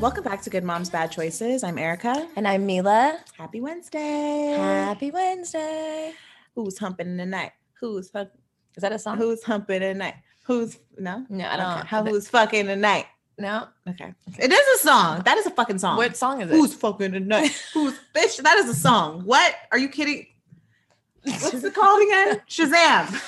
welcome 0.00 0.22
back 0.22 0.40
to 0.42 0.50
Good 0.50 0.62
Moms 0.62 0.90
Bad 0.90 1.10
Choices. 1.10 1.64
I'm 1.64 1.76
Erica. 1.76 2.28
And 2.36 2.46
I'm 2.46 2.66
Mila. 2.66 3.18
Happy 3.36 3.60
Wednesday. 3.60 4.54
Happy 4.56 5.10
Wednesday. 5.10 6.12
Who's 6.54 6.78
humping 6.78 7.16
tonight? 7.16 7.52
Who's 7.80 8.08
fuck? 8.08 8.28
Is 8.76 8.82
that 8.82 8.92
a 8.92 8.98
song? 8.98 9.18
Who's 9.18 9.42
humping 9.42 9.80
tonight? 9.80 10.14
Who's 10.44 10.78
no? 10.98 11.26
No, 11.28 11.48
I 11.48 11.56
don't. 11.56 11.78
Okay. 11.78 11.88
How 11.88 12.04
who's 12.04 12.28
fucking 12.28 12.66
tonight? 12.66 13.06
No. 13.38 13.68
Okay. 13.88 14.14
It 14.38 14.52
is 14.52 14.80
a 14.80 14.84
song. 14.84 15.22
That 15.24 15.36
is 15.38 15.46
a 15.46 15.50
fucking 15.50 15.78
song. 15.78 15.96
What 15.96 16.16
song 16.16 16.42
is 16.42 16.50
it? 16.50 16.54
Who's 16.54 16.74
fucking 16.74 17.12
tonight? 17.12 17.50
Who's 17.74 17.94
bitch? 18.14 18.42
That 18.42 18.56
is 18.58 18.68
a 18.68 18.74
song. 18.74 19.22
What? 19.24 19.54
Are 19.72 19.78
you 19.78 19.88
kidding? 19.88 20.26
What's 21.24 21.54
it 21.64 21.74
called 21.74 22.02
again? 22.02 22.40
Shazam. 22.48 23.20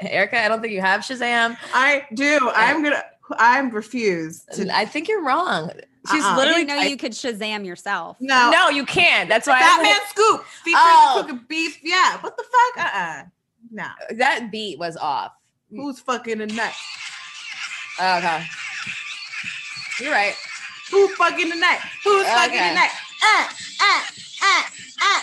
Erica, 0.00 0.42
I 0.42 0.48
don't 0.48 0.60
think 0.60 0.72
you 0.72 0.80
have 0.80 1.00
Shazam. 1.00 1.56
I 1.72 2.06
do. 2.14 2.50
I'm 2.54 2.82
gonna. 2.82 3.02
I'm 3.38 3.70
refused 3.70 4.52
to. 4.54 4.68
I 4.76 4.84
think 4.84 5.08
you're 5.08 5.24
wrong. 5.24 5.70
She's 6.10 6.22
Uh-uh. 6.22 6.34
I 6.34 6.36
literally 6.36 6.64
didn't 6.64 6.76
know 6.76 6.82
I- 6.82 6.86
you 6.86 6.96
could 6.98 7.12
Shazam 7.12 7.64
yourself. 7.64 8.18
No. 8.20 8.50
No, 8.50 8.68
you 8.68 8.84
can't. 8.84 9.28
That's 9.28 9.46
why 9.46 9.56
I 9.56 9.60
Batman 9.60 10.00
Scoop. 10.10 10.44
Featuring 10.62 10.82
Oh. 10.84 11.22
cooking 11.22 11.44
beef. 11.48 11.78
Yeah. 11.82 12.18
What 12.20 12.36
the 12.36 12.44
fuck? 12.44 12.84
Uh. 12.84 12.98
uh 12.98 13.22
No. 13.70 13.86
that 14.16 14.50
beat 14.50 14.78
was 14.78 14.96
off. 14.98 15.32
Who's 15.70 15.98
fucking 16.00 16.38
tonight? 16.38 16.74
Okay. 17.98 18.44
You're 20.00 20.12
right. 20.12 20.34
Who 20.90 21.08
fucking 21.14 21.50
tonight? 21.50 21.78
Who's 22.04 22.26
fucking 22.26 22.54
Okay. 22.58 22.68
tonight? 22.68 22.90
Uh, 23.22 23.48
uh, 23.80 24.00
uh, 24.42 24.62
uh. 25.02 25.20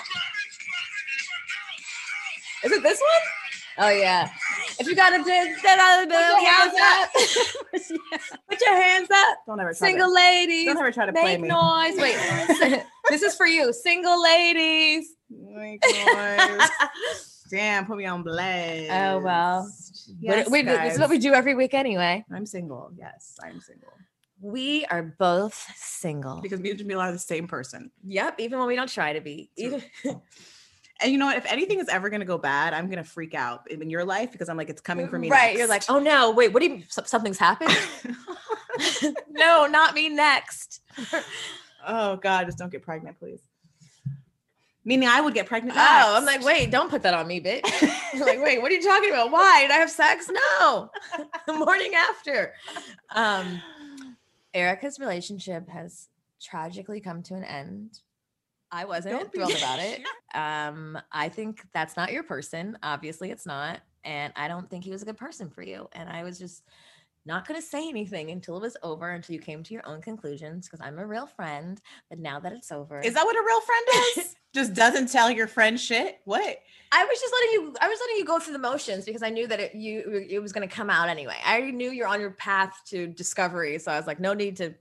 Is 2.64 2.72
it 2.72 2.84
this 2.84 3.00
one? 3.00 3.41
Oh 3.78 3.90
yeah. 3.90 4.30
If 4.80 4.88
you 4.88 4.96
got 4.96 5.14
a 5.14 5.24
big 5.24 5.56
that 5.64 5.80
other 5.80 6.06
Put 6.08 6.20
your 6.20 6.46
hands 6.52 6.74
up. 6.82 8.38
Put 8.50 8.62
your 8.62 8.76
hands 8.82 9.10
up. 9.12 9.38
Don't 9.48 9.60
ever 9.60 9.74
try 9.74 9.88
Single 9.90 10.08
to, 10.10 10.14
ladies. 10.14 10.66
Don't 10.66 10.78
ever 10.78 10.92
try 10.92 11.06
to 11.06 11.14
play 11.14 11.38
Make 11.38 11.42
me. 11.42 11.48
noise. 11.48 11.96
Wait. 11.98 12.84
this 13.10 13.22
is 13.22 13.36
for 13.36 13.46
you. 13.48 13.72
Single 13.74 14.22
ladies. 14.22 15.14
Make 15.30 15.82
noise. 15.84 16.70
Damn, 17.50 17.86
put 17.86 17.98
me 17.98 18.06
on 18.06 18.24
blast. 18.24 18.90
Oh, 18.92 19.20
well. 19.20 19.70
Yes, 20.20 20.46
What- 20.46 20.52
we, 20.52 20.62
this 20.64 20.94
is 20.94 21.00
what 21.00 21.10
we 21.10 21.20
do 21.20 21.34
every 21.34 21.54
week 21.56 21.74
anyway. 21.74 22.24
I'm 22.34 22.46
single. 22.46 22.92
Yes, 22.98 23.38
I'm 23.44 23.60
single. 23.60 23.92
We 24.42 24.86
are 24.86 25.04
both 25.04 25.54
single. 25.76 26.42
Because 26.42 26.60
me 26.60 26.72
and 26.72 26.80
Jamila 26.80 27.04
are 27.06 27.12
the 27.12 27.20
same 27.20 27.48
person. 27.48 27.92
Yep, 28.08 28.40
even 28.40 28.58
when 28.58 28.68
we 28.68 28.76
don't 28.76 28.90
try 28.90 29.14
to 29.14 29.22
be. 29.22 29.52
Even, 29.56 29.84
And 31.02 31.12
you 31.12 31.18
know 31.18 31.26
what? 31.26 31.38
If 31.38 31.46
anything 31.46 31.80
is 31.80 31.90
ever 31.90 32.10
gonna 32.10 32.26
go 32.26 32.38
bad, 32.38 32.74
I'm 32.74 32.90
gonna 32.90 33.04
freak 33.04 33.34
out 33.34 33.70
in 33.72 33.90
your 33.90 34.06
life 34.06 34.32
because 34.32 34.50
I'm 34.50 34.58
like, 34.58 34.70
it's 34.70 34.82
coming 34.82 35.08
for 35.08 35.18
me. 35.18 35.30
Right. 35.30 35.58
You're 35.58 35.68
like, 35.68 35.84
oh 35.90 36.00
no, 36.00 36.32
wait, 36.32 36.54
what 36.54 36.62
do 36.62 36.70
you 36.70 36.84
something's 36.90 37.38
happened? 37.38 37.78
no, 39.30 39.68
not 39.68 39.94
me 39.94 40.10
next. 40.10 40.82
oh 41.86 42.18
God, 42.18 42.46
just 42.46 42.58
don't 42.58 42.72
get 42.72 42.84
pregnant, 42.84 43.20
please. 43.20 43.42
Meaning 44.84 45.10
I 45.10 45.22
would 45.22 45.36
get 45.36 45.46
pregnant. 45.46 45.78
Oh, 45.78 46.16
I'm 46.18 46.26
like, 46.26 46.44
wait, 46.44 46.72
don't 46.72 46.90
put 46.90 47.04
that 47.04 47.14
on 47.14 47.28
me, 47.28 47.40
bitch. 47.40 47.62
You're 48.14 48.26
like, 48.26 48.42
wait, 48.42 48.62
what 48.62 48.72
are 48.72 48.76
you 48.76 48.82
talking 48.82 49.12
about? 49.12 49.30
Why 49.30 49.62
did 49.62 49.72
I 49.72 49.76
have 49.76 49.92
sex? 49.92 50.30
No, 50.30 50.90
the 51.46 51.54
morning 51.54 51.92
after. 51.94 52.54
Um, 53.12 53.62
Erica's 54.56 54.98
relationship 55.00 55.70
has 55.70 56.08
tragically 56.42 57.00
come 57.00 57.22
to 57.24 57.36
an 57.36 57.44
end. 57.44 58.00
I 58.72 58.86
wasn't 58.86 59.18
Don't 59.18 59.34
thrilled 59.34 59.56
about 59.58 59.80
it. 59.80 60.02
Um, 60.34 60.98
I 61.12 61.28
think 61.28 61.62
that's 61.74 61.98
not 61.98 62.14
your 62.14 62.24
person. 62.24 62.78
Obviously, 62.82 63.32
it's 63.32 63.46
not, 63.46 63.82
and 64.06 64.32
I 64.38 64.48
don't 64.48 64.70
think 64.70 64.86
he 64.86 64.92
was 64.92 65.02
a 65.02 65.06
good 65.06 65.18
person 65.18 65.50
for 65.50 65.62
you. 65.62 65.90
And 65.92 66.08
I 66.08 66.24
was 66.24 66.40
just 66.40 66.64
not 67.26 67.46
going 67.46 67.60
to 67.60 67.66
say 67.66 67.90
anything 67.90 68.32
until 68.32 68.56
it 68.56 68.62
was 68.62 68.78
over, 68.82 69.10
until 69.10 69.34
you 69.36 69.42
came 69.42 69.62
to 69.64 69.74
your 69.74 69.86
own 69.86 70.02
conclusions. 70.02 70.68
Because 70.68 70.80
I'm 70.80 71.00
a 71.00 71.06
real 71.06 71.28
friend. 71.28 71.82
But 72.10 72.20
now 72.20 72.40
that 72.40 72.54
it's 72.54 72.72
over, 72.72 73.02
Is 73.02 73.14
that 73.14 73.26
what 73.26 73.36
a 73.36 73.44
real 73.46 73.60
friend 73.60 73.86
is? 74.18 74.36
Just 74.54 74.74
doesn't 74.74 75.12
tell 75.12 75.30
your 75.30 75.48
friend 75.48 75.80
shit? 75.80 76.20
What? 76.26 76.58
I 76.94 77.06
was 77.06 77.20
just 77.22 77.34
letting 77.34 77.52
you. 77.54 77.76
I 77.80 77.88
was 77.88 77.98
letting 78.02 78.18
you 78.18 78.26
go 78.26 78.38
through 78.38 78.52
the 78.52 78.60
motions 78.60 79.06
because 79.06 79.24
I 79.24 79.30
knew 79.30 79.48
that 79.48 79.62
it, 79.62 79.76
you 79.76 80.26
it 80.30 80.40
was 80.40 80.52
going 80.52 80.68
to 80.68 80.76
come 80.76 80.90
out 80.90 81.08
anyway. 81.08 81.38
I 81.46 81.72
knew 81.72 81.90
you're 81.90 82.08
on 82.08 82.20
your 82.20 82.32
path 82.32 82.74
to 82.88 83.08
discovery, 83.08 83.80
so 83.80 83.94
I 83.94 83.98
was 83.98 84.08
like, 84.08 84.20
no 84.20 84.34
need 84.34 84.58
to 84.58 84.74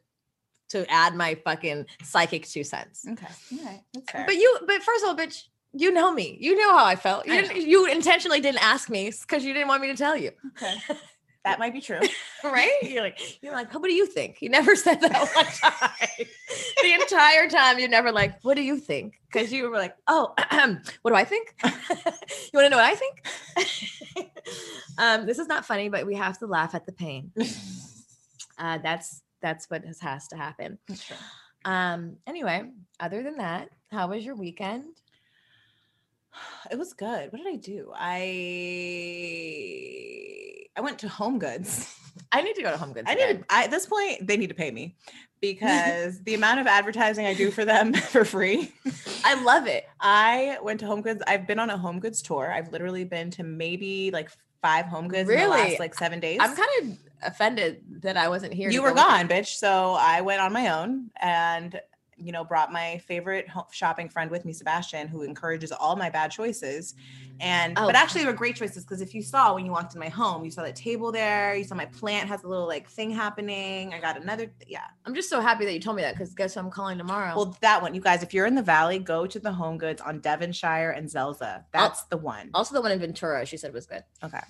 to 0.70 0.90
add 0.90 1.14
my 1.14 1.34
fucking 1.44 1.86
psychic 2.02 2.46
two 2.48 2.64
cents. 2.64 3.04
Okay. 3.08 3.26
All 3.52 3.64
right. 3.64 3.80
That's 3.92 4.10
fair. 4.10 4.24
But 4.26 4.36
you, 4.36 4.58
but 4.66 4.82
first 4.82 5.04
of 5.04 5.10
all, 5.10 5.16
bitch, 5.16 5.44
you 5.72 5.92
know 5.92 6.12
me. 6.12 6.36
You 6.40 6.56
know 6.56 6.76
how 6.76 6.84
I 6.84 6.96
felt. 6.96 7.26
You, 7.26 7.34
I 7.34 7.52
you 7.52 7.86
intentionally 7.86 8.40
didn't 8.40 8.64
ask 8.64 8.90
me 8.90 9.12
because 9.20 9.44
you 9.44 9.52
didn't 9.52 9.68
want 9.68 9.82
me 9.82 9.88
to 9.88 9.96
tell 9.96 10.16
you, 10.16 10.32
okay. 10.56 10.74
That 11.44 11.58
might 11.58 11.72
be 11.72 11.80
true. 11.80 12.00
right? 12.44 12.76
You're 12.82 13.02
like, 13.02 13.42
you're 13.42 13.54
like, 13.54 13.72
what 13.72 13.84
do 13.84 13.94
you 13.94 14.04
think? 14.04 14.42
You 14.42 14.50
never 14.50 14.76
said 14.76 15.00
that 15.00 15.30
one 15.34 15.46
time. 15.46 16.26
the 16.82 16.92
entire 16.92 17.48
time, 17.48 17.78
you're 17.78 17.88
never 17.88 18.12
like, 18.12 18.42
what 18.42 18.56
do 18.56 18.62
you 18.62 18.78
think? 18.78 19.14
Because 19.32 19.50
you 19.50 19.70
were 19.70 19.78
like, 19.78 19.96
oh, 20.06 20.34
what 21.02 21.10
do 21.10 21.14
I 21.14 21.24
think? 21.24 21.54
you 21.64 21.70
want 22.52 22.66
to 22.66 22.68
know 22.68 22.76
what 22.76 22.84
I 22.84 22.94
think? 22.94 23.24
um, 24.98 25.26
this 25.26 25.38
is 25.38 25.46
not 25.46 25.64
funny, 25.64 25.88
but 25.88 26.06
we 26.06 26.14
have 26.14 26.38
to 26.40 26.46
laugh 26.46 26.74
at 26.74 26.84
the 26.84 26.92
pain. 26.92 27.32
Uh, 28.58 28.76
that's 28.78 29.22
that's 29.40 29.68
what 29.70 29.84
has, 29.84 30.00
has 30.00 30.28
to 30.28 30.36
happen. 30.36 30.78
That's 30.88 31.04
true. 31.04 31.16
Um, 31.64 32.16
anyway, 32.26 32.70
other 32.98 33.22
than 33.22 33.36
that, 33.38 33.68
how 33.90 34.08
was 34.08 34.24
your 34.24 34.34
weekend? 34.34 34.84
It 36.70 36.78
was 36.78 36.92
good. 36.94 37.32
What 37.32 37.38
did 37.42 37.52
I 37.52 37.56
do? 37.56 37.92
I 37.94 38.30
I 40.76 40.80
went 40.80 41.00
to 41.00 41.08
Home 41.08 41.38
Goods. 41.38 41.92
I 42.32 42.42
need 42.42 42.54
to 42.54 42.62
go 42.62 42.70
to 42.70 42.76
Home 42.76 42.92
Goods. 42.92 43.08
I 43.08 43.12
again. 43.14 43.28
need 43.28 43.38
to, 43.40 43.44
I, 43.50 43.64
at 43.64 43.70
this 43.70 43.86
point 43.86 44.26
they 44.26 44.36
need 44.36 44.48
to 44.48 44.54
pay 44.54 44.70
me 44.70 44.96
because 45.40 46.22
the 46.22 46.34
amount 46.34 46.60
of 46.60 46.66
advertising 46.66 47.26
I 47.26 47.34
do 47.34 47.50
for 47.50 47.64
them 47.64 47.92
for 48.12 48.24
free. 48.24 48.72
I 49.24 49.42
love 49.42 49.66
it. 49.66 49.86
I 50.00 50.58
went 50.62 50.78
to 50.80 50.86
Home 50.86 51.02
Goods. 51.02 51.22
I've 51.26 51.46
been 51.46 51.58
on 51.58 51.70
a 51.70 51.76
Home 51.78 51.98
Goods 51.98 52.22
tour. 52.22 52.52
I've 52.52 52.72
literally 52.72 53.04
been 53.04 53.30
to 53.32 53.42
maybe 53.42 54.10
like 54.12 54.30
five 54.62 54.86
Home 54.86 55.08
Goods 55.08 55.28
in 55.28 55.38
the 55.38 55.48
last 55.48 55.80
like 55.80 55.94
seven 55.94 56.20
days. 56.20 56.38
I'm 56.40 56.54
kind 56.54 56.68
of 56.82 56.98
offended 57.22 57.82
that 58.02 58.16
I 58.16 58.28
wasn't 58.28 58.52
here. 58.54 58.70
you 58.70 58.82
were 58.82 58.90
go 58.90 58.96
gone, 58.96 59.28
bitch. 59.28 59.56
So 59.56 59.96
I 59.98 60.20
went 60.20 60.40
on 60.40 60.52
my 60.52 60.68
own 60.68 61.10
and 61.20 61.80
you 62.22 62.32
know 62.32 62.44
brought 62.44 62.70
my 62.70 62.98
favorite 63.06 63.48
ho- 63.48 63.66
shopping 63.72 64.06
friend 64.08 64.30
with 64.30 64.44
me, 64.44 64.52
Sebastian, 64.52 65.08
who 65.08 65.22
encourages 65.22 65.72
all 65.72 65.96
my 65.96 66.10
bad 66.10 66.30
choices. 66.30 66.94
And 67.42 67.78
Oh. 67.78 67.86
but 67.86 67.94
actually, 67.94 68.20
they 68.20 68.26
were 68.26 68.34
great 68.34 68.56
choices 68.56 68.84
because 68.84 69.00
if 69.00 69.14
you 69.14 69.22
saw 69.22 69.54
when 69.54 69.64
you 69.64 69.72
walked 69.72 69.94
in 69.94 70.00
my 70.00 70.10
home, 70.10 70.44
you 70.44 70.50
saw 70.50 70.62
that 70.62 70.76
table 70.76 71.10
there. 71.10 71.54
You 71.54 71.64
saw 71.64 71.74
my 71.74 71.86
plant 71.86 72.28
has 72.28 72.42
a 72.42 72.46
little 72.46 72.66
like 72.66 72.86
thing 72.90 73.10
happening. 73.10 73.94
I 73.94 74.00
got 74.00 74.20
another, 74.20 74.52
yeah. 74.66 74.84
I'm 75.06 75.14
just 75.14 75.30
so 75.30 75.40
happy 75.40 75.64
that 75.64 75.72
you 75.72 75.80
told 75.80 75.96
me 75.96 76.02
that 76.02 76.12
because 76.14 76.34
guess 76.34 76.52
who 76.52 76.60
I'm 76.60 76.70
calling 76.70 76.98
tomorrow? 76.98 77.34
Well, 77.34 77.56
that 77.62 77.80
one, 77.80 77.94
you 77.94 78.02
guys, 78.02 78.22
if 78.22 78.34
you're 78.34 78.44
in 78.44 78.54
the 78.54 78.62
valley, 78.62 78.98
go 78.98 79.26
to 79.26 79.40
the 79.40 79.52
Home 79.52 79.78
Goods 79.78 80.02
on 80.02 80.20
Devonshire 80.20 80.90
and 80.90 81.08
Zelzah. 81.08 81.64
That's 81.72 82.02
the 82.04 82.18
one. 82.18 82.50
also 82.52 82.74
the 82.74 82.82
one 82.82 82.92
in 82.92 82.98
Ventura, 82.98 83.46
she 83.46 83.56
said 83.56 83.72
was 83.72 83.86
good. 83.86 84.04
Okay. 84.22 84.40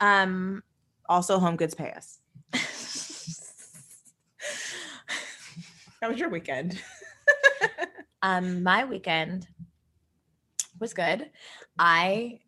Um, 0.00 0.64
Also, 1.08 1.38
Home 1.38 1.56
Goods 1.56 1.74
pay 1.74 1.92
us. 1.92 2.18
How 6.00 6.10
was 6.10 6.18
your 6.18 6.28
weekend? 6.28 6.80
um, 8.22 8.62
my 8.62 8.84
weekend 8.84 9.46
was 10.80 10.94
good. 10.94 11.30
I 11.78 12.40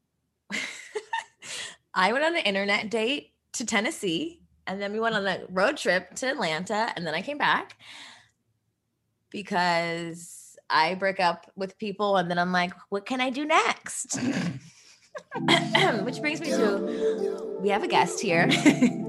I 1.95 2.12
went 2.12 2.25
on 2.25 2.37
an 2.37 2.43
internet 2.43 2.91
date 2.91 3.33
to 3.55 3.65
Tennessee, 3.65 4.42
and 4.66 4.80
then 4.80 4.92
we 4.92 5.01
went 5.01 5.15
on 5.15 5.27
a 5.27 5.41
road 5.48 5.77
trip 5.77 6.15
to 6.16 6.30
Atlanta, 6.30 6.92
and 6.97 7.07
then 7.07 7.15
I 7.15 7.22
came 7.22 7.39
back 7.39 7.77
because 9.30 10.57
I 10.69 10.95
break 10.95 11.21
up 11.21 11.51
with 11.57 11.78
people, 11.78 12.16
and 12.16 12.30
then 12.30 12.39
I'm 12.39 12.53
like, 12.53 12.72
what 12.91 13.07
can 13.07 13.21
I 13.21 13.30
do 13.30 13.45
next? 13.45 14.19
Which 16.04 16.21
brings 16.21 16.41
me 16.41 16.48
to 16.51 17.57
we 17.60 17.68
have 17.71 17.83
a 17.83 17.89
guest 17.89 18.21
here. 18.21 18.48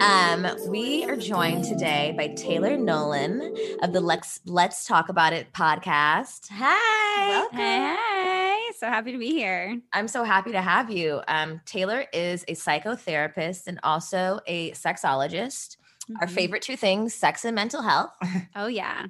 Um, 0.00 0.46
we 0.68 1.04
are 1.04 1.16
joined 1.16 1.64
today 1.64 2.12
by 2.16 2.28
Taylor 2.28 2.76
Nolan 2.76 3.54
of 3.82 3.92
the 3.92 4.00
Let's 4.00 4.40
Let's 4.44 4.84
Talk 4.86 5.08
About 5.08 5.32
It 5.32 5.52
podcast. 5.52 6.48
Hi. 6.50 7.28
Welcome. 7.30 7.56
Hey, 7.58 7.96
hey, 7.96 8.60
so 8.78 8.88
happy 8.88 9.12
to 9.12 9.18
be 9.18 9.30
here. 9.30 9.78
I'm 9.92 10.08
so 10.08 10.24
happy 10.24 10.52
to 10.52 10.60
have 10.60 10.90
you. 10.90 11.20
Um, 11.28 11.60
Taylor 11.66 12.04
is 12.12 12.42
a 12.48 12.52
psychotherapist 12.52 13.68
and 13.68 13.78
also 13.82 14.40
a 14.46 14.72
sexologist. 14.72 15.76
Our 16.20 16.26
Mhm. 16.26 16.30
favorite 16.30 16.62
two 16.62 16.76
things, 16.76 17.14
sex 17.14 17.44
and 17.44 17.54
mental 17.54 17.82
health. 17.82 18.10
Oh 18.56 18.66
yeah. 18.66 19.06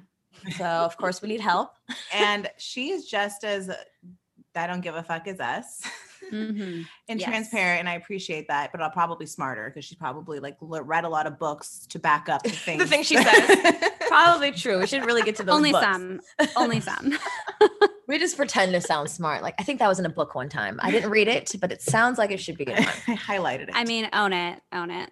So 0.57 0.65
of 0.65 0.95
course 0.97 1.21
we 1.21 1.29
need 1.29 1.41
help. 1.41 1.71
and 2.13 2.49
she 2.57 2.91
is 2.91 3.07
just 3.09 3.43
as 3.43 3.69
I 4.55 4.67
don't 4.67 4.81
give 4.81 4.95
a 4.95 5.03
fuck 5.03 5.27
as 5.27 5.39
us 5.39 5.81
Mhm. 6.31 6.85
and 7.09 7.19
Yes. 7.19 7.27
transparent, 7.29 7.79
and 7.81 7.89
I 7.89 7.93
appreciate 7.93 8.47
that. 8.49 8.71
But 8.71 8.81
I'll 8.81 8.89
probably 8.91 9.25
smarter 9.25 9.69
because 9.69 9.85
she's 9.85 9.97
probably 9.97 10.39
like 10.39 10.57
l- 10.61 10.83
read 10.83 11.03
a 11.05 11.09
lot 11.09 11.27
of 11.27 11.37
books 11.39 11.85
to 11.89 11.99
back 11.99 12.29
up 12.29 12.43
the 12.43 12.49
things. 12.67 12.89
things 12.89 13.07
she 13.07 13.17
says. 13.23 13.91
Probably 14.07 14.51
true. 14.51 14.79
We 14.79 14.87
should 14.87 15.05
really 15.05 15.21
get 15.23 15.35
to 15.37 15.43
those 15.43 15.55
Only 15.55 15.71
books. 15.71 15.85
some. 15.85 16.21
Only 16.55 16.79
some. 16.79 17.13
We 18.07 18.17
just 18.19 18.37
pretend 18.37 18.71
to 18.73 18.81
sound 18.81 19.09
smart. 19.09 19.41
Like 19.43 19.55
I 19.59 19.63
think 19.63 19.79
that 19.79 19.87
was 19.87 19.99
in 19.99 20.05
a 20.05 20.09
book 20.09 20.33
one 20.35 20.47
time. 20.49 20.79
I 20.81 20.91
didn't 20.91 21.09
read 21.09 21.27
it, 21.27 21.53
but 21.59 21.71
it 21.71 21.81
sounds 21.81 22.17
like 22.17 22.31
it 22.31 22.39
should 22.39 22.57
be 22.57 22.63
in 22.63 22.71
one. 22.75 22.83
I 23.07 23.15
highlighted 23.15 23.63
it. 23.69 23.71
I 23.73 23.83
mean, 23.83 24.07
own 24.13 24.31
it. 24.33 24.61
Own 24.71 24.91
it. 24.91 25.09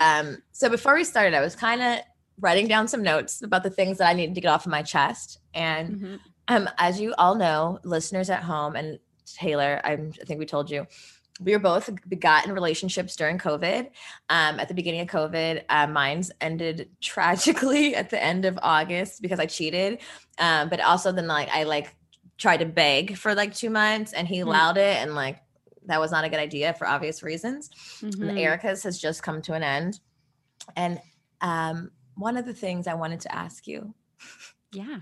Um, 0.00 0.42
so 0.52 0.68
before 0.68 0.94
we 0.94 1.04
started, 1.04 1.34
I 1.34 1.40
was 1.40 1.56
kind 1.56 1.80
of 1.80 1.98
writing 2.40 2.66
down 2.66 2.88
some 2.88 3.02
notes 3.02 3.40
about 3.42 3.62
the 3.62 3.70
things 3.70 3.98
that 3.98 4.08
I 4.08 4.12
needed 4.14 4.34
to 4.34 4.40
get 4.40 4.48
off 4.48 4.66
of 4.66 4.70
my 4.72 4.82
chest. 4.82 5.38
And 5.54 5.96
Mhm. 5.96 6.18
um, 6.48 6.68
as 6.78 7.00
you 7.00 7.14
all 7.18 7.34
know, 7.36 7.78
listeners 7.84 8.30
at 8.30 8.42
home 8.42 8.74
and 8.76 8.98
Taylor, 9.34 9.80
I'm, 9.84 10.12
I 10.20 10.24
think 10.24 10.38
we 10.38 10.46
told 10.46 10.70
you, 10.70 10.86
we 11.40 11.52
were 11.52 11.58
both 11.58 11.88
got 12.20 12.46
in 12.46 12.52
relationships 12.52 13.16
during 13.16 13.38
COVID. 13.38 13.86
Um, 14.28 14.60
at 14.60 14.68
the 14.68 14.74
beginning 14.74 15.00
of 15.00 15.08
COVID, 15.08 15.64
uh, 15.68 15.86
mine's 15.86 16.30
ended 16.40 16.90
tragically 17.00 17.94
at 18.00 18.10
the 18.10 18.22
end 18.22 18.44
of 18.44 18.58
August 18.62 19.22
because 19.22 19.40
I 19.40 19.46
cheated. 19.46 20.00
Um, 20.38 20.68
but 20.68 20.80
also 20.80 21.10
then 21.10 21.26
like 21.26 21.48
I 21.48 21.64
like 21.64 21.94
tried 22.38 22.58
to 22.58 22.66
beg 22.66 23.16
for 23.16 23.34
like 23.34 23.54
two 23.54 23.70
months 23.70 24.12
and 24.12 24.28
he 24.28 24.40
Hmm. 24.40 24.48
allowed 24.48 24.76
it 24.76 24.96
and 24.98 25.14
like 25.14 25.38
that 25.86 26.00
was 26.00 26.10
not 26.12 26.24
a 26.24 26.28
good 26.28 26.38
idea 26.38 26.74
for 26.74 26.86
obvious 26.86 27.22
reasons. 27.22 27.70
And 28.02 28.14
Mhm. 28.14 28.38
Erica's 28.38 28.82
has 28.84 29.00
just 29.00 29.22
come 29.22 29.42
to 29.42 29.54
an 29.54 29.62
end. 29.62 30.00
And 30.76 31.00
um, 31.40 31.90
one 32.14 32.36
of 32.36 32.44
the 32.46 32.54
things 32.54 32.86
I 32.86 32.94
wanted 32.94 33.20
to 33.20 33.34
ask 33.34 33.66
you, 33.66 33.94
Yeah. 34.72 35.00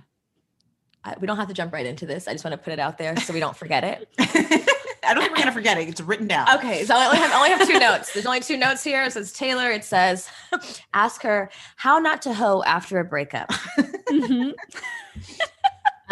I, 1.05 1.15
we 1.21 1.27
don't 1.27 1.37
have 1.37 1.49
to 1.49 1.55
jump 1.55 1.73
right 1.73 1.87
into 1.87 2.07
this. 2.07 2.29
I 2.29 2.33
just 2.33 2.45
want 2.45 2.53
to 2.53 2.59
put 2.59 2.73
it 2.73 2.79
out 2.79 2.99
there 2.99 3.17
so 3.17 3.33
we 3.33 3.41
don't 3.41 3.57
forget 3.57 3.85
it. 3.85 4.09
I 5.03 5.15
don't 5.15 5.23
think 5.23 5.33
we're 5.33 5.43
gonna 5.43 5.53
forget 5.53 5.79
it. 5.79 5.89
It's 5.89 6.01
written 6.01 6.29
down. 6.29 6.47
Okay, 6.57 6.85
so 6.85 6.95
I 6.95 7.07
only 7.07 7.17
have, 7.19 7.33
I 7.33 7.37
only 7.37 7.51
have 7.51 7.67
two 7.67 7.79
notes. 7.79 8.13
There's 8.13 8.27
only 8.27 8.41
two 8.41 8.57
notes 8.57 8.85
here. 8.85 9.03
It 9.03 9.13
says 9.13 9.33
Taylor. 9.33 9.71
It 9.71 9.85
says, 9.85 10.29
ask 10.95 11.23
her 11.23 11.51
how 11.77 11.99
not 11.99 12.23
to 12.23 12.35
hoe 12.35 12.63
after 12.65 12.99
a 13.01 13.05
breakup. 13.05 13.51
mm-hmm. 13.51 14.51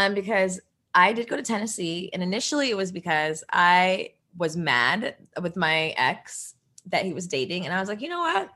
Um, 0.01 0.15
because 0.15 0.61
I 0.95 1.13
did 1.13 1.29
go 1.29 1.37
to 1.37 1.43
Tennessee, 1.43 2.09
and 2.13 2.23
initially 2.23 2.71
it 2.71 2.77
was 2.77 2.93
because 2.93 3.43
I 3.53 4.13
was 4.37 4.57
mad 4.57 5.17
with 5.43 5.57
my 5.57 5.93
ex 5.97 6.55
that 6.87 7.05
he 7.05 7.13
was 7.13 7.27
dating, 7.27 7.65
and 7.65 7.75
I 7.75 7.81
was 7.81 7.89
like, 7.89 8.01
you 8.01 8.09
know 8.09 8.21
what? 8.21 8.49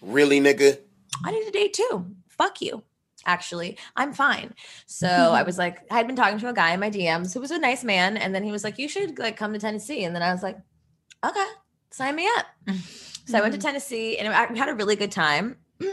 Really, 0.00 0.40
nigga? 0.40 0.78
I 1.24 1.32
need 1.32 1.44
to 1.46 1.50
date 1.50 1.72
too. 1.72 2.14
Fuck 2.28 2.62
you. 2.62 2.84
Actually, 3.28 3.76
I'm 3.94 4.14
fine. 4.14 4.54
So 4.86 5.06
I 5.06 5.42
was 5.48 5.58
like, 5.58 5.80
I 5.92 5.98
had 5.98 6.06
been 6.06 6.16
talking 6.16 6.38
to 6.38 6.48
a 6.48 6.54
guy 6.54 6.72
in 6.72 6.80
my 6.80 6.90
DMs 6.90 7.34
who 7.34 7.40
was 7.40 7.50
a 7.50 7.58
nice 7.58 7.84
man, 7.84 8.16
and 8.16 8.34
then 8.34 8.42
he 8.42 8.50
was 8.50 8.64
like, 8.64 8.78
"You 8.78 8.88
should 8.88 9.18
like 9.18 9.36
come 9.36 9.52
to 9.52 9.58
Tennessee." 9.58 10.02
And 10.02 10.16
then 10.16 10.22
I 10.22 10.32
was 10.32 10.42
like, 10.42 10.56
"Okay, 11.24 11.46
sign 11.90 12.16
me 12.16 12.26
up." 12.38 12.46
So 13.26 13.36
I 13.36 13.42
went 13.42 13.52
to 13.52 13.60
Tennessee, 13.60 14.16
and 14.16 14.32
I 14.32 14.50
we 14.50 14.58
had 14.58 14.70
a 14.70 14.74
really 14.74 14.96
good 14.96 15.12
time. 15.12 15.58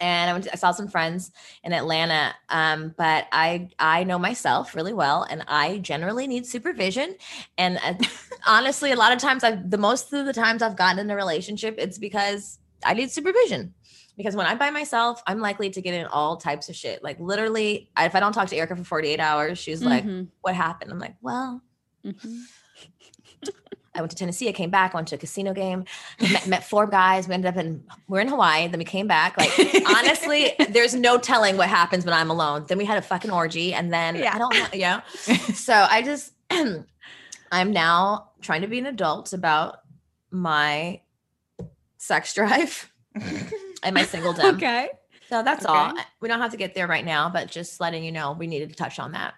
And 0.00 0.30
I 0.30 0.32
went. 0.32 0.44
To, 0.44 0.52
I 0.52 0.56
saw 0.56 0.70
some 0.70 0.86
friends 0.86 1.32
in 1.64 1.72
Atlanta, 1.72 2.32
um, 2.50 2.94
but 2.96 3.26
I 3.32 3.68
I 3.80 4.04
know 4.04 4.16
myself 4.16 4.76
really 4.76 4.92
well, 4.92 5.26
and 5.28 5.42
I 5.48 5.78
generally 5.78 6.28
need 6.28 6.46
supervision. 6.46 7.16
And 7.56 7.78
uh, 7.78 7.94
honestly, 8.46 8.92
a 8.92 8.96
lot 8.96 9.12
of 9.12 9.18
times, 9.18 9.42
I've 9.42 9.68
the 9.68 9.76
most 9.76 10.12
of 10.12 10.24
the 10.24 10.32
times 10.32 10.62
I've 10.62 10.76
gotten 10.76 11.00
in 11.00 11.10
a 11.10 11.16
relationship, 11.16 11.74
it's 11.78 11.98
because 11.98 12.60
I 12.84 12.94
need 12.94 13.10
supervision 13.10 13.74
because 14.18 14.36
when 14.36 14.46
I'm 14.46 14.58
by 14.58 14.68
myself, 14.70 15.22
I'm 15.26 15.38
likely 15.40 15.70
to 15.70 15.80
get 15.80 15.94
in 15.94 16.04
all 16.06 16.36
types 16.36 16.68
of 16.68 16.76
shit. 16.76 17.02
Like 17.02 17.18
literally, 17.18 17.88
if 17.98 18.14
I 18.14 18.20
don't 18.20 18.34
talk 18.34 18.48
to 18.48 18.56
Erica 18.56 18.76
for 18.76 18.84
48 18.84 19.18
hours, 19.20 19.56
she's 19.58 19.82
like, 19.82 20.04
Mhm. 20.04 20.28
"What 20.42 20.54
happened?" 20.54 20.90
I'm 20.90 20.98
like, 20.98 21.14
"Well, 21.22 21.62
Mhm. 22.04 22.42
I 23.94 24.00
went 24.00 24.10
to 24.10 24.16
Tennessee. 24.16 24.48
I 24.48 24.52
came 24.52 24.70
back. 24.70 24.94
Went 24.94 25.08
to 25.08 25.16
a 25.16 25.18
casino 25.18 25.52
game. 25.52 25.84
Met, 26.20 26.46
met 26.46 26.64
four 26.64 26.86
guys. 26.86 27.26
We 27.26 27.34
ended 27.34 27.48
up 27.52 27.56
in 27.56 27.82
we're 28.06 28.20
in 28.20 28.28
Hawaii. 28.28 28.68
Then 28.68 28.78
we 28.78 28.84
came 28.84 29.06
back. 29.08 29.36
Like 29.38 29.50
honestly, 29.88 30.52
there's 30.68 30.94
no 30.94 31.18
telling 31.18 31.56
what 31.56 31.68
happens 31.68 32.04
when 32.04 32.14
I'm 32.14 32.30
alone. 32.30 32.64
Then 32.68 32.78
we 32.78 32.84
had 32.84 32.98
a 32.98 33.02
fucking 33.02 33.30
orgy, 33.30 33.72
and 33.74 33.92
then 33.92 34.14
Yeah. 34.16 34.34
I 34.34 34.38
don't 34.38 34.54
know. 34.54 34.66
Yeah. 34.72 35.00
so 35.54 35.72
I 35.90 36.02
just 36.02 36.32
I'm 36.50 37.72
now 37.72 38.30
trying 38.40 38.60
to 38.62 38.68
be 38.68 38.78
an 38.78 38.86
adult 38.86 39.32
about 39.32 39.80
my 40.30 41.00
sex 41.96 42.34
drive 42.34 42.92
and 43.82 43.94
my 43.94 44.02
singledom. 44.04 44.54
Okay. 44.54 44.88
So 45.28 45.42
that's 45.42 45.66
all. 45.66 45.92
We 46.20 46.28
don't 46.28 46.40
have 46.40 46.52
to 46.52 46.56
get 46.56 46.74
there 46.74 46.86
right 46.86 47.04
now, 47.04 47.28
but 47.28 47.50
just 47.50 47.80
letting 47.82 48.02
you 48.02 48.10
know 48.12 48.32
we 48.32 48.46
needed 48.46 48.70
to 48.70 48.74
touch 48.74 48.98
on 48.98 49.12
that. 49.12 49.34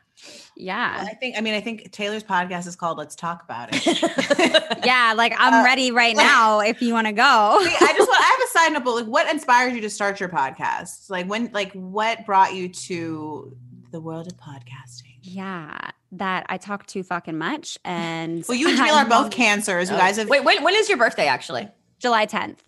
Yeah. 0.57 0.99
Well, 0.99 1.07
I 1.07 1.15
think. 1.15 1.37
I 1.37 1.41
mean, 1.41 1.55
I 1.55 1.61
think 1.61 1.91
Taylor's 1.91 2.23
podcast 2.23 2.69
is 2.69 2.77
called 2.77 2.97
"Let's 2.99 3.17
Talk 3.17 3.43
About 3.43 3.71
It." 3.73 4.85
Yeah. 4.85 5.15
Like 5.17 5.35
I'm 5.37 5.55
Uh, 5.55 5.65
ready 5.65 5.91
right 5.91 6.15
now 6.15 6.61
if 6.61 6.81
you 6.81 6.93
want 6.93 7.07
to 7.09 7.13
go. 7.13 7.59
Wait, 7.61 7.73
I 7.83 7.93
just 7.97 8.09
want. 8.09 8.21
I 8.21 8.25
have 8.25 8.41
a 8.41 8.47
side 8.59 8.73
note. 8.75 8.85
But 8.85 8.95
like, 8.95 9.07
what 9.07 9.29
inspired 9.31 9.75
you 9.75 9.81
to 9.81 9.91
start 9.91 10.21
your 10.21 10.29
podcast? 10.29 11.11
Like, 11.11 11.27
when? 11.27 11.51
Like, 11.53 11.73
what 11.73 12.25
brought 12.25 12.55
you 12.55 12.69
to 12.69 13.57
the 13.91 14.01
world 14.01 14.29
of 14.29 14.35
podcasting? 14.39 15.19
Yeah. 15.23 15.91
That 16.13 16.47
I 16.49 16.57
talk 16.59 16.87
too 16.87 17.03
fucking 17.03 17.37
much. 17.39 17.79
And 17.85 18.45
Well, 18.49 18.57
you 18.59 18.69
and 18.69 18.79
Taylor 18.79 18.99
are 18.99 19.01
I'm 19.01 19.09
both 19.09 19.25
on 19.27 19.31
cancers. 19.31 19.91
You 19.91 19.97
Oh, 19.97 19.99
guys 19.99 20.19
have. 20.19 20.29
Wait, 20.29 20.45
when, 20.45 20.63
when 20.63 20.75
is 20.75 20.89
your 20.89 20.99
birthday 20.99 21.27
actually? 21.27 21.69
July 21.99 22.27
10th. 22.27 22.59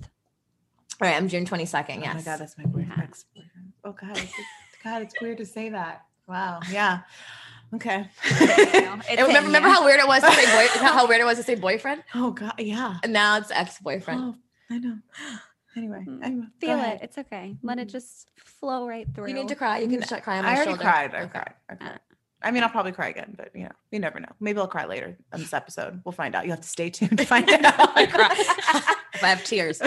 All 1.03 1.09
right, 1.09 1.17
I'm 1.17 1.27
June 1.27 1.45
22nd. 1.45 2.01
Yes. 2.01 2.11
Oh 2.13 2.15
my 2.15 2.23
god, 2.23 2.37
that's 2.39 2.57
my 2.57 2.65
boyfriend. 2.65 2.93
Yeah. 2.97 3.03
ex-boyfriend. 3.03 3.73
Oh 3.85 3.91
god, 3.93 4.17
it's, 4.17 4.33
God, 4.85 5.03
it's 5.03 5.21
weird 5.21 5.39
to 5.39 5.45
say 5.47 5.69
that. 5.71 6.05
Wow. 6.29 6.61
Yeah. 6.71 7.01
Okay. 7.75 8.07
It's 8.25 9.09
And 9.11 9.27
remember, 9.27 9.47
remember 9.49 9.69
how 9.69 9.85
weird 9.85 9.99
it 9.99 10.07
was 10.07 10.23
to 10.23 10.31
say 10.31 10.45
boy, 10.45 10.69
how 10.87 11.09
weird 11.09 11.21
it 11.21 11.25
was 11.25 11.39
to 11.39 11.43
say 11.43 11.57
boyfriend, 11.57 12.05
oh 12.15 12.31
god. 12.31 12.53
Yeah. 12.59 12.99
and 13.03 13.13
now 13.13 13.37
it's 13.39 13.51
ex-boyfriend. 13.51 14.21
Oh, 14.23 14.35
I 14.71 14.79
know. 14.79 14.99
Anyway, 15.75 16.05
Mm, 16.07 16.23
anyway, 16.23 16.45
Feel 16.61 16.73
ahead. 16.75 16.97
it. 17.01 17.05
It's 17.05 17.17
okay. 17.19 17.57
Let 17.63 17.79
it 17.79 17.89
just 17.89 18.29
flow 18.37 18.87
right 18.87 19.09
through. 19.15 19.29
you 19.29 19.33
need 19.35 19.49
to 19.49 19.55
cry. 19.55 19.79
You 19.79 19.89
can 19.89 20.03
sh- 20.03 20.21
cry 20.23 20.37
on 20.37 20.45
my 20.45 20.51
I 20.51 20.55
already 20.57 20.71
shoulder. 20.73 20.83
cried. 20.83 21.15
I 21.15 21.21
Okay. 21.23 21.29
cried. 21.31 21.55
I 21.71 21.75
cried. 21.77 21.93
Uh. 21.95 21.99
I 22.43 22.51
mean, 22.51 22.63
I'll 22.63 22.69
probably 22.69 22.93
cry 22.93 23.09
again, 23.09 23.33
but 23.39 23.49
you 23.55 23.63
know, 23.65 23.71
you 23.91 23.99
never 23.99 24.21
know. 24.21 24.29
Maybe 24.39 24.59
I'll 24.61 24.67
cry 24.69 24.85
later 24.85 25.17
on 25.33 25.41
this 25.41 25.55
episode. 25.55 26.03
We'll 26.05 26.13
find 26.13 26.35
out. 26.35 26.45
You 26.45 26.51
have 26.51 26.61
to 26.61 26.69
stay 26.69 26.91
tuned 26.91 27.17
to 27.17 27.25
find 27.35 27.49
out. 27.51 27.65
I 27.97 28.05
cry. 28.05 28.35
if 29.15 29.25
I 29.25 29.29
have 29.29 29.43
tears. 29.45 29.81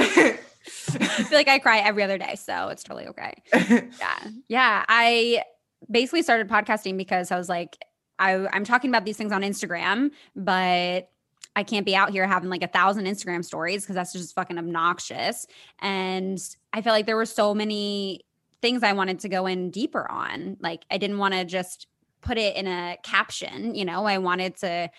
I 1.00 1.24
feel 1.24 1.38
like 1.38 1.48
I 1.48 1.60
cry 1.60 1.80
every 1.80 2.04
other 2.04 2.18
day, 2.18 2.36
so 2.36 2.70
it's 2.70 2.84
totally 2.84 3.08
okay. 3.08 3.34
Yeah. 4.00 4.30
Yeah. 4.48 4.86
I 4.88 5.44
basically 5.90 6.22
started 6.22 6.48
podcasting 6.48 6.98
because 6.98 7.32
I 7.32 7.38
was 7.38 7.50
like, 7.50 7.78
I, 8.20 8.48
I'm 8.54 8.64
talking 8.64 8.90
about 8.90 9.06
these 9.06 9.18
things 9.18 9.32
on 9.32 9.42
Instagram, 9.42 10.12
but 10.36 11.10
I 11.56 11.64
can't 11.64 11.86
be 11.86 11.96
out 11.96 12.12
here 12.12 12.28
having 12.28 12.50
like 12.50 12.64
a 12.64 12.68
thousand 12.68 13.06
Instagram 13.06 13.44
stories 13.44 13.84
because 13.84 13.96
that's 13.96 14.14
just 14.14 14.36
fucking 14.36 14.58
obnoxious. 14.58 15.48
And 15.80 16.40
I 16.74 16.82
felt 16.82 16.94
like 16.94 17.06
there 17.06 17.16
were 17.16 17.26
so 17.26 17.54
many 17.54 18.22
things 18.62 18.84
I 18.84 18.94
wanted 18.94 19.20
to 19.20 19.30
go 19.30 19.46
in 19.46 19.70
deeper 19.70 20.10
on. 20.10 20.58
Like 20.60 20.86
I 20.90 20.98
didn't 20.98 21.18
want 21.18 21.34
to 21.34 21.46
just 21.46 21.88
put 22.22 22.38
it 22.38 22.56
in 22.56 22.68
a 22.68 22.98
caption, 23.04 23.76
you 23.76 23.86
know, 23.86 24.06
I 24.06 24.18
wanted 24.18 24.58
to 24.58 24.90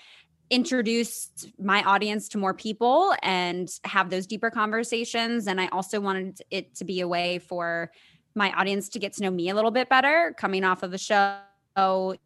introduce 0.51 1.31
my 1.59 1.83
audience 1.83 2.29
to 2.29 2.39
more 2.39 2.55
people 2.55 3.15
and 3.23 3.69
have 3.85 4.11
those 4.11 4.27
deeper 4.27 4.51
conversations. 4.51 5.47
And 5.47 5.61
I 5.61 5.67
also 5.69 6.01
wanted 6.01 6.41
it 6.51 6.75
to 6.77 6.85
be 6.85 7.01
a 7.01 7.09
way 7.09 7.39
for 7.39 7.91
my 8.35 8.53
audience 8.53 8.89
to 8.91 8.99
get 8.99 9.15
to 9.15 9.23
know 9.23 9.31
me 9.31 9.49
a 9.49 9.55
little 9.55 9.71
bit 9.71 9.89
better 9.89 10.35
coming 10.39 10.63
off 10.63 10.83
of 10.83 10.91
the 10.91 10.99
show. 10.99 12.17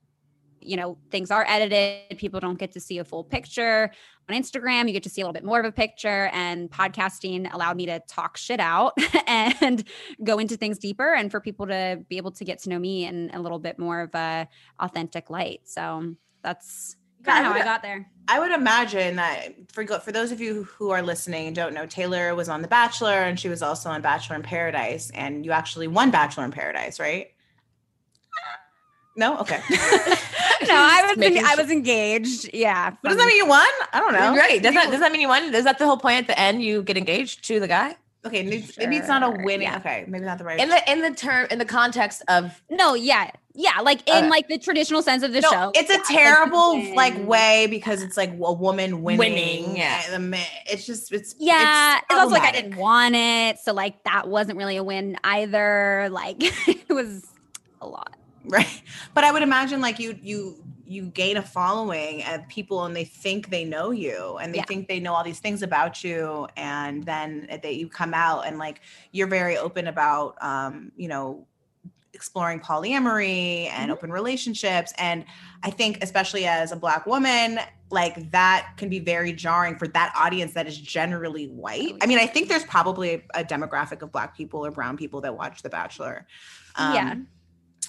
You 0.62 0.76
know, 0.76 0.98
things 1.10 1.30
are 1.30 1.46
edited, 1.48 2.18
people 2.18 2.38
don't 2.38 2.58
get 2.58 2.72
to 2.72 2.80
see 2.80 2.98
a 2.98 3.04
full 3.04 3.24
picture. 3.24 3.90
On 4.28 4.36
Instagram, 4.36 4.86
you 4.86 4.92
get 4.92 5.02
to 5.04 5.08
see 5.08 5.22
a 5.22 5.24
little 5.24 5.32
bit 5.32 5.44
more 5.44 5.58
of 5.58 5.64
a 5.64 5.72
picture, 5.72 6.28
and 6.34 6.70
podcasting 6.70 7.52
allowed 7.52 7.78
me 7.78 7.86
to 7.86 7.98
talk 8.00 8.36
shit 8.36 8.60
out 8.60 8.92
and 9.26 9.82
go 10.22 10.38
into 10.38 10.58
things 10.58 10.78
deeper 10.78 11.14
and 11.14 11.30
for 11.30 11.40
people 11.40 11.66
to 11.66 12.04
be 12.10 12.18
able 12.18 12.30
to 12.32 12.44
get 12.44 12.58
to 12.60 12.68
know 12.68 12.78
me 12.78 13.06
in 13.06 13.30
a 13.32 13.40
little 13.40 13.58
bit 13.58 13.78
more 13.78 14.02
of 14.02 14.14
a 14.14 14.46
authentic 14.78 15.30
light. 15.30 15.62
So 15.64 16.14
that's 16.42 16.96
kind 17.24 17.46
of 17.46 17.52
how 17.52 17.58
I 17.58 17.64
got 17.64 17.82
there. 17.82 18.08
I 18.28 18.38
would 18.38 18.52
imagine 18.52 19.16
that 19.16 19.72
for 19.72 19.84
for 19.86 20.12
those 20.12 20.30
of 20.32 20.40
you 20.40 20.64
who 20.64 20.90
are 20.90 21.02
listening 21.02 21.46
and 21.46 21.56
don't 21.56 21.74
know, 21.74 21.86
Taylor 21.86 22.34
was 22.34 22.48
on 22.48 22.62
The 22.62 22.68
Bachelor 22.68 23.12
and 23.12 23.38
she 23.38 23.48
was 23.48 23.62
also 23.62 23.90
on 23.90 24.02
Bachelor 24.02 24.36
in 24.36 24.42
Paradise, 24.42 25.10
and 25.14 25.44
you 25.44 25.52
actually 25.52 25.88
won 25.88 26.10
Bachelor 26.10 26.44
in 26.44 26.50
Paradise, 26.50 27.00
right? 27.00 27.28
No, 29.16 29.38
okay. 29.38 29.60
no, 29.70 29.76
I 30.70 31.04
was 31.08 31.16
Making 31.18 31.44
I 31.44 31.56
was 31.56 31.70
engaged. 31.70 32.48
Yeah. 32.54 32.90
What 33.00 33.10
does 33.10 33.18
that 33.18 33.26
mean? 33.26 33.36
You 33.36 33.46
won? 33.46 33.66
I 33.92 33.98
don't 33.98 34.12
know. 34.12 34.32
Great. 34.32 34.62
Does 34.62 34.74
that 34.74 34.90
does 34.90 35.00
that 35.00 35.10
mean 35.10 35.20
you 35.20 35.28
won? 35.28 35.52
Is 35.54 35.64
that 35.64 35.78
the 35.78 35.86
whole 35.86 35.96
point 35.98 36.18
at 36.20 36.26
the 36.28 36.38
end? 36.38 36.62
You 36.62 36.82
get 36.82 36.96
engaged 36.96 37.44
to 37.46 37.58
the 37.58 37.68
guy 37.68 37.96
Okay, 38.24 38.42
maybe, 38.42 38.68
maybe 38.76 38.96
it's 38.96 39.08
not 39.08 39.22
a 39.22 39.30
winning. 39.30 39.62
yeah. 39.62 39.78
Okay, 39.78 40.04
maybe 40.06 40.26
not 40.26 40.36
the 40.38 40.44
right. 40.44 40.60
in 40.60 40.68
the 40.68 40.92
in 40.92 41.00
the 41.00 41.10
term 41.10 41.46
in 41.50 41.58
the 41.58 41.64
context 41.64 42.22
of 42.28 42.62
No, 42.70 42.94
yeah. 42.94 43.30
Yeah, 43.54 43.80
like 43.80 44.09
in 44.09 44.26
Uh, 44.26 44.28
like 44.28 44.47
the 44.49 44.59
traditional 44.59 45.02
sense 45.02 45.23
of 45.23 45.33
the 45.33 45.40
no, 45.40 45.50
show. 45.50 45.73
it's 45.75 45.90
a 45.90 46.00
terrible 46.12 46.95
like 46.95 47.14
way 47.26 47.66
because 47.69 48.02
it's 48.02 48.16
like 48.16 48.30
a 48.30 48.52
woman 48.52 49.02
winning. 49.02 49.19
Winning, 49.19 49.76
yeah. 49.76 50.09
the 50.11 50.19
man- 50.21 50.47
It's 50.66 50.87
just 50.87 51.12
it's 51.12 51.35
Yeah, 51.38 51.99
it's, 51.99 52.04
also 52.19 52.33
like 52.33 52.42
I 52.45 52.52
didn't 52.52 52.76
want 52.76 53.16
it, 53.16 53.59
so 53.59 53.73
like 53.73 54.02
that 54.04 54.28
wasn't 54.28 54.57
really 54.57 54.76
a 54.76 54.85
win 54.85 55.16
either. 55.25 56.09
Like 56.11 56.37
it 56.69 56.88
was 56.88 57.26
a 57.80 57.87
lot. 57.88 58.16
right 58.47 58.83
but 59.14 59.23
i 59.23 59.30
would 59.30 59.42
imagine 59.42 59.80
like 59.83 59.99
you 59.99 60.19
you 60.23 60.57
you 60.87 61.02
gain 61.04 61.37
a 61.37 61.42
following 61.42 62.23
of 62.25 62.47
people 62.49 62.85
and 62.87 62.97
they 62.97 63.04
think 63.04 63.50
they 63.50 63.64
know 63.64 63.90
you 63.90 64.38
and 64.40 64.52
they 64.54 64.59
Yeah. 64.59 64.64
think 64.64 64.88
they 64.88 64.99
know 64.99 65.12
all 65.14 65.23
these 65.23 65.40
things 65.40 65.62
about 65.62 66.02
you 66.02 66.49
and 66.57 67.04
then 67.04 67.47
that 67.50 67.76
you 67.76 67.87
come 67.88 68.14
out 68.14 68.47
and 68.47 68.59
like 68.59 68.80
you're 69.12 69.26
very 69.26 69.59
open 69.59 69.87
about 69.88 70.37
um 70.42 70.90
you 70.97 71.07
know 71.09 71.47
exploring 72.12 72.60
polyamory 72.60 73.68
and 73.70 73.90
Mhm. 73.90 73.94
open 73.94 74.10
relationships. 74.12 74.92
And 74.98 75.24
I 75.62 75.70
think, 75.70 76.02
especially 76.02 76.46
as 76.46 76.72
a 76.72 76.76
Black 76.76 77.06
woman, 77.06 77.60
like 77.90 78.30
that 78.32 78.72
can 78.76 78.88
be 78.88 78.98
very 78.98 79.32
jarring 79.32 79.76
for 79.76 79.88
that 79.88 80.12
audience 80.16 80.52
that 80.54 80.66
is 80.66 80.76
generally 80.78 81.46
white. 81.48 81.94
I 82.02 82.06
mean, 82.06 82.18
I 82.18 82.26
think 82.26 82.48
there's 82.48 82.64
probably 82.64 83.24
a, 83.34 83.44
demographic 83.44 84.02
of 84.02 84.12
Black 84.12 84.36
people 84.36 84.64
or 84.64 84.70
Brown 84.70 84.96
people 84.96 85.20
that 85.22 85.36
watch 85.36 85.62
The 85.62 85.68
Bachelor. 85.70 86.26
Um, 86.76 86.94
Yeah. 86.94 87.14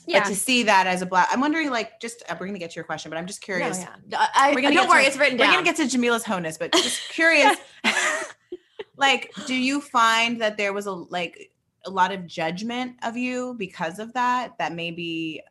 But 0.05 0.13
Yeah. 0.15 0.23
to 0.23 0.35
see 0.35 0.63
that 0.63 0.87
as 0.87 1.03
a 1.03 1.05
Black, 1.05 1.27
I'm 1.31 1.41
wondering, 1.41 1.69
like, 1.69 1.99
just 1.99 2.23
uh, 2.27 2.33
we're 2.33 2.47
going 2.47 2.53
to 2.53 2.59
get 2.59 2.71
to 2.71 2.75
your 2.75 2.83
question, 2.85 3.11
but 3.11 3.17
I'm 3.17 3.27
just 3.27 3.41
No, 3.43 3.45
curious. 3.45 3.79
yeah. 3.79 4.17
I, 4.17 4.29
I, 4.49 4.49
We're 4.55 4.61
gonna 4.61 4.73
don't 4.73 4.85
get 4.85 4.89
worry, 4.89 5.03
to- 5.03 5.07
it's 5.07 5.17
written 5.17 5.37
down. 5.37 5.47
We're 5.49 5.53
gonna 5.53 5.65
get 5.65 5.75
to 5.75 5.83
Jamila's 5.83 6.23
honus, 6.23 6.57
but 6.57 6.71
just 6.73 7.07
curious. 7.09 7.55
like, 8.97 9.31
do 9.45 9.53
you 9.55 9.81
find 9.81 10.41
that 10.41 10.57
there 10.57 10.73
was 10.73 10.85
a 10.87 10.91
like 10.91 11.50
a 11.85 11.89
lot 11.89 12.11
of 12.11 12.27
judgment 12.27 12.97
of 13.03 13.17
you 13.17 13.55
because 13.57 13.99
of 13.99 14.13
that? 14.13 14.57
That 14.59 14.73
maybe 14.73 15.41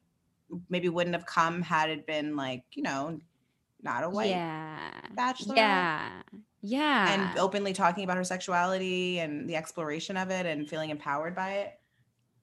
maybe 0.68 0.88
wouldn't 0.88 1.14
have 1.14 1.26
come 1.26 1.62
had 1.62 1.90
it 1.90 2.06
been 2.06 2.36
like 2.36 2.64
you 2.72 2.82
know 2.82 3.20
not 3.82 4.04
a 4.04 4.10
white 4.10 4.30
yeah. 4.30 4.78
bachelor. 5.14 5.56
Yeah. 5.56 6.08
Yeah. 6.62 7.30
And 7.30 7.38
openly 7.38 7.72
talking 7.72 8.04
about 8.04 8.18
her 8.18 8.24
sexuality 8.24 9.18
and 9.18 9.48
the 9.48 9.56
exploration 9.56 10.16
of 10.16 10.30
it 10.30 10.46
and 10.46 10.68
feeling 10.68 10.90
empowered 10.90 11.34
by 11.34 11.52
it. 11.52 11.79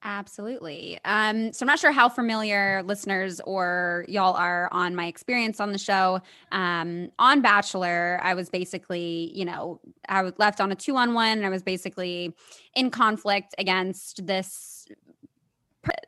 Absolutely. 0.04 0.98
Um, 1.04 1.52
so 1.52 1.64
I'm 1.64 1.66
not 1.66 1.80
sure 1.80 1.90
how 1.90 2.08
familiar 2.08 2.82
listeners 2.84 3.40
or 3.40 4.04
y'all 4.08 4.34
are 4.36 4.68
on 4.70 4.94
my 4.94 5.06
experience 5.06 5.58
on 5.58 5.72
the 5.72 5.78
show. 5.78 6.20
Um, 6.52 7.10
on 7.18 7.40
Bachelor, 7.40 8.20
I 8.22 8.34
was 8.34 8.48
basically, 8.48 9.32
you 9.34 9.44
know, 9.44 9.80
I 10.08 10.22
was 10.22 10.34
left 10.38 10.60
on 10.60 10.70
a 10.70 10.76
two 10.76 10.96
on 10.96 11.14
one 11.14 11.38
and 11.38 11.44
I 11.44 11.48
was 11.48 11.64
basically 11.64 12.32
in 12.76 12.90
conflict 12.90 13.54
against 13.58 14.24
this 14.24 14.86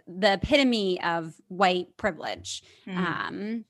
the 0.06 0.34
epitome 0.34 1.02
of 1.02 1.34
white 1.48 1.96
privilege. 1.96 2.62
Mhm. 2.86 2.96
Um, 2.96 3.64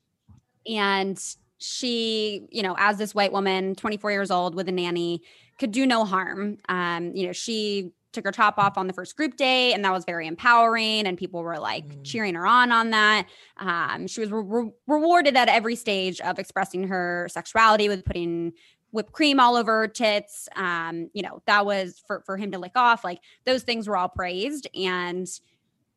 and 0.67 1.35
she, 1.59 2.47
you 2.51 2.63
know, 2.63 2.75
as 2.77 2.97
this 2.97 3.15
white 3.15 3.31
woman, 3.31 3.75
24 3.75 4.11
years 4.11 4.31
old 4.31 4.55
with 4.55 4.67
a 4.69 4.71
nanny, 4.71 5.21
could 5.59 5.71
do 5.71 5.85
no 5.85 6.05
harm. 6.05 6.57
Um, 6.69 7.15
you 7.15 7.27
know, 7.27 7.33
she 7.33 7.91
took 8.11 8.25
her 8.25 8.31
top 8.31 8.57
off 8.57 8.77
on 8.77 8.87
the 8.87 8.93
first 8.93 9.15
group 9.15 9.37
date, 9.37 9.73
and 9.73 9.83
that 9.85 9.91
was 9.91 10.05
very 10.05 10.27
empowering. 10.27 11.07
And 11.07 11.17
people 11.17 11.41
were 11.43 11.59
like 11.59 11.87
Mm. 11.87 12.03
cheering 12.03 12.35
her 12.35 12.45
on 12.45 12.71
on 12.71 12.89
that. 12.91 13.27
Um, 13.57 14.07
she 14.07 14.21
was 14.21 14.31
re- 14.31 14.43
re- 14.45 14.71
rewarded 14.87 15.35
at 15.37 15.47
every 15.47 15.75
stage 15.75 16.19
of 16.21 16.39
expressing 16.39 16.87
her 16.87 17.27
sexuality 17.31 17.87
with 17.89 18.03
putting 18.05 18.53
whipped 18.91 19.13
cream 19.13 19.39
all 19.39 19.55
over 19.55 19.79
her 19.79 19.87
tits. 19.87 20.49
Um, 20.55 21.09
you 21.13 21.21
know, 21.23 21.41
that 21.45 21.65
was 21.65 22.01
for 22.05 22.21
for 22.25 22.35
him 22.37 22.51
to 22.51 22.59
lick 22.59 22.73
off. 22.75 23.03
Like 23.03 23.19
those 23.45 23.63
things 23.63 23.87
were 23.87 23.95
all 23.95 24.09
praised, 24.09 24.67
and 24.75 25.27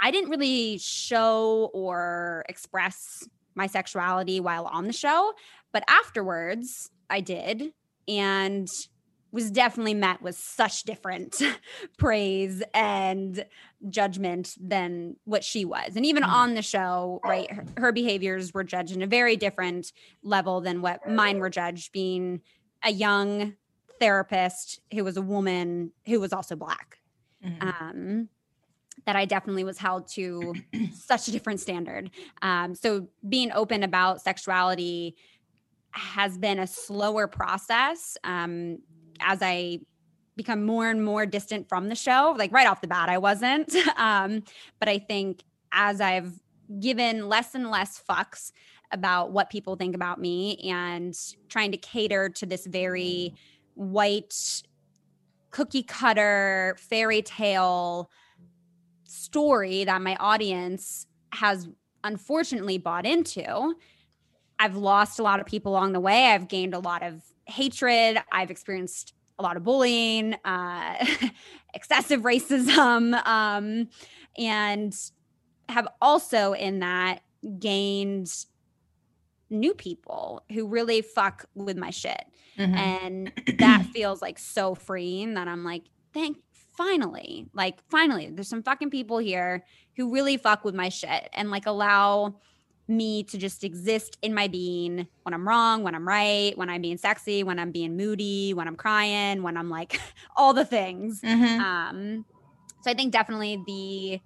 I 0.01 0.11
didn't 0.11 0.31
really 0.31 0.79
show 0.79 1.71
or 1.73 2.45
express 2.49 3.27
my 3.57 3.67
sexuality 3.67 4.41
while 4.41 4.67
on 4.67 4.87
the 4.87 4.93
show, 4.93 5.33
but 5.73 5.83
afterwards 5.89 6.91
I 7.09 7.21
did 7.21 7.73
and 8.09 8.69
was 9.35 9.51
definitely 9.51 9.95
met 9.95 10.23
with 10.23 10.37
such 10.37 10.85
different 10.85 11.43
praise 11.99 12.63
and 12.73 13.45
judgment 13.91 14.55
than 14.61 15.17
what 15.25 15.43
she 15.43 15.65
was. 15.65 15.97
And 15.97 16.07
even 16.07 16.23
Mhm. 16.23 16.33
on 16.33 16.55
the 16.55 16.63
show, 16.63 17.21
right, 17.25 17.51
her, 17.51 17.65
her 17.77 17.93
behaviors 17.93 18.55
were 18.55 18.63
judged 18.63 18.95
in 18.95 19.03
a 19.03 19.09
very 19.09 19.37
different 19.37 19.93
level 20.23 20.61
than 20.61 20.83
what 20.83 21.05
mine 21.09 21.39
were 21.41 21.51
judged 21.51 21.91
being 21.91 22.43
a 22.85 22.93
young 22.93 23.57
therapist 23.99 24.79
who 24.93 25.03
was 25.03 25.17
a 25.17 25.23
woman 25.23 25.91
who 26.07 26.21
was 26.21 26.33
also 26.33 26.55
black 26.55 26.99
Mhm. 27.45 27.63
um, 27.81 28.29
that 29.05 29.17
I 29.17 29.25
definitely 29.25 29.65
was 29.65 29.79
held 29.79 30.07
to 30.13 30.55
such 30.93 31.27
a 31.27 31.33
different 31.33 31.59
standard. 31.59 32.11
Um, 32.41 32.77
so 32.77 33.09
being 33.29 33.51
open 33.51 33.83
about 33.83 34.21
sexuality 34.23 35.17
has 35.91 36.39
been 36.39 36.61
a 36.61 36.67
slower 36.69 37.27
process 37.27 38.17
um, 38.23 38.79
as 39.21 39.41
I 39.43 39.81
become 40.37 40.65
more 40.65 40.89
and 40.91 41.05
more 41.05 41.27
distant 41.27 41.69
from 41.69 41.89
the 41.89 41.95
show. 41.95 42.35
Like 42.37 42.53
right 42.53 42.67
off 42.67 42.81
the 42.81 42.89
bat, 42.89 43.09
I 43.09 43.19
wasn't. 43.19 43.75
um, 43.97 44.43
but 44.79 44.89
I 44.89 44.99
think 44.99 45.43
as 45.73 46.01
I've 46.01 46.33
given 46.81 47.29
less 47.29 47.55
and 47.55 47.71
less 47.71 48.03
fucks 48.09 48.53
about 48.91 49.33
what 49.33 49.51
people 49.51 49.77
think 49.77 49.95
about 49.95 50.21
me 50.21 50.57
and 50.71 51.15
trying 51.49 51.73
to 51.73 51.77
cater 51.77 52.29
to 52.29 52.47
this 52.47 52.67
very 52.67 53.35
white 53.75 54.63
cookie 55.51 55.83
cutter 55.83 56.77
fairy 56.79 57.23
tale 57.23 58.11
story 59.05 59.85
that 59.85 60.03
my 60.03 60.17
audience 60.17 61.07
has 61.33 61.69
unfortunately 62.03 62.79
bought 62.79 63.07
into. 63.07 63.75
I've 64.59 64.77
lost 64.77 65.19
a 65.19 65.23
lot 65.23 65.41
of 65.41 65.47
people 65.47 65.73
along 65.73 65.93
the 65.93 66.01
way. 66.01 66.27
I've 66.27 66.49
gained 66.49 66.75
a 66.75 66.79
lot 66.79 67.03
of 67.03 67.23
hatred. 67.47 68.19
I've 68.33 68.51
experienced 68.51 69.15
a 69.39 69.43
lot 69.43 69.57
of 69.57 69.65
bullying, 69.65 70.35
uh, 70.45 71.05
excessive 71.75 72.23
racism, 72.23 73.15
um, 73.27 73.89
and 74.39 74.95
have 75.69 75.89
also 76.01 76.53
in 76.53 76.81
that 76.81 77.21
gained 77.59 78.33
new 79.51 79.75
people 79.75 80.43
who 80.53 80.67
really 80.67 81.03
fuck 81.03 81.47
with 81.55 81.77
my 81.77 81.91
shit 81.91 82.25
Mhm. 82.59 82.77
and 82.77 83.33
that 83.59 83.85
feels 83.87 84.23
like 84.23 84.39
so 84.39 84.75
freeing 84.75 85.35
that 85.35 85.49
I'm 85.49 85.65
like, 85.65 85.83
thank 86.13 86.39
finally, 86.77 87.47
like 87.53 87.79
finally, 87.89 88.31
there's 88.33 88.49
some 88.49 88.63
fucking 88.63 88.91
people 88.91 89.19
here 89.19 89.65
who 89.97 90.13
really 90.13 90.37
fuck 90.37 90.65
with 90.65 90.75
my 90.75 90.89
shit 90.89 91.29
and 91.35 91.51
like 91.51 91.67
allow 91.67 92.37
me 92.87 93.23
to 93.25 93.39
just 93.39 93.65
exist 93.65 94.19
in 94.23 94.35
my 94.35 94.47
being 94.49 95.07
when 95.23 95.33
I'm 95.35 95.47
wrong, 95.49 95.83
when 95.83 95.95
I'm 95.95 96.07
right, 96.07 96.57
when 96.59 96.69
I'm 96.69 96.83
being 96.83 96.99
sexy, 96.99 97.43
when 97.43 97.59
I'm 97.59 97.71
being 97.71 97.97
moody, 97.97 98.53
when 98.55 98.69
I'm 98.69 98.77
crying, 98.77 99.43
when 99.43 99.57
I'm 99.57 99.71
like 99.71 99.99
all 100.37 100.53
the 100.53 100.65
things. 100.67 101.21
Mhm. 101.23 101.59
Um, 101.61 102.25
so 102.83 102.91
I 102.91 102.95
think 102.95 103.13
definitely 103.13 103.63
the, 103.67 104.21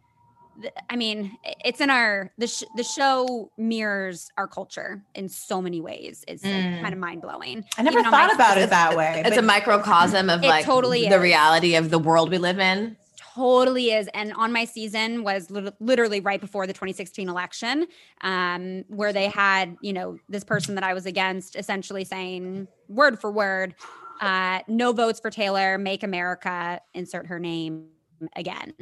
the 0.60 0.72
I 0.92 0.96
mean, 0.96 1.38
it's 1.64 1.80
in 1.80 1.88
our 1.90 2.32
the 2.38 2.48
sh- 2.48 2.64
the 2.76 2.82
show 2.82 3.52
mirrors 3.56 4.28
our 4.36 4.48
culture 4.48 5.04
in 5.14 5.28
so 5.28 5.62
many 5.62 5.80
ways. 5.80 6.24
It's 6.26 6.42
like, 6.42 6.52
Mm. 6.52 6.80
kind 6.82 6.92
of 6.94 6.98
mind 6.98 7.22
blowing. 7.22 7.64
I 7.78 7.82
never 7.82 8.00
even 8.00 8.06
on 8.06 8.10
my 8.10 8.26
thought 8.26 8.34
about 8.34 8.58
it 8.58 8.70
that 8.78 8.96
way. 8.96 9.22
It's 9.24 9.36
a 9.36 9.42
microcosm 9.42 10.28
of 10.30 10.42
It 10.42 10.48
like 10.48 10.64
totally 10.64 11.08
the 11.08 11.14
is. 11.16 11.22
reality 11.22 11.76
of 11.76 11.90
the 11.90 11.98
world 12.00 12.30
we 12.30 12.38
live 12.38 12.58
in. 12.58 12.96
Totally 13.38 13.92
is. 13.92 14.08
And 14.14 14.32
on 14.32 14.52
my 14.52 14.64
season 14.64 15.22
was 15.22 15.48
lit- 15.48 15.74
literally 15.78 16.18
right 16.18 16.40
before 16.40 16.66
the 16.66 16.72
2016 16.72 17.28
election, 17.28 17.86
um, 18.22 18.84
where 18.88 19.12
they 19.12 19.28
had, 19.28 19.76
you 19.80 19.92
know, 19.92 20.18
this 20.28 20.42
person 20.42 20.74
that 20.74 20.82
I 20.82 20.92
was 20.92 21.06
against 21.06 21.54
essentially 21.54 22.02
saying 22.02 22.66
word 22.88 23.20
for 23.20 23.30
word, 23.30 23.76
uh, 24.20 24.60
no 24.66 24.92
votes 24.92 25.20
for 25.20 25.30
Taylor, 25.30 25.78
make 25.78 26.02
America, 26.02 26.80
insert 26.94 27.26
her 27.26 27.38
name 27.38 27.86
again. 28.34 28.72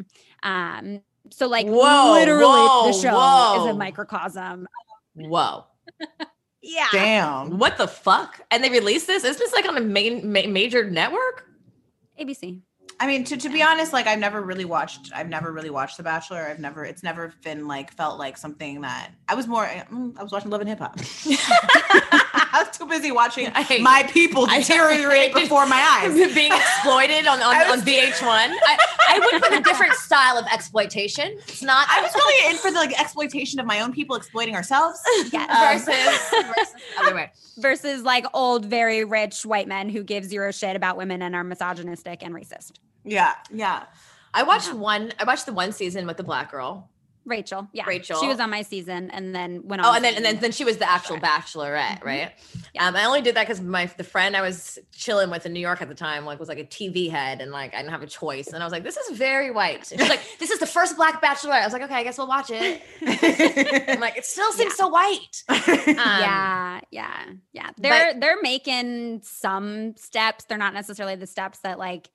Um, 0.42 1.02
so 1.30 1.48
like 1.48 1.66
Whoa, 1.66 2.12
literally 2.14 2.44
whoa, 2.44 2.86
the 2.86 2.92
show 2.94 3.62
is 3.62 3.70
a 3.70 3.74
microcosm. 3.74 4.66
Whoa. 5.14 5.64
Yeah. 6.62 6.88
Damn. 6.90 7.58
What 7.58 7.78
the 7.78 7.86
fuck? 7.86 8.40
And 8.50 8.64
they 8.64 8.70
released 8.70 9.06
this? 9.06 9.22
Is 9.22 9.36
this 9.36 9.52
like 9.52 9.68
on 9.68 9.76
a 9.76 9.80
main 9.80 10.32
ma- 10.32 10.48
major 10.48 10.90
network? 10.90 11.48
ABC. 12.20 12.60
I 12.98 13.06
mean, 13.06 13.24
to, 13.24 13.36
to 13.36 13.48
be 13.50 13.62
honest, 13.62 13.92
like 13.92 14.06
I've 14.06 14.18
never 14.18 14.40
really 14.40 14.64
watched. 14.64 15.12
I've 15.14 15.28
never 15.28 15.52
really 15.52 15.68
watched 15.68 15.98
The 15.98 16.02
Bachelor. 16.02 16.46
I've 16.48 16.58
never. 16.58 16.82
It's 16.84 17.02
never 17.02 17.34
been 17.44 17.68
like 17.68 17.92
felt 17.92 18.18
like 18.18 18.38
something 18.38 18.80
that 18.80 19.10
I 19.28 19.34
was 19.34 19.46
more. 19.46 19.66
mm, 19.66 20.18
I 20.18 20.22
was 20.22 20.32
watching 20.32 20.50
Love 20.50 20.62
and 20.62 20.70
Hip 20.70 20.78
Hop. 20.78 20.96
I 20.98 22.64
was 22.66 22.76
too 22.78 22.86
busy 22.86 23.12
watching 23.12 23.48
I 23.48 23.62
hate- 23.62 23.82
my 23.82 24.04
people 24.10 24.46
I- 24.48 24.60
deteriorate 24.60 25.34
before 25.34 25.66
my 25.66 25.76
eyes. 26.02 26.14
Being 26.34 26.52
exploited 26.52 27.26
on, 27.26 27.42
on, 27.42 27.54
I 27.54 27.64
on 27.64 27.70
was- 27.76 27.82
VH1. 27.84 28.22
I, 28.24 28.78
I 29.08 29.18
went 29.18 29.44
for 29.44 29.50
the 29.54 29.60
different 29.60 29.92
style 29.94 30.38
of 30.38 30.46
exploitation. 30.46 31.32
It's 31.48 31.62
not 31.62 31.86
I 31.90 32.00
was 32.00 32.14
really 32.14 32.50
in 32.50 32.56
for 32.56 32.70
the 32.70 32.78
like 32.78 32.98
exploitation 32.98 33.60
of 33.60 33.66
my 33.66 33.80
own 33.80 33.92
people 33.92 34.16
exploiting 34.16 34.54
ourselves. 34.56 35.00
Yes. 35.32 35.84
versus, 35.84 36.44
versus 36.56 36.74
other 36.98 37.14
way. 37.14 37.30
Versus 37.58 38.02
like 38.04 38.24
old, 38.32 38.64
very 38.64 39.04
rich 39.04 39.44
white 39.44 39.68
men 39.68 39.90
who 39.90 40.02
give 40.02 40.24
zero 40.24 40.50
shit 40.50 40.76
about 40.76 40.96
women 40.96 41.20
and 41.20 41.34
are 41.36 41.44
misogynistic 41.44 42.22
and 42.22 42.34
racist. 42.34 42.72
Yeah, 43.06 43.34
yeah. 43.52 43.84
I 44.34 44.42
watched 44.42 44.72
one. 44.74 45.12
I 45.18 45.24
watched 45.24 45.46
the 45.46 45.52
one 45.54 45.72
season 45.72 46.06
with 46.06 46.16
the 46.18 46.24
black 46.24 46.50
girl. 46.50 46.90
Rachel. 47.24 47.66
Yeah. 47.72 47.86
Rachel. 47.88 48.20
She 48.20 48.28
was 48.28 48.38
on 48.38 48.50
my 48.50 48.62
season 48.62 49.10
and 49.10 49.34
then 49.34 49.62
went 49.66 49.82
on. 49.82 49.88
Oh, 49.88 49.94
and 49.96 50.04
then 50.04 50.14
and 50.14 50.24
then, 50.24 50.38
then 50.38 50.52
she 50.52 50.62
was 50.64 50.76
the 50.76 50.88
actual 50.88 51.16
Sure. 51.16 51.20
bachelorette, 51.24 51.98
Mhm. 52.00 52.04
right? 52.04 52.32
Yeah. 52.72 52.86
Um, 52.86 52.94
I 52.94 53.04
only 53.04 53.20
did 53.20 53.34
that 53.34 53.48
because 53.48 53.60
my 53.60 53.86
the 53.86 54.04
friend 54.04 54.36
I 54.36 54.42
was 54.42 54.78
chilling 54.92 55.28
with 55.30 55.44
in 55.44 55.52
New 55.52 55.58
York 55.58 55.82
at 55.82 55.88
the 55.88 55.94
time, 55.96 56.24
like, 56.24 56.38
was 56.38 56.48
like 56.48 56.58
a 56.60 56.64
TV 56.64 57.08
head, 57.10 57.40
and 57.40 57.50
like 57.50 57.74
I 57.74 57.78
didn't 57.78 57.90
have 57.90 58.02
a 58.02 58.06
choice, 58.06 58.48
and 58.52 58.62
I 58.62 58.64
was 58.66 58.70
like, 58.72 58.84
"This 58.84 58.96
is 58.96 59.18
very 59.18 59.50
white." 59.50 59.90
And 59.90 60.00
she's 60.00 60.08
like, 60.08 60.20
"This 60.38 60.50
is 60.52 60.60
the 60.60 60.68
first 60.68 60.94
black 60.96 61.20
bachelorette." 61.20 61.62
I 61.62 61.64
was 61.64 61.72
like, 61.72 61.82
"Okay, 61.82 61.94
I 61.96 62.04
guess 62.04 62.16
we'll 62.16 62.28
watch 62.28 62.50
it." 62.52 62.80
I'm 63.88 63.98
like, 63.98 64.16
"It 64.16 64.24
still 64.24 64.52
seems 64.52 64.74
Yeah. 64.78 64.84
so 64.84 64.88
white." 64.88 65.42
Um, 65.88 65.94
yeah, 65.96 66.80
yeah, 66.92 67.24
yeah. 67.52 67.70
They're 67.76 68.14
they're 68.20 68.40
making 68.42 69.22
some 69.24 69.96
steps. 69.96 70.44
They're 70.44 70.58
not 70.58 70.74
necessarily 70.74 71.16
the 71.16 71.26
steps 71.26 71.58
that 71.60 71.78
like 71.78 72.08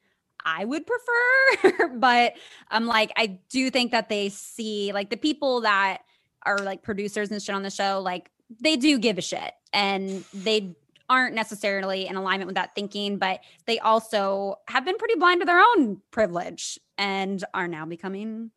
I 0.45 0.65
would 0.65 0.83
prefer. 0.85 1.87
but 1.97 2.33
I'm 2.69 2.85
like, 2.85 3.11
I 3.15 3.39
do 3.49 3.69
think 3.69 3.91
that 3.91 4.09
they 4.09 4.29
see 4.29 4.91
like 4.93 5.09
the 5.09 5.17
people 5.17 5.61
that 5.61 5.99
are 6.45 6.57
like 6.59 6.81
producers 6.83 7.31
and 7.31 7.41
shit 7.41 7.55
on 7.55 7.63
the 7.63 7.69
show, 7.69 8.01
like 8.01 8.29
they 8.59 8.75
do 8.77 8.97
give 8.97 9.17
a 9.17 9.21
shit 9.21 9.53
and 9.73 10.23
they 10.33 10.75
aren't 11.09 11.35
necessarily 11.35 12.07
in 12.07 12.15
alignment 12.15 12.47
with 12.47 12.55
that 12.55 12.73
thinking, 12.73 13.17
but 13.17 13.41
they 13.65 13.79
also 13.79 14.55
have 14.67 14.85
been 14.85 14.97
pretty 14.97 15.15
blind 15.15 15.41
to 15.41 15.45
their 15.45 15.59
own 15.59 16.01
privilege 16.11 16.79
and 16.97 17.43
are 17.53 17.67
now 17.67 17.85
becoming 17.85 18.51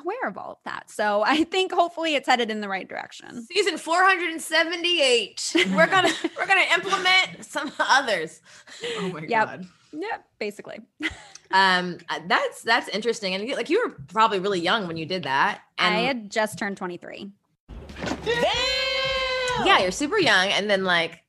aware 0.00 0.28
of 0.28 0.38
all 0.38 0.52
of 0.52 0.58
that. 0.64 0.90
So 0.90 1.22
I 1.26 1.42
think 1.44 1.72
hopefully 1.72 2.14
it's 2.14 2.28
headed 2.28 2.50
in 2.50 2.60
the 2.60 2.68
right 2.68 2.88
direction. 2.88 3.44
Season 3.52 3.76
478. 3.78 5.56
We're 5.74 5.86
gonna 5.88 6.12
we're 6.38 6.46
gonna 6.46 6.60
implement 6.74 7.44
some 7.44 7.72
others. 7.78 8.40
Oh 8.96 9.08
my 9.08 9.24
Yep. 9.26 9.46
god. 9.46 9.66
Yeah, 9.92 10.18
basically. 10.38 10.80
Um, 11.50 11.96
uh, 12.10 12.20
that's 12.26 12.60
that's 12.60 12.88
interesting. 12.88 13.34
And 13.34 13.48
like 13.52 13.70
you 13.70 13.82
were 13.82 13.94
probably 14.12 14.38
really 14.38 14.60
young 14.60 14.86
when 14.86 14.98
you 14.98 15.06
did 15.06 15.22
that. 15.22 15.62
And 15.78 15.94
I 15.94 16.00
had 16.00 16.30
just 16.30 16.58
turned 16.58 16.76
23. 16.76 17.32
yeah, 19.64 19.78
you're 19.80 19.90
super 19.90 20.18
young, 20.18 20.48
and 20.48 20.68
then 20.68 20.84
like 20.84 21.22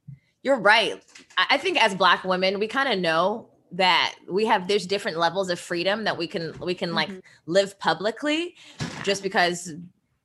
you're 0.44 0.60
right. 0.60 1.02
I, 1.38 1.46
I 1.52 1.58
think 1.58 1.82
as 1.82 1.96
Black 1.96 2.24
women, 2.26 2.60
we 2.60 2.68
kind 2.68 2.92
of 2.92 3.00
know 3.00 3.48
that 3.72 4.16
we 4.30 4.46
have 4.46 4.68
there's 4.68 4.86
different 4.86 5.18
levels 5.18 5.50
of 5.50 5.60
freedom 5.60 6.04
that 6.04 6.18
we 6.18 6.28
can 6.28 6.54
we 6.60 6.74
can 6.76 6.94
like 6.94 7.10
Mhm. 7.10 7.22
live 7.46 7.80
publicly, 7.80 8.56
just 9.04 9.24
because 9.24 9.72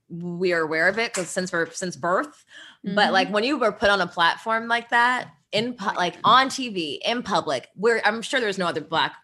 we 0.08 0.52
are 0.52 0.60
aware 0.62 0.88
of 0.88 0.98
it 0.98 1.14
because 1.14 1.28
since 1.28 1.52
we're 1.52 1.70
since 1.70 1.94
birth. 1.96 2.44
But 2.82 3.08
Mhm. 3.08 3.12
like 3.12 3.28
when 3.30 3.44
you 3.44 3.58
were 3.58 3.72
put 3.72 3.90
on 3.90 4.00
a 4.00 4.06
platform 4.06 4.66
like 4.68 4.88
that 4.90 5.28
in 5.54 5.74
pu- 5.74 5.94
like 5.96 6.16
on 6.24 6.48
TV 6.48 6.98
in 7.04 7.22
public, 7.22 7.68
where 7.74 8.06
I'm 8.06 8.20
sure 8.20 8.40
there's 8.40 8.58
no 8.58 8.66
other 8.66 8.80
Black 8.82 9.14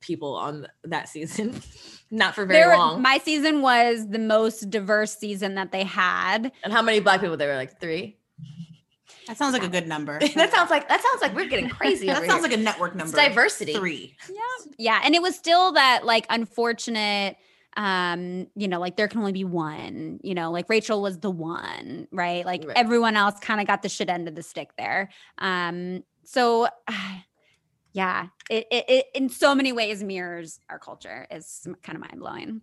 people 0.00 0.34
on 0.34 0.66
that 0.84 1.08
season, 1.08 1.60
not 2.10 2.34
for 2.34 2.44
very 2.44 2.60
There- 2.68 2.76
long. 2.76 3.00
My 3.00 3.18
season 3.18 3.62
was 3.62 4.08
the 4.08 4.18
most 4.18 4.68
diverse 4.70 5.16
season 5.16 5.54
that 5.54 5.72
they 5.72 5.84
had. 5.84 6.52
and 6.62 6.72
how 6.72 6.82
many 6.82 7.00
Black 7.00 7.20
people 7.20 7.36
there 7.36 7.48
were? 7.50 7.56
Like 7.56 7.80
three. 7.80 8.18
That 9.26 9.38
sounds 9.38 9.54
like 9.54 9.62
a 9.64 9.68
good 9.68 9.88
number. 9.88 10.18
that 10.34 10.52
sounds 10.52 10.70
like 10.70 10.86
that 10.88 11.00
sounds 11.02 11.22
like 11.22 11.34
we're 11.34 11.48
getting 11.48 11.70
crazy. 11.70 12.06
that 12.08 12.18
over 12.18 12.26
sounds 12.26 12.44
here. 12.44 12.50
like 12.50 12.58
a 12.60 12.62
network 12.62 12.94
It's 12.94 12.98
number. 13.12 13.16
diversity. 13.16 13.72
Three. 13.72 14.16
Yeah. 14.28 14.72
Yeah. 14.78 15.00
And 15.02 15.14
it 15.14 15.22
was 15.22 15.34
still 15.34 15.72
that 15.72 16.04
like 16.04 16.26
unfortunate 16.28 17.36
um 17.76 18.46
you 18.54 18.68
know 18.68 18.78
like 18.80 18.96
there 18.96 19.08
can 19.08 19.18
only 19.20 19.32
be 19.32 19.44
one 19.44 20.20
you 20.22 20.34
know 20.34 20.50
like 20.50 20.68
rachel 20.68 21.02
was 21.02 21.18
the 21.18 21.30
one 21.30 22.06
right 22.12 22.44
like 22.46 22.64
Right. 22.66 22.76
everyone 22.76 23.16
else 23.16 23.38
kind 23.40 23.60
of 23.60 23.66
got 23.66 23.82
the 23.82 23.88
shit 23.88 24.08
end 24.08 24.28
of 24.28 24.34
the 24.34 24.42
stick 24.42 24.70
there 24.78 25.10
um 25.38 26.04
so 26.24 26.68
yeah 27.92 28.26
it, 28.50 28.66
it, 28.70 28.84
it 28.88 29.06
in 29.14 29.28
so 29.28 29.54
many 29.54 29.72
ways 29.72 30.02
mirrors 30.02 30.60
our 30.68 30.78
culture 30.78 31.26
is 31.30 31.66
kind 31.82 31.96
of 31.96 32.00
mind-blowing 32.02 32.60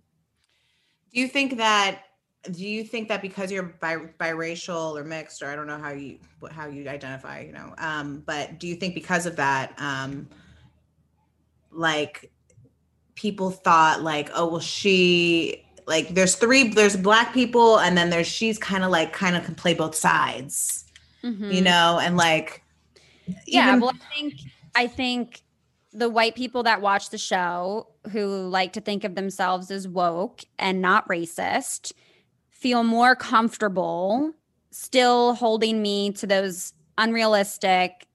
Do 1.14 1.20
you 1.20 1.28
think 1.28 1.58
that? 1.58 2.04
Do 2.50 2.66
you 2.66 2.84
think 2.84 3.08
that 3.10 3.22
because 3.22 3.52
you're 3.52 3.76
bi- 3.82 4.10
biracial 4.20 4.98
or 5.00 5.04
mixed, 5.04 5.44
or 5.44 5.48
I 5.48 5.56
don't 5.56 5.68
know 5.68 5.78
how 5.78 5.92
you 5.92 6.18
how 6.50 6.68
you 6.68 6.88
identify, 6.90 7.42
you 7.42 7.52
know, 7.52 7.76
um, 7.78 8.24
but 8.26 8.60
do 8.60 8.66
you 8.68 8.76
think 8.76 8.96
because 8.96 9.26
of 9.28 9.36
that, 9.36 9.74
um, 9.78 10.28
like 11.72 12.32
people 13.22 13.52
thought 13.52 14.02
like, 14.02 14.30
oh 14.34 14.48
well, 14.50 14.60
she 14.60 15.64
like 15.88 16.10
there's 16.16 16.36
three 16.36 16.70
there's 16.70 16.96
black 16.96 17.34
people 17.34 17.80
and 17.80 17.96
then 17.98 18.10
there's 18.10 18.28
she's 18.28 18.58
kind 18.58 18.84
of 18.84 18.90
like 18.92 19.14
kind 19.14 19.36
of 19.36 19.44
can 19.46 19.54
play 19.56 19.74
both 19.74 19.96
sides, 19.96 20.86
you 21.24 21.32
Mhm. 21.32 21.64
know, 21.64 22.00
and 22.02 22.18
like 22.18 22.64
yeah 23.46 23.70
even- 23.70 23.80
well 23.82 23.92
i 23.94 24.16
think 24.16 24.34
i 24.76 24.88
think 24.88 25.42
the 25.94 26.10
white 26.10 26.36
people 26.36 26.64
that 26.64 26.82
watch 26.82 27.10
the 27.12 27.18
show 27.18 27.88
who 28.12 28.26
like 28.50 28.74
to 28.74 28.82
think 28.82 29.04
of 29.04 29.14
themselves 29.16 29.70
as 29.72 29.88
woke 29.88 30.42
and 30.58 30.82
not 30.82 31.08
racist 31.08 31.94
feel 32.50 32.84
more 32.84 33.16
comfortable 33.16 34.34
still 34.72 35.34
holding 35.36 35.82
me 35.82 36.12
to 36.12 36.26
those 36.28 36.74
unrealistic 36.98 38.08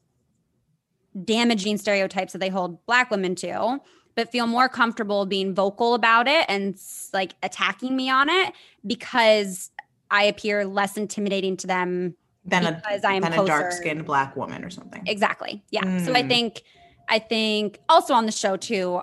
damaging 1.25 1.79
stereotypes 1.79 2.33
that 2.33 2.39
they 2.39 2.49
hold 2.49 2.85
black 2.87 3.11
women 3.11 3.35
to 3.37 3.79
but 4.17 4.33
feel 4.33 4.47
more 4.47 4.69
comfortable 4.69 5.27
being 5.27 5.55
vocal 5.55 5.95
about 5.95 6.27
it 6.27 6.45
and 6.49 6.77
like 7.13 7.35
attacking 7.43 7.95
me 7.95 8.11
on 8.11 8.29
it 8.29 8.53
because 8.87 9.71
i 10.11 10.25
appear 10.25 10.65
less 10.65 10.97
intimidating 10.97 11.57
to 11.57 11.67
them 11.67 12.17
than 12.47 12.67
a 12.67 12.73
because 12.73 13.05
I 13.05 13.15
am 13.15 13.23
than 13.23 13.33
a 13.33 13.45
dark 13.45 13.73
skinned 13.73 14.05
black 14.05 14.37
woman 14.37 14.65
or 14.65 14.71
something. 14.71 15.03
Exactly. 15.07 15.65
Yeah. 15.71 15.99
So 15.99 16.15
I 16.15 16.23
Mm. 16.23 16.29
think 16.29 16.63
I 17.09 17.19
think 17.19 17.81
also 17.89 18.15
on 18.15 18.27
the 18.27 18.33
show 18.33 18.57
too, 18.57 19.03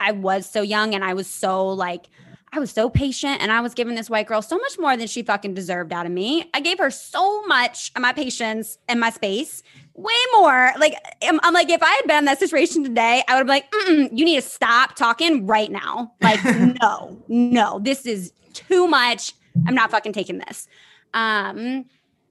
I 0.00 0.12
was 0.12 0.46
so 0.46 0.62
young 0.62 0.94
and 0.94 1.04
I 1.04 1.14
was 1.14 1.26
so 1.26 1.68
like 1.68 2.06
I 2.54 2.60
was 2.60 2.70
so 2.70 2.88
patient 2.88 3.42
and 3.42 3.50
I 3.50 3.60
was 3.60 3.74
giving 3.74 3.96
this 3.96 4.08
white 4.08 4.28
girl 4.28 4.40
so 4.40 4.56
much 4.56 4.78
more 4.78 4.96
than 4.96 5.08
she 5.08 5.22
fucking 5.22 5.54
deserved 5.54 5.92
out 5.92 6.06
of 6.06 6.12
me. 6.12 6.48
I 6.54 6.60
gave 6.60 6.78
her 6.78 6.90
so 6.90 7.44
much 7.46 7.90
of 7.96 8.02
my 8.02 8.12
patience 8.12 8.78
and 8.88 9.00
my 9.00 9.10
space, 9.10 9.64
way 9.94 10.14
more. 10.34 10.72
Like 10.78 10.94
I'm, 11.22 11.40
I'm 11.42 11.52
like, 11.52 11.68
if 11.68 11.82
I 11.82 11.90
had 11.90 12.06
been 12.06 12.18
in 12.18 12.24
that 12.26 12.38
situation 12.38 12.84
today, 12.84 13.24
I 13.26 13.36
would 13.36 13.46
be 13.46 13.48
like, 13.48 13.70
Mm-mm, 13.72 14.10
you 14.12 14.24
need 14.24 14.36
to 14.36 14.48
stop 14.48 14.94
talking 14.94 15.46
right 15.46 15.70
now. 15.70 16.12
Like, 16.20 16.44
no, 16.80 17.20
no, 17.26 17.80
this 17.80 18.06
is 18.06 18.32
too 18.52 18.86
much. 18.86 19.34
I'm 19.66 19.74
not 19.74 19.90
fucking 19.90 20.12
taking 20.12 20.38
this. 20.38 20.68
Um, 21.12 21.86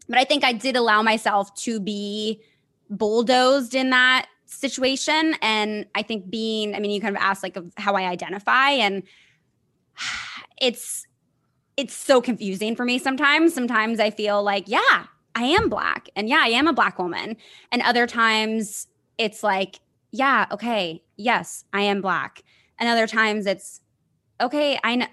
but 0.07 0.17
I 0.17 0.23
think 0.23 0.45
I 0.45 0.53
did 0.53 0.77
allow 0.77 1.01
myself 1.01 1.53
to 1.63 1.81
be 1.81 2.39
bulldozed 2.89 3.75
in 3.75 3.89
that 3.89 4.27
situation. 4.45 5.35
And 5.41 5.85
I 5.95 6.01
think 6.01 6.29
being, 6.29 6.75
I 6.75 6.79
mean, 6.79 6.91
you 6.91 7.01
kind 7.01 7.15
of 7.15 7.21
asked 7.21 7.43
like 7.43 7.57
of 7.57 7.73
how 7.77 7.95
I 7.95 8.03
identify, 8.03 8.69
and 8.69 9.03
it's 10.61 11.07
it's 11.75 11.93
so 11.93 12.21
confusing 12.21 12.75
for 12.75 12.85
me 12.85 12.99
sometimes. 12.99 13.53
Sometimes 13.53 13.99
I 13.99 14.11
feel 14.11 14.43
like, 14.43 14.65
yeah, 14.67 15.05
I 15.35 15.43
am 15.43 15.69
black, 15.69 16.09
and 16.15 16.29
yeah, 16.29 16.41
I 16.43 16.49
am 16.49 16.67
a 16.67 16.73
black 16.73 16.99
woman, 16.99 17.37
and 17.71 17.81
other 17.81 18.07
times 18.07 18.87
it's 19.17 19.43
like, 19.43 19.79
yeah, 20.11 20.45
okay, 20.51 21.03
yes, 21.17 21.65
I 21.73 21.81
am 21.81 22.01
black, 22.01 22.43
and 22.79 22.89
other 22.89 23.07
times 23.07 23.45
it's 23.45 23.81
okay, 24.41 24.79
I 24.83 24.95
know. 24.95 25.07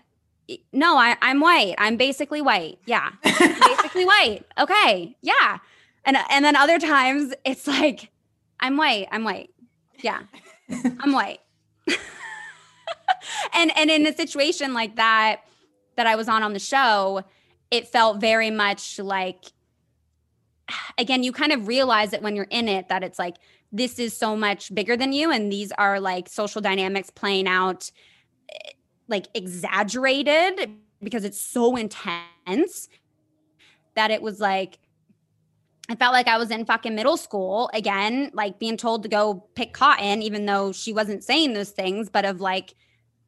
No, 0.72 0.96
I, 0.96 1.16
I'm 1.22 1.38
white. 1.38 1.76
I'm 1.78 1.96
basically 1.96 2.40
white. 2.40 2.80
Yeah 2.84 3.10
basically 3.22 4.04
white. 4.04 4.40
Okay, 4.58 5.16
yeah. 5.22 5.58
And 6.04 6.16
and 6.28 6.44
then 6.44 6.56
other 6.56 6.78
times 6.78 7.32
it's 7.44 7.68
like, 7.68 8.10
I'm 8.58 8.76
white. 8.76 9.06
I'm 9.12 9.22
white. 9.22 9.50
Yeah, 10.02 10.22
I'm 10.98 11.12
white. 11.12 11.40
and 13.54 13.76
and 13.76 13.90
in 13.90 14.06
a 14.06 14.14
situation 14.14 14.74
like 14.74 14.96
that 14.96 15.42
that 15.96 16.06
I 16.06 16.16
was 16.16 16.28
on 16.28 16.42
on 16.42 16.52
the 16.52 16.58
show, 16.58 17.22
it 17.70 17.88
felt 17.88 18.20
very 18.20 18.50
much 18.50 18.98
like. 18.98 19.44
Again, 20.98 21.22
you 21.22 21.32
kind 21.32 21.52
of 21.52 21.66
realize 21.66 22.12
it 22.12 22.22
when 22.22 22.36
you're 22.36 22.46
in 22.50 22.68
it 22.68 22.88
that 22.88 23.02
it's 23.02 23.18
like 23.18 23.36
this 23.72 23.98
is 23.98 24.16
so 24.16 24.36
much 24.36 24.74
bigger 24.74 24.96
than 24.96 25.12
you, 25.12 25.30
and 25.30 25.52
these 25.52 25.72
are 25.72 26.00
like 26.00 26.28
social 26.28 26.60
dynamics 26.60 27.10
playing 27.10 27.46
out, 27.46 27.90
eh, 28.52 28.70
like 29.08 29.26
exaggerated 29.34 30.70
because 31.02 31.24
it's 31.24 31.40
so 31.40 31.76
intense 31.76 32.88
that 33.94 34.10
it 34.10 34.22
was 34.22 34.40
like 34.40 34.78
I 35.90 35.96
felt 35.96 36.12
like 36.12 36.28
I 36.28 36.38
was 36.38 36.52
in 36.52 36.64
fucking 36.64 36.94
middle 36.94 37.16
school 37.16 37.68
again, 37.74 38.30
like 38.32 38.60
being 38.60 38.76
told 38.76 39.02
to 39.02 39.08
go 39.08 39.44
pick 39.56 39.72
cotton, 39.72 40.22
even 40.22 40.46
though 40.46 40.70
she 40.70 40.92
wasn't 40.92 41.24
saying 41.24 41.52
those 41.52 41.70
things, 41.70 42.08
but 42.08 42.24
of 42.24 42.40
like 42.40 42.76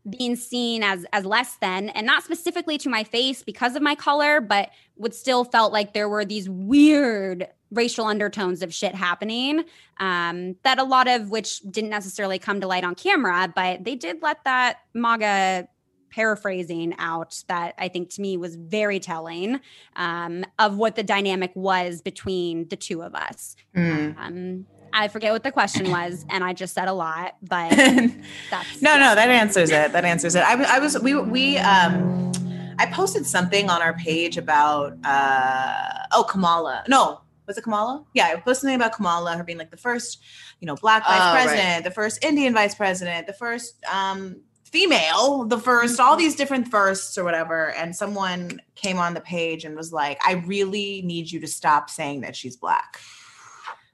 being 0.08 0.36
seen 0.36 0.82
as 0.82 1.06
as 1.12 1.24
less 1.24 1.56
than, 1.56 1.88
and 1.90 2.06
not 2.06 2.24
specifically 2.24 2.78
to 2.78 2.88
my 2.88 3.04
face 3.04 3.42
because 3.42 3.76
of 3.76 3.82
my 3.82 3.94
color, 3.94 4.40
but 4.40 4.70
would 4.96 5.14
still 5.14 5.44
felt 5.44 5.72
like 5.72 5.92
there 5.92 6.08
were 6.08 6.24
these 6.24 6.48
weird 6.48 7.48
racial 7.70 8.04
undertones 8.04 8.62
of 8.62 8.74
shit 8.74 8.94
happening. 8.94 9.64
Um, 9.98 10.56
that 10.62 10.78
a 10.78 10.84
lot 10.84 11.08
of 11.08 11.30
which 11.30 11.60
didn't 11.60 11.90
necessarily 11.90 12.38
come 12.38 12.60
to 12.60 12.66
light 12.66 12.84
on 12.84 12.94
camera, 12.94 13.52
but 13.54 13.84
they 13.84 13.94
did 13.94 14.22
let 14.22 14.44
that 14.44 14.78
MAGA 14.94 15.68
paraphrasing 16.10 16.94
out 16.98 17.42
that 17.48 17.74
I 17.78 17.88
think 17.88 18.10
to 18.10 18.20
me 18.20 18.36
was 18.36 18.56
very 18.56 19.00
telling 19.00 19.60
um, 19.96 20.44
of 20.58 20.76
what 20.76 20.94
the 20.94 21.02
dynamic 21.02 21.52
was 21.54 22.02
between 22.02 22.68
the 22.68 22.76
two 22.76 23.02
of 23.02 23.14
us. 23.14 23.56
Mm. 23.74 24.18
Um, 24.18 24.66
I 24.92 25.08
forget 25.08 25.32
what 25.32 25.42
the 25.42 25.52
question 25.52 25.90
was, 25.90 26.24
and 26.30 26.44
I 26.44 26.52
just 26.52 26.74
said 26.74 26.88
a 26.88 26.92
lot, 26.92 27.36
but 27.42 27.70
that's 28.50 28.82
no, 28.82 28.96
no, 28.98 29.14
that 29.14 29.28
answers 29.28 29.70
it. 29.70 29.92
That 29.92 30.04
answers 30.04 30.34
it. 30.34 30.42
I, 30.42 30.54
was- 30.54 30.66
I 30.66 30.78
was, 30.78 30.98
we, 31.00 31.14
we, 31.14 31.58
um, 31.58 32.30
I 32.78 32.86
posted 32.86 33.26
something 33.26 33.70
on 33.70 33.80
our 33.82 33.94
page 33.94 34.36
about, 34.36 34.96
uh, 35.04 36.06
oh, 36.12 36.24
Kamala. 36.28 36.84
No, 36.88 37.20
was 37.46 37.56
it 37.58 37.62
Kamala? 37.62 38.04
Yeah, 38.14 38.26
I 38.28 38.36
posted 38.36 38.62
something 38.62 38.76
about 38.76 38.92
Kamala, 38.92 39.36
her 39.36 39.44
being 39.44 39.58
like 39.58 39.70
the 39.70 39.76
first, 39.76 40.22
you 40.60 40.66
know, 40.66 40.74
black 40.76 41.02
vice 41.04 41.12
Oh, 41.20 41.34
right. 41.34 41.44
president, 41.44 41.84
the 41.84 41.90
first 41.90 42.24
Indian 42.24 42.52
vice 42.54 42.74
president, 42.74 43.26
the 43.26 43.32
first, 43.32 43.82
um, 43.92 44.36
female, 44.64 45.44
the 45.44 45.58
1st 45.58 45.98
all 45.98 46.16
these 46.16 46.34
different 46.34 46.66
firsts 46.66 47.18
or 47.18 47.24
whatever. 47.24 47.72
And 47.72 47.94
someone 47.94 48.58
came 48.74 48.98
on 48.98 49.12
the 49.12 49.20
page 49.20 49.66
and 49.66 49.76
was 49.76 49.92
like, 49.92 50.18
I 50.26 50.42
really 50.46 51.02
need 51.02 51.30
you 51.30 51.40
to 51.40 51.46
stop 51.46 51.90
saying 51.90 52.22
that 52.22 52.34
she's 52.34 52.56
black. 52.56 52.98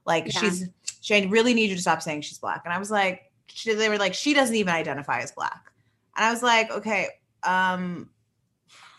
Like 0.06 0.26
Yeah. 0.32 0.40
she's, 0.40 0.68
she 1.00 1.14
I 1.14 1.26
really 1.26 1.54
need 1.54 1.70
you 1.70 1.76
to 1.76 1.82
stop 1.82 2.02
saying 2.02 2.22
she's 2.22 2.38
black. 2.38 2.62
And 2.64 2.72
I 2.74 2.78
was 2.78 2.90
like, 2.90 3.30
she, 3.48 3.72
they 3.74 3.88
were 3.88 3.98
like, 3.98 4.14
she 4.14 4.34
doesn't 4.34 4.54
even 4.56 4.72
identify 4.74 5.20
as 5.20 5.32
black. 5.32 5.72
And 6.16 6.24
I 6.24 6.30
was 6.30 6.42
like, 6.42 6.70
okay, 6.70 7.08
um, 7.44 8.10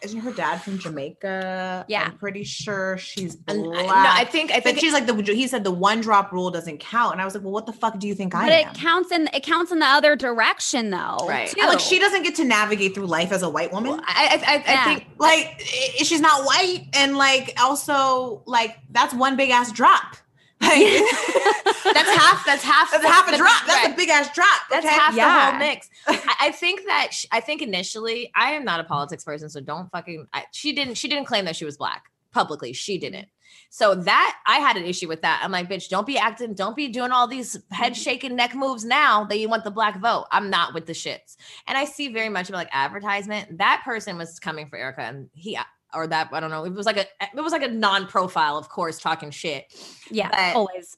isn't 0.01 0.21
her 0.21 0.31
dad 0.31 0.59
from 0.61 0.79
Jamaica? 0.79 1.83
Yeah. 1.89 2.03
I'm 2.05 2.17
pretty 2.17 2.45
sure 2.45 2.97
she's 2.97 3.35
black. 3.35 3.57
And 3.57 3.75
I- 3.75 3.81
no, 3.83 4.09
I 4.09 4.23
think 4.23 4.49
I 4.49 4.55
but 4.55 4.63
think 4.63 4.79
she's 4.79 4.93
like 4.93 5.05
the 5.05 5.13
he 5.33 5.45
said 5.45 5.65
the 5.65 5.71
one 5.71 5.99
drop 5.99 6.31
rule 6.31 6.49
doesn't 6.51 6.77
count. 6.79 7.11
And 7.11 7.21
I 7.21 7.25
was 7.25 7.33
like, 7.35 7.43
well, 7.43 7.51
what 7.51 7.65
the 7.65 7.73
fuck 7.73 7.99
do 7.99 8.07
you 8.07 8.15
think 8.15 8.33
I 8.33 8.43
But 8.47 8.51
it 8.53 8.67
am? 8.67 8.73
counts 8.75 9.11
in 9.11 9.27
it 9.33 9.43
counts 9.43 9.73
in 9.73 9.79
the 9.79 9.85
other 9.85 10.15
direction 10.15 10.89
though. 10.89 11.17
Right. 11.27 11.49
too. 11.49 11.59
Like 11.67 11.81
she 11.81 11.99
doesn't 11.99 12.23
get 12.23 12.35
to 12.35 12.45
navigate 12.45 12.95
through 12.95 13.07
life 13.07 13.33
as 13.33 13.43
a 13.43 13.49
white 13.49 13.73
woman. 13.73 13.99
I 14.05 14.41
I, 14.47 14.53
I, 14.53 14.55
Yeah. 14.65 14.81
I 14.81 14.85
think 14.85 15.05
like 15.17 15.61
i- 15.99 16.03
she's 16.03 16.21
not 16.21 16.45
white 16.45 16.87
and 16.93 17.17
like 17.17 17.53
also 17.61 18.41
like 18.45 18.77
that's 18.91 19.13
one 19.13 19.35
big 19.35 19.49
ass 19.49 19.69
drop 19.73 20.15
like 20.61 20.79
that's 21.93 22.09
half 22.09 22.45
that's 22.45 22.63
half 22.63 22.91
that's 22.91 23.05
half 23.05 23.27
a 23.27 23.37
drop 23.37 23.65
that's 23.65 23.85
right. 23.85 23.93
a 23.93 23.95
big 23.95 24.09
ass 24.09 24.33
drop 24.33 24.47
That's 24.69 24.85
okay? 24.85 24.95
half 24.95 25.15
the 25.15 25.21
whole 25.21 25.59
mix. 25.59 25.89
I, 26.07 26.35
I 26.41 26.51
think 26.51 26.85
that 26.85 27.13
sh- 27.13 27.25
I 27.31 27.39
think 27.39 27.61
initially 27.61 28.31
I 28.35 28.51
am 28.51 28.65
not 28.65 28.79
a 28.79 28.83
politics 28.83 29.23
person, 29.23 29.49
so 29.49 29.61
don't 29.61 29.89
fucking. 29.91 30.27
I, 30.33 30.45
she 30.51 30.73
didn't. 30.73 30.95
She 30.95 31.07
didn't 31.07 31.25
claim 31.25 31.45
that 31.45 31.55
she 31.55 31.65
was 31.65 31.77
black 31.77 32.05
publicly. 32.31 32.73
She 32.73 32.97
didn't. 32.97 33.27
So 33.71 33.95
that 33.95 34.37
I 34.45 34.57
had 34.57 34.77
an 34.77 34.83
issue 34.83 35.07
with 35.07 35.21
that. 35.21 35.41
I'm 35.43 35.51
like, 35.51 35.69
bitch, 35.69 35.89
don't 35.89 36.05
be 36.05 36.17
acting, 36.17 36.53
don't 36.53 36.75
be 36.75 36.87
doing 36.87 37.11
all 37.11 37.27
these 37.27 37.57
head 37.71 37.93
mm-hmm. 37.93 38.01
shaking 38.01 38.35
neck 38.35 38.55
moves 38.55 38.85
now 38.85 39.25
that 39.25 39.39
you 39.39 39.49
want 39.49 39.63
the 39.63 39.71
black 39.71 39.99
vote. 39.99 40.25
I'm 40.31 40.49
not 40.49 40.73
with 40.73 40.85
the 40.85 40.93
shits. 40.93 41.35
And 41.67 41.77
I 41.77 41.85
see 41.85 42.11
very 42.11 42.29
much 42.29 42.49
of 42.49 42.55
like 42.55 42.69
advertisement. 42.71 43.57
That 43.57 43.81
person 43.85 44.17
was 44.17 44.39
coming 44.39 44.69
for 44.69 44.77
Erica, 44.77 45.01
and 45.01 45.29
he 45.33 45.57
or 45.93 46.07
that 46.07 46.29
I 46.31 46.39
don't 46.39 46.49
know. 46.49 46.65
It 46.65 46.73
was 46.73 46.85
like 46.85 46.97
a 46.97 47.05
it 47.21 47.41
was 47.41 47.51
like 47.51 47.63
a 47.63 47.67
non-profile, 47.69 48.57
of 48.57 48.69
course, 48.69 48.99
talking 48.99 49.31
shit. 49.31 49.73
yeah, 50.09 50.29
but- 50.29 50.57
always. 50.57 50.97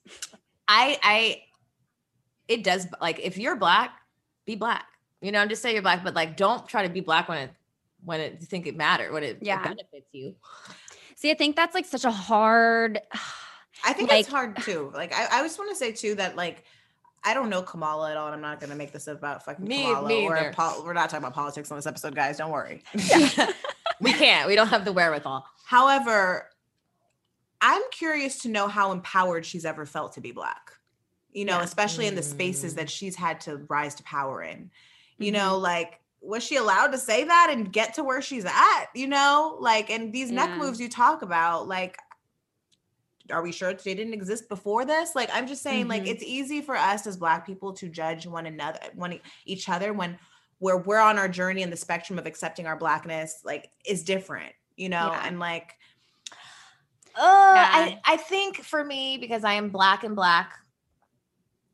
I 0.67 0.97
I 1.03 1.41
it 2.47 2.63
does 2.63 2.87
like 3.01 3.19
if 3.19 3.37
you're 3.37 3.55
black, 3.55 3.91
be 4.45 4.55
black. 4.55 4.85
You 5.21 5.31
know, 5.31 5.39
I'm 5.39 5.49
just 5.49 5.61
say 5.61 5.73
you're 5.73 5.81
black, 5.81 6.03
but 6.03 6.13
like 6.15 6.35
don't 6.37 6.67
try 6.67 6.83
to 6.83 6.89
be 6.93 7.01
black 7.01 7.27
when 7.29 7.37
it 7.37 7.51
when 8.03 8.19
it 8.19 8.37
you 8.39 8.45
think 8.47 8.65
it 8.67 8.75
matters, 8.75 9.11
when 9.11 9.23
it, 9.23 9.37
it 9.41 9.43
benefits 9.43 10.07
you. 10.11 10.35
See, 11.15 11.29
I 11.29 11.35
think 11.35 11.55
that's 11.55 11.75
like 11.75 11.85
such 11.85 12.05
a 12.05 12.11
hard 12.11 12.99
i 13.83 13.93
think 13.93 14.09
Like- 14.11 14.21
it's 14.21 14.29
hard 14.29 14.57
too 14.61 14.91
like 14.93 15.11
i, 15.15 15.39
I 15.39 15.41
just 15.43 15.57
want 15.57 15.71
to 15.71 15.75
say 15.75 15.91
too 15.91 16.13
that 16.15 16.35
like 16.35 16.63
I 17.23 17.35
don't 17.35 17.49
know 17.49 17.61
Kamala 17.61 18.09
at 18.09 18.17
all, 18.17 18.25
and 18.27 18.33
I'm 18.35 18.41
not 18.41 18.59
gonna 18.59 18.73
make 18.73 18.91
this 18.91 19.05
about 19.07 19.45
fucking 19.45 19.63
Me- 19.63 19.83
Kamala. 19.83 20.07
me 20.07 20.25
or 20.27 20.35
either. 20.37 20.53
pol- 20.53 20.83
we're 20.83 20.93
not 20.93 21.09
talking 21.11 21.23
about 21.23 21.35
politics 21.35 21.69
on 21.71 21.77
this 21.77 21.85
episode, 21.85 22.15
guys. 22.15 22.37
Don't 22.37 22.49
worry. 22.49 22.81
we 24.01 24.11
can't. 24.13 24.47
We 24.47 24.55
don't 24.55 24.67
have 24.67 24.85
the 24.85 24.91
wherewithal. 24.91 25.45
However, 25.65 26.49
I'm 27.61 27.81
curious 27.91 28.39
to 28.39 28.49
know 28.49 28.67
how 28.67 28.91
empowered 28.91 29.45
she's 29.45 29.65
ever 29.65 29.85
felt 29.85 30.13
to 30.13 30.21
be 30.21 30.31
black. 30.31 30.71
You 31.31 31.45
know, 31.45 31.59
Yeah. 31.59 31.63
especially 31.63 32.07
in 32.07 32.15
the 32.15 32.23
spaces 32.23 32.73
Mm. 32.73 32.77
that 32.77 32.89
she's 32.89 33.15
had 33.15 33.39
to 33.41 33.57
rise 33.69 33.95
to 33.95 34.03
power 34.03 34.41
in. 34.41 34.71
You 35.17 35.31
Mhm. 35.31 35.35
know, 35.35 35.57
like 35.57 35.99
was 36.23 36.43
she 36.43 36.55
allowed 36.55 36.91
to 36.91 36.99
say 36.99 37.23
that 37.23 37.47
and 37.51 37.73
get 37.73 37.95
to 37.95 38.03
where 38.03 38.21
she's 38.21 38.45
at? 38.45 38.85
You 38.93 39.07
know, 39.07 39.57
like 39.59 39.89
and 39.89 40.13
these 40.13 40.29
neck 40.29 40.55
moves 40.57 40.79
you 40.79 40.87
talk 40.89 41.21
about, 41.23 41.67
like 41.67 41.97
are 43.31 43.41
we 43.41 43.51
sure 43.51 43.73
they 43.73 43.93
didn't 43.93 44.13
exist 44.13 44.49
before 44.49 44.83
this? 44.83 45.15
Like 45.15 45.29
I'm 45.33 45.47
just 45.47 45.61
saying, 45.63 45.87
like 45.87 46.03
Mhm. 46.03 46.07
it's 46.07 46.23
easy 46.23 46.61
for 46.61 46.75
us 46.75 47.07
as 47.07 47.15
black 47.17 47.45
people 47.45 47.71
to 47.73 47.87
judge 47.87 48.27
one 48.27 48.45
another, 48.45 48.79
one 48.93 49.19
each 49.45 49.69
other 49.69 49.93
when 49.93 50.19
where 50.61 50.77
we're 50.77 50.99
on 50.99 51.17
our 51.17 51.27
journey 51.27 51.63
and 51.63 51.73
the 51.73 51.77
spectrum 51.77 52.19
of 52.19 52.27
accepting 52.27 52.67
our 52.67 52.75
blackness 52.77 53.41
like 53.43 53.71
is 53.83 54.03
different, 54.03 54.53
you 54.77 54.89
know, 54.89 55.09
Yeah. 55.11 55.27
and 55.27 55.39
like 55.39 55.73
Uh, 57.15 57.51
Yeah. 57.55 57.69
I, 57.73 57.99
I 58.05 58.17
think 58.17 58.57
for 58.57 58.83
me, 58.85 59.17
because 59.17 59.43
I 59.43 59.53
am 59.53 59.69
black 59.69 60.03
and 60.03 60.15
black, 60.15 60.53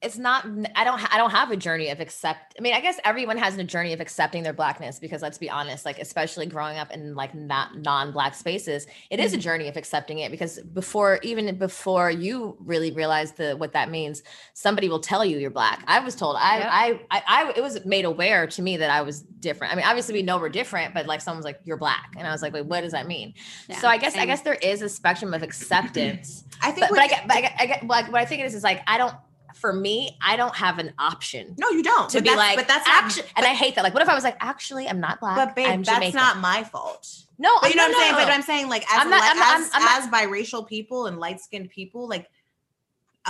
it's 0.02 0.18
not 0.18 0.46
i 0.76 0.84
don't 0.84 1.14
i 1.14 1.18
don't 1.18 1.32
have 1.32 1.50
a 1.50 1.58
journey 1.58 1.90
of 1.90 2.00
accept 2.00 2.54
i 2.58 2.62
mean 2.62 2.74
i 2.74 2.80
guess 2.80 3.00
everyone 3.04 3.38
has 3.38 3.58
a 3.58 3.64
journey 3.64 3.94
of 3.94 4.00
accepting 4.00 4.44
their 4.44 4.54
blackness 4.54 5.00
because 5.00 5.24
let's 5.24 5.40
be 5.40 5.50
honest 5.50 5.86
like 5.86 5.98
especially 5.98 6.46
growing 6.46 6.78
up 6.78 6.92
in 6.92 7.16
like 7.16 7.34
not 7.34 7.76
non-black 7.80 8.36
spaces 8.36 8.86
it 9.10 9.20
is 9.20 9.34
a 9.34 9.36
mm-hmm. 9.36 9.42
journey 9.42 9.68
of 9.68 9.76
accepting 9.76 10.20
it 10.20 10.30
because 10.30 10.60
before 10.74 11.20
even 11.24 11.58
before 11.58 12.12
you 12.12 12.56
really 12.60 12.92
realize 12.92 13.32
the 13.34 13.56
what 13.58 13.74
that 13.74 13.90
means 13.90 14.22
somebody 14.54 14.88
will 14.88 15.00
tell 15.00 15.26
you 15.26 15.38
you're 15.38 15.50
black. 15.50 15.84
I 15.88 16.00
was 16.00 16.16
told 16.16 16.38
i 16.40 16.58
Yep. 16.58 16.70
I, 16.72 17.02
I 17.12 17.24
i 17.28 17.54
it 17.56 17.62
was 17.62 17.84
made 17.86 18.06
aware 18.06 18.46
to 18.48 18.62
me 18.62 18.78
that 18.78 18.90
i 18.90 19.02
was 19.02 19.22
different. 19.22 19.74
I 19.74 19.76
mean 19.76 19.86
obviously 19.86 20.14
we 20.14 20.22
know 20.22 20.38
we're 20.38 20.50
different 20.50 20.94
but 20.94 21.08
like 21.08 21.22
someone's 21.22 21.46
like 21.46 21.60
you're 21.64 21.78
black. 21.78 22.14
And 22.18 22.28
i 22.28 22.32
was 22.32 22.42
like 22.42 22.54
wait 22.54 22.66
what 22.66 22.82
does 22.82 22.92
that 22.92 23.08
mean? 23.08 23.34
Yeah, 23.68 23.80
so 23.80 23.88
i 23.88 23.98
guess 23.98 24.16
i 24.16 24.26
guess 24.26 24.42
there 24.42 24.56
is 24.56 24.82
a 24.82 24.90
spectrum 24.90 25.34
of 25.34 25.42
acceptance 25.42 26.44
I 26.62 26.72
think 26.72 26.82
but, 26.82 26.90
but 26.90 26.92
what- 26.92 27.00
I 27.02 27.08
get, 27.08 27.28
but 27.28 27.38
I 27.38 27.42
get, 27.42 27.56
I 27.60 27.66
get, 27.66 27.88
like, 27.88 28.12
what 28.12 28.22
I 28.22 28.26
think 28.26 28.42
it 28.42 28.46
is 28.46 28.56
is 28.56 28.64
like, 28.64 28.82
I 28.88 28.98
don't, 28.98 29.14
for 29.58 29.74
me, 29.74 30.18
I 30.22 30.36
don't 30.38 30.56
have 30.56 30.80
an 30.80 30.94
option 31.00 31.56
no, 31.58 31.70
you 31.70 31.84
don't. 31.84 32.10
to 32.10 32.18
But 32.18 32.24
be 32.24 32.30
that's- 32.30 32.38
like, 32.38 32.58
but 32.58 32.68
that's 32.68 32.88
actually, 32.88 33.28
and 33.36 33.46
I 33.46 33.50
hate 33.54 33.76
that. 33.76 33.84
Like, 33.84 33.94
what 33.94 34.04
if 34.04 34.10
I 34.10 34.16
was 34.16 34.24
like, 34.24 34.38
actually, 34.40 34.88
I'm 34.88 35.00
not 35.00 35.20
black. 35.20 35.36
but 35.36 35.56
babe, 35.56 35.68
I'm 35.70 35.84
that's 35.84 35.98
Jamaican. 35.98 36.18
not 36.18 36.38
my 36.40 36.64
fault. 36.64 37.08
no, 37.40 37.50
But 37.62 37.70
you 37.72 37.76
know 37.76 37.88
no, 37.88 37.90
what 37.90 37.98
I'm 37.98 38.02
saying? 38.02 38.12
no, 38.14 38.26
But. 38.26 38.34
I'm 38.34 38.42
saying, 38.42 38.70
like, 38.70 38.84
as 38.94 39.06
not- 39.08 39.36
li- 39.36 39.40
not- 39.40 39.60
as, 39.60 39.72
as 40.06 40.08
biracial 40.10 40.68
people 40.68 41.08
and 41.08 41.20
light 41.20 41.42
skinned 41.42 41.70
people, 41.70 42.08
like, 42.08 42.30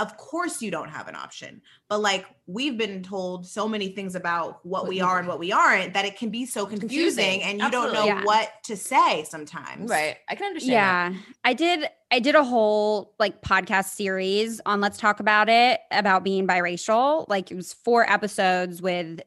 of 0.00 0.16
course 0.16 0.62
you 0.62 0.70
don't 0.70 0.88
have 0.88 1.08
an 1.08 1.14
option. 1.16 1.60
But 1.88 2.00
like, 2.00 2.26
we've 2.46 2.76
been 2.78 3.02
told 3.02 3.46
so 3.46 3.66
many 3.68 3.88
things 3.88 4.14
about 4.14 4.64
what 4.64 4.82
What 4.82 4.88
we 4.88 4.98
you- 4.98 5.04
are 5.04 5.18
and 5.18 5.26
what 5.28 5.38
we 5.38 5.52
aren't 5.52 5.94
that 5.94 6.04
it 6.04 6.16
can 6.18 6.30
be 6.30 6.46
so 6.46 6.66
confusing, 6.66 6.88
Confusing. 7.24 7.42
and 7.42 7.60
you 7.60 7.70
don't 7.70 7.92
know 7.92 8.04
Yeah. 8.06 8.24
what 8.24 8.50
to 8.64 8.76
say 8.76 9.24
sometimes. 9.28 9.90
right. 9.90 10.16
I 10.28 10.34
can 10.34 10.46
understand. 10.46 11.14
that. 11.14 11.18
Yeah. 11.18 11.32
I 11.44 11.52
did 11.54 11.88
I 12.10 12.20
did 12.20 12.34
a 12.34 12.44
whole 12.44 13.14
like 13.18 13.42
podcast 13.42 13.90
series 13.90 14.60
on 14.64 14.80
Let's 14.80 14.96
Talk 14.98 15.20
About 15.20 15.48
It 15.50 15.80
about 15.90 16.24
being 16.24 16.46
biracial. 16.46 17.26
Like 17.28 17.50
it 17.50 17.54
was 17.54 17.72
four 17.74 18.10
episodes 18.10 18.80
with 18.80 19.20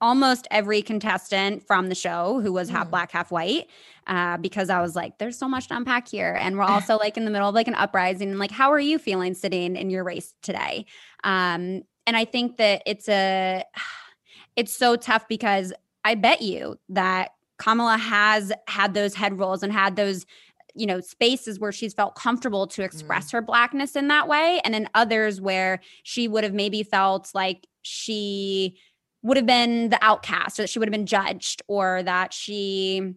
almost 0.00 0.46
every 0.50 0.82
contestant 0.82 1.66
from 1.66 1.88
the 1.88 1.94
show 1.94 2.40
who 2.40 2.52
was 2.52 2.68
half 2.68 2.88
Mm. 2.88 2.90
black, 2.90 3.12
half 3.12 3.30
white. 3.30 3.68
Uh, 4.06 4.36
because 4.36 4.70
I 4.70 4.80
was 4.80 4.94
like, 4.94 5.18
there's 5.18 5.38
so 5.38 5.48
much 5.48 5.68
to 5.68 5.76
unpack 5.76 6.08
here. 6.08 6.36
And 6.40 6.56
we're 6.56 6.64
also 6.64 6.96
like 6.96 7.16
in 7.16 7.24
the 7.24 7.30
middle 7.30 7.48
of 7.48 7.54
like 7.54 7.68
an 7.68 7.74
uprising. 7.74 8.30
And 8.30 8.38
like, 8.38 8.50
how 8.50 8.72
are 8.72 8.80
you 8.80 8.98
feeling 8.98 9.34
sitting 9.34 9.76
in 9.76 9.90
your 9.90 10.04
race 10.04 10.34
today? 10.42 10.86
Um, 11.22 11.82
and 12.06 12.16
I 12.16 12.24
think 12.24 12.58
that 12.58 12.82
it's 12.86 13.08
a 13.08 13.64
it's 14.56 14.76
so 14.76 14.96
tough 14.96 15.26
because 15.28 15.72
I 16.04 16.14
bet 16.14 16.42
you 16.42 16.78
that 16.90 17.32
Kamala 17.58 17.96
has 17.96 18.52
had 18.68 18.94
those 18.94 19.14
head 19.14 19.38
rolls 19.38 19.62
and 19.62 19.72
had 19.72 19.96
those 19.96 20.26
you 20.74 20.86
know 20.86 21.00
spaces 21.00 21.58
where 21.58 21.72
she's 21.72 21.94
felt 21.94 22.14
comfortable 22.14 22.66
to 22.66 22.82
express 22.82 23.30
her 23.30 23.40
blackness 23.40 23.96
in 23.96 24.08
that 24.08 24.28
way 24.28 24.60
and 24.64 24.74
in 24.74 24.88
others 24.94 25.40
where 25.40 25.80
she 26.02 26.26
would 26.28 26.44
have 26.44 26.52
maybe 26.52 26.82
felt 26.82 27.30
like 27.34 27.66
she 27.82 28.76
would 29.22 29.36
have 29.36 29.46
been 29.46 29.88
the 29.88 29.98
outcast 30.02 30.58
or 30.58 30.62
that 30.62 30.68
she 30.68 30.78
would 30.78 30.88
have 30.88 30.92
been 30.92 31.06
judged 31.06 31.62
or 31.68 32.02
that 32.02 32.32
she 32.32 33.14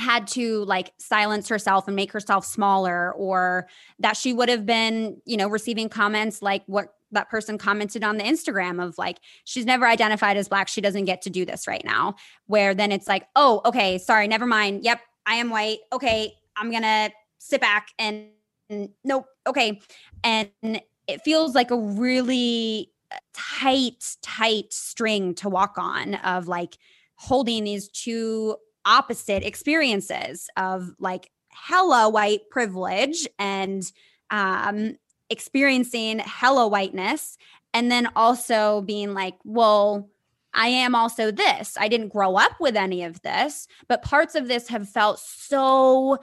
had 0.00 0.26
to 0.26 0.64
like 0.64 0.92
silence 0.98 1.48
herself 1.48 1.86
and 1.86 1.94
make 1.94 2.10
herself 2.10 2.44
smaller 2.44 3.12
or 3.12 3.68
that 3.98 4.16
she 4.16 4.32
would 4.32 4.48
have 4.48 4.66
been 4.66 5.20
you 5.24 5.36
know 5.36 5.48
receiving 5.48 5.88
comments 5.88 6.42
like 6.42 6.62
what 6.66 6.94
that 7.12 7.28
person 7.28 7.58
commented 7.58 8.04
on 8.04 8.16
the 8.16 8.24
Instagram 8.24 8.82
of 8.82 8.96
like 8.96 9.18
she's 9.44 9.66
never 9.66 9.86
identified 9.86 10.36
as 10.36 10.48
black. 10.48 10.68
She 10.68 10.80
doesn't 10.80 11.04
get 11.04 11.22
to 11.22 11.30
do 11.30 11.44
this 11.44 11.66
right 11.66 11.84
now. 11.84 12.14
Where 12.46 12.74
then 12.74 12.92
it's 12.92 13.08
like 13.08 13.26
oh 13.36 13.60
okay 13.64 13.98
sorry 13.98 14.26
never 14.26 14.46
mind. 14.46 14.84
Yep 14.84 15.00
I 15.26 15.34
am 15.36 15.50
white. 15.50 15.78
Okay 15.92 16.34
I'm 16.56 16.70
going 16.70 16.82
to 16.82 17.10
sit 17.38 17.60
back 17.60 17.88
and 17.98 18.28
and 18.68 18.90
nope 19.04 19.26
okay. 19.46 19.80
And 20.22 20.50
it 21.08 21.22
feels 21.22 21.54
like 21.54 21.70
a 21.70 21.76
really 21.76 22.92
uh, 23.10 23.16
tight 23.34 24.16
tight 24.22 24.72
string 24.72 25.34
to 25.34 25.48
walk 25.48 25.74
on 25.76 26.14
of 26.16 26.46
like 26.46 26.78
holding 27.16 27.64
these 27.64 27.88
two 27.88 28.56
opposite 28.90 29.46
experiences 29.46 30.50
of 30.56 30.90
like 30.98 31.30
hella 31.48 32.10
white 32.10 32.50
privilege 32.50 33.26
and 33.38 33.90
um 34.30 34.96
experiencing 35.30 36.18
hella 36.18 36.66
whiteness 36.66 37.38
and 37.72 37.90
then 37.90 38.08
also 38.16 38.82
being 38.82 39.14
like 39.14 39.36
well 39.44 40.08
I 40.52 40.66
am 40.66 40.96
also 40.96 41.30
this. 41.30 41.76
I 41.78 41.86
didn't 41.86 42.08
grow 42.08 42.34
up 42.34 42.58
with 42.58 42.74
any 42.74 43.04
of 43.04 43.22
this, 43.22 43.68
but 43.86 44.02
parts 44.02 44.34
of 44.34 44.48
this 44.48 44.66
have 44.66 44.88
felt 44.88 45.20
so 45.20 46.18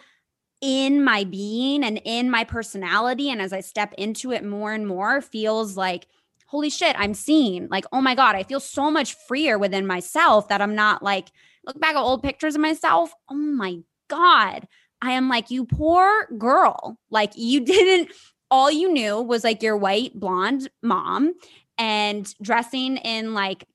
in 0.59 1.03
my 1.03 1.23
being 1.23 1.83
and 1.83 2.01
in 2.03 2.29
my 2.29 2.43
personality. 2.43 3.29
And 3.29 3.41
as 3.41 3.53
I 3.53 3.61
step 3.61 3.93
into 3.97 4.31
it 4.31 4.43
more 4.43 4.73
and 4.73 4.87
more, 4.87 5.21
feels 5.21 5.77
like, 5.77 6.07
holy 6.47 6.69
shit, 6.69 6.95
I'm 6.99 7.13
seen. 7.13 7.67
Like, 7.69 7.85
oh 7.93 8.01
my 8.01 8.15
God, 8.15 8.35
I 8.35 8.43
feel 8.43 8.59
so 8.59 8.89
much 8.89 9.15
freer 9.27 9.57
within 9.57 9.85
myself 9.85 10.47
that 10.49 10.61
I'm 10.61 10.75
not 10.75 11.03
like, 11.03 11.29
look 11.67 11.79
back 11.79 11.95
at 11.95 12.01
old 12.01 12.23
pictures 12.23 12.55
of 12.55 12.61
myself. 12.61 13.13
Oh 13.29 13.35
my 13.35 13.79
God. 14.09 14.67
I 15.01 15.11
am 15.11 15.29
like, 15.29 15.51
you 15.51 15.65
poor 15.65 16.27
girl. 16.37 16.97
Like, 17.11 17.33
you 17.35 17.59
didn't, 17.65 18.11
all 18.49 18.71
you 18.71 18.91
knew 18.91 19.21
was 19.21 19.43
like 19.43 19.61
your 19.61 19.77
white 19.77 20.19
blonde 20.19 20.69
mom 20.81 21.33
and 21.77 22.33
dressing 22.41 22.97
in 22.97 23.33
like 23.33 23.67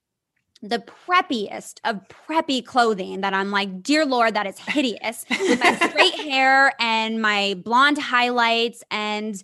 the 0.63 0.79
preppiest 0.79 1.81
of 1.85 2.01
preppy 2.09 2.65
clothing 2.65 3.21
that 3.21 3.35
I'm 3.35 3.51
like, 3.51 3.83
dear 3.83 4.07
Lord, 4.07 4.35
that 4.35 4.47
is 4.47 4.59
hideous 4.59 5.25
with 5.29 5.61
my 5.61 5.75
straight 5.89 6.15
hair 6.21 6.73
and 6.81 7.21
my 7.21 7.61
blonde 7.65 7.99
highlights. 7.99 8.83
And 8.91 9.35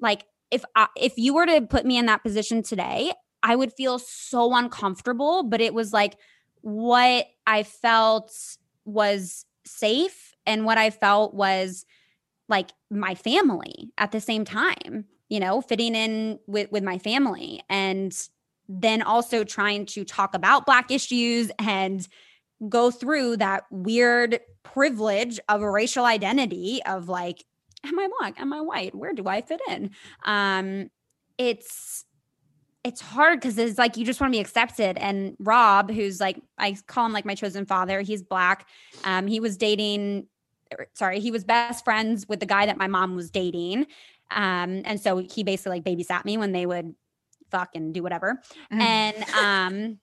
like, 0.00 0.24
if 0.50 0.64
I, 0.74 0.88
if 0.96 1.14
you 1.16 1.34
were 1.34 1.46
to 1.46 1.62
put 1.62 1.86
me 1.86 1.96
in 1.96 2.06
that 2.06 2.22
position 2.22 2.62
today, 2.62 3.12
I 3.42 3.56
would 3.56 3.72
feel 3.72 3.98
so 3.98 4.54
uncomfortable, 4.54 5.44
but 5.44 5.60
it 5.60 5.74
was 5.74 5.92
like 5.92 6.16
what 6.64 7.26
I 7.46 7.62
felt 7.62 8.32
was 8.86 9.44
safe 9.66 10.34
and 10.46 10.64
what 10.64 10.78
I 10.78 10.88
felt 10.88 11.34
was 11.34 11.84
like 12.48 12.70
my 12.90 13.14
family 13.14 13.92
at 13.98 14.12
the 14.12 14.20
same 14.20 14.46
time, 14.46 15.04
you 15.28 15.40
know, 15.40 15.60
fitting 15.60 15.94
in 15.94 16.38
with 16.46 16.72
with 16.72 16.82
my 16.82 16.96
family 16.96 17.62
and 17.68 18.16
then 18.66 19.02
also 19.02 19.44
trying 19.44 19.84
to 19.84 20.04
talk 20.04 20.34
about 20.34 20.64
black 20.64 20.90
issues 20.90 21.50
and 21.58 22.08
go 22.66 22.90
through 22.90 23.36
that 23.36 23.64
weird 23.70 24.40
privilege 24.62 25.38
of 25.50 25.60
a 25.60 25.70
racial 25.70 26.06
identity 26.06 26.80
of 26.86 27.10
like 27.10 27.44
am 27.84 27.98
I 27.98 28.08
black? 28.18 28.40
Am 28.40 28.54
I 28.54 28.62
white? 28.62 28.94
Where 28.94 29.12
do 29.12 29.26
I 29.26 29.42
fit 29.42 29.60
in? 29.68 29.90
Um 30.24 30.90
it's 31.36 32.06
it's 32.84 33.00
hard 33.00 33.40
because 33.40 33.56
it's 33.56 33.78
like 33.78 33.96
you 33.96 34.04
just 34.04 34.20
want 34.20 34.32
to 34.32 34.36
be 34.36 34.40
accepted. 34.40 34.98
And 34.98 35.36
Rob, 35.40 35.90
who's 35.90 36.20
like 36.20 36.40
I 36.58 36.76
call 36.86 37.06
him 37.06 37.12
like 37.12 37.24
my 37.24 37.34
chosen 37.34 37.64
father, 37.64 38.02
he's 38.02 38.22
black. 38.22 38.68
Um, 39.04 39.26
he 39.26 39.40
was 39.40 39.56
dating, 39.56 40.26
er, 40.72 40.86
sorry, 40.92 41.20
he 41.20 41.30
was 41.30 41.44
best 41.44 41.84
friends 41.84 42.28
with 42.28 42.40
the 42.40 42.46
guy 42.46 42.66
that 42.66 42.76
my 42.76 42.86
mom 42.86 43.16
was 43.16 43.30
dating. 43.30 43.86
Um, 44.30 44.82
and 44.84 45.00
so 45.00 45.16
he 45.16 45.42
basically 45.42 45.80
like 45.80 45.84
babysat 45.84 46.24
me 46.26 46.36
when 46.36 46.52
they 46.52 46.66
would 46.66 46.94
fuck 47.50 47.70
and 47.74 47.94
do 47.94 48.02
whatever. 48.02 48.40
Mm. 48.72 48.80
And 48.80 49.24
um 49.30 49.98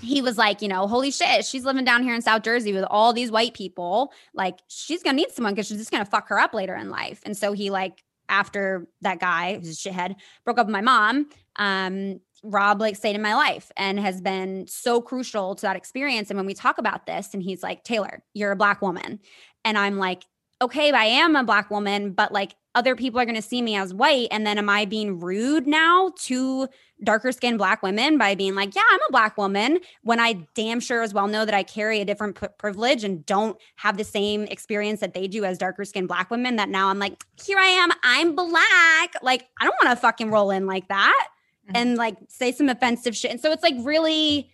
he 0.00 0.22
was 0.22 0.36
like, 0.36 0.60
you 0.60 0.66
know, 0.66 0.88
holy 0.88 1.12
shit, 1.12 1.44
she's 1.44 1.64
living 1.64 1.84
down 1.84 2.02
here 2.02 2.14
in 2.14 2.22
South 2.22 2.42
Jersey 2.42 2.72
with 2.72 2.84
all 2.90 3.12
these 3.12 3.30
white 3.30 3.54
people. 3.54 4.12
Like, 4.32 4.58
she's 4.66 5.04
gonna 5.04 5.16
need 5.16 5.30
someone 5.30 5.54
because 5.54 5.68
she's 5.68 5.78
just 5.78 5.92
gonna 5.92 6.04
fuck 6.04 6.28
her 6.28 6.38
up 6.40 6.52
later 6.52 6.74
in 6.74 6.90
life. 6.90 7.20
And 7.24 7.36
so 7.36 7.52
he 7.52 7.70
like 7.70 8.02
after 8.28 8.88
that 9.02 9.20
guy 9.20 9.58
who's 9.58 9.86
a 9.86 9.88
shithead 9.88 10.16
broke 10.44 10.58
up 10.58 10.66
with 10.66 10.72
my 10.72 10.80
mom 10.80 11.28
um 11.56 12.20
rob 12.42 12.80
like 12.80 12.96
stayed 12.96 13.14
in 13.14 13.22
my 13.22 13.34
life 13.34 13.72
and 13.76 13.98
has 13.98 14.20
been 14.20 14.66
so 14.66 15.00
crucial 15.00 15.54
to 15.54 15.62
that 15.62 15.76
experience. 15.76 16.30
And 16.30 16.36
when 16.36 16.46
we 16.46 16.54
talk 16.54 16.78
about 16.78 17.06
this 17.06 17.32
and 17.32 17.42
he's 17.42 17.62
like 17.62 17.84
taylor 17.84 18.22
you're 18.34 18.52
a 18.52 18.56
black 18.56 18.82
woman. 18.82 19.20
And 19.64 19.78
i'm 19.78 19.98
like 19.98 20.24
okay 20.60 20.90
i 20.92 21.04
am 21.04 21.36
a 21.36 21.44
black 21.44 21.70
woman 21.70 22.12
but 22.12 22.32
like 22.32 22.54
other 22.74 22.96
people 22.96 23.20
are 23.20 23.24
going 23.24 23.36
to 23.36 23.42
see 23.42 23.62
me 23.62 23.76
as 23.76 23.94
white. 23.94 24.28
And 24.30 24.46
then 24.46 24.58
am 24.58 24.68
i 24.68 24.84
being 24.84 25.20
rude 25.20 25.66
now 25.66 26.12
to 26.24 26.68
darker 27.02 27.32
skinned 27.32 27.58
black 27.58 27.82
women 27.82 28.18
by 28.18 28.34
being 28.34 28.54
like 28.54 28.74
yeah 28.74 28.82
i'm 28.90 29.00
a 29.08 29.12
black 29.12 29.36
woman 29.36 29.78
when 30.02 30.20
i 30.20 30.32
damn 30.54 30.80
sure 30.80 31.02
as 31.02 31.12
well 31.12 31.26
know 31.26 31.44
that 31.44 31.54
i 31.54 31.62
carry 31.62 32.00
a 32.00 32.04
different 32.04 32.40
p- 32.40 32.46
privilege 32.56 33.04
and 33.04 33.26
don't 33.26 33.58
have 33.76 33.96
the 33.96 34.04
same 34.04 34.44
experience 34.44 35.00
that 35.00 35.12
they 35.12 35.26
do 35.26 35.44
as 35.44 35.58
darker 35.58 35.84
skinned 35.84 36.08
black 36.08 36.30
women 36.30 36.56
that 36.56 36.68
now 36.68 36.88
i'm 36.88 36.98
like 36.98 37.24
here 37.44 37.58
i 37.58 37.66
am 37.66 37.90
i'm 38.04 38.34
black 38.34 39.14
like 39.22 39.48
i 39.60 39.64
don't 39.64 39.74
want 39.82 39.94
to 39.94 40.00
fucking 40.00 40.30
roll 40.30 40.50
in 40.50 40.66
like 40.66 40.86
that 40.88 41.28
Mhm. 41.68 41.72
and 41.76 41.96
like 41.96 42.16
say 42.28 42.52
some 42.52 42.68
offensive 42.68 43.16
shit 43.16 43.30
and 43.30 43.40
so 43.40 43.50
it's 43.52 43.62
like 43.62 43.74
really 43.80 44.50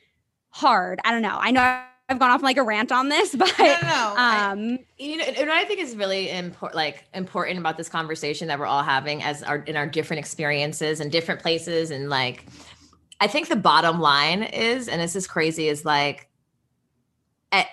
hard 0.50 1.00
i 1.04 1.10
don't 1.10 1.22
know 1.22 1.38
i 1.40 1.50
know 1.50 1.60
i've 2.08 2.18
gone 2.18 2.30
off 2.30 2.42
like 2.42 2.56
a 2.56 2.62
rant 2.62 2.90
on 2.92 3.08
this 3.08 3.34
but 3.36 3.52
No, 3.58 3.64
no, 3.66 3.72
no. 3.72 4.14
I- 4.16 4.50
um 4.50 4.78
you 4.98 5.16
know 5.16 5.24
and 5.24 5.48
what 5.48 5.50
i 5.58 5.64
think 5.64 5.80
is 5.80 5.96
really 5.96 6.30
important 6.30 6.76
like 6.76 7.04
important 7.14 7.58
about 7.58 7.76
this 7.76 7.88
conversation 7.88 8.48
that 8.48 8.58
we're 8.58 8.66
all 8.66 8.82
having 8.82 9.22
as 9.22 9.42
our 9.42 9.58
in 9.58 9.76
our 9.76 9.86
different 9.86 10.18
experiences 10.20 11.00
and 11.00 11.10
different 11.10 11.40
places 11.40 11.90
and 11.90 12.08
like 12.10 12.46
i 13.20 13.26
think 13.26 13.48
the 13.48 13.56
bottom 13.56 14.00
line 14.00 14.42
is 14.44 14.88
and 14.88 15.00
this 15.00 15.16
is 15.16 15.26
crazy 15.26 15.68
is 15.68 15.84
like 15.84 16.28
at 17.52 17.66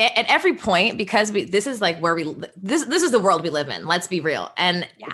at 0.00 0.26
every 0.28 0.54
point 0.54 0.96
because 0.96 1.30
we 1.32 1.44
this 1.44 1.66
is 1.66 1.80
like 1.80 1.98
where 2.00 2.14
we 2.14 2.24
this 2.56 2.84
this 2.86 3.02
is 3.02 3.10
the 3.10 3.18
world 3.20 3.42
we 3.42 3.50
live 3.50 3.68
in 3.68 3.86
let's 3.86 4.06
be 4.06 4.20
real 4.20 4.50
and 4.56 4.88
Yeah. 4.96 5.12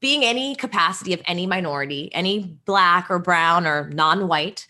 being 0.00 0.24
any 0.24 0.54
capacity 0.54 1.12
of 1.12 1.20
any 1.26 1.46
minority 1.46 2.10
any 2.14 2.58
black 2.64 3.10
or 3.10 3.18
brown 3.18 3.66
or 3.66 3.90
non-white 3.90 4.66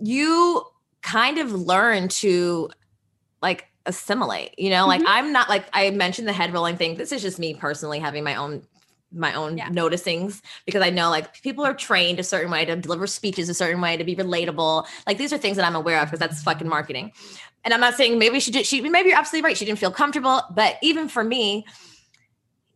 you 0.00 0.62
kind 1.02 1.38
of 1.38 1.52
learn 1.52 2.08
to 2.08 2.70
like 3.42 3.66
assimilate 3.86 4.58
you 4.58 4.70
know 4.70 4.86
like 4.86 5.00
Mhm. 5.02 5.06
i'm 5.08 5.32
not 5.32 5.48
like 5.48 5.66
i 5.72 5.90
mentioned 5.90 6.26
the 6.26 6.32
head 6.32 6.52
rolling 6.52 6.76
thing 6.76 6.96
this 6.96 7.12
is 7.12 7.22
just 7.22 7.38
me 7.38 7.54
personally 7.54 7.98
having 7.98 8.24
my 8.24 8.34
own 8.34 8.62
my 9.12 9.32
own 9.34 9.56
Yeah. 9.58 9.68
noticings 9.68 10.40
because 10.66 10.82
i 10.82 10.90
know 10.90 11.10
like 11.10 11.40
people 11.42 11.64
are 11.64 11.74
trained 11.74 12.18
a 12.18 12.24
certain 12.24 12.50
way 12.50 12.64
to 12.64 12.74
deliver 12.76 13.06
speeches 13.06 13.48
a 13.48 13.54
certain 13.54 13.80
way 13.80 13.96
to 13.96 14.02
be 14.04 14.16
relatable 14.16 14.86
like 15.06 15.18
these 15.18 15.32
are 15.32 15.38
things 15.38 15.56
that 15.58 15.66
i'm 15.66 15.76
aware 15.76 16.00
of 16.00 16.06
because 16.06 16.18
that's 16.18 16.42
fucking 16.42 16.68
marketing 16.68 17.12
and 17.64 17.74
i'm 17.74 17.80
not 17.80 17.94
saying 17.94 18.18
maybe 18.18 18.40
she 18.40 18.50
did 18.50 18.66
she 18.66 18.80
maybe 18.80 19.08
you're 19.08 19.18
absolutely 19.18 19.46
right 19.48 19.56
she 19.56 19.64
didn't 19.64 19.78
feel 19.78 19.90
comfortable 19.90 20.42
but 20.54 20.76
even 20.82 21.08
for 21.08 21.24
me 21.24 21.64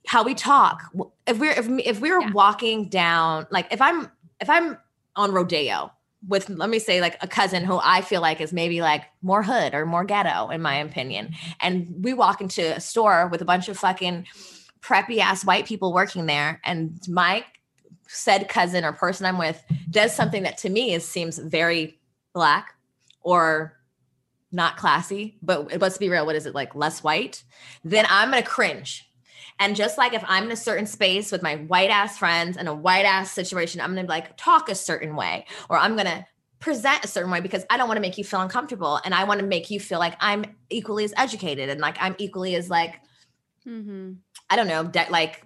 how 0.06 0.24
we 0.24 0.34
talk. 0.34 0.84
If 1.26 1.38
we're 1.38 1.52
if, 1.52 1.68
if 1.68 2.00
we're 2.00 2.20
Yeah. 2.20 2.32
walking 2.32 2.88
down 2.88 3.46
like 3.50 3.66
if 3.70 3.80
i'm 3.82 4.10
if 4.40 4.48
i'm 4.48 4.78
on 5.16 5.32
rodeo 5.32 5.92
with 6.26 6.48
let 6.48 6.70
me 6.70 6.78
say 6.78 7.00
like 7.00 7.16
a 7.20 7.28
cousin 7.28 7.62
who 7.64 7.78
I 7.82 8.00
feel 8.00 8.20
like 8.20 8.40
is 8.40 8.52
maybe 8.52 8.80
like 8.80 9.04
more 9.22 9.42
hood 9.42 9.74
or 9.74 9.86
more 9.86 10.04
ghetto 10.04 10.48
in 10.48 10.60
my 10.60 10.76
opinion. 10.78 11.34
And 11.60 11.94
we 12.02 12.12
walk 12.12 12.40
into 12.40 12.74
a 12.74 12.80
store 12.80 13.28
with 13.28 13.40
a 13.40 13.44
bunch 13.44 13.68
of 13.68 13.78
fucking 13.78 14.26
preppy 14.80 15.18
ass 15.18 15.44
white 15.44 15.64
people 15.66 15.92
working 15.92 16.26
there 16.26 16.60
and 16.64 16.98
my 17.06 17.44
said 18.08 18.48
cousin 18.48 18.84
or 18.84 18.92
person 18.92 19.26
I'm 19.26 19.38
with 19.38 19.62
does 19.90 20.12
something 20.12 20.42
that 20.42 20.58
to 20.58 20.70
me 20.70 20.92
is 20.92 21.06
seems 21.06 21.38
very 21.38 22.00
black 22.32 22.74
or 23.20 23.77
not 24.50 24.76
classy, 24.76 25.36
but 25.42 25.80
let's 25.80 25.98
be 25.98 26.08
real, 26.08 26.26
what 26.26 26.36
is 26.36 26.46
it 26.46 26.54
like 26.54 26.74
less 26.74 27.02
white? 27.02 27.44
Then 27.84 28.06
I'm 28.08 28.30
gonna 28.30 28.42
cringe. 28.42 29.04
And 29.60 29.74
just 29.74 29.98
like 29.98 30.14
if 30.14 30.24
I'm 30.26 30.44
in 30.44 30.52
a 30.52 30.56
certain 30.56 30.86
space 30.86 31.32
with 31.32 31.42
my 31.42 31.56
white 31.56 31.90
ass 31.90 32.18
friends 32.18 32.56
and 32.56 32.68
a 32.68 32.74
white 32.74 33.04
ass 33.04 33.32
situation, 33.32 33.80
I'm 33.80 33.94
gonna 33.94 34.06
like 34.06 34.36
talk 34.36 34.68
a 34.68 34.74
certain 34.74 35.16
way 35.16 35.46
or 35.68 35.76
I'm 35.76 35.96
gonna 35.96 36.26
present 36.60 37.04
a 37.04 37.08
certain 37.08 37.30
way 37.30 37.40
because 37.40 37.64
I 37.70 37.76
don't 37.76 37.88
want 37.88 37.98
to 37.98 38.02
make 38.02 38.18
you 38.18 38.24
feel 38.24 38.40
uncomfortable 38.40 39.00
and 39.04 39.14
I 39.14 39.24
want 39.24 39.40
to 39.40 39.46
make 39.46 39.70
you 39.70 39.78
feel 39.78 39.98
like 39.98 40.16
I'm 40.20 40.44
equally 40.70 41.04
as 41.04 41.14
educated 41.16 41.68
and 41.68 41.80
like 41.80 41.96
I'm 42.00 42.16
equally 42.18 42.54
as 42.56 42.68
like 42.68 43.00
mm-hmm. 43.66 44.12
I 44.50 44.56
don't 44.56 44.66
know, 44.66 44.84
de- 44.84 45.10
like 45.10 45.44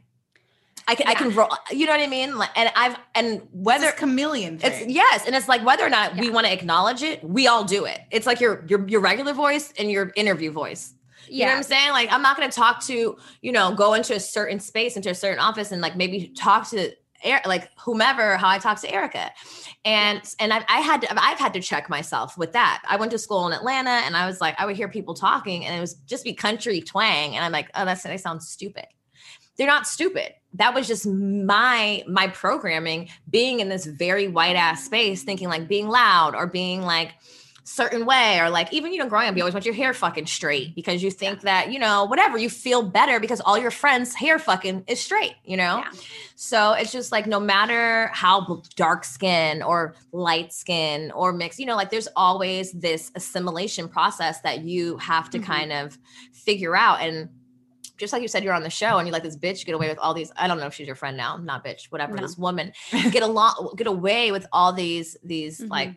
I 0.88 0.95
can 0.95 1.07
I 1.07 1.14
can 1.14 1.35
roll, 1.35 1.49
you 1.71 1.87
know 1.87 1.92
what 1.92 2.01
I 2.01 2.07
mean? 2.07 2.37
Like, 2.37 2.51
and 2.57 2.71
I've 2.77 2.97
and 3.14 3.42
Whether 3.53 3.92
chameleon 3.92 4.59
thing. 4.59 4.73
it's 4.73 4.92
yes, 4.92 5.27
and 5.27 5.35
it's 5.35 5.49
like 5.49 5.64
whether 5.64 5.85
or 5.85 5.90
not 5.90 6.16
we 6.16 6.31
want 6.31 6.47
to 6.47 6.53
acknowledge 6.53 7.03
it, 7.03 7.23
we 7.23 7.47
all 7.47 7.64
do 7.64 7.85
it. 7.85 8.01
It's 8.11 8.27
like 8.27 8.40
your 8.40 8.64
your 8.68 8.87
your 8.88 9.01
regular 9.01 9.33
voice 9.33 9.73
and 9.79 9.90
your 9.90 10.12
interview 10.16 10.51
voice. 10.51 10.95
You 11.29 11.40
know 11.40 11.47
what 11.47 11.51
yeah 11.51 11.57
I'm 11.57 11.62
saying? 11.62 11.90
Like, 11.92 12.12
I'm 12.12 12.23
not 12.23 12.37
going 12.37 12.51
to 12.51 12.55
talk 12.55 12.83
to, 12.85 13.16
you 13.40 13.53
know, 13.53 13.75
go 13.75 13.95
into 13.95 14.14
a 14.14 14.21
certain 14.21 14.61
space, 14.61 14.97
into 14.97 15.09
a 15.11 15.14
certain 15.14 15.38
office 15.38 15.73
and 15.73 15.81
like 15.81 15.97
maybe 15.97 16.29
talk 16.37 16.68
to 16.71 16.92
like 17.47 17.71
whomever, 17.79 18.37
how 18.37 18.49
I 18.49 18.59
talk 18.59 18.81
to 18.81 18.92
Erica. 18.92 19.31
And, 19.85 20.21
and 20.40 20.53
I've, 20.53 20.64
I 20.68 20.81
had 20.81 21.01
to, 21.03 21.12
I've 21.12 21.38
had 21.38 21.55
to 21.55 21.61
check 21.61 21.88
myself 21.88 22.37
with 22.37 22.53
that. 22.53 22.83
I 22.88 22.97
went 22.97 23.12
to 23.12 23.18
school 23.18 23.47
in 23.47 23.53
Atlanta 23.53 23.90
and 23.90 24.16
I 24.16 24.27
was 24.27 24.40
like, 24.40 24.57
I 24.59 24.66
would 24.66 24.77
hear 24.77 24.88
people 24.88 25.14
talking 25.14 25.64
and 25.64 25.77
it 25.77 25.81
was 25.81 25.95
just 25.95 26.25
be 26.25 26.35
country 26.35 26.81
twang. 26.81 27.37
And 27.37 27.45
I'm 27.45 27.53
like, 27.53 27.71
oh, 27.75 27.85
that's, 27.85 28.03
they 28.03 28.16
sound 28.16 28.42
stupid. 28.42 28.87
They're 29.57 29.66
not 29.66 29.87
stupid. 29.87 30.35
That 30.55 30.75
was 30.75 30.87
just 30.87 31.07
my, 31.07 32.05
my 32.07 32.29
programming 32.29 33.09
being 33.31 33.61
in 33.61 33.69
this 33.69 33.87
very 33.87 34.29
white 34.29 34.57
ass 34.57 34.85
space, 34.85 35.23
thinking 35.23 35.49
like 35.49 35.67
being 35.69 35.88
loud 35.88 36.35
or 36.35 36.47
being 36.47 36.83
like, 36.83 37.12
certain 37.65 38.05
way 38.05 38.41
or 38.41 38.51
like 38.51 38.73
even 38.73 38.93
you 38.93 38.99
know 38.99 39.09
growing 39.09 39.29
up 39.29 39.37
you 39.37 39.43
always 39.43 39.55
want 39.55 39.65
your 39.65 39.73
hair 39.73 39.95
fucking 39.95 40.27
straight 40.27 40.75
because 40.75 41.01
you 41.01 41.12
think 41.12 41.43
that 41.43 41.71
you 41.71 41.79
know 41.79 42.05
whatever 42.07 42.37
you 42.37 42.51
feel 42.51 42.83
better 42.83 43.21
because 43.21 43.41
all 43.43 43.57
your 43.57 43.71
friends 43.71 44.17
hair 44.17 44.37
fucking 44.37 44.83
is 44.88 44.99
straight 45.01 45.35
you 45.45 45.57
know 45.57 45.77
Yeah. 45.79 45.91
so 46.35 46.73
it's 46.73 46.91
just 46.91 47.12
like 47.12 47.29
no 47.29 47.38
matter 47.38 48.09
how 48.12 48.62
dark 48.75 49.05
skin 49.05 49.62
or 49.62 49.95
light 50.11 50.53
skin 50.53 51.12
or 51.12 51.33
mixed 51.33 51.61
you 51.61 51.67
know 51.67 51.77
like 51.77 51.91
there's 51.91 52.09
always 52.17 52.73
this 52.73 53.12
assimilation 53.15 53.88
process 53.88 54.41
that 54.41 54.62
you 54.65 54.97
have 54.97 55.31
to 55.31 55.38
Mhm. 55.38 55.45
kind 55.45 55.73
of 55.73 55.97
figure 56.33 56.75
out 56.75 57.01
and 57.01 57.29
just 58.03 58.12
like 58.12 58.21
you 58.21 58.27
said, 58.27 58.43
you're 58.43 58.53
on 58.53 58.65
the 58.65 58.69
show 58.71 58.99
and 58.99 59.07
you 59.07 59.12
let 59.12 59.23
this 59.23 59.37
bitch 59.37 59.65
get 59.65 59.77
away 59.77 59.88
with 59.88 59.99
all 59.99 60.12
these. 60.12 60.33
I 60.37 60.49
don't 60.49 60.59
know 60.59 60.67
if 60.67 60.75
she's 60.75 60.88
your 60.88 60.97
friend 60.97 61.17
now, 61.17 61.37
not 61.37 61.65
bitch, 61.65 61.85
whatever. 61.93 62.17
No. 62.17 62.23
This 62.23 62.37
woman 62.37 62.73
get 63.12 63.23
along, 63.23 63.75
get 63.77 63.87
away 63.87 64.33
with 64.33 64.45
all 64.53 64.73
these, 64.73 65.17
these 65.23 65.61
Mhm. 65.61 65.71
like 65.71 65.95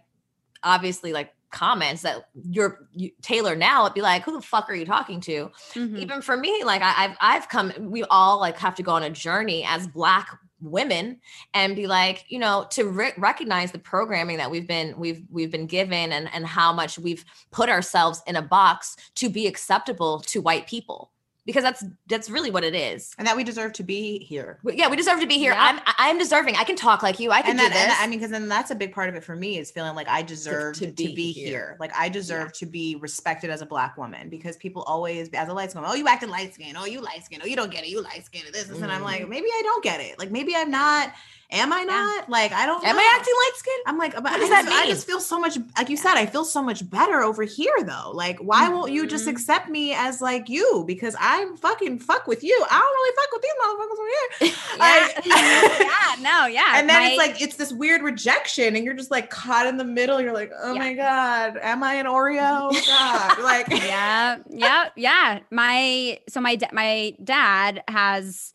obviously 0.61 1.13
like 1.13 1.33
comments 1.49 2.03
that 2.03 2.29
you're 2.43 2.87
you, 2.91 3.09
Taylor 3.23 3.55
now 3.55 3.83
would 3.83 3.95
be 3.95 4.03
like, 4.03 4.21
who 4.21 4.33
the 4.33 4.41
fuck 4.41 4.69
are 4.69 4.75
you 4.75 4.85
talking 4.85 5.19
to? 5.21 5.49
Mhm. 5.73 5.97
Even 5.97 6.21
for 6.21 6.37
me, 6.37 6.63
like 6.63 6.83
I, 6.83 6.93
I've 7.05 7.17
I've 7.21 7.49
come, 7.49 7.73
we 7.79 8.03
all 8.03 8.39
like 8.39 8.57
have 8.59 8.75
to 8.75 8.83
go 8.83 8.91
on 8.91 9.01
a 9.01 9.09
journey 9.09 9.65
as 9.67 9.87
black 9.87 10.29
women 10.61 11.19
and 11.55 11.75
be 11.75 11.87
like, 11.87 12.25
you 12.29 12.37
know, 12.37 12.67
to 12.71 12.85
re- 12.87 13.13
recognize 13.17 13.71
the 13.71 13.79
programming 13.79 14.37
that 14.37 14.51
we've 14.51 14.67
been 14.67 14.95
we've 14.99 15.23
we've 15.31 15.51
been 15.51 15.65
given 15.65 16.11
and 16.11 16.29
and 16.33 16.45
how 16.45 16.71
much 16.71 16.99
we've 16.99 17.25
put 17.51 17.67
ourselves 17.69 18.21
in 18.27 18.35
a 18.35 18.41
box 18.43 18.95
to 19.15 19.27
be 19.27 19.47
acceptable 19.47 20.19
to 20.21 20.39
white 20.41 20.67
people 20.67 21.11
because 21.45 21.63
that's 21.63 21.83
that's 22.07 22.29
really 22.29 22.49
what 22.49 22.63
it 22.63 22.73
is. 22.73 23.13
and 23.17 23.27
that 23.27 23.37
we 23.37 23.43
deserve 23.43 23.73
to 23.73 23.83
be 23.83 24.19
here. 24.19 24.59
Yeah, 24.65 24.89
we 24.89 24.95
deserve 24.97 25.19
to 25.19 25.27
be 25.27 25.37
here. 25.37 25.53
Yeah. 25.53 25.79
I'm 25.85 25.93
I'm 25.97 26.17
deserving. 26.17 26.55
I 26.55 26.63
can 26.63 26.75
talk 26.75 27.03
like 27.03 27.19
you. 27.19 27.31
I 27.31 27.41
can 27.41 27.51
and 27.51 27.59
do 27.59 27.65
this. 27.69 27.77
and 27.77 27.91
that- 27.91 27.99
I 28.01 28.07
mean, 28.07 28.19
because 28.19 28.31
then 28.31 28.47
that's 28.49 28.71
a 28.71 28.75
big 28.75 28.93
part 28.93 29.09
of 29.09 29.15
it 29.15 29.23
for 29.23 29.35
me 29.35 29.57
is 29.59 29.69
feeling 29.71 29.95
like 29.95 30.07
I 30.09 30.21
deserve 30.23 30.75
to, 30.77 30.87
to 30.87 30.91
be, 30.91 31.13
be 31.15 31.31
here. 31.31 31.47
here. 31.47 31.77
Like 31.79 31.91
I 31.95 32.09
deserve 32.09 32.51
to 32.53 32.65
be 32.65 32.95
respected 32.95 33.49
as 33.49 33.61
a 33.61 33.65
black 33.65 33.97
woman 33.97 34.29
because 34.29 34.57
people 34.57 34.81
always, 34.83 35.29
as 35.33 35.47
a 35.49 35.53
light 35.53 35.71
skin, 35.71 35.83
oh, 35.85 35.93
you 35.93 36.07
acting 36.07 36.29
light 36.29 36.53
skin. 36.53 36.75
Oh, 36.77 36.85
you 36.85 36.99
light 37.01 37.23
skin. 37.23 37.39
Oh, 37.43 37.45
you 37.45 37.55
don't 37.55 37.71
get 37.71 37.83
it. 37.83 37.89
You 37.89 38.01
light 38.01 38.25
skin. 38.25 38.41
This, 38.51 38.63
this. 38.65 38.81
And 38.81 38.91
I'm 38.91 39.01
Mm. 39.01 39.05
like, 39.05 39.29
maybe 39.29 39.47
I 39.47 39.61
don't 39.63 39.83
get 39.83 39.99
it. 40.01 40.17
Like 40.17 40.31
maybe 40.31 40.55
I'm 40.55 40.71
not 40.71 41.13
Am 41.51 41.71
I 41.71 41.83
not? 41.83 42.27
Like 42.27 42.51
I 42.51 42.65
don't. 42.65 42.83
Am 42.83 42.95
know. 42.95 43.01
I 43.01 43.15
acting 43.17 43.33
light 43.35 43.51
skinned? 43.55 43.83
I'm 43.85 43.97
like, 43.99 44.15
but 44.15 44.25
I, 44.25 44.39
just, 44.39 44.51
I 44.67 44.87
just 44.87 45.05
feel 45.05 45.19
so 45.19 45.39
much, 45.39 45.57
like 45.77 45.89
you 45.89 45.95
said, 45.95 46.15
I 46.15 46.25
feel 46.25 46.43
so 46.43 46.61
much 46.61 46.89
better 46.89 47.21
over 47.21 47.43
here 47.43 47.75
though. 47.83 48.11
Like, 48.13 48.39
why 48.39 48.67
won't 48.69 48.91
you 48.91 49.05
just 49.05 49.25
Mhm. 49.27 49.31
accept 49.33 49.69
me 49.69 49.93
as 49.93 50.21
like 50.21 50.49
you? 50.49 50.83
Because 50.87 51.15
I'm 51.19 51.55
fucking 51.55 51.99
fuck 51.99 52.25
with 52.25 52.43
you. 52.43 52.65
I 52.69 52.79
don't 52.79 52.93
really 52.93 53.15
fuck 53.15 53.31
with 53.31 53.41
these 53.43 53.53
motherfuckers 53.61 53.99
over 53.99 54.09
here. 54.09 54.55
Yeah. 54.75 54.79
Like- 54.79 55.25
yeah, 55.79 56.15
no, 56.21 56.45
yeah. 56.47 56.79
and 56.79 56.89
then 56.89 57.03
it's 57.11 57.17
like 57.17 57.41
it's 57.41 57.55
this 57.55 57.71
weird 57.71 58.01
rejection, 58.01 58.75
and 58.75 58.83
you're 58.83 58.93
just 58.95 59.11
like 59.11 59.29
caught 59.29 59.67
in 59.67 59.77
the 59.77 59.83
middle. 59.85 60.19
You're 60.19 60.33
like, 60.33 60.51
oh 60.61 60.73
Yeah. 60.73 60.79
my 60.79 60.93
god, 60.93 61.57
am 61.61 61.83
I 61.83 61.93
an 61.95 62.07
Oreo? 62.07 62.71
God, 62.87 63.39
like, 63.43 63.67
yeah, 63.69 64.37
yeah, 64.49 64.89
yeah. 64.95 65.39
My 65.51 66.19
so 66.27 66.41
my 66.41 66.55
da- 66.55 66.69
my 66.73 67.15
dad 67.23 67.83
has 67.87 68.53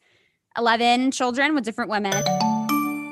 eleven 0.58 1.10
children 1.12 1.54
with 1.54 1.64
different 1.64 1.90
women. 1.90 2.12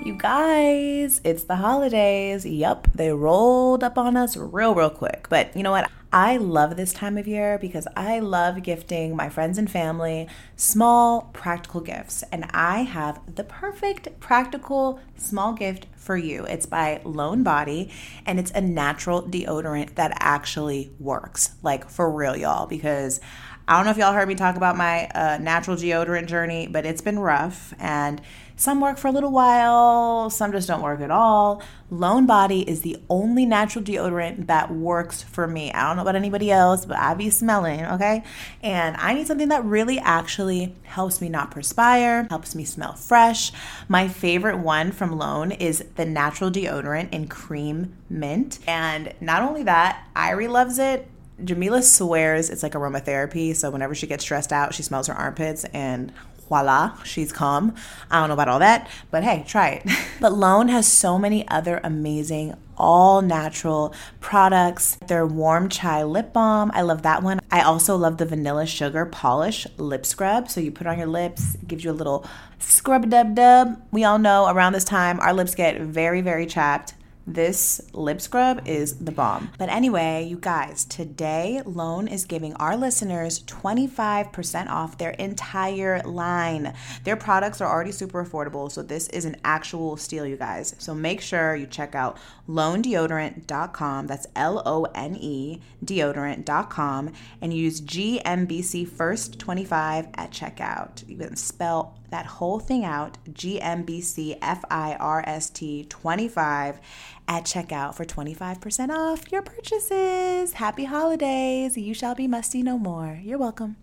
You 0.05 0.15
guys, 0.15 1.21
it's 1.25 1.45
the 1.45 1.57
holidays. 1.57 2.47
Yup, 2.47 2.89
they 2.95 3.13
rolled 3.13 3.83
up 3.83 3.99
on 3.99 4.17
us 4.17 4.37
real, 4.37 4.75
real 4.75 4.91
quick. 4.91 5.27
But 5.29 5.55
you 5.57 5.63
know 5.63 5.73
what? 5.73 5.91
I 6.13 6.39
love 6.39 6.77
this 6.77 6.95
time 6.95 7.19
of 7.19 7.27
year 7.29 7.59
because 7.59 7.87
I 7.95 8.21
love 8.21 8.63
gifting 8.63 9.15
my 9.15 9.29
friends 9.29 9.59
and 9.59 9.71
family 9.71 10.29
small, 10.57 11.31
practical 11.35 11.81
gifts. 11.81 12.23
And 12.33 12.47
I 12.53 12.83
have 12.83 13.21
the 13.35 13.45
perfect 13.45 14.19
practical 14.21 15.01
small 15.17 15.53
gift 15.53 15.87
for 15.97 16.17
you. 16.17 16.47
It's 16.47 16.65
by 16.65 17.03
Lone 17.05 17.43
Body 17.43 17.91
and 18.25 18.39
it's 18.39 18.53
a 18.53 18.61
natural 18.61 19.23
deodorant 19.23 19.97
that 19.97 20.17
actually 20.21 20.91
works. 20.99 21.57
Like 21.63 21.91
for 21.91 22.11
real, 22.11 22.37
y'all, 22.37 22.67
because 22.67 23.21
I 23.67 23.77
don't 23.77 23.85
know 23.85 23.91
if 23.91 23.99
y'all 23.99 24.15
heard 24.15 24.29
me 24.29 24.35
talk 24.35 24.57
about 24.57 24.79
my 24.79 25.09
uh, 25.09 25.37
natural 25.37 25.77
deodorant 25.77 26.27
journey, 26.27 26.67
but 26.69 26.87
it's 26.87 27.03
been 27.03 27.19
rough 27.19 27.75
and 27.79 28.23
some 28.59 28.81
work 28.81 28.99
for 28.99 29.07
a 29.07 29.13
little 29.13 29.31
while, 29.31 30.29
some 30.31 30.51
just 30.51 30.67
don't 30.67 30.83
work 30.83 31.01
at 31.01 31.13
all. 31.13 31.63
Lone 31.91 32.27
Body 32.27 32.69
is 32.69 32.83
the 32.83 32.97
only 33.09 33.47
natural 33.47 33.85
deodorant 33.85 34.49
that 34.49 34.71
works 34.71 35.23
for 35.23 35.47
me. 35.47 35.73
I 35.73 35.87
don't 35.87 35.97
know 35.97 36.03
about 36.03 36.17
anybody 36.17 36.51
else, 36.51 36.85
but 36.85 36.99
I 36.99 37.15
be 37.15 37.31
smelling, 37.31 37.87
okay? 37.87 38.25
And 38.61 38.97
I 38.97 39.15
need 39.15 39.29
something 39.29 39.49
that 39.49 39.65
really 39.65 40.01
actually 40.01 40.75
helps 40.83 41.21
me 41.21 41.29
not 41.29 41.53
perspire, 41.53 42.27
helps 42.29 42.57
me 42.57 42.65
smell 42.65 42.95
fresh. 42.95 43.53
My 43.87 44.09
favorite 44.09 44.59
one 44.59 44.91
from 44.91 45.17
Lone 45.17 45.53
is 45.53 45.85
the 45.95 46.05
natural 46.05 46.51
deodorant 46.51 47.13
in 47.13 47.29
cream 47.29 47.97
mint. 48.11 48.59
And 48.67 49.15
not 49.21 49.43
only 49.43 49.63
that, 49.63 50.05
Irie 50.17 50.51
loves 50.51 50.81
it. 50.81 51.09
Jamila 51.45 51.83
swears 51.83 52.51
it's 52.51 52.65
like 52.65 52.73
aromatherapy. 52.73 53.55
So 53.55 53.71
whenever 53.71 53.95
she 53.95 54.09
gets 54.09 54.25
stressed 54.25 54.53
out, 54.53 54.75
she 54.75 54.83
smells 54.83 55.07
her 55.07 55.15
armpits 55.15 55.65
and 55.67 56.13
voila, 56.49 57.01
she's 57.03 57.33
calm. 57.33 57.75
I 58.11 58.21
don't 58.21 58.29
know 58.29 58.35
about 58.35 58.49
all 58.49 58.59
that, 58.59 58.89
but 59.11 59.23
hey, 59.23 59.45
try 59.47 59.71
it. 59.71 59.91
but 60.21 60.33
Lone 60.33 60.69
has 60.69 60.91
so 60.91 61.19
many 61.19 61.47
other 61.49 61.81
amazing 61.85 62.55
all 62.79 63.23
natural 63.23 63.93
products. 64.21 64.97
Their 65.09 65.27
warm 65.27 65.69
chai 65.69 66.05
lip 66.05 66.33
balm, 66.33 66.71
I 66.75 66.83
love 66.83 67.03
that 67.03 67.23
one. 67.23 67.41
I 67.51 67.63
also 67.63 67.97
love 67.97 68.19
the 68.19 68.27
vanilla 68.27 68.67
sugar 68.67 69.05
polish 69.05 69.67
lip 69.77 70.07
scrub. 70.07 70.49
So 70.49 70.61
you 70.61 70.71
put 70.71 70.87
it 70.87 70.91
on 70.91 70.99
your 70.99 71.09
lips, 71.09 71.57
it 71.57 71.69
gives 71.69 71.85
you 71.85 71.91
a 71.91 71.93
little 71.93 72.25
scrub 72.59 73.11
dub 73.11 73.35
dub. 73.35 73.83
We 73.91 74.05
all 74.05 74.19
know 74.19 74.49
around 74.49 74.73
this 74.73 74.85
time 74.85 75.21
our 75.21 75.35
lips 75.35 75.55
get 75.55 75.81
very, 75.81 76.21
very 76.21 76.47
chapped. 76.47 76.95
This 77.29 77.83
lip 77.93 78.23
scrub 78.23 78.67
is 78.67 78.97
the 78.97 79.13
bomb. 79.13 79.51
But 79.59 79.69
anyway, 79.69 80.25
you 80.25 80.39
guys, 80.39 80.87
today 80.87 81.61
Lone 81.67 82.09
is 82.09 82.25
giving 82.25 82.55
our 82.55 82.75
listeners 82.75 83.43
25% 83.43 84.71
off 84.71 84.97
their 84.97 85.11
entire 85.11 86.01
line. 86.05 86.73
Their 87.05 87.17
products 87.17 87.61
are 87.61 87.71
already 87.71 87.93
super 87.93 88.25
affordable, 88.25 88.73
so 88.73 88.83
this 88.83 89.09
is 89.09 89.27
an 89.27 89.37
actual 89.45 89.99
steal, 89.99 90.25
you 90.25 90.37
guys. 90.37 90.75
So 90.79 90.95
make 90.95 91.21
sure 91.21 91.55
you 91.55 91.67
check 91.67 91.95
out 91.95 92.17
lonedeodorant.com. 92.49 94.07
That's 94.07 94.27
L 94.35 94.63
O 94.65 94.85
N 94.95 95.15
E 95.15 95.61
deodorant.com 95.85 97.13
and 97.43 97.53
use 97.53 97.83
GMBC 97.83 98.89
first 98.89 99.39
25 99.39 100.09
at 100.15 100.31
checkout. 100.31 101.07
You 101.07 101.19
can 101.19 101.37
spell 101.37 101.99
that 102.11 102.27
whole 102.27 102.59
thing 102.59 102.85
out 102.85 103.19
GMBC 103.31 104.39
F 104.41 104.65
I 104.71 104.95
R 104.95 105.23
S 105.27 105.51
T 105.51 105.85
25 105.89 106.81
at 107.29 107.45
checkout 107.45 107.95
for 107.95 108.05
25% 108.05 108.89
off 108.89 109.31
your 109.31 109.43
purchases. 109.43 110.55
Happy 110.55 110.85
holidays. 110.85 111.77
You 111.77 111.93
shall 111.93 112.15
be 112.15 112.27
musty 112.27 112.63
no 112.63 112.79
more. 112.79 113.21
You're 113.23 113.39
welcome. 113.39 113.77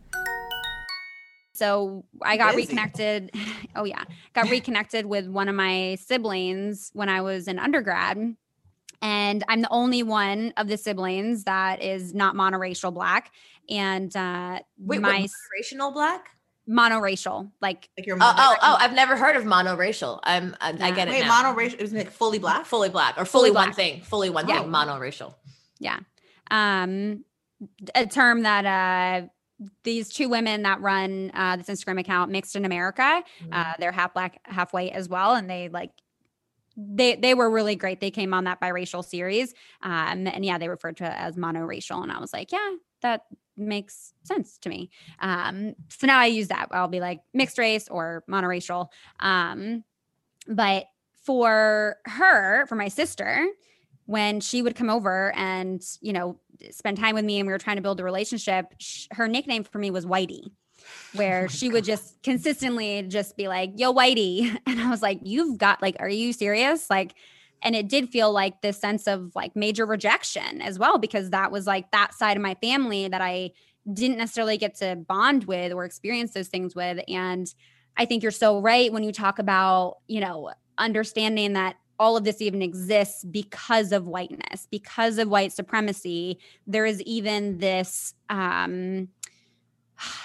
So 1.54 2.04
I 2.22 2.38
got 2.38 2.56
Busy. 2.56 2.68
reconnected. 2.68 3.32
Oh 3.78 3.84
yeah, 3.84 4.06
got 4.34 4.50
reconnected 4.50 5.06
with 5.06 5.28
one 5.28 5.50
of 5.50 5.56
my 5.56 5.98
siblings 6.00 6.92
when 6.94 7.10
I 7.10 7.20
was 7.20 7.50
in 7.50 7.60
undergrad, 7.60 8.38
and 9.02 9.44
I'm 9.50 9.62
the 9.62 9.70
only 9.70 10.02
one 10.02 10.54
of 10.56 10.70
the 10.70 10.78
siblings 10.78 11.44
that 11.44 11.82
is 11.82 12.14
not 12.14 12.36
monoracial 12.36 12.94
black. 12.94 13.34
And 13.70 14.16
uh, 14.16 14.60
Wait, 14.78 15.02
my 15.02 15.20
what, 15.20 15.30
monoracial 15.30 15.94
black? 15.94 16.30
Monoracial, 16.69 17.51
like 17.62 17.89
Like 17.97 18.06
your 18.08 18.17
Oh, 18.19 18.34
oh, 18.38 18.56
oh! 18.62 18.78
I've 18.80 18.93
never 18.93 19.15
heard 19.15 19.36
of 19.36 19.43
monoracial. 19.43 20.19
I'm, 20.23 20.56
I, 20.62 20.69
I 20.69 20.91
get 20.91 21.08
it 21.08 21.12
Wait, 21.12 21.25
now. 21.25 21.54
monoracial 21.54 21.75
isn't 21.80 21.97
it 21.97 22.10
fully 22.12 22.39
black? 22.39 22.65
fully 22.65 22.89
black 22.89 23.15
or 23.17 23.25
fully, 23.25 23.49
Fully 23.49 23.51
one 23.51 23.65
black. 23.67 23.75
thing, 23.75 24.01
fully 24.01 24.30
one 24.30 24.47
Yeah. 24.47 24.62
thing, 24.62 24.69
monoracial. 24.71 25.34
Yeah, 25.80 25.99
um, 26.51 27.23
a 27.93 28.06
term 28.06 28.43
that 28.43 28.65
uh, 28.65 29.28
these 29.84 30.10
two 30.10 30.28
women 30.30 30.63
that 30.63 30.82
run 30.82 31.32
uh, 31.34 31.56
this 31.58 31.67
Instagram 31.67 31.99
account, 31.99 32.32
Mixed 32.32 32.56
in 32.56 32.65
America, 32.65 33.23
uh, 33.51 33.73
they're 33.80 33.91
half 33.91 34.13
black, 34.13 34.39
half 34.45 34.73
white 34.73 34.91
as 34.93 35.08
well, 35.10 35.36
and 35.36 35.49
they 35.49 35.69
like 35.69 35.91
they 36.78 37.15
they 37.15 37.34
were 37.34 37.49
really 37.49 37.75
great. 37.75 37.99
They 38.01 38.12
came 38.12 38.34
on 38.34 38.43
that 38.45 38.60
biracial 38.60 39.04
series, 39.06 39.54
um, 39.82 40.28
and 40.28 40.43
yeah, 40.43 40.58
they 40.58 40.67
referred 40.67 40.97
to 40.97 41.06
it 41.06 41.13
as 41.15 41.36
monoracial, 41.36 42.01
and 42.04 42.12
I 42.12 42.19
was 42.19 42.34
like, 42.34 42.51
yeah, 42.51 42.71
that 43.01 43.21
makes 43.58 44.13
sense 44.24 44.58
to 44.60 44.70
me. 44.70 44.89
Um, 45.20 45.76
so 45.89 46.08
now 46.08 46.20
I 46.20 46.26
use 46.28 46.48
that. 46.50 46.68
I'll 46.72 46.88
be 46.88 47.00
like 47.00 47.22
mixed 47.34 47.58
race 47.58 47.88
or 47.89 48.24
monoracial. 48.30 48.88
Um, 49.20 49.84
but 50.48 50.86
for 51.24 51.98
her, 52.06 52.65
for 52.68 52.76
my 52.76 52.88
sister, 52.88 53.48
when 54.06 54.39
she 54.39 54.62
would 54.62 54.76
come 54.76 54.89
over 54.89 55.34
and 55.36 55.84
you 56.02 56.13
know 56.13 56.39
spend 56.72 56.98
time 56.98 57.15
with 57.15 57.26
me 57.26 57.39
and 57.39 57.48
we 57.48 57.54
were 57.54 57.60
trying 57.60 57.76
to 57.76 57.82
build 57.82 58.00
a 58.00 58.04
relationship 58.04 58.74
sh- 58.78 59.08
her 59.12 59.28
nickname 59.28 59.63
for 59.63 59.80
me 59.80 59.91
was 59.91 60.06
whitey 60.06 60.52
where 61.13 61.50
she 61.50 61.70
would 61.70 61.84
just 61.84 62.22
consistently 62.22 63.02
just 63.04 63.36
be 63.36 63.48
like 63.48 63.72
yo 63.76 63.94
whitey 63.94 64.56
and 64.65 64.80
i 64.80 64.89
was 64.89 65.02
like 65.02 65.20
you've 65.24 65.58
got 65.58 65.82
like 65.82 65.96
are 66.00 66.10
you 66.10 66.32
serious 66.32 66.89
like 66.89 67.15
and 67.65 67.75
it 67.75 67.89
did 67.89 68.10
feel 68.10 68.32
like 68.32 68.62
this 68.62 68.80
sense 68.80 69.08
of 69.08 69.32
like 69.36 69.56
major 69.56 69.86
rejection 69.86 70.62
as 70.62 70.80
well 70.80 70.97
because 70.97 71.32
that 71.32 71.51
was 71.51 71.67
like 71.67 71.91
that 71.91 72.13
side 72.13 72.38
of 72.38 72.43
my 72.43 72.56
family 72.62 73.10
that 73.10 73.21
i 73.21 73.51
didn't 73.91 74.17
necessarily 74.17 74.58
get 74.58 74.75
to 74.75 74.95
bond 74.95 75.43
with 75.45 75.71
or 75.71 75.86
experience 75.86 76.34
those 76.34 76.47
things 76.47 76.75
with. 76.75 76.99
And 77.08 77.54
i 77.97 78.06
think 78.06 78.23
you're 78.23 78.32
so 78.32 78.60
right 78.60 78.91
when 78.91 79.04
you 79.04 79.12
talk 79.12 79.39
about 79.39 79.97
you 80.08 80.19
know 80.19 80.51
understanding 80.78 81.54
that 81.54 81.75
all 81.97 82.17
of 82.17 82.25
this 82.25 82.41
even 82.41 82.62
exists 82.62 83.23
because 83.23 83.93
of 83.93 84.08
whiteness 84.08 84.67
because 84.69 85.17
of 85.17 85.30
white 85.30 85.54
supremacy. 85.54 86.39
There 86.67 86.86
is 86.86 87.01
even 87.04 87.58
this 87.60 88.13
um 88.30 89.10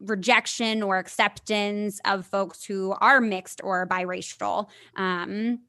rejection 0.00 0.82
or 0.82 0.98
acceptance 0.98 2.00
of 2.04 2.24
folks 2.26 2.64
who 2.64 2.94
are 3.00 3.20
mixed 3.20 3.60
or 3.62 3.86
biracial. 3.86 4.68
Um 4.96 5.60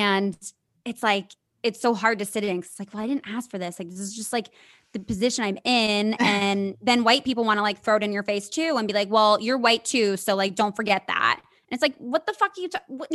and 0.00 0.36
it's 0.84 1.02
like 1.02 1.32
it's 1.62 1.80
so 1.80 1.94
hard 1.94 2.18
to 2.18 2.24
sit 2.24 2.44
in. 2.44 2.58
it's 2.58 2.78
like 2.78 2.92
well 2.94 3.02
i 3.02 3.06
didn't 3.06 3.26
ask 3.26 3.50
for 3.50 3.58
this 3.58 3.78
like 3.78 3.88
this 3.90 3.98
is 4.00 4.14
just 4.14 4.32
like 4.32 4.48
the 4.92 5.00
position 5.00 5.44
i'm 5.44 5.58
in 5.64 6.14
and 6.20 6.76
then 6.80 7.02
white 7.04 7.24
people 7.24 7.44
want 7.44 7.58
to 7.58 7.62
like 7.62 7.82
throw 7.82 7.96
it 7.96 8.02
in 8.02 8.12
your 8.12 8.22
face 8.22 8.48
too 8.48 8.76
and 8.78 8.86
be 8.88 8.94
like 8.94 9.10
well 9.10 9.40
you're 9.40 9.58
white 9.58 9.84
too 9.84 10.16
so 10.16 10.34
like 10.34 10.54
don't 10.54 10.76
forget 10.76 11.06
that 11.06 11.40
and 11.68 11.76
it's 11.76 11.82
like 11.82 11.96
what 11.98 12.26
the 12.26 12.32
fuck 12.32 12.52
are 12.56 12.60
you 12.60 12.68
ta- 12.68 12.82
what, 12.88 13.10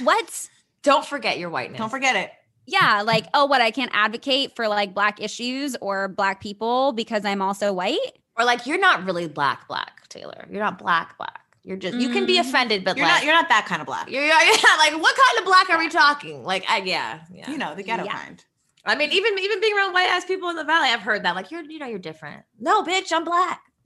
what 0.04 0.48
Don't 0.82 1.06
forget 1.06 1.40
your 1.40 1.50
whiteness. 1.50 1.80
Don't 1.80 1.90
forget 1.90 2.16
it. 2.16 2.32
yeah 2.66 3.02
like 3.06 3.26
oh 3.34 3.46
what 3.46 3.62
i 3.62 3.72
can't 3.72 3.92
advocate 3.94 4.56
for 4.56 4.68
like 4.68 4.94
black 4.94 5.22
issues 5.22 5.76
or 5.82 6.08
black 6.10 6.42
people 6.42 6.92
because 6.94 7.24
i'm 7.26 7.42
also 7.42 7.72
white 7.74 7.98
Or 8.38 8.46
like 8.46 8.66
you're 8.66 8.80
not 8.80 9.06
really 9.06 9.28
black, 9.28 9.68
black, 9.68 10.08
Taylor. 10.10 10.46
You're 10.50 10.60
not 10.64 10.80
black, 10.80 11.18
black. 11.20 11.42
You're 11.64 11.78
just 11.78 11.98
you 11.98 12.10
can 12.10 12.26
be 12.26 12.38
Mhm. 12.38 12.42
offended, 12.42 12.84
but 12.84 12.98
You're 12.98 13.06
like 13.06 13.16
not. 13.16 13.24
You're 13.24 13.34
not 13.34 13.48
that 13.50 13.66
kind 13.66 13.82
of 13.82 13.88
black. 13.88 14.10
you're, 14.10 14.22
you're 14.22 14.34
yeah, 14.34 14.76
like 14.78 14.94
what 15.02 15.16
kind 15.16 15.40
of 15.40 15.46
black 15.46 15.70
are 15.70 15.78
we 15.80 15.88
talking? 15.90 16.44
Like 16.44 16.66
I, 16.70 16.78
yeah, 16.80 17.22
yeah. 17.32 17.50
You 17.50 17.58
know 17.58 17.74
the 17.74 17.84
ghetto 17.84 18.04
Yeah. 18.04 18.12
kind. 18.18 18.44
I 18.86 18.96
mean, 18.96 19.12
even 19.14 19.38
even 19.40 19.62
being 19.62 19.74
around 19.78 19.94
white 19.94 20.10
ass 20.10 20.26
people 20.26 20.50
in 20.50 20.58
the 20.58 20.66
valley, 20.66 20.90
I've 20.90 21.00
heard 21.02 21.24
that. 21.24 21.36
Like 21.36 21.52
you're 21.52 21.64
you 21.64 21.80
know 21.80 21.86
you're 21.86 22.00
different. 22.00 22.44
No, 22.60 22.84
bitch, 22.84 23.14
I'm 23.14 23.24
black. 23.24 23.62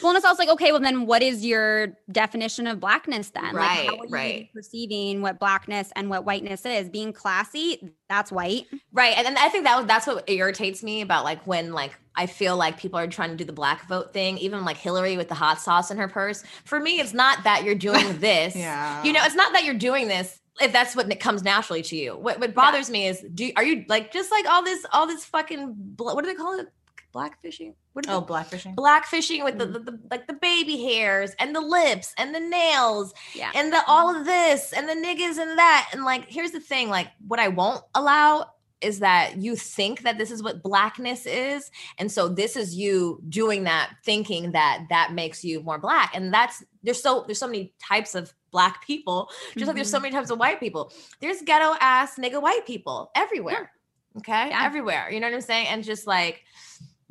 Well, 0.00 0.10
and 0.10 0.16
it's 0.16 0.24
also 0.24 0.40
like, 0.42 0.48
okay, 0.50 0.72
well, 0.72 0.80
then 0.80 1.06
what 1.06 1.22
is 1.22 1.44
your 1.44 1.98
definition 2.10 2.66
of 2.66 2.80
blackness 2.80 3.30
then? 3.30 3.44
like, 3.44 3.54
Right, 3.54 3.86
how 3.88 3.96
are 3.98 4.06
you 4.06 4.10
right. 4.10 4.48
perceiving 4.54 5.20
what 5.22 5.38
blackness 5.38 5.92
and 5.96 6.08
what 6.08 6.24
whiteness 6.24 6.64
is? 6.64 6.88
Being 6.88 7.12
classy, 7.12 7.92
that's 8.08 8.30
white. 8.32 8.66
Right. 8.92 9.14
And, 9.16 9.26
and 9.26 9.36
I 9.38 9.48
think 9.48 9.64
that 9.64 9.76
was- 9.76 9.86
that's 9.86 10.06
what 10.06 10.28
irritates 10.30 10.82
me 10.82 11.00
about 11.02 11.24
like 11.24 11.46
when 11.46 11.72
like 11.72 11.92
I 12.14 12.26
feel 12.26 12.56
like 12.56 12.78
people 12.78 12.98
are 12.98 13.06
trying 13.06 13.30
to 13.30 13.36
do 13.36 13.44
the 13.44 13.52
black 13.52 13.88
vote 13.88 14.12
thing, 14.12 14.36
even 14.38 14.64
like 14.64 14.76
Hillary 14.76 15.16
with 15.16 15.28
the 15.28 15.34
hot 15.34 15.60
sauce 15.60 15.90
in 15.90 15.96
her 15.98 16.08
purse. 16.08 16.42
For 16.64 16.78
me, 16.78 17.00
it's 17.00 17.14
not 17.14 17.44
that 17.44 17.64
you're 17.64 17.74
doing 17.74 18.18
this. 18.20 18.54
Yeah. 18.54 19.02
You 19.02 19.12
know, 19.12 19.20
it's 19.24 19.34
not 19.34 19.52
that 19.54 19.64
you're 19.64 19.74
doing 19.74 20.08
this 20.08 20.38
if 20.60 20.70
that's 20.72 20.94
what 20.94 21.18
comes 21.18 21.42
naturally 21.42 21.80
to 21.82 21.96
you. 21.96 22.16
What 22.16 22.38
what 22.38 22.54
bothers 22.54 22.90
me 22.90 23.06
is 23.06 23.24
do 23.34 23.50
are 23.56 23.64
you 23.64 23.84
like 23.88 24.12
just 24.12 24.30
like 24.30 24.46
all 24.46 24.62
this 24.62 24.84
all 24.92 25.06
this 25.06 25.24
fucking 25.24 25.94
what 25.96 26.22
do 26.22 26.30
they 26.30 26.34
call 26.34 26.58
it? 26.60 26.66
Blackfishing? 27.14 27.74
What 27.92 28.06
Oh, 28.08 28.22
blackfishing. 28.22 28.74
blackfishing 28.74 29.44
with 29.44 29.58
the, 29.58 29.66
Mm. 29.66 29.72
the, 29.72 29.78
the 29.92 30.00
like 30.10 30.26
the 30.26 30.32
baby 30.34 30.82
hairs 30.82 31.32
and 31.38 31.54
the 31.54 31.60
lips 31.60 32.14
and 32.16 32.34
the 32.34 32.40
nails 32.40 33.12
Yeah. 33.34 33.50
and 33.54 33.72
the 33.72 33.82
all 33.86 34.14
of 34.14 34.24
this 34.24 34.72
and 34.72 34.88
the 34.88 34.94
niggas 34.94 35.38
and 35.38 35.58
that. 35.58 35.90
And 35.92 36.04
like 36.04 36.26
here's 36.28 36.52
the 36.52 36.60
thing 36.60 36.88
like 36.88 37.08
what 37.28 37.38
i 37.38 37.48
won't 37.48 37.84
allow 37.94 38.46
is 38.80 38.98
that 38.98 39.36
you 39.36 39.54
think 39.54 40.02
that 40.02 40.18
this 40.18 40.32
is 40.32 40.42
what 40.42 40.60
blackness 40.62 41.24
is. 41.24 41.70
And 41.98 42.10
so 42.10 42.28
this 42.28 42.56
is 42.56 42.74
you 42.74 43.22
doing 43.28 43.62
that 43.64 43.92
thinking 44.04 44.52
that 44.52 44.86
that 44.90 45.12
makes 45.12 45.44
you 45.44 45.60
more 45.62 45.78
black. 45.78 46.10
And 46.14 46.34
that's 46.34 46.64
there's 46.82 47.00
so 47.00 47.22
there's 47.26 47.38
so 47.38 47.46
many 47.46 47.74
types 47.78 48.16
of 48.16 48.32
black 48.50 48.84
people. 48.84 49.30
Just 49.54 49.66
like 49.68 49.76
there's 49.76 49.88
so 49.90 50.00
many 50.00 50.12
types 50.12 50.30
of 50.30 50.38
white 50.40 50.58
people. 50.58 50.92
There's 51.20 51.42
ghetto 51.42 51.76
ass 51.80 52.16
nigga 52.16 52.42
white 52.42 52.66
people 52.66 53.10
everywhere. 53.14 53.70
Okay? 54.18 54.48
Yeah. 54.48 54.64
everywhere. 54.66 55.10
You 55.12 55.20
know 55.20 55.28
what 55.28 55.34
i'm 55.34 55.40
saying? 55.42 55.68
And 55.68 55.84
just 55.84 56.06
like 56.08 56.42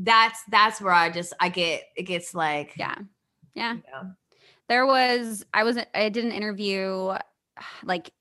that's 0.04 0.40
that's 0.50 0.82
where 0.82 0.94
i 0.94 1.10
just 1.10 1.34
i 1.40 1.50
get 1.50 1.84
it 1.96 2.04
gets 2.04 2.34
like 2.34 2.74
Yeah. 2.76 2.96
Yeah. 3.54 3.74
you 3.74 3.84
know, 3.92 4.12
There 4.70 4.86
was, 4.86 5.46
I 5.54 5.64
was, 5.64 5.78
I 5.94 6.10
did 6.10 6.24
an 6.26 6.32
interview 6.32 7.14
like 7.84 8.12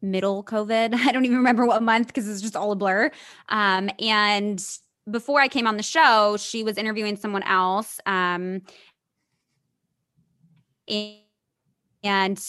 middle 0.00 0.44
COVID. 0.44 0.94
I 1.06 1.12
don't 1.12 1.24
even 1.24 1.38
remember 1.38 1.66
what 1.66 1.82
month 1.82 2.08
because 2.08 2.28
it's 2.28 2.40
just 2.40 2.56
all 2.56 2.72
a 2.72 2.76
blur. 2.76 3.10
Um, 3.48 3.90
and 3.98 4.64
before 5.10 5.40
I 5.40 5.48
came 5.48 5.66
on 5.66 5.76
the 5.76 5.82
show, 5.82 6.36
she 6.38 6.62
was 6.62 6.78
interviewing 6.78 7.16
someone 7.16 7.42
else. 7.42 8.00
Um, 8.06 8.62
and, 10.88 11.18
and 12.02 12.40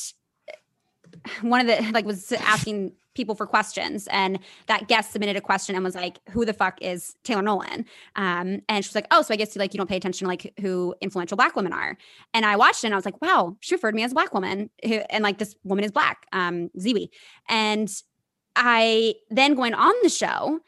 one 1.41 1.61
of 1.61 1.67
the 1.67 1.91
like 1.91 2.05
was 2.05 2.31
asking 2.31 2.93
people 3.15 3.35
for 3.35 3.47
questions. 3.47 4.07
And 4.11 4.39
that 4.67 4.87
guest 4.87 5.11
submitted 5.11 5.35
a 5.35 5.41
question 5.41 5.75
and 5.75 5.83
was 5.83 5.95
like 5.95 6.19
who 6.29 6.45
the 6.45 6.53
fuck 6.53 6.77
is 6.81 7.15
taylor 7.23 7.41
nolan? 7.41 7.85
Um 8.15 8.61
and 8.69 8.83
she 8.83 8.89
was 8.89 8.95
like 8.95 9.07
oh 9.11 9.21
so 9.21 9.33
i 9.33 9.37
guess 9.37 9.55
you 9.55 9.59
like 9.59 9.73
you 9.73 9.77
don't 9.77 9.89
pay 9.89 9.97
attention 9.97 10.25
to 10.25 10.29
like 10.29 10.53
who 10.59 10.93
influential 11.01 11.35
black 11.35 11.55
women 11.55 11.73
are. 11.73 11.97
And 12.33 12.45
i 12.45 12.55
watched 12.55 12.83
it 12.83 12.87
and 12.87 12.93
i 12.93 12.97
was 12.97 13.05
like 13.05 13.21
wow 13.21 13.55
she 13.59 13.75
referred 13.75 13.95
me 13.95 14.03
as 14.03 14.11
a 14.11 14.15
black 14.15 14.33
woman 14.33 14.69
and 14.83 15.23
like 15.23 15.37
this 15.37 15.55
woman 15.63 15.83
is 15.83 15.91
black 15.91 16.27
um 16.33 16.69
and 17.49 17.89
i 18.55 19.13
then 19.29 19.55
going 19.55 19.73
on 19.73 19.93
the 20.03 20.09
show 20.09 20.59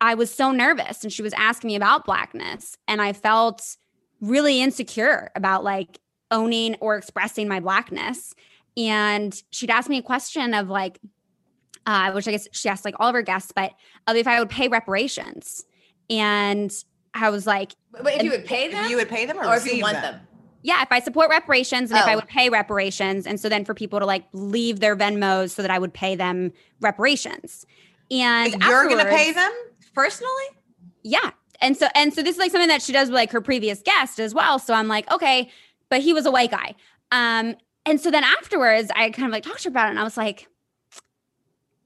i 0.00 0.14
was 0.14 0.32
so 0.32 0.52
nervous 0.52 1.02
and 1.02 1.12
she 1.12 1.22
was 1.22 1.32
asking 1.34 1.68
me 1.68 1.76
about 1.76 2.04
blackness. 2.04 2.76
And 2.86 3.00
i 3.00 3.12
felt 3.12 3.76
really 4.20 4.60
insecure 4.62 5.30
about 5.34 5.64
like 5.64 6.00
owning 6.30 6.76
or 6.80 6.96
expressing 6.96 7.48
my 7.48 7.60
blackness. 7.60 8.34
And 8.76 9.40
she'd 9.50 9.70
ask 9.70 9.88
me 9.88 9.98
a 9.98 10.02
question 10.02 10.54
of 10.54 10.68
like 10.68 10.98
uh, 11.86 12.10
which 12.12 12.26
i 12.28 12.30
guess 12.30 12.48
she 12.52 12.68
asked 12.68 12.84
like 12.84 12.94
all 12.98 13.08
of 13.08 13.14
her 13.14 13.22
guests 13.22 13.52
but 13.54 13.72
of 14.06 14.16
if 14.16 14.26
i 14.26 14.38
would 14.38 14.48
pay 14.50 14.68
reparations 14.68 15.64
and 16.10 16.72
i 17.14 17.30
was 17.30 17.46
like 17.46 17.72
but 17.92 18.06
if 18.14 18.22
you 18.22 18.30
would 18.30 18.44
pay 18.44 18.68
them 18.68 18.84
If 18.84 18.90
you 18.90 18.96
would 18.96 19.08
pay 19.08 19.26
them 19.26 19.38
or, 19.38 19.46
or 19.46 19.56
if 19.56 19.66
you 19.66 19.80
want 19.82 20.00
them, 20.00 20.20
yeah, 20.62 20.80
if 20.82 20.90
I 20.90 20.98
support 21.00 21.28
reparations 21.30 21.90
and 21.90 21.98
if 22.00 22.06
I 22.06 22.14
Oh. 22.14 22.16
would 22.16 22.26
pay 22.26 22.48
reparations. 22.48 23.26
And 23.26 23.38
so 23.38 23.50
then 23.50 23.66
for 23.66 23.74
people 23.74 24.00
to 24.00 24.06
like 24.06 24.24
leave 24.32 24.80
their 24.80 24.96
Venmos 24.96 25.50
so 25.50 25.60
that 25.60 25.70
I 25.70 25.78
would 25.78 25.92
pay 25.92 26.16
them 26.16 26.52
reparations. 26.80 27.66
And 28.10 28.54
You're 28.62 28.88
gonna 28.88 29.04
pay 29.04 29.30
them? 29.32 29.52
personally 29.94 30.32
Yeah. 31.02 31.30
And 31.60 31.76
so 31.76 31.86
and 31.94 32.12
so 32.14 32.22
this 32.22 32.34
is 32.36 32.38
like 32.40 32.50
something 32.50 32.68
that 32.68 32.82
she 32.82 32.92
does 32.92 33.08
with 33.10 33.14
like 33.14 33.30
her 33.30 33.40
previous 33.40 33.82
guest 33.82 34.18
as 34.18 34.34
well. 34.34 34.58
So 34.58 34.74
I'm 34.74 34.88
like, 34.88 35.10
okay, 35.12 35.50
but 35.90 36.00
he 36.00 36.12
was 36.12 36.26
a 36.26 36.30
white 36.30 36.50
guy. 36.50 36.74
Um, 37.12 37.56
and 37.86 38.00
so 38.00 38.10
then 38.10 38.24
afterwards 38.24 38.90
I 38.96 39.10
kind 39.10 39.26
of 39.26 39.32
like 39.32 39.44
talked 39.44 39.62
to 39.62 39.68
her 39.68 39.70
about 39.70 39.86
it 39.88 39.90
and 39.90 40.00
I 40.00 40.04
was 40.04 40.16
like, 40.16 40.48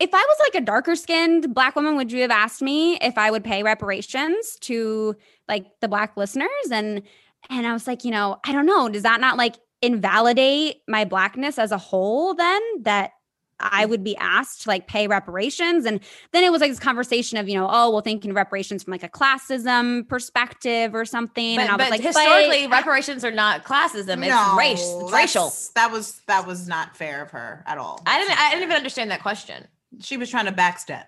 if 0.00 0.10
I 0.14 0.24
was 0.28 0.36
like 0.52 0.62
a 0.62 0.64
darker 0.64 0.94
skinned 0.94 1.54
black 1.54 1.74
woman, 1.74 1.96
would 1.96 2.12
you 2.12 2.22
have 2.22 2.30
asked 2.30 2.62
me 2.62 2.96
if 2.98 3.18
I 3.18 3.30
would 3.30 3.42
pay 3.44 3.62
reparations 3.62 4.56
to 4.62 5.16
like 5.48 5.66
the 5.80 5.88
black 5.88 6.16
listeners? 6.16 6.48
And 6.70 7.02
and 7.50 7.66
I 7.66 7.72
was 7.72 7.86
like, 7.86 8.04
you 8.04 8.10
know, 8.10 8.38
I 8.44 8.52
don't 8.52 8.66
know. 8.66 8.88
Does 8.88 9.02
that 9.02 9.20
not 9.20 9.36
like 9.36 9.56
invalidate 9.82 10.82
my 10.88 11.04
blackness 11.04 11.58
as 11.58 11.72
a 11.72 11.78
whole 11.78 12.34
then 12.34 12.60
that 12.82 13.12
I 13.60 13.86
would 13.86 14.04
be 14.04 14.16
asked 14.18 14.62
to 14.62 14.68
like 14.68 14.86
pay 14.86 15.08
reparations? 15.08 15.84
And 15.84 16.00
then 16.32 16.44
it 16.44 16.52
was 16.52 16.60
like 16.60 16.70
this 16.70 16.78
conversation 16.78 17.38
of, 17.38 17.48
you 17.48 17.54
know, 17.56 17.68
oh, 17.70 17.90
well, 17.90 18.00
thinking 18.00 18.32
reparations 18.34 18.84
from 18.84 18.92
like 18.92 19.02
a 19.02 19.08
classism 19.08 20.08
perspective 20.08 20.94
or 20.94 21.04
something. 21.04 21.56
but, 21.56 21.62
and 21.62 21.70
I 21.70 21.76
was 21.76 21.90
like, 21.90 22.00
historically 22.02 22.66
but- 22.68 22.76
reparations 22.76 23.24
are 23.24 23.32
not 23.32 23.64
classism 23.64 24.18
it's 24.18 24.28
No, 24.28 24.56
race 24.56 24.80
it's 24.80 25.12
racial 25.12 25.52
That 25.74 25.90
was 25.90 26.20
that 26.28 26.46
was 26.46 26.68
not 26.68 26.96
fair 26.96 27.22
of 27.22 27.30
her 27.32 27.64
at 27.66 27.78
all. 27.78 28.00
i 28.06 28.18
didn't 28.20 28.38
i 28.40 28.50
didn't 28.50 28.62
even 28.64 28.76
understand 28.76 29.10
that 29.10 29.22
question 29.22 29.66
She 30.00 30.16
was 30.16 30.30
trying 30.30 30.46
to 30.46 30.52
backstep. 30.52 31.04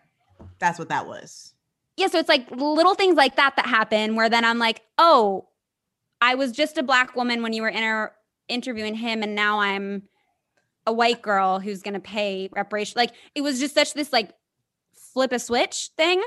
That's 0.59 0.79
what 0.79 0.89
that 0.89 1.07
was. 1.07 1.55
yeah, 1.97 2.07
so 2.07 2.19
it's 2.19 2.29
like 2.29 2.51
little 2.51 2.95
things 2.95 3.17
like 3.17 3.37
that 3.37 3.57
that 3.57 3.67
happen 3.67 4.17
where 4.17 4.29
then 4.31 4.45
I'm 4.45 4.59
like, 4.59 4.81
oh, 4.97 5.49
I 6.21 6.35
was 6.35 6.53
just 6.53 6.79
a 6.79 6.83
black 6.83 7.15
woman 7.17 7.43
when 7.43 7.53
you 7.53 7.63
were 7.63 7.69
inter- 7.69 8.13
interviewing 8.49 8.95
him, 8.95 9.23
and 9.23 9.35
now 9.35 9.61
I'm 9.61 10.05
a 10.87 10.93
white 10.93 11.21
girl 11.23 11.61
who's 11.61 11.83
gonna 11.83 12.01
pay 12.01 12.49
reparation. 12.53 12.95
Like 12.97 13.13
it 13.35 13.43
was 13.43 13.61
just 13.61 13.75
such 13.75 13.95
this 13.95 14.13
like 14.13 14.33
flip 15.13 15.33
a 15.33 15.39
switch 15.39 15.91
thing. 15.97 16.23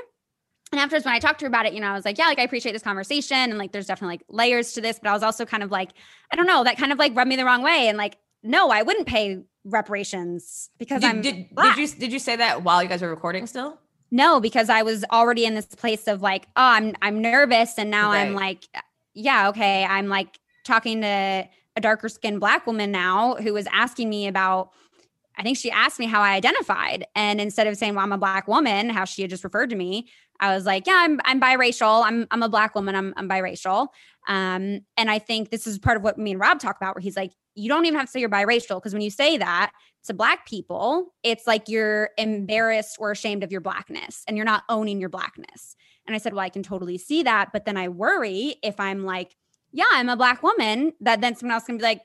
And 0.72 0.80
afterwards, 0.80 1.04
when 1.04 1.14
I 1.14 1.18
talked 1.20 1.40
to 1.40 1.44
her 1.44 1.48
about 1.48 1.66
it, 1.66 1.72
you 1.74 1.80
know, 1.80 1.88
I 1.88 1.92
was 1.92 2.04
like, 2.04 2.18
yeah, 2.18 2.26
like 2.26 2.38
I 2.38 2.42
appreciate 2.42 2.72
this 2.72 2.82
conversation, 2.82 3.36
and 3.36 3.58
like 3.58 3.72
there's 3.72 3.86
definitely 3.86 4.14
like 4.14 4.24
layers 4.28 4.72
to 4.72 4.80
this, 4.80 4.98
but 5.00 5.10
I 5.10 5.12
was 5.12 5.22
also 5.22 5.44
kind 5.44 5.62
of 5.62 5.70
like, 5.70 5.90
I 6.32 6.36
don't 6.36 6.46
know, 6.46 6.64
that 6.64 6.78
kind 6.78 6.92
of 6.92 6.98
like 6.98 7.16
rubbed 7.16 7.28
me 7.28 7.36
the 7.36 7.44
wrong 7.44 7.62
way, 7.62 7.88
and 7.88 7.98
like, 7.98 8.16
no, 8.42 8.70
I 8.70 8.82
wouldn't 8.82 9.06
pay 9.06 9.42
reparations 9.64 10.70
because 10.78 11.00
did, 11.00 11.10
I'm 11.10 11.20
did, 11.22 11.48
did 11.54 11.76
you 11.76 11.88
did 11.88 12.12
you 12.12 12.18
say 12.18 12.36
that 12.36 12.62
while 12.62 12.82
you 12.82 12.88
guys 12.88 13.02
were 13.02 13.10
recording 13.10 13.46
still 13.46 13.78
No, 14.10 14.40
because 14.40 14.68
I 14.68 14.82
was 14.82 15.04
already 15.10 15.44
in 15.44 15.54
this 15.54 15.66
place 15.66 16.06
of 16.06 16.22
like, 16.22 16.44
oh, 16.56 16.62
I'm 16.62 16.94
I'm 17.02 17.20
nervous, 17.20 17.78
and 17.78 17.90
now 17.90 18.12
I'm 18.12 18.34
like, 18.34 18.64
yeah, 19.14 19.48
okay, 19.48 19.84
I'm 19.84 20.08
like 20.08 20.38
talking 20.64 21.00
to 21.00 21.48
a 21.76 21.80
darker 21.80 22.08
skinned 22.08 22.40
black 22.40 22.66
woman 22.66 22.92
now 22.92 23.34
who 23.36 23.52
was 23.52 23.66
asking 23.72 24.08
me 24.08 24.26
about. 24.26 24.70
I 25.36 25.42
think 25.42 25.58
she 25.58 25.68
asked 25.68 25.98
me 25.98 26.06
how 26.06 26.22
I 26.22 26.34
identified, 26.34 27.06
and 27.16 27.40
instead 27.40 27.66
of 27.66 27.76
saying, 27.76 27.96
"Well, 27.96 28.04
I'm 28.04 28.12
a 28.12 28.18
black 28.18 28.46
woman," 28.46 28.88
how 28.88 29.04
she 29.04 29.22
had 29.22 29.30
just 29.30 29.42
referred 29.42 29.70
to 29.70 29.76
me, 29.76 30.06
I 30.38 30.54
was 30.54 30.64
like, 30.64 30.86
"Yeah, 30.86 30.96
I'm 30.98 31.20
I'm 31.24 31.40
biracial. 31.40 32.04
I'm 32.04 32.28
I'm 32.30 32.42
a 32.42 32.48
black 32.48 32.76
woman. 32.76 32.94
I'm 32.94 33.12
I'm 33.16 33.28
biracial." 33.28 33.88
Um, 34.28 34.80
and 34.96 35.10
I 35.10 35.18
think 35.18 35.50
this 35.50 35.66
is 35.66 35.78
part 35.78 35.96
of 35.96 36.04
what 36.04 36.18
me 36.18 36.32
and 36.32 36.40
Rob 36.40 36.60
talk 36.60 36.76
about, 36.76 36.94
where 36.94 37.02
he's 37.02 37.16
like, 37.16 37.32
"You 37.54 37.68
don't 37.68 37.86
even 37.86 37.98
have 37.98 38.06
to 38.06 38.10
say 38.12 38.20
you're 38.20 38.28
biracial 38.28 38.76
because 38.76 38.92
when 38.92 39.02
you 39.02 39.10
say 39.10 39.36
that, 39.38 39.72
to 40.04 40.14
black 40.14 40.46
people, 40.46 41.14
it's 41.22 41.46
like 41.46 41.68
you're 41.68 42.10
embarrassed 42.18 42.96
or 42.98 43.10
ashamed 43.10 43.42
of 43.42 43.50
your 43.50 43.60
blackness 43.60 44.22
and 44.28 44.36
you're 44.36 44.44
not 44.44 44.64
owning 44.68 45.00
your 45.00 45.08
blackness. 45.08 45.76
And 46.06 46.14
I 46.14 46.18
said, 46.18 46.34
Well, 46.34 46.44
I 46.44 46.50
can 46.50 46.62
totally 46.62 46.98
see 46.98 47.22
that. 47.22 47.50
But 47.52 47.64
then 47.64 47.76
I 47.76 47.88
worry 47.88 48.56
if 48.62 48.78
I'm 48.78 49.04
like, 49.04 49.36
Yeah, 49.72 49.86
I'm 49.92 50.08
a 50.08 50.16
black 50.16 50.42
woman, 50.42 50.92
that 51.00 51.20
then 51.20 51.34
someone 51.34 51.54
else 51.54 51.64
can 51.64 51.78
be 51.78 51.82
like, 51.82 52.02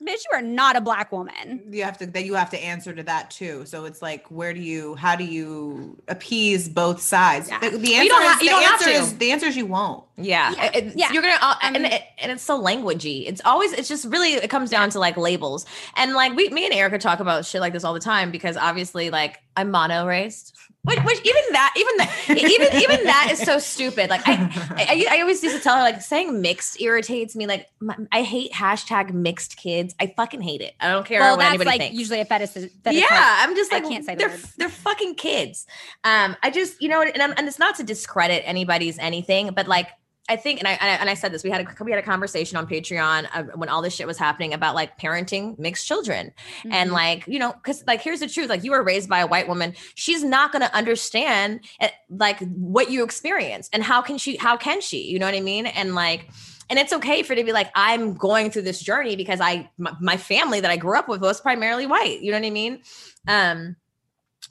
Bitch, 0.00 0.22
you 0.30 0.38
are 0.38 0.42
not 0.42 0.76
a 0.76 0.80
black 0.80 1.10
woman. 1.10 1.64
You 1.70 1.82
have 1.82 1.98
to 1.98 2.06
that 2.06 2.24
you 2.24 2.34
have 2.34 2.50
to 2.50 2.58
answer 2.62 2.94
to 2.94 3.02
that 3.02 3.32
too. 3.32 3.66
So 3.66 3.84
it's 3.84 4.00
like, 4.00 4.26
where 4.30 4.54
do 4.54 4.60
you 4.60 4.94
how 4.94 5.16
do 5.16 5.24
you 5.24 6.00
appease 6.06 6.68
both 6.68 7.00
sides? 7.02 7.48
Yeah. 7.48 7.58
The, 7.58 7.70
the 7.78 7.88
you 7.88 7.94
answer 7.96 8.08
don't 8.08 8.22
is 8.22 8.28
ha- 8.30 8.38
you 8.40 8.46
the 8.46 8.50
don't 8.52 8.62
have 8.62 8.72
answer 8.74 8.84
to. 8.84 8.90
is 8.96 9.18
the 9.18 9.32
answer 9.32 9.46
is 9.46 9.56
you 9.56 9.66
won't. 9.66 10.04
Yeah, 10.16 10.52
Yeah, 10.52 10.70
it- 10.74 10.92
yeah. 10.96 11.12
You're 11.12 11.22
gonna, 11.22 11.38
uh, 11.40 11.54
Um, 11.62 11.74
and 11.76 11.86
it, 11.86 12.02
and 12.18 12.30
it's 12.32 12.42
so 12.42 12.60
languagey. 12.60 13.28
It's 13.28 13.40
always, 13.44 13.72
it's 13.72 13.88
just 13.88 14.04
really, 14.06 14.32
it 14.34 14.50
comes 14.50 14.68
down 14.70 14.90
to 14.90 14.98
like 15.00 15.16
labels. 15.16 15.66
And 15.96 16.12
like 16.14 16.34
we, 16.34 16.48
me 16.50 16.64
and 16.64 16.74
Erica 16.74 16.98
talk 16.98 17.18
about 17.20 17.44
shit 17.44 17.60
like 17.60 17.72
this 17.72 17.82
all 17.84 17.94
the 17.94 18.00
time 18.00 18.30
because 18.30 18.56
obviously, 18.56 19.10
like 19.10 19.38
I'm 19.58 19.72
mono 19.72 20.06
raised. 20.06 20.56
Which, 20.84 20.98
which 21.00 21.20
even 21.24 21.42
that, 21.50 21.74
even 21.76 21.96
that, 21.98 22.24
even 22.28 22.80
even 22.80 23.04
that 23.04 23.28
is 23.32 23.40
so 23.40 23.58
stupid. 23.58 24.08
Like 24.08 24.22
I, 24.26 24.34
I, 24.70 25.06
I 25.16 25.20
always 25.20 25.42
used 25.42 25.56
to 25.56 25.62
tell 25.62 25.76
her 25.76 25.82
like 25.82 26.00
saying 26.00 26.40
mixed 26.40 26.80
irritates 26.80 27.34
me. 27.34 27.46
Like 27.46 27.66
my, 27.80 27.96
I 28.12 28.22
hate 28.22 28.52
hashtag 28.52 29.12
mixed 29.12 29.56
kids. 29.56 29.94
I 30.00 30.14
fucking 30.16 30.40
hate 30.40 30.60
it. 30.60 30.74
I 30.80 30.92
don't 30.92 31.04
care 31.04 31.20
well, 31.20 31.32
what 31.32 31.40
that's 31.40 31.50
anybody 31.50 31.70
like 31.70 31.80
thinks 31.80 31.98
usually 31.98 32.20
a 32.20 32.24
fetish. 32.24 32.50
fetish 32.50 32.70
yeah, 32.90 33.08
I'm 33.10 33.56
just 33.56 33.72
I 33.72 33.80
like 33.80 33.88
can't 33.88 34.04
say 34.04 34.14
the 34.14 34.18
they're 34.20 34.28
word. 34.28 34.40
they're 34.56 34.68
fucking 34.68 35.16
kids. 35.16 35.66
Um, 36.04 36.36
I 36.42 36.50
just 36.50 36.80
you 36.80 36.88
know, 36.88 37.02
and 37.02 37.20
I'm, 37.20 37.34
and 37.36 37.48
it's 37.48 37.58
not 37.58 37.74
to 37.76 37.82
discredit 37.82 38.44
anybody's 38.46 38.98
anything, 38.98 39.50
but 39.50 39.66
like 39.66 39.88
I 40.28 40.36
think, 40.36 40.60
and 40.60 40.68
I 40.68 40.72
and 40.72 41.08
I 41.08 41.14
said 41.14 41.32
this. 41.32 41.42
We 41.42 41.50
had 41.50 41.62
a 41.66 41.84
we 41.84 41.90
had 41.90 41.98
a 41.98 42.06
conversation 42.06 42.56
on 42.56 42.66
Patreon 42.66 43.28
uh, 43.34 43.44
when 43.54 43.68
all 43.68 43.80
this 43.82 43.94
shit 43.94 44.06
was 44.06 44.18
happening 44.18 44.52
about 44.52 44.74
like 44.74 44.98
parenting 44.98 45.58
mixed 45.58 45.86
children, 45.86 46.32
and 46.70 46.90
Mhm. 46.90 46.92
like 46.92 47.26
you 47.26 47.38
know, 47.38 47.52
because 47.52 47.82
like 47.86 48.02
here's 48.02 48.20
the 48.20 48.28
truth: 48.28 48.48
like 48.48 48.64
you 48.64 48.72
were 48.72 48.82
raised 48.82 49.08
by 49.08 49.20
a 49.20 49.26
white 49.26 49.48
woman, 49.48 49.74
she's 49.94 50.22
not 50.22 50.52
going 50.52 50.62
to 50.62 50.74
understand 50.74 51.60
eh, 51.80 51.88
like 52.10 52.40
what 52.40 52.90
you 52.90 53.02
experience 53.04 53.70
and 53.72 53.82
how 53.82 54.02
can 54.02 54.18
she? 54.18 54.36
How 54.36 54.56
can 54.56 54.80
she? 54.80 55.02
You 55.08 55.18
know 55.18 55.26
what 55.26 55.34
I 55.34 55.40
mean? 55.40 55.66
And 55.66 55.94
like. 55.94 56.28
And 56.70 56.78
it's 56.78 56.92
okay 56.92 57.22
for 57.22 57.32
it 57.32 57.36
to 57.36 57.44
be 57.44 57.52
like, 57.52 57.70
I'm 57.74 58.12
going 58.12 58.50
through 58.50 58.60
this 58.60 58.82
journey 58.82 59.16
because 59.16 59.40
I, 59.40 59.70
my, 59.78 59.96
my 60.02 60.16
family 60.18 60.60
that 60.60 60.70
I 60.70 60.76
grew 60.76 60.98
up 60.98 61.08
with 61.08 61.22
was 61.22 61.40
primarily 61.40 61.86
white. 61.86 62.20
You 62.20 62.30
know 62.30 62.38
what 62.38 62.46
I 62.46 62.50
mean? 62.50 62.82
Um, 63.26 63.76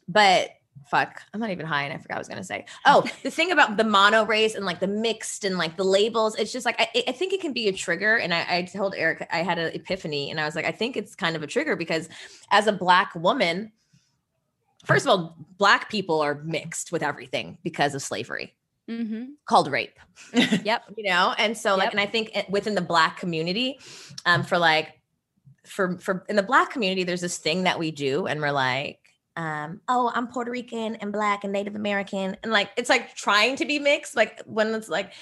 but 0.08 0.50
fuck, 0.90 1.22
I'm 1.34 1.40
not 1.40 1.50
even 1.52 1.66
high 1.66 1.84
and 1.84 1.94
I 1.94 1.98
forgot 1.98 2.16
I 2.16 2.20
was 2.20 2.28
gonna 2.28 2.44
say. 2.44 2.66
Oh, 2.86 3.04
the 3.24 3.32
thing 3.32 3.52
about 3.52 3.78
the 3.78 3.84
mono 3.84 4.26
race 4.26 4.56
and 4.56 4.66
like 4.66 4.80
the 4.80 4.88
mixed 4.88 5.44
and 5.46 5.58
like 5.58 5.78
the 5.78 5.84
labels, 5.84 6.36
it's 6.36 6.52
just 6.52 6.66
like 6.66 6.80
I, 6.80 7.04
I 7.08 7.12
think 7.12 7.34
it 7.34 7.42
can 7.42 7.54
be 7.54 7.68
a 7.68 7.74
trigger. 7.74 8.18
And 8.18 8.34
I, 8.34 8.46
I 8.50 8.62
told 8.64 8.96
Eric 8.96 9.28
I 9.32 9.40
had 9.44 9.58
an 9.60 9.74
epiphany, 9.74 10.32
and 10.32 10.40
I 10.40 10.46
was 10.46 10.56
like, 10.56 10.66
I 10.66 10.72
think 10.72 10.98
it's 10.98 11.16
kind 11.16 11.36
of 11.36 11.44
a 11.44 11.48
trigger 11.48 11.76
because 11.76 12.10
as 12.52 12.68
a 12.68 12.72
black 12.72 13.14
woman, 13.16 13.72
first 14.86 15.06
of 15.06 15.10
all, 15.10 15.36
black 15.58 15.90
people 15.90 16.22
are 16.22 16.36
mixed 16.44 16.92
with 16.92 17.04
everything 17.04 17.58
because 17.64 17.94
of 17.96 18.02
slavery 18.02 18.54
Mhm. 18.90 19.32
called 19.46 19.70
rape 19.70 20.00
Yep. 20.34 20.84
you 20.96 21.04
know 21.10 21.34
and 21.38 21.58
so 21.58 21.76
like 21.76 21.88
Yep. 21.88 21.92
and 21.92 22.00
i 22.00 22.06
think 22.06 22.32
within 22.48 22.74
the 22.74 22.80
black 22.82 23.18
community 23.18 23.78
um 24.26 24.44
for 24.44 24.58
like 24.58 25.02
for 25.66 25.98
for 25.98 26.24
in 26.30 26.38
the 26.38 26.42
black 26.44 26.70
community 26.72 27.04
there's 27.04 27.20
this 27.20 27.38
thing 27.38 27.64
that 27.64 27.80
we 27.80 27.92
do 27.92 28.28
and 28.28 28.40
we're 28.40 28.52
like 28.52 29.00
um 29.38 29.80
oh 29.88 30.12
i'm 30.16 30.28
puerto 30.28 30.52
rican 30.52 30.96
and 30.96 31.14
black 31.14 31.44
and 31.44 31.54
native 31.54 31.76
american 31.76 32.36
and 32.44 32.52
like 32.52 32.70
it's 32.76 32.90
like 32.90 33.16
trying 33.16 33.56
to 33.56 33.66
be 33.66 33.80
mixed 33.80 34.16
like 34.16 34.42
when 34.46 34.74
it's 34.74 34.90
like 34.90 35.14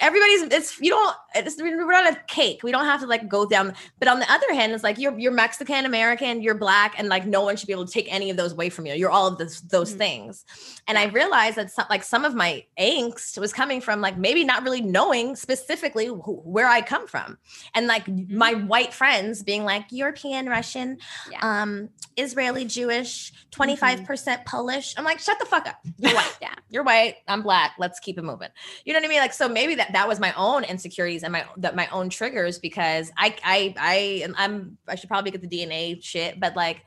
everybody's 0.00 0.42
it's 0.42 0.80
you 0.80 0.90
don't 0.90 1.16
it's 1.34 1.56
we're 1.60 1.86
not 1.90 2.12
a 2.12 2.16
cake. 2.26 2.60
We 2.62 2.72
don't 2.72 2.84
have 2.84 3.00
to 3.00 3.06
like 3.06 3.28
go 3.28 3.46
down. 3.46 3.74
But 3.98 4.08
on 4.08 4.20
the 4.20 4.30
other 4.30 4.52
hand 4.54 4.72
it's 4.72 4.84
like 4.84 4.98
you're 4.98 5.18
you're 5.18 5.32
mexican 5.32 5.84
american 5.84 6.42
you're 6.42 6.54
black 6.54 6.94
and 6.98 7.08
like 7.08 7.26
no 7.26 7.42
one 7.42 7.56
should 7.56 7.66
be 7.66 7.72
able 7.72 7.86
to 7.86 7.92
take 7.92 8.12
any 8.12 8.30
of 8.30 8.36
those 8.36 8.52
away 8.52 8.68
from 8.70 8.86
you. 8.86 8.94
You're 8.94 9.10
all 9.10 9.26
of 9.26 9.38
those 9.38 9.60
those 9.62 9.94
Mhm. 9.94 9.98
things. 9.98 10.44
And 10.86 10.98
i 10.98 11.04
realized 11.06 11.56
that 11.56 11.70
some, 11.70 11.86
like 11.90 12.02
some 12.04 12.24
of 12.24 12.34
my 12.34 12.64
angst 12.78 13.38
was 13.38 13.52
coming 13.52 13.80
from 13.80 14.00
like 14.00 14.16
maybe 14.16 14.44
not 14.44 14.62
really 14.62 14.80
knowing 14.80 15.36
specifically 15.36 16.06
who, 16.06 16.40
where 16.44 16.66
i 16.68 16.80
come 16.82 17.06
from. 17.06 17.38
And 17.74 17.86
like 17.86 18.06
my 18.28 18.54
white 18.54 18.92
friends 18.92 19.42
being 19.42 19.64
like 19.64 19.84
european 19.90 20.48
russian 20.48 20.98
Yeah. 21.30 21.38
um 21.42 21.90
israeli 22.16 22.64
jewish 22.64 23.32
25% 23.50 24.44
polish. 24.44 24.94
I'm 24.96 25.04
like 25.04 25.18
shut 25.18 25.38
the 25.38 25.46
fuck 25.46 25.66
up. 25.66 25.76
You're 25.98 26.14
white. 26.14 26.36
Yeah. 26.40 26.54
you're 26.70 26.82
white. 26.84 27.16
I'm 27.28 27.42
black. 27.42 27.72
Let's 27.78 27.98
keep 28.00 28.16
it 28.18 28.22
moving. 28.22 28.48
You 28.84 28.92
know 28.92 28.98
what 29.00 29.06
i 29.06 29.08
mean? 29.08 29.20
Like 29.20 29.32
so 29.32 29.48
maybe 29.48 29.74
that 29.80 29.92
that 29.94 30.06
was 30.06 30.20
my 30.20 30.32
own 30.36 30.62
insecurities 30.64 31.22
and 31.22 31.32
my 31.32 31.44
that 31.56 31.74
my 31.74 31.88
own 31.88 32.10
triggers 32.10 32.58
because 32.58 33.10
i 33.16 33.34
i 33.44 33.74
i 33.78 34.26
i'm 34.36 34.76
i 34.86 34.94
should 34.94 35.08
probably 35.08 35.30
get 35.30 35.40
the 35.40 35.48
dna 35.48 36.02
shit 36.02 36.38
but 36.38 36.54
like 36.54 36.82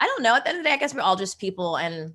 i 0.00 0.06
don't 0.06 0.22
know. 0.22 0.34
At 0.34 0.44
the 0.44 0.50
end 0.50 0.58
of 0.58 0.64
the 0.64 0.68
day 0.70 0.74
i 0.74 0.78
guess 0.78 0.94
we're 0.94 1.02
all 1.02 1.16
just 1.16 1.38
people 1.38 1.76
and 1.76 2.14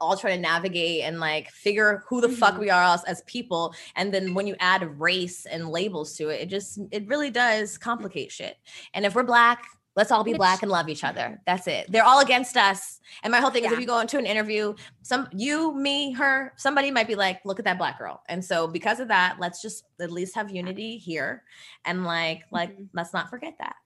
all 0.00 0.16
trying 0.16 0.36
to 0.36 0.42
navigate 0.42 1.02
and 1.02 1.18
like 1.20 1.50
figure 1.50 2.04
who 2.08 2.20
the 2.20 2.28
fuck 2.28 2.54
Mhm. 2.54 2.60
we 2.60 2.70
are 2.70 2.82
as, 2.94 3.02
as 3.04 3.22
people. 3.22 3.74
And 3.94 4.12
then 4.12 4.34
when 4.34 4.46
you 4.46 4.54
add 4.60 5.00
race 5.00 5.46
and 5.46 5.70
labels 5.70 6.16
to 6.18 6.28
it 6.28 6.42
it 6.42 6.48
just 6.50 6.78
it 6.90 7.06
really 7.08 7.30
does 7.30 7.78
complicate 7.78 8.30
shit. 8.30 8.56
And 8.92 9.06
if 9.06 9.14
we're 9.14 9.22
black 9.22 9.64
let's 9.96 10.10
all 10.12 10.22
be 10.22 10.32
Which- 10.32 10.38
black 10.38 10.62
and 10.62 10.70
love 10.70 10.88
each 10.88 11.02
other 11.04 11.40
that's 11.46 11.66
it 11.66 11.90
they're 11.90 12.04
all 12.04 12.20
against 12.20 12.56
us 12.56 13.00
and 13.22 13.30
my 13.32 13.40
whole 13.40 13.50
thing 13.50 13.64
is 13.64 13.72
if 13.72 13.78
Yeah. 13.78 13.80
you 13.80 13.86
go 13.86 13.98
into 14.00 14.18
an 14.18 14.26
interview 14.26 14.74
some 15.02 15.28
you 15.32 15.74
me 15.74 16.12
her 16.12 16.52
somebody 16.56 16.90
might 16.90 17.08
be 17.08 17.14
like 17.14 17.40
look 17.44 17.58
at 17.58 17.64
that 17.64 17.78
black 17.78 17.98
girl 17.98 18.22
and 18.28 18.44
so 18.44 18.66
because 18.68 19.00
of 19.00 19.08
that 19.08 19.36
let's 19.40 19.60
just 19.62 19.84
at 20.00 20.10
least 20.12 20.34
have 20.34 20.50
unity 20.50 20.98
here 20.98 21.42
and 21.84 22.04
like 22.04 22.42
like 22.52 22.76
Mhm. 22.76 22.88
let's 22.92 23.12
not 23.12 23.30
forget 23.30 23.54
that 23.58 23.76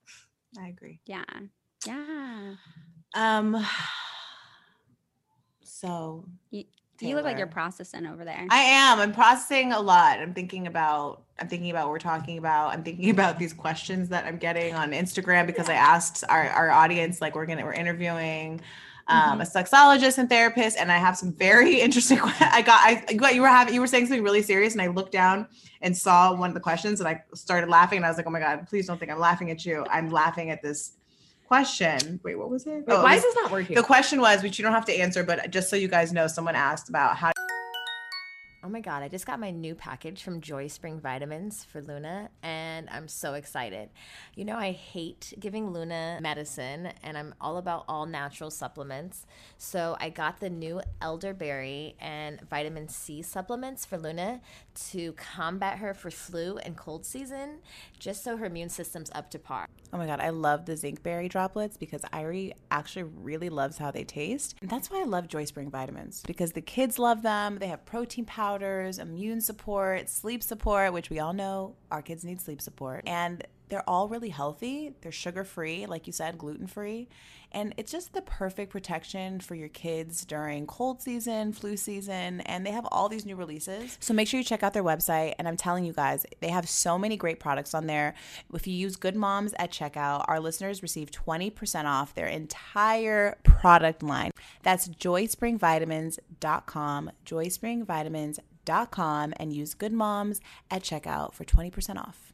I 0.60 0.66
agree. 0.66 0.98
Yeah. 1.06 1.22
Yeah. 1.86 2.54
Um. 3.14 3.64
So 5.62 6.26
You 7.08 7.14
look 7.16 7.24
like 7.24 7.38
you're 7.38 7.46
processing 7.46 8.06
over 8.06 8.24
there. 8.24 8.46
I 8.50 8.58
am. 8.58 9.00
I'm 9.00 9.12
processing 9.12 9.72
a 9.72 9.80
lot. 9.80 10.18
I'm 10.18 10.34
thinking 10.34 10.66
about. 10.66 11.22
I'm 11.38 11.48
thinking 11.48 11.70
about 11.70 11.86
what 11.86 11.92
we're 11.92 11.98
talking 11.98 12.36
about. 12.38 12.74
I'm 12.74 12.82
thinking 12.82 13.10
about 13.18 13.38
these 13.38 13.52
questions 13.52 14.08
that 14.10 14.26
I'm 14.26 14.36
getting 14.36 14.74
on 14.74 14.92
Instagram 14.92 15.46
because 15.46 15.68
I 15.68 15.74
asked 15.74 16.24
our 16.28 16.48
our 16.48 16.70
audience, 16.70 17.20
like 17.20 17.34
we're 17.34 17.46
gonna 17.46 17.64
we're 17.64 17.72
interviewing. 17.72 18.60
Um, 19.08 19.40
a 19.40 19.44
sexologist 19.44 20.18
and 20.18 20.28
therapist, 20.28 20.76
and 20.78 20.92
I 20.92 20.96
have 20.96 21.16
some 21.16 21.32
very 21.32 21.80
interesting. 21.80 22.20
I 22.22 22.62
got, 22.62 22.80
I 22.86 23.14
got- 23.14 23.34
you 23.34 23.40
were 23.40 23.48
having, 23.48 23.74
you 23.74 23.80
were 23.80 23.88
saying 23.88 24.06
something 24.06 24.22
really 24.22 24.42
serious, 24.42 24.74
and 24.74 24.80
I 24.80 24.86
looked 24.86 25.10
down 25.10 25.48
and 25.82 25.96
saw 25.96 26.32
one 26.32 26.48
of 26.50 26.54
the 26.54 26.60
questions, 26.60 27.00
and 27.00 27.08
I 27.08 27.20
started 27.34 27.68
laughing, 27.68 27.96
and 27.96 28.06
I 28.06 28.08
was 28.08 28.18
like, 28.18 28.28
"Oh 28.28 28.30
my 28.30 28.38
god, 28.38 28.68
please 28.68 28.86
don't 28.86 29.00
think 29.00 29.10
I'm 29.10 29.18
laughing 29.18 29.50
at 29.50 29.66
you. 29.66 29.84
I'm 29.90 30.10
laughing 30.10 30.50
at 30.50 30.62
this 30.62 30.92
question." 31.50 32.20
Wait, 32.22 32.36
what 32.38 32.48
was 32.48 32.66
it? 32.66 32.86
Wait, 32.86 32.94
Oh, 32.94 33.02
why 33.02 33.16
is 33.16 33.22
this 33.22 33.34
not 33.34 33.50
working 33.50 33.74
the 33.76 33.82
question 33.82 34.20
was, 34.20 34.42
which 34.42 34.58
you 34.58 34.62
don't 34.62 34.72
have 34.72 34.84
to 34.86 34.94
answer, 34.94 35.24
but 35.24 35.50
just 35.50 35.68
so 35.68 35.76
you 35.76 35.88
guys 35.88 36.12
know, 36.12 36.26
someone 36.26 36.54
asked 36.54 36.88
about 36.88 37.16
how 37.16 37.32
Oh 38.62 38.68
my 38.68 38.80
God, 38.80 39.02
I 39.02 39.08
just 39.08 39.24
got 39.24 39.40
my 39.40 39.50
new 39.50 39.74
package 39.74 40.22
from 40.22 40.42
Joy 40.42 40.66
Spring 40.66 41.00
Vitamins 41.00 41.64
for 41.64 41.80
Luna, 41.80 42.28
and 42.42 42.90
I'm 42.90 43.08
so 43.08 43.32
excited. 43.32 43.88
You 44.34 44.44
know, 44.44 44.56
I 44.56 44.72
hate 44.72 45.32
giving 45.40 45.72
Luna 45.72 46.18
medicine, 46.20 46.92
and 47.02 47.16
I'm 47.16 47.34
all 47.40 47.56
about 47.56 47.86
all 47.88 48.04
natural 48.04 48.50
supplements. 48.50 49.24
So 49.56 49.96
I 49.98 50.10
got 50.10 50.40
the 50.40 50.50
new 50.50 50.82
elderberry 51.00 51.96
and 52.00 52.38
vitamin 52.50 52.88
C 52.90 53.22
supplements 53.22 53.86
for 53.86 53.96
Luna 53.96 54.42
to 54.90 55.14
combat 55.14 55.78
her 55.78 55.94
for 55.94 56.10
flu 56.10 56.58
and 56.58 56.76
cold 56.76 57.06
season, 57.06 57.60
just 57.98 58.22
so 58.22 58.36
her 58.36 58.44
immune 58.44 58.68
system's 58.68 59.10
up 59.14 59.30
to 59.30 59.38
par. 59.38 59.68
Oh 59.90 59.96
my 59.96 60.04
god, 60.04 60.20
I 60.20 60.28
love 60.28 60.66
the 60.66 60.76
zinc 60.76 61.02
berry 61.02 61.28
droplets 61.28 61.78
because 61.78 62.02
Irie 62.12 62.52
actually 62.70 63.04
really 63.04 63.48
loves 63.48 63.78
how 63.78 63.90
they 63.90 64.04
taste. 64.04 64.54
And 64.60 64.68
that's 64.68 64.90
why 64.90 65.00
I 65.00 65.04
love 65.04 65.28
Joy 65.28 65.46
Spring 65.46 65.70
vitamins 65.70 66.22
because 66.26 66.52
the 66.52 66.60
kids 66.60 66.98
love 66.98 67.22
them. 67.22 67.56
They 67.58 67.68
have 67.68 67.86
protein 67.86 68.26
powders, 68.50 68.98
immune 68.98 69.40
support, 69.40 70.08
sleep 70.08 70.42
support, 70.42 70.92
which 70.92 71.08
we 71.08 71.20
all 71.20 71.32
know 71.32 71.76
our 71.92 72.02
kids 72.02 72.24
need 72.24 72.40
sleep 72.40 72.60
support. 72.60 73.04
And 73.06 73.46
they're 73.70 73.88
all 73.88 74.08
really 74.08 74.28
healthy. 74.28 74.92
They're 75.00 75.12
sugar 75.12 75.44
free, 75.44 75.86
like 75.86 76.06
you 76.06 76.12
said, 76.12 76.36
gluten 76.36 76.66
free. 76.66 77.08
And 77.52 77.74
it's 77.76 77.90
just 77.90 78.12
the 78.12 78.22
perfect 78.22 78.70
protection 78.70 79.40
for 79.40 79.56
your 79.56 79.66
kids 79.68 80.24
during 80.24 80.66
cold 80.66 81.02
season, 81.02 81.52
flu 81.52 81.76
season, 81.76 82.42
and 82.42 82.64
they 82.64 82.70
have 82.70 82.86
all 82.92 83.08
these 83.08 83.26
new 83.26 83.34
releases. 83.34 83.98
So 84.00 84.14
make 84.14 84.28
sure 84.28 84.38
you 84.38 84.44
check 84.44 84.62
out 84.62 84.72
their 84.72 84.84
website. 84.84 85.34
And 85.38 85.48
I'm 85.48 85.56
telling 85.56 85.84
you 85.84 85.92
guys, 85.92 86.24
they 86.40 86.50
have 86.50 86.68
so 86.68 86.96
many 86.96 87.16
great 87.16 87.40
products 87.40 87.74
on 87.74 87.86
there. 87.86 88.14
If 88.54 88.68
you 88.68 88.74
use 88.74 88.96
Good 88.96 89.16
Moms 89.16 89.54
at 89.58 89.72
checkout, 89.72 90.26
our 90.28 90.38
listeners 90.38 90.82
receive 90.82 91.10
20% 91.10 91.86
off 91.86 92.14
their 92.14 92.28
entire 92.28 93.38
product 93.42 94.02
line. 94.02 94.32
That's 94.62 94.88
joyspringvitamins.com, 94.88 97.10
joyspringvitamins.com, 97.26 99.34
and 99.36 99.52
use 99.52 99.74
Good 99.74 99.92
Moms 99.92 100.40
at 100.70 100.82
checkout 100.82 101.34
for 101.34 101.44
20% 101.44 101.96
off. 101.96 102.32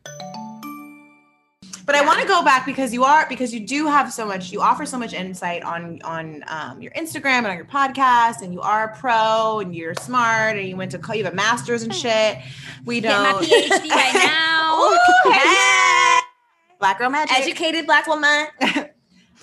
But 1.86 1.94
I 1.94 2.04
want 2.04 2.20
to 2.20 2.26
go 2.26 2.42
back 2.44 2.66
because 2.66 2.92
you 2.92 3.04
are 3.04 3.26
because 3.28 3.54
you 3.54 3.60
do 3.60 3.86
have 3.86 4.12
so 4.12 4.26
much 4.26 4.50
you 4.50 4.60
offer 4.60 4.84
so 4.84 4.98
much 4.98 5.14
insight 5.14 5.62
on 5.62 6.02
on 6.02 6.44
um, 6.48 6.82
your 6.82 6.90
Instagram 6.92 7.38
and 7.38 7.46
on 7.46 7.56
your 7.56 7.64
podcast 7.64 8.42
and 8.42 8.52
you 8.52 8.60
are 8.60 8.90
a 8.90 8.96
pro 8.96 9.60
and 9.60 9.74
you're 9.74 9.94
smart 9.94 10.56
and 10.56 10.68
you 10.68 10.76
went 10.76 10.90
to 10.90 10.98
co- 10.98 11.12
you 11.12 11.22
have 11.22 11.32
a 11.32 11.36
master's 11.36 11.84
and 11.84 11.94
shit. 11.94 12.38
We 12.84 13.00
Get 13.00 13.16
my 13.16 13.30
don't 13.32 13.44
PhD 13.44 13.88
right 13.90 14.14
now. 14.14 14.82
Ooh, 14.82 15.32
hey. 15.32 16.18
Black 16.80 16.98
girl 16.98 17.08
magic. 17.08 17.38
Educated 17.38 17.86
Black 17.86 18.06
woman. 18.06 18.48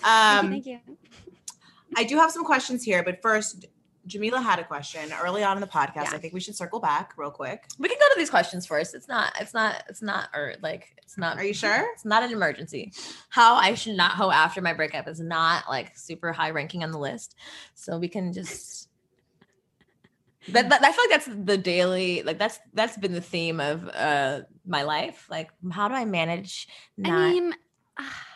Um, 0.04 0.50
Thank 0.50 0.66
you. 0.66 0.80
I 1.96 2.04
do 2.04 2.18
have 2.18 2.30
some 2.30 2.44
questions 2.44 2.84
here, 2.84 3.04
but 3.04 3.22
first, 3.22 3.68
Jamila 4.06 4.42
had 4.42 4.60
a 4.60 4.64
question 4.64 5.12
early 5.22 5.44
on 5.44 5.56
in 5.58 5.62
the 5.62 5.68
podcast. 5.68 5.96
Yeah. 5.96 6.12
I 6.14 6.18
think 6.18 6.34
we 6.34 6.40
should 6.40 6.56
circle 6.56 6.80
back 6.80 7.14
real 7.18 7.32
quick. 7.32 7.66
We 7.80 7.88
can 7.88 7.98
go 7.98 8.08
to 8.14 8.16
these 8.20 8.30
questions 8.30 8.66
first. 8.66 8.94
It's 8.96 9.08
not, 9.08 9.34
it's 9.40 9.54
not, 9.54 9.84
it's 9.88 10.02
not, 10.02 10.30
or 10.34 10.56
like, 10.62 10.96
it's 11.04 11.18
not. 11.18 11.38
Are 11.38 11.44
you 11.44 11.54
sure? 11.54 11.86
It's 11.94 12.06
not 12.06 12.24
an 12.24 12.32
emergency. 12.32 12.92
How 13.30 13.56
I 13.56 13.76
should 13.76 13.96
not 13.96 14.12
hoe 14.12 14.32
after 14.32 14.62
my 14.62 14.74
breakup 14.74 15.08
is 15.08 15.20
not 15.20 15.64
like 15.70 15.98
super 15.98 16.34
high 16.34 16.50
ranking 16.52 16.84
on 16.84 16.92
the 16.92 17.00
list. 17.00 17.36
So 17.76 17.98
we 17.98 18.08
can 18.08 18.34
just. 18.34 18.90
That, 20.50 20.68
that- 20.68 20.84
I 20.84 20.92
feel 20.92 21.06
like 21.06 21.26
that's 21.26 21.46
the 21.46 21.58
daily 21.58 22.22
like 22.24 22.38
that's 22.38 22.60
that's 22.74 22.98
been 22.98 23.14
the 23.14 23.22
theme 23.22 23.62
of 23.62 23.88
uh 23.88 24.42
my 24.68 24.84
life. 24.84 25.26
Like 25.30 25.50
how 25.72 25.88
do 25.88 25.94
I 25.94 26.04
manage 26.04 26.68
not 26.98 27.14
I 27.14 27.30
mean, 27.30 27.56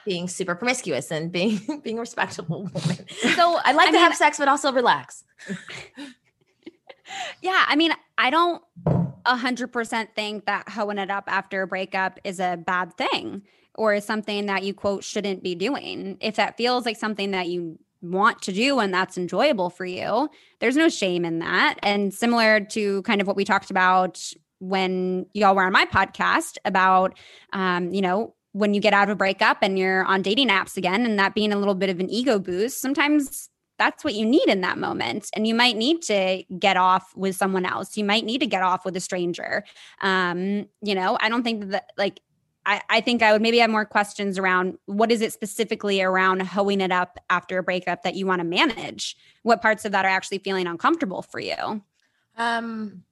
being 0.05 0.27
super 0.27 0.55
promiscuous 0.55 1.11
and 1.11 1.31
being 1.31 1.59
being 1.83 1.97
a 1.97 2.01
respectable 2.01 2.63
woman? 2.73 3.05
so 3.35 3.59
I 3.63 3.73
like 3.73 3.89
I 3.89 3.91
to 3.91 3.99
have 3.99 4.15
sex 4.15 4.37
but 4.37 4.47
also 4.47 4.71
relax. 4.71 5.23
yeah, 7.41 7.65
I 7.67 7.75
mean, 7.75 7.91
I 8.17 8.29
don't 8.29 8.63
a 9.25 9.35
hundred 9.35 9.73
percent 9.73 10.15
think 10.15 10.45
that 10.45 10.69
hoeing 10.69 10.97
it 10.97 11.11
up 11.11 11.25
after 11.27 11.61
a 11.61 11.67
breakup 11.67 12.19
is 12.23 12.39
a 12.39 12.57
bad 12.57 12.95
thing 12.97 13.41
or 13.75 13.93
is 13.93 14.05
something 14.05 14.47
that 14.47 14.63
you 14.63 14.73
quote 14.73 15.03
shouldn't 15.03 15.43
be 15.43 15.55
doing. 15.55 16.17
If 16.19 16.35
that 16.37 16.57
feels 16.57 16.85
like 16.85 16.97
something 16.97 17.31
that 17.31 17.47
you 17.47 17.77
want 18.01 18.41
to 18.43 18.51
do 18.51 18.79
and 18.79 18.93
that's 18.93 19.17
enjoyable 19.17 19.69
for 19.69 19.85
you, 19.85 20.29
there's 20.59 20.75
no 20.75 20.89
shame 20.89 21.25
in 21.25 21.39
that. 21.39 21.75
And 21.83 22.13
similar 22.13 22.59
to 22.61 23.01
kind 23.03 23.21
of 23.21 23.27
what 23.27 23.35
we 23.35 23.45
talked 23.45 23.69
about 23.69 24.33
when 24.59 25.27
y'all 25.33 25.55
were 25.55 25.63
on 25.63 25.71
my 25.71 25.85
podcast 25.85 26.57
about, 26.65 27.17
um, 27.53 27.93
you 27.93 28.01
know, 28.01 28.33
when 28.53 28.73
you 28.73 28.81
get 28.81 28.93
out 28.93 29.09
of 29.09 29.13
a 29.13 29.15
breakup 29.15 29.57
and 29.61 29.77
you're 29.77 30.03
on 30.05 30.21
dating 30.21 30.49
apps 30.49 30.77
again, 30.77 31.05
and 31.05 31.19
that 31.19 31.35
being 31.35 31.53
a 31.53 31.57
little 31.57 31.75
bit 31.75 31.89
of 31.89 31.99
an 31.99 32.09
ego 32.09 32.39
boost, 32.39 32.81
sometimes 32.81 33.49
that's 33.77 34.03
what 34.03 34.15
you 34.15 34.25
need 34.25 34.47
in 34.47 34.61
that 34.61 34.77
moment. 34.77 35.29
And 35.33 35.45
you 35.45 35.53
might 35.53 35.77
need 35.77 36.01
to 36.03 36.43
get 36.57 36.77
off 36.77 37.15
with 37.15 37.35
someone 37.35 37.65
else. 37.65 37.95
You 37.95 38.03
might 38.03 38.25
need 38.25 38.39
to 38.39 38.47
get 38.47 38.63
off 38.63 38.85
with 38.85 38.95
a 38.95 38.99
stranger. 38.99 39.63
Um, 40.01 40.67
you 40.81 40.95
know, 40.95 41.17
I 41.21 41.29
don't 41.29 41.43
think 41.43 41.69
that 41.69 41.91
like 41.97 42.21
I, 42.65 42.81
I 42.89 43.01
think 43.01 43.23
I 43.23 43.31
would 43.31 43.41
maybe 43.41 43.59
have 43.59 43.69
more 43.69 43.85
questions 43.85 44.37
around 44.37 44.77
what 44.87 45.11
is 45.11 45.21
it 45.21 45.31
specifically 45.31 46.01
around 46.01 46.41
hoeing 46.41 46.81
it 46.81 46.91
up 46.91 47.17
after 47.29 47.57
a 47.57 47.63
breakup 47.63 48.03
that 48.03 48.15
you 48.15 48.27
want 48.27 48.41
to 48.41 48.43
manage? 48.43 49.15
What 49.43 49.61
parts 49.61 49.85
of 49.85 49.93
that 49.93 50.03
are 50.03 50.09
actually 50.09 50.39
feeling 50.39 50.67
uncomfortable 50.67 51.21
for 51.21 51.39
you? 51.39 51.81
Um, 52.35 53.03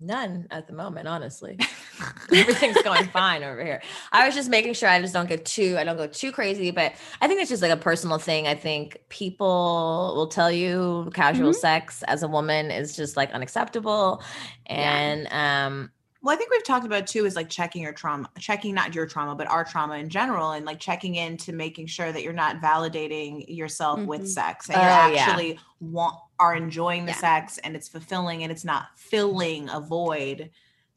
none 0.00 0.46
at 0.50 0.66
the 0.66 0.72
moment, 0.72 1.08
honestly. 1.08 1.58
Everything's 2.32 2.80
going 2.82 3.06
fine 3.08 3.42
over 3.42 3.62
here. 3.64 3.82
I 4.12 4.26
was 4.26 4.34
just 4.34 4.48
making 4.48 4.74
sure 4.74 4.88
I 4.88 5.00
just 5.00 5.12
don't 5.14 5.28
get 5.28 5.44
too, 5.44 5.76
I 5.78 5.84
don't 5.84 5.96
go 5.96 6.06
too 6.06 6.30
crazy, 6.32 6.70
but 6.70 6.92
I 7.20 7.26
think 7.28 7.40
it's 7.40 7.48
just 7.50 7.62
like 7.62 7.72
a 7.72 7.76
personal 7.76 8.18
thing. 8.18 8.46
I 8.46 8.54
think 8.54 8.98
people 9.08 10.12
will 10.16 10.28
tell 10.28 10.50
you 10.52 11.10
casual 11.14 11.50
Mhm. 11.50 11.56
sex 11.56 12.02
as 12.04 12.22
a 12.22 12.28
woman 12.28 12.70
is 12.70 12.94
just 12.96 13.16
like 13.16 13.32
unacceptable. 13.32 14.22
And 14.66 15.26
um 15.32 15.90
Well, 16.20 16.34
I 16.34 16.36
think 16.38 16.50
we've 16.50 16.64
talked 16.64 16.84
about 16.84 17.06
too 17.06 17.26
is 17.26 17.36
like 17.36 17.48
checking 17.48 17.82
your 17.82 17.92
trauma, 17.92 18.28
checking 18.40 18.74
not 18.74 18.92
your 18.94 19.06
trauma, 19.06 19.36
but 19.36 19.46
our 19.46 19.64
trauma 19.64 19.96
in 19.98 20.08
general, 20.08 20.50
and 20.50 20.66
like 20.66 20.80
checking 20.80 21.14
into 21.14 21.52
making 21.52 21.86
sure 21.86 22.10
that 22.10 22.22
you're 22.24 22.32
not 22.32 22.60
validating 22.60 23.44
yourself 23.48 24.04
with 24.04 24.22
Mhm. 24.22 24.26
sex 24.26 24.68
and 24.68 24.82
you're 24.82 24.90
Oh, 24.90 25.06
yeah. 25.06 25.24
actually 25.26 25.60
want 25.80 26.16
are 26.40 26.54
enjoying 26.56 27.06
the 27.06 27.12
Yeah. 27.12 27.18
sex 27.20 27.58
and 27.58 27.76
it's 27.76 27.88
fulfilling 27.88 28.42
and 28.42 28.50
it's 28.50 28.64
not 28.64 28.88
filling 28.96 29.68
a 29.70 29.80
void 29.80 30.50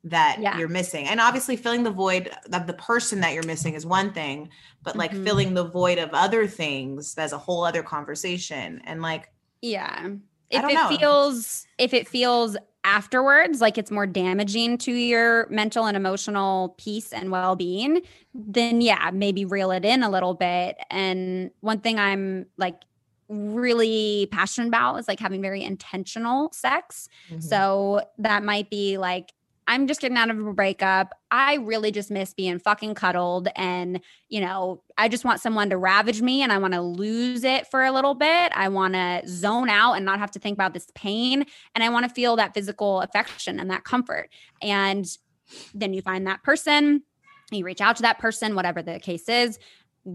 that 0.04 0.40
Yeah. 0.40 0.58
you're 0.58 0.68
missing. 0.68 1.06
And 1.08 1.20
obviously, 1.22 1.56
filling 1.56 1.84
the 1.84 1.92
void 1.92 2.32
of 2.52 2.66
the 2.66 2.74
person 2.74 3.20
that 3.22 3.34
you're 3.36 3.44
missing 3.44 3.76
is 3.76 3.86
one 3.86 4.14
thing, 4.14 4.50
but 4.82 4.96
like 4.96 5.14
Mhm. 5.14 5.24
filling 5.24 5.54
the 5.54 5.64
void 5.68 6.00
of 6.00 6.10
other 6.14 6.48
things, 6.48 7.14
that's 7.14 7.34
a 7.34 7.38
whole 7.38 7.64
other 7.64 7.84
conversation. 7.84 8.82
And 8.86 9.04
like, 9.04 9.32
Yeah. 9.62 10.10
If 10.50 10.68
it 10.68 10.74
know. 10.74 10.90
feels 10.98 11.66
if 11.78 11.94
it 11.94 12.08
feels 12.08 12.58
afterwards 12.84 13.62
like 13.62 13.78
it's 13.78 13.92
more 13.92 14.08
damaging 14.08 14.78
to 14.80 14.92
your 14.92 15.48
mental 15.50 15.86
and 15.86 15.96
emotional 15.96 16.76
peace 16.78 17.14
and 17.14 17.32
well-being, 17.32 18.02
then 18.34 18.82
yeah, 18.82 19.12
maybe 19.14 19.46
reel 19.46 19.72
it 19.72 19.86
in 19.86 20.04
a 20.04 20.10
little 20.10 20.34
bit. 20.34 20.78
And 20.90 21.52
one 21.62 21.80
thing 21.80 22.00
I'm 22.00 22.48
like 22.58 22.82
really 23.30 24.28
passionate 24.32 24.68
about 24.68 24.98
is 24.98 25.08
like 25.08 25.20
having 25.20 25.42
very 25.42 25.64
intentional 25.64 26.52
sex. 26.52 27.08
mhm. 27.30 27.42
So 27.42 28.02
that 28.18 28.44
might 28.44 28.70
be 28.70 28.98
like, 28.98 29.32
I'm 29.72 29.88
just 29.88 30.02
getting 30.02 30.18
out 30.18 30.30
of 30.30 30.38
a 30.38 30.52
breakup. 30.52 31.14
I 31.32 31.56
really 31.56 31.92
just 31.92 32.12
miss 32.12 32.34
being 32.34 32.60
fucking 32.60 32.94
cuddled. 32.94 33.48
And, 33.56 34.02
you 34.28 34.42
know, 34.42 34.84
I 34.98 35.08
just 35.08 35.24
want 35.24 35.40
someone 35.40 35.70
to 35.70 35.78
ravage 35.78 36.22
me 36.22 36.42
and 36.42 36.52
I 36.52 36.58
want 36.58 36.74
to 36.74 36.82
lose 36.82 37.46
it 37.46 37.68
for 37.72 37.86
a 37.86 37.92
little 37.94 38.14
bit. 38.14 38.52
I 38.54 38.68
want 38.68 38.96
to 38.96 39.22
zone 39.26 39.70
out 39.70 39.94
and 39.94 40.04
not 40.04 40.20
have 40.20 40.32
to 40.32 40.40
think 40.40 40.58
about 40.58 40.74
this 40.74 40.88
pain. 40.94 41.46
And 41.74 41.86
I 41.86 41.88
want 41.88 42.06
to 42.06 42.14
feel 42.14 42.36
that 42.36 42.54
physical 42.54 43.00
affection 43.00 43.62
and 43.62 43.72
that 43.72 43.86
comfort. 43.86 44.30
And 44.62 45.08
then 45.74 45.94
you 45.94 46.02
find 46.02 46.28
that 46.28 46.44
person, 46.44 47.04
you 47.50 47.64
reach 47.64 47.80
out 47.80 47.96
to 47.96 48.02
that 48.02 48.20
person, 48.20 48.56
whatever 48.56 48.82
the 48.82 49.00
case 49.00 49.30
is 49.30 49.58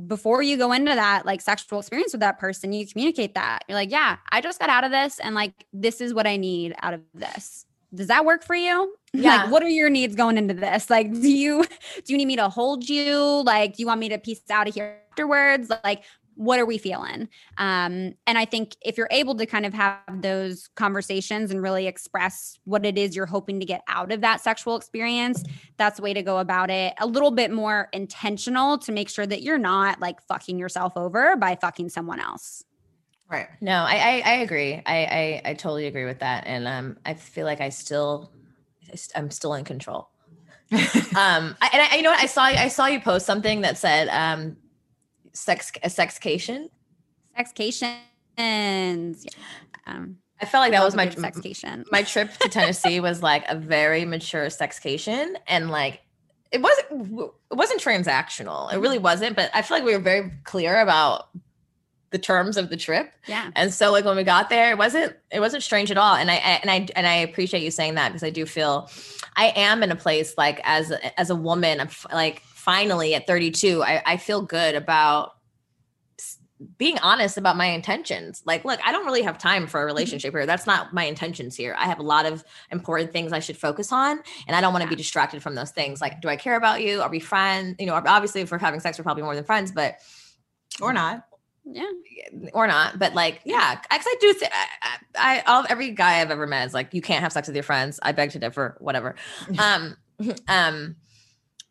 before 0.07 0.43
you 0.43 0.57
go 0.57 0.73
into 0.73 0.93
that 0.93 1.25
like 1.25 1.41
sexual 1.41 1.79
experience 1.79 2.13
with 2.13 2.21
that 2.21 2.39
person, 2.39 2.73
you 2.75 2.87
communicate 2.87 3.35
that. 3.35 3.65
You're 3.69 3.77
like, 3.77 3.93
yeah, 3.93 4.17
I 4.31 4.43
just 4.43 4.59
got 4.59 4.69
out 4.69 4.85
of 4.85 4.91
this 4.91 5.19
and 5.19 5.35
like 5.35 5.65
this 5.73 6.03
is 6.03 6.13
what 6.13 6.27
I 6.27 6.37
need 6.37 6.75
out 6.83 6.93
of 6.93 7.01
this. 7.15 7.65
Does 7.95 8.09
that 8.09 8.25
work 8.25 8.45
for 8.45 8.55
you? 8.55 8.95
Yeah. 9.23 9.43
like 9.45 9.51
what 9.51 9.63
are 9.63 9.69
your 9.69 9.91
needs 9.91 10.15
going 10.15 10.39
into 10.39 10.55
this? 10.55 10.91
Like 10.91 11.13
do 11.13 11.31
you 11.31 11.65
do 12.05 12.13
you 12.13 12.17
need 12.19 12.27
me 12.27 12.37
to 12.37 12.49
hold 12.49 12.89
you? 12.89 13.43
Like 13.45 13.77
do 13.77 13.83
you 13.83 13.87
want 13.87 14.01
me 14.01 14.09
to 14.11 14.19
piece 14.19 14.43
out 14.51 14.69
of 14.69 14.75
here 14.75 14.99
afterwards? 15.11 15.71
Like 15.85 16.05
what 16.39 16.61
are 16.61 16.67
we 16.67 16.77
feeling? 16.77 17.29
Um, 17.57 18.13
and 18.27 18.37
I 18.37 18.45
think 18.45 18.77
if 18.83 18.99
you're 18.99 19.09
able 19.11 19.35
to 19.37 19.47
kind 19.47 19.65
of 19.65 19.73
have 19.73 20.01
those 20.21 20.69
conversations 20.75 21.51
and 21.51 21.63
really 21.63 21.87
express 21.87 22.59
what 22.65 22.85
it 22.85 22.99
is 22.99 23.17
you're 23.17 23.25
hoping 23.25 23.59
to 23.61 23.65
get 23.65 23.81
out 23.89 24.13
of 24.13 24.21
that 24.21 24.43
sexual 24.43 24.77
experience, 24.77 25.43
that's 25.79 25.97
the 25.97 26.03
way 26.03 26.13
to 26.13 26.23
go 26.23 26.37
about 26.39 26.69
it. 26.71 26.93
A 27.01 27.07
little 27.07 27.31
bit 27.31 27.51
more 27.51 27.89
intentional 27.95 28.77
to 28.79 28.93
make 28.93 29.09
sure 29.09 29.27
that 29.27 29.43
you're 29.43 29.57
not 29.57 29.99
like 29.99 30.21
fucking 30.29 30.59
yourself 30.59 30.93
over 30.97 31.37
by 31.37 31.57
fucking 31.57 31.89
someone 31.89 32.21
else. 32.21 32.63
right. 33.31 33.49
No, 33.63 33.73
I, 33.89 33.95
I 33.97 34.23
I 34.27 34.33
agree. 34.43 34.75
I, 34.85 35.43
I 35.47 35.51
I 35.51 35.55
totally 35.55 35.87
agree 35.87 36.05
with 36.05 36.19
that, 36.21 36.47
and 36.47 36.69
um, 36.69 36.99
I 37.07 37.15
feel 37.15 37.47
like 37.47 37.61
I 37.63 37.71
still, 37.71 38.31
I 38.31 38.31
st- 38.31 38.36
I'm 39.15 39.31
still 39.31 39.55
in 39.55 39.65
control. 39.65 40.09
Um, 41.17 41.57
I, 41.63 41.71
and 41.73 41.83
I, 41.83 41.97
you 41.97 42.03
know 42.03 42.11
what? 42.11 42.23
I 42.23 42.27
saw 42.27 42.43
I 42.43 42.69
saw 42.69 42.87
you 42.87 43.01
post 43.01 43.25
something 43.25 43.63
that 43.63 43.79
said 43.79 44.09
um, 44.09 44.59
sex 45.33 45.73
a 45.83 45.89
sexcation. 45.89 46.69
Sexcations. 47.39 47.97
Yeah. 48.37 49.31
Um, 49.87 50.19
I 50.41 50.45
felt 50.45 50.61
like 50.61 50.73
that 50.73 50.85
was 50.85 50.95
my 50.95 51.07
sexcation. 51.07 51.85
my 51.91 52.03
trip 52.03 52.37
to 52.39 52.49
Tennessee 52.51 53.01
was 53.01 53.23
like 53.23 53.45
a 53.49 53.57
very 53.57 54.05
mature 54.05 54.47
sexcation, 54.47 55.37
and 55.47 55.71
like 55.71 56.03
it 56.51 56.61
wasn't 56.61 57.31
it 57.51 57.55
wasn't 57.55 57.81
transactional. 57.81 58.73
It 58.73 58.79
really 58.79 58.99
wasn't, 58.99 59.37
but 59.37 59.51
I 59.55 59.63
feel 59.63 59.79
like 59.79 59.87
we 59.87 59.95
were 59.95 60.03
very 60.03 60.33
clear 60.45 60.81
about 60.81 61.29
the 62.17 62.23
terms 62.23 62.57
of 62.57 62.71
the 62.71 62.79
trip. 62.79 63.13
yeah. 63.27 63.51
And 63.55 63.75
so 63.75 63.93
like 63.93 64.07
when 64.07 64.17
we 64.17 64.25
got 64.25 64.49
there, 64.49 64.71
it 64.71 64.79
wasn't 64.79 65.15
it 65.31 65.41
wasn't 65.41 65.63
strange 65.63 65.91
at 65.91 65.99
all. 65.99 66.15
And 66.15 66.31
I 66.31 66.37
and 66.37 66.71
I 66.71 66.89
and 66.97 67.07
I 67.07 67.17
appreciate 67.17 67.63
you 67.63 67.71
saying 67.71 67.97
that 67.97 68.09
because 68.09 68.23
I 68.23 68.31
do 68.31 68.47
feel 68.47 68.91
I 69.37 69.53
am 69.55 69.83
in 69.83 69.91
a 69.91 69.97
place 69.97 70.33
like 70.39 70.59
as 70.65 70.93
as 71.19 71.29
a 71.29 71.37
woman, 71.37 71.79
I'm 71.79 71.89
f- 71.89 72.07
like 72.11 72.41
finally 72.41 73.15
at 73.15 73.27
32, 73.27 73.83
I, 73.83 74.03
I 74.07 74.17
feel 74.17 74.41
good 74.41 74.75
about 74.75 75.35
being 76.79 76.99
honest 77.01 77.37
about 77.37 77.59
my 77.59 77.67
intentions. 77.67 78.43
Like, 78.47 78.65
look, 78.65 78.81
I 78.83 78.91
don't 78.91 79.05
really 79.05 79.21
have 79.21 79.37
time 79.37 79.67
for 79.67 79.77
a 79.77 79.81
mm-hmm. 79.83 79.89
relationship 79.89 80.33
here. 80.33 80.47
That's 80.47 80.67
not 80.67 80.95
my 80.95 81.05
intentions 81.05 81.55
here. 81.55 81.77
I 81.79 81.85
have 81.85 81.99
a 81.99 82.03
lot 82.03 82.25
of 82.25 82.43
important 82.73 83.13
things 83.13 83.35
I 83.35 83.41
should 83.41 83.59
focus 83.59 83.93
on, 83.93 84.21
and 84.47 84.57
I 84.57 84.63
don't 84.63 84.73
want 84.73 84.85
to 84.85 84.89
be 84.89 84.97
distracted 84.97 85.43
from 85.43 85.55
those 85.55 85.71
things. 85.71 86.01
Like, 86.01 86.23
do 86.23 86.29
I 86.29 86.37
care 86.37 86.57
about 86.57 86.81
you? 86.81 87.03
Are 87.03 87.11
we 87.11 87.21
friends? 87.21 87.77
You 87.79 87.85
know, 87.85 87.95
obviously, 87.95 88.41
if 88.41 88.51
we're 88.51 88.59
having 88.59 88.81
sex, 88.81 88.99
we're 88.99 89.05
probably 89.05 89.25
more 89.25 89.35
than 89.35 89.45
friends, 89.45 89.71
but 89.71 89.97
Or 90.81 90.89
mm-hmm. 90.89 90.95
not. 90.95 91.27
Yeah. 91.69 91.91
or 92.53 92.67
not, 92.69 92.99
but 92.99 93.15
like, 93.15 93.41
yeah, 93.45 93.75
because 93.75 94.07
I 94.07 94.15
do. 94.21 94.35
Th- 94.35 94.51
I, 94.53 94.97
I, 95.19 95.41
all 95.47 95.67
every 95.69 95.91
guy 95.91 96.21
I've 96.21 96.31
ever 96.31 96.47
met 96.47 96.67
is 96.67 96.75
like, 96.75 96.95
you 96.95 97.03
can't 97.03 97.23
have 97.23 97.33
sex 97.33 97.49
with 97.49 97.57
your 97.57 97.65
friends. 97.65 97.99
I 98.03 98.13
beg 98.13 98.31
to 98.31 98.39
differ. 98.39 98.77
Whatever. 98.81 99.17
Um, 99.59 99.97
um, 100.49 100.97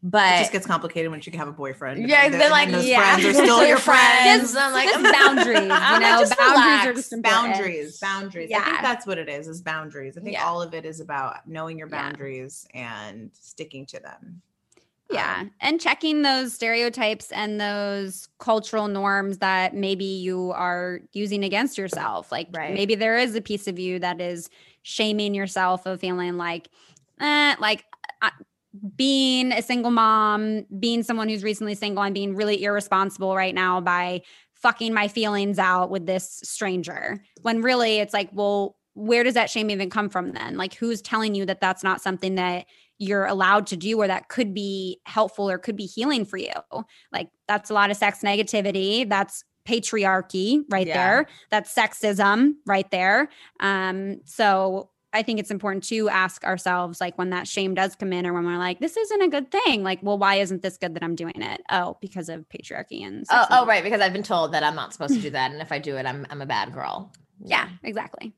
but 0.04 0.36
It 0.36 0.40
just 0.42 0.52
gets 0.52 0.68
complicated 0.68 1.10
once 1.10 1.26
you 1.26 1.32
can 1.32 1.40
have 1.40 1.48
a 1.48 1.52
boyfriend. 1.54 2.08
Yeah, 2.08 2.26
and 2.26 2.34
then, 2.36 2.52
like, 2.52 2.70
yeah. 2.86 3.16
friends 3.16 3.26
are 3.26 3.34
still 3.44 3.66
your 3.66 3.78
friends. 3.78 4.56
I'm 4.56 4.72
like, 4.72 4.94
boundaries, 4.94 5.62
you 5.62 5.68
know, 5.68 6.26
boundaries 6.38 6.86
are 6.86 6.94
just 6.94 7.14
boundaries 7.24 8.00
boundaries 8.00 8.52
i 8.54 8.64
think 8.64 8.82
that's 8.82 9.08
what 9.08 9.18
it 9.18 9.28
is 9.30 9.48
is 9.48 9.62
boundaries 9.62 10.16
i 10.18 10.22
think 10.22 10.34
Yeah. 10.34 10.46
all 10.46 10.62
of 10.62 10.74
it 10.76 10.86
is 10.86 11.00
about 11.00 11.48
knowing 11.48 11.80
your 11.80 11.88
Yeah. 11.88 12.04
boundaries 12.04 12.68
and 12.76 13.32
sticking 13.34 13.86
to 13.88 14.00
them 14.00 14.42
Yeah. 15.12 15.42
Um, 15.42 15.52
And 15.62 15.80
checking 15.80 16.24
those 16.24 16.54
stereotypes 16.54 17.32
and 17.32 17.60
those 17.62 18.28
cultural 18.40 18.88
norms 18.88 19.38
that 19.40 19.74
maybe 19.76 20.06
you 20.06 20.52
are 20.52 21.02
using 21.14 21.44
against 21.44 21.78
yourself. 21.78 22.32
Like 22.32 22.48
Right. 22.52 22.74
maybe 22.74 22.96
there 22.96 23.18
is 23.18 23.36
a 23.36 23.42
piece 23.42 23.68
of 23.68 23.78
you 23.78 24.00
that 24.00 24.20
is 24.20 24.50
shaming 24.82 25.34
yourself 25.34 25.86
of 25.86 26.00
feeling 26.00 26.38
like, 26.38 26.70
eh, 27.20 27.56
like 27.60 27.86
uh, 28.22 28.30
being 28.96 29.52
a 29.52 29.62
single 29.62 29.92
mom, 29.92 30.66
being 30.80 31.04
someone 31.04 31.30
who's 31.30 31.44
recently 31.44 31.76
single, 31.76 32.04
I'm 32.04 32.14
being 32.14 32.36
really 32.36 32.64
irresponsible 32.64 33.36
right 33.36 33.56
now 33.56 33.80
by 33.82 34.22
fucking 34.54 34.94
my 34.94 35.08
feelings 35.08 35.60
out 35.60 35.90
with 35.92 36.06
this 36.06 36.40
stranger. 36.44 37.24
When 37.42 37.62
really 37.62 38.00
it's 38.00 38.14
like, 38.14 38.30
well, 38.34 38.76
where 38.96 39.24
does 39.24 39.34
that 39.36 39.50
shame 39.50 39.70
even 39.70 39.90
come 39.90 40.10
from 40.10 40.32
then? 40.32 40.58
Like, 40.58 40.74
who's 40.74 41.02
telling 41.02 41.36
you 41.36 41.46
that 41.46 41.62
that's 41.62 41.84
not 41.84 42.02
something 42.02 42.36
that 42.36 42.66
you're 42.98 43.26
allowed 43.26 43.68
to 43.68 43.78
do 43.78 44.00
or 44.02 44.08
that 44.08 44.30
could 44.30 44.54
be 44.54 45.00
helpful 45.06 45.50
or 45.50 45.58
could 45.58 45.76
be 45.76 45.86
healing 45.86 46.26
for 46.26 46.38
you? 46.38 46.54
Like, 47.12 47.30
that's 47.48 47.70
a 47.70 47.74
lot 47.74 47.92
of 47.92 47.98
sex 47.98 48.20
negativity. 48.24 49.08
That's 49.08 49.44
patriarchy 49.68 50.62
right 50.70 50.88
Yeah. 50.88 50.94
there. 50.94 51.26
That's 51.50 51.74
sexism 51.74 52.54
right 52.66 52.90
there. 52.92 53.30
Um, 53.60 54.22
so 54.26 54.90
I 55.14 55.24
think 55.24 55.40
it's 55.40 55.50
important 55.52 55.86
to 55.86 56.10
ask 56.10 56.44
ourselves, 56.44 57.00
like, 57.00 57.18
when 57.18 57.30
that 57.30 57.48
shame 57.48 57.74
does 57.74 57.96
come 57.96 58.12
in, 58.12 58.26
or 58.28 58.34
when 58.34 58.46
we're 58.46 58.58
like, 58.58 58.80
"This 58.80 58.98
isn't 58.98 59.22
a 59.22 59.30
good 59.30 59.50
thing." 59.50 59.82
Like, 59.82 60.00
well, 60.04 60.18
why 60.18 60.36
isn't 60.36 60.62
this 60.62 60.76
good 60.78 60.94
that 60.96 61.04
I'm 61.04 61.16
doing 61.16 61.42
it? 61.42 61.62
Oh, 61.72 61.98
because 62.02 62.28
of 62.28 62.46
patriarchy 62.50 63.02
and 63.02 63.26
oh, 63.32 63.46
oh, 63.50 63.66
right, 63.66 63.82
because 63.82 64.02
I've 64.02 64.12
been 64.12 64.24
told 64.24 64.52
that 64.52 64.62
I'm 64.62 64.76
not 64.76 64.92
supposed 64.92 65.14
to 65.14 65.22
do 65.22 65.30
that, 65.32 65.52
and 65.52 65.62
if 65.62 65.72
I 65.72 65.80
do 65.80 65.96
it, 65.96 66.06
I'm 66.06 66.28
I'm 66.30 66.42
a 66.42 66.46
bad 66.46 66.74
girl. 66.74 67.14
Yeah, 67.40 67.70
exactly. 67.82 68.34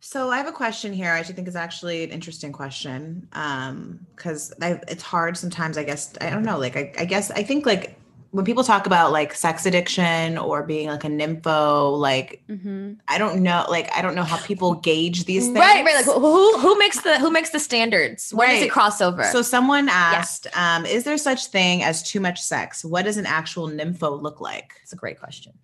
So 0.00 0.30
i 0.30 0.36
have 0.36 0.46
a 0.46 0.52
question 0.52 0.92
here 0.92 1.12
i 1.12 1.22
think 1.22 1.48
is 1.48 1.56
actually 1.56 2.04
an 2.04 2.10
interesting 2.10 2.52
question 2.52 3.26
um 3.32 3.98
because 4.14 4.52
it's 4.60 5.02
hard 5.02 5.36
sometimes 5.36 5.76
i 5.76 5.82
guess 5.84 6.12
i 6.20 6.30
don't 6.30 6.44
know 6.44 6.58
like 6.58 6.76
I, 6.76 6.92
I 6.98 7.04
guess 7.04 7.30
i 7.32 7.42
think 7.42 7.66
like 7.66 7.98
when 8.30 8.44
people 8.44 8.62
talk 8.62 8.86
about 8.86 9.10
like 9.10 9.34
sex 9.34 9.64
addiction 9.64 10.36
or 10.36 10.62
being 10.62 10.88
like 10.88 11.02
a 11.02 11.08
nympho, 11.08 11.96
like 11.98 12.42
hmm 12.46 12.92
I 13.08 13.16
don't 13.16 13.42
know, 13.42 13.64
like 13.70 13.90
I 13.96 14.02
don't 14.02 14.14
know 14.14 14.22
how 14.22 14.36
people 14.44 14.74
gauge 14.74 15.24
these 15.24 15.46
things. 15.46 15.58
Right, 15.58 15.82
right. 15.82 15.94
Like 15.94 16.04
who 16.04 16.58
who 16.58 16.78
makes 16.78 17.00
the 17.00 17.18
who 17.18 17.30
makes 17.30 17.50
the 17.50 17.58
standards? 17.58 18.32
When 18.34 18.48
does 18.50 18.58
Right. 18.60 18.66
it 18.66 18.70
cross 18.70 19.00
over? 19.00 19.24
So 19.24 19.40
someone 19.40 19.88
asked, 19.88 20.46
um, 20.54 20.84
is 20.84 21.04
there 21.04 21.16
such 21.16 21.46
thing 21.46 21.82
as 21.82 22.02
too 22.02 22.20
much 22.20 22.38
sex? 22.42 22.84
What 22.84 23.06
does 23.06 23.16
an 23.16 23.24
actual 23.24 23.66
nympho 23.66 24.20
look 24.20 24.42
like? 24.42 24.74
it's 24.82 24.92
a 24.92 24.96
great 24.96 25.18
question. 25.18 25.54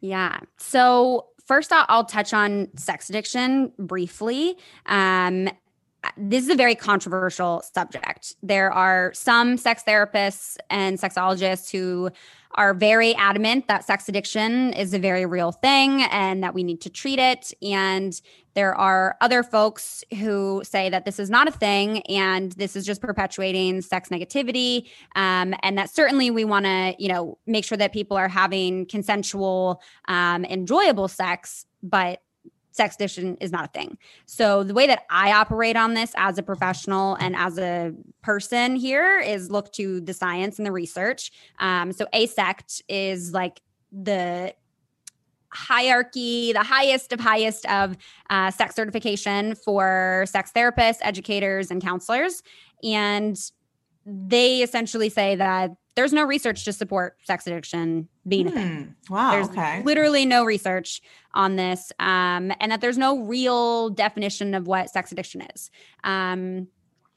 Yeah. 0.00 0.40
So 0.58 1.26
first, 1.50 1.72
I'll, 1.72 2.04
touch 2.04 2.32
on 2.32 2.68
sex 2.76 3.10
addiction 3.10 3.72
briefly. 3.76 4.56
Um, 4.86 5.48
this 6.16 6.44
is 6.44 6.48
a 6.48 6.54
very 6.54 6.76
controversial 6.76 7.64
subject. 7.74 8.36
There 8.40 8.72
are 8.72 9.12
some 9.14 9.56
sex 9.56 9.82
therapists 9.84 10.58
and 10.70 10.96
sexologists 10.96 11.68
who 11.72 12.10
are 12.54 12.74
very 12.74 13.14
adamant 13.14 13.68
that 13.68 13.84
sex 13.84 14.08
addiction 14.08 14.72
is 14.72 14.92
a 14.92 14.98
very 14.98 15.24
real 15.24 15.52
thing 15.52 16.02
and 16.02 16.42
that 16.42 16.54
we 16.54 16.64
need 16.64 16.80
to 16.80 16.90
treat 16.90 17.18
it. 17.18 17.52
And 17.62 18.20
there 18.54 18.74
are 18.74 19.16
other 19.20 19.42
folks 19.42 20.02
who 20.18 20.62
say 20.64 20.90
that 20.90 21.04
this 21.04 21.18
is 21.18 21.30
not 21.30 21.46
a 21.46 21.52
thing 21.52 22.00
and 22.02 22.52
this 22.52 22.74
is 22.74 22.84
just 22.84 23.00
perpetuating 23.00 23.80
sex 23.80 24.08
negativity 24.08 24.88
um, 25.14 25.54
and 25.62 25.78
that 25.78 25.90
certainly 25.90 26.30
we 26.30 26.44
want 26.44 26.64
to 26.64 26.94
you 26.98 27.08
know 27.08 27.38
make 27.46 27.64
sure 27.64 27.78
that 27.78 27.92
people 27.92 28.16
are 28.16 28.28
having 28.28 28.86
consensual 28.86 29.80
um, 30.08 30.44
enjoyable 30.44 31.06
sex 31.06 31.64
but 31.82 32.22
sex 32.72 32.94
addiction 32.94 33.36
is 33.40 33.52
not 33.52 33.64
a 33.64 33.68
thing. 33.68 33.98
So 34.26 34.62
the 34.62 34.74
way 34.74 34.86
that 34.86 35.04
i 35.10 35.32
operate 35.32 35.76
on 35.76 35.94
this 35.94 36.12
as 36.16 36.38
a 36.38 36.42
professional 36.42 37.16
and 37.16 37.34
as 37.36 37.58
a 37.58 37.92
person 38.22 38.76
here 38.76 39.18
is 39.18 39.50
look 39.50 39.72
to 39.72 40.00
the 40.00 40.14
science 40.14 40.58
and 40.58 40.66
the 40.66 40.72
research. 40.72 41.32
Um, 41.58 41.92
so 41.92 42.06
AASECT 42.14 42.82
is 42.88 43.32
like 43.32 43.60
the 43.92 44.54
hierarchy 45.52 46.52
the 46.52 46.62
highest 46.62 47.12
of 47.12 47.18
highest 47.18 47.66
of 47.66 47.96
uh, 48.30 48.50
sex 48.52 48.76
certification 48.76 49.56
for 49.56 50.24
sex 50.28 50.52
therapists 50.54 50.98
educators 51.02 51.70
and 51.70 51.82
counselors. 51.82 52.42
And 52.84 53.36
they 54.06 54.62
essentially 54.62 55.08
say 55.08 55.36
that 55.36 55.72
there's 55.96 56.12
no 56.12 56.24
research 56.24 56.64
to 56.64 56.72
support 56.72 57.16
sex 57.24 57.46
addiction 57.46 58.08
being 58.26 58.46
a 58.46 58.50
thing. 58.50 58.96
Hmm. 59.08 59.14
Wow. 59.14 59.32
There's 59.32 59.48
okay. 59.48 59.82
literally 59.82 60.24
no 60.24 60.44
research 60.44 61.02
on 61.34 61.56
this, 61.56 61.92
um, 61.98 62.52
and 62.60 62.72
that 62.72 62.80
there's 62.80 62.98
no 62.98 63.18
real 63.20 63.90
definition 63.90 64.54
of 64.54 64.66
what 64.66 64.90
sex 64.90 65.12
addiction 65.12 65.42
is. 65.54 65.70
Um, 66.04 66.68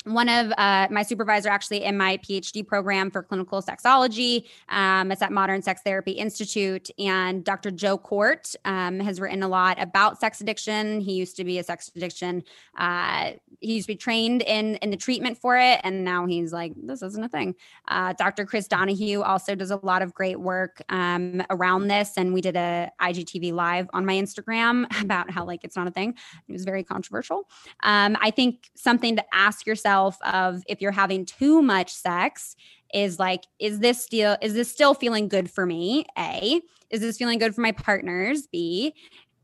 one 0.05 0.27
of 0.27 0.51
uh, 0.57 0.87
my 0.91 1.03
supervisor 1.03 1.49
actually 1.49 1.83
in 1.83 1.97
my 1.97 2.17
PhD 2.17 2.65
program 2.65 3.09
for 3.09 3.23
clinical 3.23 3.61
sexology. 3.61 4.45
Um, 4.69 5.11
it's 5.11 5.21
at 5.21 5.31
Modern 5.31 5.61
Sex 5.61 5.81
Therapy 5.83 6.11
Institute, 6.11 6.89
and 6.99 7.43
Dr. 7.43 7.71
Joe 7.71 7.97
Kort 7.97 8.55
um, 8.65 8.99
has 8.99 9.21
written 9.21 9.43
a 9.43 9.47
lot 9.47 9.81
about 9.81 10.19
sex 10.19 10.41
addiction. 10.41 10.99
He 10.99 11.13
used 11.13 11.37
to 11.37 11.43
be 11.43 11.57
a 11.59 11.63
sex 11.63 11.89
addiction. 11.95 12.43
Uh, 12.77 13.33
he 13.61 13.75
used 13.75 13.87
to 13.87 13.93
be 13.93 13.97
trained 13.97 14.41
in 14.41 14.75
in 14.77 14.89
the 14.89 14.97
treatment 14.97 15.37
for 15.37 15.57
it, 15.57 15.79
and 15.83 16.03
now 16.03 16.25
he's 16.25 16.51
like, 16.51 16.73
this 16.75 17.01
isn't 17.01 17.23
a 17.23 17.29
thing. 17.29 17.55
Uh, 17.87 18.13
Dr. 18.13 18.45
Chris 18.45 18.67
Donaghue 18.67 19.21
also 19.21 19.55
does 19.55 19.71
a 19.71 19.79
lot 19.83 20.01
of 20.01 20.13
great 20.13 20.39
work 20.39 20.81
um, 20.89 21.41
around 21.49 21.87
this, 21.87 22.17
and 22.17 22.33
we 22.33 22.41
did 22.41 22.57
a 22.57 22.91
IGTV 23.01 23.53
live 23.53 23.87
on 23.93 24.05
my 24.05 24.15
Instagram 24.15 24.85
about 25.01 25.31
how 25.31 25.45
like 25.45 25.63
it's 25.63 25.77
not 25.77 25.87
a 25.87 25.91
thing. 25.91 26.15
It 26.47 26.51
was 26.51 26.65
very 26.65 26.83
controversial. 26.83 27.47
Um, 27.83 28.17
I 28.19 28.31
think 28.31 28.69
something 28.75 29.15
to 29.15 29.23
ask 29.33 29.65
yourself 29.65 29.92
of 30.21 30.63
if 30.67 30.81
you're 30.81 30.91
having 30.91 31.25
too 31.25 31.61
much 31.61 31.93
sex 31.93 32.55
is 32.93 33.19
like, 33.19 33.43
is 33.59 33.79
this 33.79 34.03
still 34.03 34.37
is 34.41 34.53
this 34.53 34.71
still 34.71 34.93
feeling 34.93 35.27
good 35.27 35.49
for 35.49 35.65
me? 35.65 36.05
A, 36.17 36.61
is 36.89 37.01
this 37.01 37.17
feeling 37.17 37.39
good 37.39 37.55
for 37.55 37.61
my 37.61 37.71
partners? 37.71 38.47
B, 38.51 38.93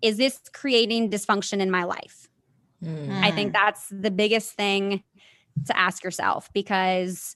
is 0.01 0.17
this 0.17 0.39
creating 0.53 1.09
dysfunction 1.09 1.59
in 1.59 1.71
my 1.71 1.83
life? 1.83 2.27
Hmm. 2.83 3.19
I 3.23 3.31
think 3.31 3.53
that's 3.53 3.87
the 3.89 4.11
biggest 4.11 4.53
thing 4.53 5.03
to 5.65 5.77
ask 5.77 6.03
yourself 6.03 6.49
because 6.53 7.35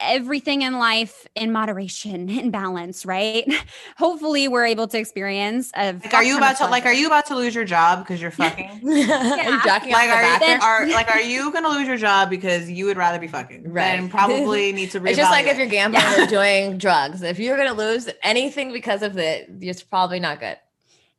everything 0.00 0.62
in 0.62 0.78
life 0.78 1.26
in 1.34 1.52
moderation 1.52 2.28
in 2.28 2.50
balance 2.50 3.04
right 3.04 3.50
hopefully 3.96 4.48
we're 4.48 4.64
able 4.64 4.86
to 4.88 4.98
experience 4.98 5.70
a 5.76 5.92
Like, 5.92 6.14
are 6.14 6.24
you 6.24 6.36
about 6.36 6.56
to 6.58 6.66
like? 6.66 6.86
Are 6.86 6.92
you 6.92 7.06
about 7.06 7.26
to 7.26 7.36
lose 7.36 7.54
your 7.54 7.64
job 7.64 8.00
because 8.00 8.20
you're 8.20 8.30
fucking? 8.42 8.80
Are 8.84 8.96
you 8.96 9.62
jacking 9.62 9.92
like, 9.92 10.10
are, 10.10 10.38
the 10.38 10.46
you, 10.46 10.60
are 10.60 10.86
like, 10.88 11.10
are 11.10 11.20
you 11.20 11.52
gonna 11.52 11.68
lose 11.68 11.86
your 11.86 11.96
job 11.96 12.30
because 12.30 12.70
you 12.70 12.86
would 12.86 12.96
rather 12.96 13.18
be 13.18 13.28
fucking? 13.28 13.70
Right. 13.70 13.98
And 13.98 14.10
probably 14.10 14.72
need 14.72 14.90
to. 14.92 15.04
It's 15.04 15.16
just 15.16 15.30
like 15.30 15.46
if 15.46 15.58
you're 15.58 15.66
gambling 15.66 16.02
or 16.18 16.26
doing 16.26 16.78
drugs. 16.78 17.22
If 17.22 17.38
you're 17.38 17.56
gonna 17.56 17.74
lose 17.74 18.08
anything 18.22 18.72
because 18.72 19.02
of 19.02 19.16
it, 19.18 19.50
it's 19.60 19.82
probably 19.82 20.20
not 20.20 20.40
good. 20.40 20.56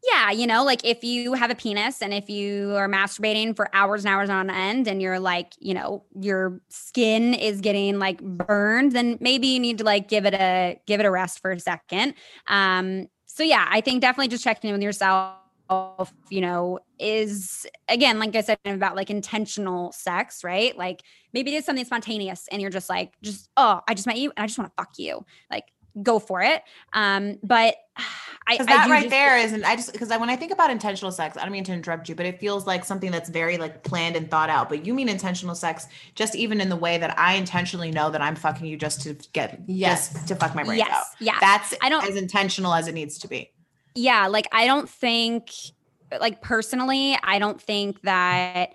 Yeah 0.04 0.32
you 0.32 0.48
know 0.48 0.64
like 0.64 0.84
if 0.84 1.04
you 1.04 1.34
have 1.34 1.52
a 1.52 1.56
penis 1.56 2.02
and 2.02 2.14
if 2.14 2.30
you 2.30 2.76
are 2.76 2.88
masturbating 2.88 3.56
for 3.56 3.70
hours 3.74 4.04
and 4.06 4.14
hours 4.14 4.30
on 4.30 4.50
end 4.50 4.88
and 4.88 5.02
you're 5.02 5.20
like 5.20 5.54
you 5.60 5.74
know 5.74 6.04
your 6.20 6.60
skin 6.70 7.34
is 7.34 7.62
getting 7.62 8.00
like 8.00 8.22
burned 8.22 8.94
then 8.94 9.18
maybe 9.20 9.48
you 9.48 9.60
need 9.60 9.78
to 9.78 9.84
like 9.84 10.08
give 10.08 10.26
it 10.26 10.34
a 10.34 10.80
give 10.88 11.00
it 11.00 11.06
a 11.06 11.12
rest 11.12 11.40
for 11.40 11.52
a 11.52 11.60
second. 11.60 12.14
Um 12.48 13.08
so 13.26 13.44
yeah 13.44 13.66
i 13.70 13.80
think 13.80 14.02
definitely 14.02 14.28
just 14.28 14.44
checking 14.44 14.70
in 14.70 14.74
with 14.74 14.84
yourself 14.84 15.38
you 16.30 16.42
know 16.42 16.80
is 17.00 17.66
again 17.88 18.20
like 18.20 18.36
i 18.36 18.42
said 18.42 18.60
about 18.66 18.96
like 18.96 19.10
intentional 19.10 19.92
sex 19.94 20.44
right? 20.44 20.78
Like 20.78 21.02
maybe 21.34 21.54
it 21.56 21.60
is 21.60 21.66
something 21.66 21.86
spontaneous 21.86 22.48
and 22.52 22.62
you're 22.62 22.72
just 22.72 22.90
like 22.90 23.14
just 23.22 23.50
oh 23.56 23.80
i 23.88 23.94
just 23.94 24.06
met 24.06 24.18
you 24.18 24.32
and 24.36 24.44
i 24.44 24.48
just 24.48 24.60
want 24.60 24.70
to 24.70 24.74
fuck 24.78 24.92
you. 24.98 25.26
Like 25.50 25.66
go 26.04 26.20
for 26.20 26.42
it 26.42 26.62
um 26.94 27.38
but 27.44 27.76
i, 28.48 28.56
I 28.56 28.58
that 28.64 28.86
do 28.86 28.92
right 28.92 29.02
just- 29.04 29.10
there 29.12 29.38
isn't. 29.38 29.64
I 29.64 29.76
just 29.76 29.92
because 29.94 30.10
I, 30.12 30.18
when 30.18 30.30
I 30.30 30.36
think 30.36 30.52
about 30.52 30.72
intentional 30.72 31.12
sex, 31.12 31.38
I 31.38 31.44
don't 31.44 31.52
mean 31.52 31.64
to 31.66 31.74
interrupt 31.74 32.10
you, 32.10 32.16
but 32.16 32.26
it 32.26 32.40
feels 32.40 32.66
like 32.66 32.84
something 32.84 33.12
that's 33.12 33.30
very 33.30 33.58
like 33.58 33.84
planned 33.84 34.16
and 34.16 34.30
thought 34.32 34.50
out. 34.50 34.68
But 34.68 34.86
you 34.86 34.94
mean 34.96 35.08
intentional 35.10 35.54
sex, 35.54 35.86
just 36.16 36.36
even 36.36 36.60
in 36.60 36.68
the 36.70 36.76
way 36.76 36.98
that 36.98 37.18
I 37.20 37.34
intentionally 37.36 37.92
know 37.92 38.10
that 38.10 38.20
I'm 38.22 38.36
fucking 38.36 38.66
you 38.66 38.78
just 38.78 39.02
to 39.04 39.14
get 39.34 39.62
Yes. 39.68 40.12
just 40.14 40.28
to 40.30 40.36
fuck 40.36 40.56
my 40.56 40.64
brains 40.64 40.80
yes 40.80 40.92
out. 40.92 41.04
yeah 41.20 41.38
That's 41.40 41.76
I 41.82 41.90
don't- 41.90 42.04
as 42.10 42.16
intentional 42.16 42.74
as 42.74 42.88
it 42.88 42.94
needs 42.94 43.20
to 43.20 43.28
be. 43.28 43.52
yeah 43.96 44.28
like 44.28 44.48
i 44.52 44.66
don't 44.66 44.90
think 44.90 45.52
like 46.20 46.42
personally 46.42 47.18
i 47.24 47.38
don't 47.40 47.62
think 47.62 48.02
that 48.02 48.74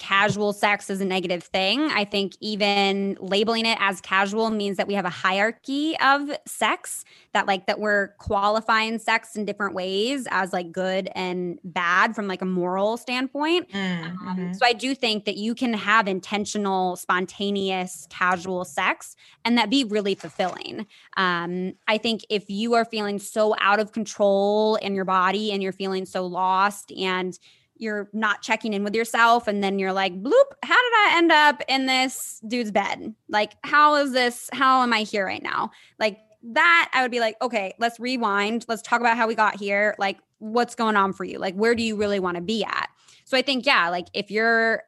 casual 0.00 0.52
sex 0.52 0.90
is 0.90 1.00
a 1.00 1.04
negative 1.04 1.44
thing 1.44 1.80
i 1.92 2.04
think 2.04 2.34
even 2.40 3.16
labeling 3.20 3.66
it 3.66 3.78
as 3.80 4.00
casual 4.00 4.50
means 4.50 4.76
that 4.76 4.88
we 4.88 4.94
have 4.94 5.04
a 5.04 5.10
hierarchy 5.10 5.96
of 6.00 6.30
sex 6.46 7.04
that 7.32 7.46
like 7.46 7.66
that 7.66 7.78
we're 7.78 8.08
qualifying 8.18 8.98
sex 8.98 9.36
in 9.36 9.44
different 9.44 9.74
ways 9.74 10.26
as 10.30 10.52
like 10.52 10.72
good 10.72 11.08
and 11.14 11.58
bad 11.62 12.14
from 12.14 12.26
like 12.26 12.42
a 12.42 12.46
moral 12.46 12.96
standpoint 12.96 13.68
um, 13.74 14.36
mhm. 14.36 14.56
so 14.56 14.66
I 14.66 14.72
do 14.72 14.94
think 14.94 15.24
that 15.24 15.36
you 15.36 15.54
can 15.54 15.72
have 15.74 16.08
intentional, 16.08 16.96
spontaneous, 16.96 18.06
casual 18.10 18.64
sex 18.64 19.16
and 19.44 19.56
that 19.58 19.70
be 19.70 19.84
really 19.84 20.14
fulfilling. 20.14 20.86
Um, 21.16 21.74
I 21.88 21.98
think 21.98 22.22
if 22.28 22.48
you 22.48 22.74
are 22.74 22.84
feeling 22.84 23.18
so 23.18 23.54
out 23.60 23.80
of 23.80 23.92
control 23.92 24.76
in 24.76 24.94
your 24.94 25.04
body 25.04 25.52
and 25.52 25.62
you're 25.62 25.72
feeling 25.72 26.06
so 26.06 26.26
lost 26.26 26.92
and 26.92 27.38
you're 27.80 28.08
not 28.12 28.42
checking 28.42 28.72
in 28.72 28.84
with 28.84 28.94
yourself 28.94 29.48
and 29.48 29.62
then 29.62 29.78
you're 29.78 29.92
like 29.92 30.14
bloop 30.22 30.44
how 30.62 30.74
did 30.74 30.92
i 30.94 31.14
end 31.16 31.32
up 31.32 31.62
in 31.68 31.86
this 31.86 32.40
dude's 32.46 32.70
bed? 32.70 33.14
Like 33.28 33.54
how 33.64 33.96
is 33.96 34.12
this 34.12 34.48
how 34.52 34.82
am 34.82 34.92
i 34.92 35.00
here 35.00 35.26
right 35.26 35.42
now? 35.42 35.70
Like 35.98 36.18
that 36.42 36.90
i 36.94 37.02
would 37.02 37.10
be 37.10 37.20
like 37.20 37.36
okay 37.42 37.74
let's 37.78 37.98
rewind. 37.98 38.64
Let's 38.68 38.82
talk 38.82 39.00
about 39.00 39.16
how 39.16 39.26
we 39.26 39.34
got 39.34 39.58
here. 39.58 39.94
Like 39.98 40.18
what's 40.38 40.74
going 40.74 40.96
on 40.96 41.12
for 41.12 41.24
you? 41.24 41.38
Like 41.38 41.54
where 41.54 41.74
do 41.74 41.82
you 41.82 41.96
really 41.96 42.20
want 42.20 42.36
to 42.36 42.42
be 42.42 42.64
at? 42.64 42.88
So 43.30 43.36
I 43.36 43.42
think, 43.42 43.64
yeah, 43.64 43.90
like 43.90 44.08
if 44.12 44.28
you're, 44.28 44.82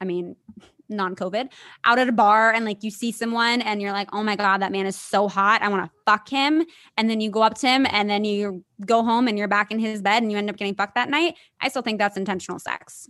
I 0.00 0.04
mean, 0.04 0.34
non 0.88 1.14
COVID, 1.14 1.50
out 1.84 1.98
at 1.98 2.08
a 2.08 2.12
bar 2.12 2.52
and 2.52 2.64
like 2.64 2.82
you 2.82 2.90
see 2.90 3.12
someone 3.12 3.60
and 3.62 3.80
you're 3.80 3.92
like, 3.92 4.08
oh 4.12 4.22
my 4.22 4.36
God, 4.36 4.62
that 4.62 4.72
man 4.72 4.86
is 4.86 4.96
so 4.96 5.28
hot. 5.28 5.62
I 5.62 5.68
want 5.68 5.84
to 5.84 5.90
fuck 6.06 6.28
him. 6.28 6.64
And 6.96 7.08
then 7.08 7.20
you 7.20 7.30
go 7.30 7.42
up 7.42 7.54
to 7.58 7.66
him 7.66 7.86
and 7.90 8.08
then 8.08 8.24
you 8.24 8.64
go 8.84 9.02
home 9.02 9.28
and 9.28 9.38
you're 9.38 9.48
back 9.48 9.70
in 9.70 9.78
his 9.78 10.02
bed 10.02 10.22
and 10.22 10.30
you 10.30 10.38
end 10.38 10.50
up 10.50 10.56
getting 10.56 10.74
fucked 10.74 10.94
that 10.94 11.08
night. 11.08 11.34
I 11.60 11.68
still 11.68 11.82
think 11.82 11.98
that's 11.98 12.16
intentional 12.16 12.58
sex. 12.58 13.08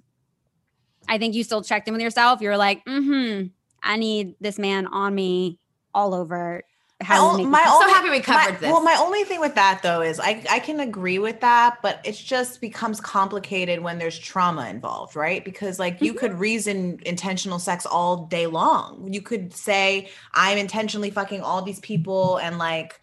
I 1.09 1.19
think 1.19 1.35
you 1.35 1.45
still 1.45 1.63
checked 1.63 1.89
in 1.89 1.95
with 1.95 2.03
yourself. 2.03 2.41
You're 2.41 2.57
like, 2.57 2.85
mm 2.85 3.05
hmm, 3.05 3.47
I 3.83 3.97
need 3.97 4.35
this 4.41 4.59
man 4.59 4.87
on 4.87 5.15
me 5.15 5.59
all 5.93 6.15
over. 6.15 6.63
How 7.05 7.15
My 7.15 7.21
does 7.21 7.25
ol- 7.25 7.35
it 7.35 7.39
make 7.39 7.47
me 7.47 7.51
my 7.53 7.59
feel? 7.65 7.73
I'm 7.73 7.79
so 7.79 7.83
only- 7.83 7.95
happy 7.95 8.11
we 8.11 8.21
covered 8.21 8.53
my- 8.55 8.59
this. 8.59 8.71
Well, 8.73 8.83
my 8.83 8.97
only 8.99 9.25
thing 9.25 9.41
with 9.41 9.55
that 9.55 9.81
though 9.83 10.01
is 10.03 10.19
I 10.19 10.43
I 10.51 10.59
can 10.59 10.81
agree 10.81 11.19
with 11.19 11.41
that, 11.41 11.79
but 11.83 12.01
it 12.05 12.13
just 12.13 12.61
becomes 12.61 13.01
complicated 13.01 13.81
when 13.81 13.99
there's 13.99 14.19
trauma 14.19 14.69
involved, 14.69 15.15
right? 15.17 15.45
Because 15.45 15.79
like 15.79 16.01
you 16.03 16.15
Mhm. 16.15 16.19
could 16.19 16.35
reason 16.35 16.99
intentional 17.07 17.59
sex 17.59 17.87
all 17.87 18.27
day 18.27 18.47
long. 18.47 19.09
You 19.13 19.23
could 19.23 19.55
say 19.55 20.09
I'm 20.33 20.59
intentionally 20.59 21.11
fucking 21.11 21.41
all 21.43 21.63
these 21.63 21.81
people 21.81 22.39
and 22.39 22.59
like 22.59 23.01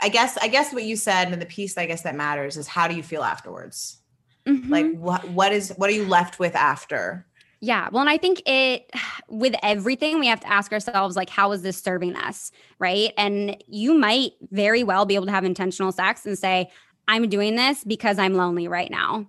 I 0.00 0.08
guess 0.10 0.36
I 0.38 0.48
guess 0.48 0.72
what 0.72 0.84
you 0.84 0.94
said 0.96 1.32
and 1.32 1.40
the 1.40 1.46
piece 1.46 1.76
I 1.78 1.86
guess 1.86 2.02
that 2.02 2.14
matters 2.14 2.56
is 2.56 2.66
how 2.68 2.86
do 2.86 2.94
you 2.94 3.02
feel 3.02 3.22
afterwards? 3.22 3.98
Mhm. 4.46 4.70
Like 4.70 4.92
what 4.94 5.28
what 5.30 5.52
is 5.52 5.72
what 5.76 5.90
are 5.90 5.94
you 5.94 6.04
left 6.06 6.38
with 6.38 6.54
after? 6.54 7.25
Yeah. 7.60 7.88
Well, 7.90 8.02
and 8.02 8.10
I 8.10 8.18
think 8.18 8.42
it, 8.46 8.90
with 9.28 9.54
everything, 9.62 10.18
we 10.20 10.26
have 10.26 10.40
to 10.40 10.48
ask 10.52 10.72
ourselves, 10.72 11.16
like, 11.16 11.30
how 11.30 11.52
is 11.52 11.62
this 11.62 11.78
serving 11.78 12.16
us? 12.16 12.52
Right. 12.78 13.12
And 13.16 13.56
you 13.66 13.94
might 13.94 14.32
very 14.50 14.82
well 14.84 15.04
be 15.04 15.14
able 15.14 15.26
to 15.26 15.32
have 15.32 15.44
intentional 15.44 15.92
sex 15.92 16.26
and 16.26 16.38
say, 16.38 16.70
I'm 17.08 17.28
doing 17.28 17.56
this 17.56 17.84
because 17.84 18.18
I'm 18.18 18.34
lonely 18.34 18.68
right 18.68 18.90
now. 18.90 19.26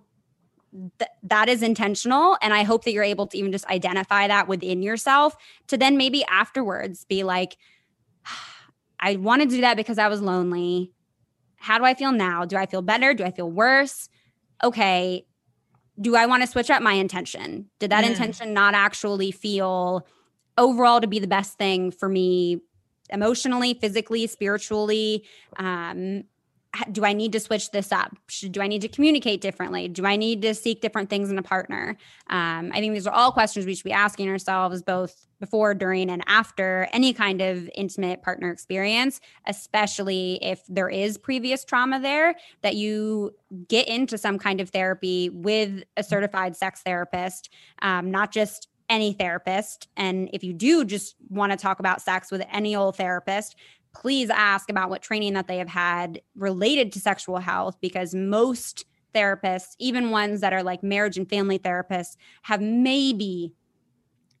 Th- 0.98 1.10
that 1.22 1.48
is 1.48 1.62
intentional. 1.62 2.36
And 2.42 2.52
I 2.52 2.64
hope 2.64 2.84
that 2.84 2.92
you're 2.92 3.04
able 3.04 3.26
to 3.28 3.38
even 3.38 3.52
just 3.52 3.66
identify 3.66 4.28
that 4.28 4.48
within 4.48 4.82
yourself 4.82 5.36
to 5.68 5.76
then 5.78 5.96
maybe 5.96 6.24
afterwards 6.30 7.04
be 7.04 7.22
like, 7.22 7.56
I 9.00 9.16
want 9.16 9.42
to 9.42 9.48
do 9.48 9.60
that 9.60 9.76
because 9.76 9.98
I 9.98 10.08
was 10.08 10.20
lonely. 10.20 10.92
How 11.56 11.78
do 11.78 11.84
I 11.84 11.94
feel 11.94 12.12
now? 12.12 12.44
Do 12.44 12.56
I 12.56 12.66
feel 12.66 12.82
better? 12.82 13.14
Do 13.14 13.24
I 13.24 13.30
feel 13.30 13.50
worse? 13.50 14.08
Okay, 14.62 15.24
do 16.00 16.16
I 16.16 16.26
want 16.26 16.42
to 16.42 16.46
switch 16.46 16.70
up 16.70 16.82
my 16.82 16.92
intention? 16.92 17.70
Did 17.78 17.90
that 17.90 18.04
mm. 18.04 18.10
intention 18.10 18.52
not 18.52 18.74
actually 18.74 19.30
feel 19.30 20.06
overall 20.56 21.00
to 21.00 21.06
be 21.06 21.18
the 21.18 21.26
best 21.26 21.58
thing 21.58 21.90
for 21.90 22.08
me 22.08 22.60
emotionally, 23.10 23.74
physically, 23.74 24.26
spiritually? 24.26 25.24
Um, 25.56 26.24
do 26.92 27.04
I 27.04 27.12
need 27.12 27.32
to 27.32 27.40
switch 27.40 27.70
this 27.70 27.92
up? 27.92 28.14
Should, 28.28 28.52
do 28.52 28.60
I 28.60 28.66
need 28.66 28.82
to 28.82 28.88
communicate 28.88 29.40
differently? 29.40 29.88
Do 29.88 30.04
I 30.04 30.16
need 30.16 30.42
to 30.42 30.54
seek 30.54 30.80
different 30.80 31.08
things 31.08 31.30
in 31.30 31.38
a 31.38 31.42
partner? 31.42 31.96
Um, 32.28 32.70
I 32.74 32.80
think 32.80 32.92
these 32.92 33.06
are 33.06 33.14
all 33.14 33.32
questions 33.32 33.64
we 33.64 33.74
should 33.74 33.84
be 33.84 33.92
asking 33.92 34.28
ourselves 34.28 34.82
both 34.82 35.26
before, 35.40 35.72
during, 35.72 36.10
and 36.10 36.22
after 36.26 36.88
any 36.92 37.12
kind 37.12 37.40
of 37.40 37.70
intimate 37.74 38.22
partner 38.22 38.50
experience, 38.50 39.20
especially 39.46 40.38
if 40.42 40.60
there 40.68 40.88
is 40.88 41.16
previous 41.16 41.64
trauma 41.64 42.00
there, 42.00 42.34
that 42.62 42.74
you 42.74 43.34
get 43.68 43.88
into 43.88 44.18
some 44.18 44.38
kind 44.38 44.60
of 44.60 44.68
therapy 44.70 45.30
with 45.30 45.82
a 45.96 46.02
certified 46.02 46.56
sex 46.56 46.82
therapist, 46.82 47.50
um, 47.82 48.10
not 48.10 48.32
just 48.32 48.68
any 48.88 49.12
therapist. 49.12 49.88
And 49.96 50.30
if 50.32 50.42
you 50.42 50.52
do 50.52 50.84
just 50.84 51.14
want 51.28 51.52
to 51.52 51.58
talk 51.58 51.78
about 51.78 52.00
sex 52.00 52.30
with 52.30 52.42
any 52.50 52.74
old 52.74 52.96
therapist, 52.96 53.56
please 53.94 54.30
ask 54.30 54.70
about 54.70 54.90
what 54.90 55.02
training 55.02 55.34
that 55.34 55.48
they 55.48 55.58
have 55.58 55.68
had 55.68 56.20
related 56.34 56.92
to 56.92 57.00
sexual 57.00 57.38
health 57.38 57.76
because 57.80 58.14
most 58.14 58.84
therapists, 59.14 59.74
even 59.78 60.10
ones 60.10 60.40
that 60.40 60.52
are 60.52 60.62
like 60.62 60.82
marriage 60.82 61.16
and 61.16 61.28
family 61.28 61.58
therapists, 61.58 62.16
have 62.42 62.60
maybe 62.60 63.54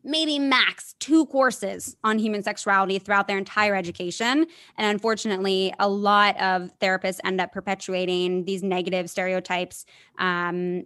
maybe 0.04 0.38
max 0.38 0.94
two 1.00 1.26
courses 1.26 1.96
on 2.04 2.18
human 2.18 2.42
sexuality 2.42 2.98
throughout 2.98 3.26
their 3.26 3.36
entire 3.36 3.74
education. 3.74 4.46
And 4.76 4.86
unfortunately, 4.86 5.74
a 5.78 5.88
lot 5.88 6.40
of 6.40 6.70
therapists 6.78 7.18
end 7.24 7.40
up 7.40 7.52
perpetuating 7.52 8.44
these 8.44 8.62
negative 8.62 9.10
stereotypes 9.10 9.84
um, 10.18 10.84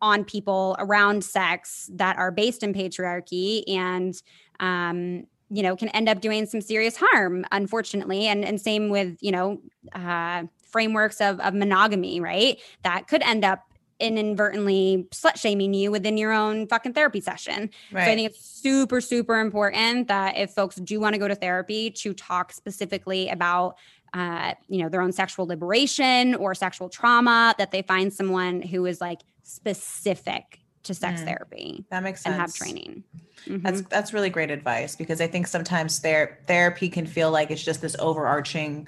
on 0.00 0.24
people 0.24 0.76
around 0.78 1.24
sex 1.24 1.90
that 1.94 2.18
are 2.18 2.30
based 2.30 2.62
in 2.62 2.72
patriarchy 2.72 3.62
and 3.68 4.14
um, 4.60 5.24
you 5.52 5.62
know 5.62 5.76
can 5.76 5.88
end 5.90 6.08
up 6.08 6.20
doing 6.20 6.46
some 6.46 6.60
serious 6.60 6.96
harm 6.96 7.44
unfortunately 7.52 8.26
and 8.26 8.44
and 8.44 8.60
same 8.60 8.88
with 8.88 9.16
you 9.20 9.30
know 9.30 9.60
uh, 9.92 10.42
frameworks 10.70 11.20
of 11.20 11.38
of 11.40 11.54
monogamy 11.54 12.20
right 12.20 12.58
that 12.82 13.06
could 13.06 13.22
end 13.22 13.44
up 13.44 13.60
inadvertently 14.00 15.06
slut 15.12 15.36
shaming 15.36 15.72
you 15.72 15.90
within 15.90 16.16
your 16.16 16.32
own 16.32 16.66
fucking 16.66 16.92
therapy 16.92 17.20
session. 17.20 17.70
Right. 17.92 18.04
So 18.04 18.10
I 18.10 18.14
think 18.16 18.30
it's 18.30 18.44
super, 18.44 19.00
super 19.00 19.38
important 19.38 20.08
that 20.08 20.36
if 20.36 20.50
folks 20.50 20.74
do 20.74 20.98
want 20.98 21.14
to 21.14 21.20
go 21.20 21.28
to 21.28 21.36
therapy 21.36 21.88
to 21.90 22.12
talk 22.12 22.52
specifically 22.52 23.28
about 23.28 23.76
uh, 24.14 24.54
you 24.68 24.82
know, 24.82 24.88
their 24.88 25.00
own 25.00 25.12
sexual 25.12 25.46
liberation 25.46 26.34
or 26.34 26.54
sexual 26.54 26.88
trauma, 26.88 27.54
that 27.58 27.70
they 27.70 27.80
find 27.80 28.12
someone 28.12 28.60
who 28.60 28.84
is 28.84 29.00
like 29.00 29.20
specific 29.42 30.61
to 30.84 30.94
sex 30.94 31.20
mm, 31.20 31.24
therapy. 31.24 31.84
That 31.90 32.02
makes 32.02 32.22
sense. 32.22 32.32
And 32.32 32.40
have 32.40 32.54
training. 32.54 33.04
Mm-hmm. 33.46 33.62
That's 33.62 33.82
that's 33.82 34.12
really 34.12 34.30
great 34.30 34.50
advice 34.50 34.96
because 34.96 35.20
I 35.20 35.26
think 35.26 35.46
sometimes 35.46 35.98
ther- 35.98 36.38
therapy 36.46 36.88
can 36.88 37.06
feel 37.06 37.30
like 37.30 37.50
it's 37.50 37.62
just 37.62 37.80
this 37.80 37.96
overarching 37.98 38.86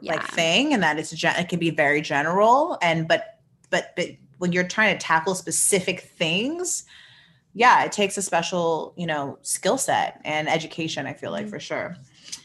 yeah. 0.00 0.12
like 0.12 0.26
thing, 0.28 0.74
and 0.74 0.82
that 0.82 0.98
it's 0.98 1.10
gen- 1.12 1.36
it 1.36 1.48
can 1.48 1.58
be 1.58 1.70
very 1.70 2.00
general. 2.00 2.78
And 2.82 3.08
but 3.08 3.40
but 3.70 3.92
but 3.96 4.08
when 4.38 4.52
you're 4.52 4.64
trying 4.64 4.96
to 4.96 5.04
tackle 5.04 5.34
specific 5.34 6.00
things, 6.00 6.84
yeah, 7.54 7.84
it 7.84 7.92
takes 7.92 8.16
a 8.16 8.22
special 8.22 8.92
you 8.96 9.06
know 9.06 9.38
skill 9.42 9.78
set 9.78 10.20
and 10.24 10.48
education. 10.48 11.06
I 11.06 11.14
feel 11.14 11.30
like 11.30 11.46
mm-hmm. 11.46 11.50
for 11.50 11.60
sure. 11.60 11.96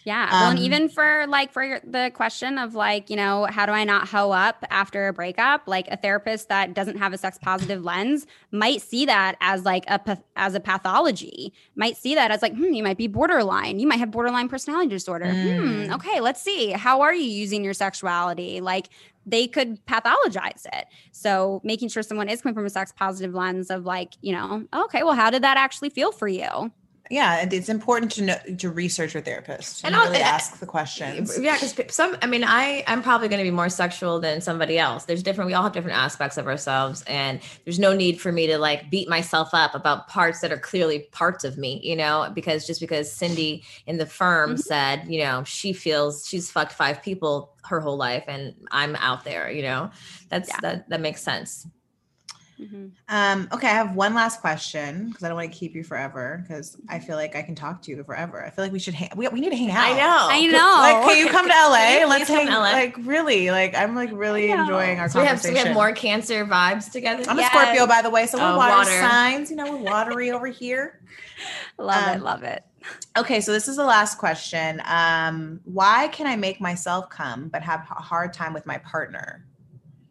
Yeah. 0.03 0.31
Well, 0.31 0.49
and 0.49 0.59
um, 0.59 0.65
even 0.65 0.89
for 0.89 1.25
like 1.27 1.51
for 1.51 1.79
the 1.83 2.11
question 2.13 2.57
of 2.57 2.73
like, 2.73 3.09
you 3.09 3.15
know, 3.15 3.45
how 3.49 3.65
do 3.65 3.71
I 3.71 3.83
not 3.83 4.07
hoe 4.07 4.31
up 4.31 4.65
after 4.69 5.07
a 5.07 5.13
breakup? 5.13 5.67
Like 5.67 5.87
a 5.89 5.97
therapist 5.97 6.49
that 6.49 6.73
doesn't 6.73 6.97
have 6.97 7.13
a 7.13 7.17
sex 7.17 7.37
positive 7.37 7.83
lens 7.83 8.25
might 8.51 8.81
see 8.81 9.05
that 9.05 9.35
as 9.41 9.63
like 9.63 9.85
a 9.87 10.17
as 10.35 10.55
a 10.55 10.59
pathology. 10.59 11.53
Might 11.75 11.97
see 11.97 12.15
that 12.15 12.31
as 12.31 12.41
like, 12.41 12.55
hmm, 12.55 12.73
you 12.73 12.83
might 12.83 12.97
be 12.97 13.07
borderline. 13.07 13.79
You 13.79 13.87
might 13.87 13.99
have 13.99 14.11
borderline 14.11 14.49
personality 14.49 14.89
disorder. 14.89 15.31
Hmm, 15.33 15.47
mm. 15.47 15.85
Hmm. 15.85 15.93
Okay, 15.93 16.19
let's 16.19 16.41
see. 16.41 16.71
How 16.71 17.01
are 17.01 17.13
you 17.13 17.23
using 17.23 17.63
your 17.63 17.73
sexuality? 17.73 18.61
Like 18.61 18.89
they 19.25 19.47
could 19.47 19.85
pathologize 19.85 20.65
it. 20.73 20.85
So 21.11 21.61
making 21.63 21.89
sure 21.89 22.01
someone 22.03 22.27
is 22.27 22.41
coming 22.41 22.55
from 22.55 22.65
a 22.65 22.69
sex 22.69 22.91
positive 22.91 23.33
lens 23.33 23.69
of 23.69 23.85
like, 23.85 24.13
you 24.21 24.33
know, 24.33 24.65
okay, 24.73 25.03
well, 25.03 25.13
how 25.13 25.29
did 25.29 25.43
that 25.43 25.57
actually 25.57 25.89
feel 25.89 26.11
for 26.11 26.27
you? 26.27 26.71
Yeah 27.11 27.45
it's 27.51 27.69
important 27.69 28.11
to 28.13 28.21
know 28.23 28.37
to 28.57 28.69
research 28.69 29.13
your 29.13 29.21
therapist. 29.21 29.83
And, 29.83 29.93
really 29.95 30.17
ask 30.17 30.59
the 30.59 30.65
questions. 30.65 31.37
yeah 31.39 31.59
because 31.59 31.93
some 31.93 32.15
i 32.21 32.25
mean 32.25 32.43
i 32.43 32.83
i'm 32.87 33.03
probably 33.03 33.27
going 33.27 33.39
to 33.39 33.43
be 33.43 33.51
more 33.51 33.69
sexual 33.69 34.19
than 34.19 34.41
somebody 34.41 34.79
else. 34.79 35.05
There's 35.05 35.21
different 35.21 35.47
we 35.47 35.53
all 35.53 35.63
have 35.63 35.73
different 35.73 35.97
aspects 35.97 36.37
of 36.37 36.47
ourselves 36.47 37.03
and 37.07 37.41
there's 37.65 37.79
no 37.79 37.93
need 37.93 38.19
for 38.19 38.31
me 38.31 38.47
to 38.47 38.57
like 38.57 38.89
beat 38.89 39.09
myself 39.09 39.49
up 39.53 39.75
about 39.75 40.07
parts 40.07 40.39
that 40.39 40.51
are 40.51 40.57
clearly 40.57 41.07
parts 41.11 41.43
of 41.43 41.57
me 41.57 41.79
you 41.83 41.95
know? 41.95 42.31
Because 42.33 42.65
just 42.65 42.79
because 42.79 43.11
cindy 43.11 43.63
in 43.85 43.97
the 43.97 44.05
firm 44.05 44.51
mm-hmm. 44.51 44.59
said 44.59 45.05
you 45.07 45.19
know 45.23 45.43
she 45.43 45.73
feels 45.73 46.27
she's 46.27 46.49
fucked 46.49 46.71
five 46.71 47.01
people 47.01 47.53
her 47.63 47.79
whole 47.79 47.97
life 47.97 48.23
and 48.27 48.55
i'm 48.71 48.95
out 48.95 49.23
there 49.23 49.51
you 49.51 49.61
know? 49.61 49.91
That's 50.29 50.49
yeah. 50.49 50.59
that 50.61 50.89
that 50.89 51.01
makes 51.01 51.21
sense 51.21 51.67
Mm-hmm. 52.61 52.87
Um, 53.09 53.47
okay, 53.51 53.67
I 53.67 53.71
have 53.71 53.95
one 53.95 54.13
last 54.13 54.39
question 54.39 55.07
because 55.07 55.23
I 55.23 55.29
don't 55.29 55.37
want 55.37 55.51
to 55.51 55.57
keep 55.57 55.73
you 55.73 55.83
forever 55.83 56.43
because 56.43 56.77
I 56.87 56.99
feel 56.99 57.15
like 57.15 57.35
I 57.35 57.41
can 57.41 57.55
talk 57.55 57.81
to 57.83 57.91
you 57.91 58.03
forever. 58.03 58.45
I 58.45 58.51
feel 58.51 58.63
like 58.63 58.71
we 58.71 58.77
should 58.77 58.93
hang. 58.93 59.09
We, 59.15 59.27
we 59.29 59.41
need 59.41 59.49
to 59.49 59.55
hang 59.55 59.71
out. 59.71 59.83
I 59.83 59.93
know. 59.93 60.27
I 60.29 60.45
know. 60.45 60.77
Like, 60.79 61.15
can 61.15 61.25
you 61.25 61.31
come 61.31 61.47
to 61.47 61.53
LA? 61.53 62.07
Let's 62.07 62.29
hang. 62.29 62.47
LA? 62.47 62.59
Like, 62.59 62.95
really? 62.99 63.49
Like, 63.49 63.75
I'm 63.75 63.95
like 63.95 64.11
really 64.13 64.51
enjoying 64.51 64.99
our 64.99 65.09
so 65.09 65.19
conversation. 65.19 65.23
We 65.23 65.27
have, 65.27 65.41
so 65.41 65.51
we 65.51 65.57
have 65.57 65.73
more 65.73 65.91
Cancer 65.91 66.45
vibes 66.45 66.91
together. 66.91 67.23
I'm 67.27 67.37
yes. 67.37 67.53
a 67.53 67.57
Scorpio, 67.57 67.87
by 67.87 68.03
the 68.03 68.11
way, 68.11 68.27
so 68.27 68.37
we're 68.37 68.53
oh, 68.53 68.57
water, 68.57 68.75
water, 68.75 68.89
signs. 68.91 69.49
You 69.49 69.55
know, 69.55 69.71
we're 69.71 69.83
watery 69.83 70.31
over 70.31 70.47
here. 70.47 71.01
Love 71.79 72.03
um, 72.03 72.17
it. 72.17 72.23
Love 72.23 72.43
it. 72.43 72.63
Okay, 73.17 73.41
so 73.41 73.51
this 73.51 73.67
is 73.67 73.75
the 73.75 73.85
last 73.85 74.17
question. 74.17 74.81
Um, 74.85 75.61
why 75.65 76.09
can 76.09 76.27
I 76.27 76.35
make 76.35 76.61
myself 76.61 77.09
come 77.09 77.49
but 77.49 77.61
have 77.63 77.81
a 77.91 78.01
hard 78.01 78.33
time 78.33 78.53
with 78.53 78.65
my 78.65 78.77
partner? 78.79 79.45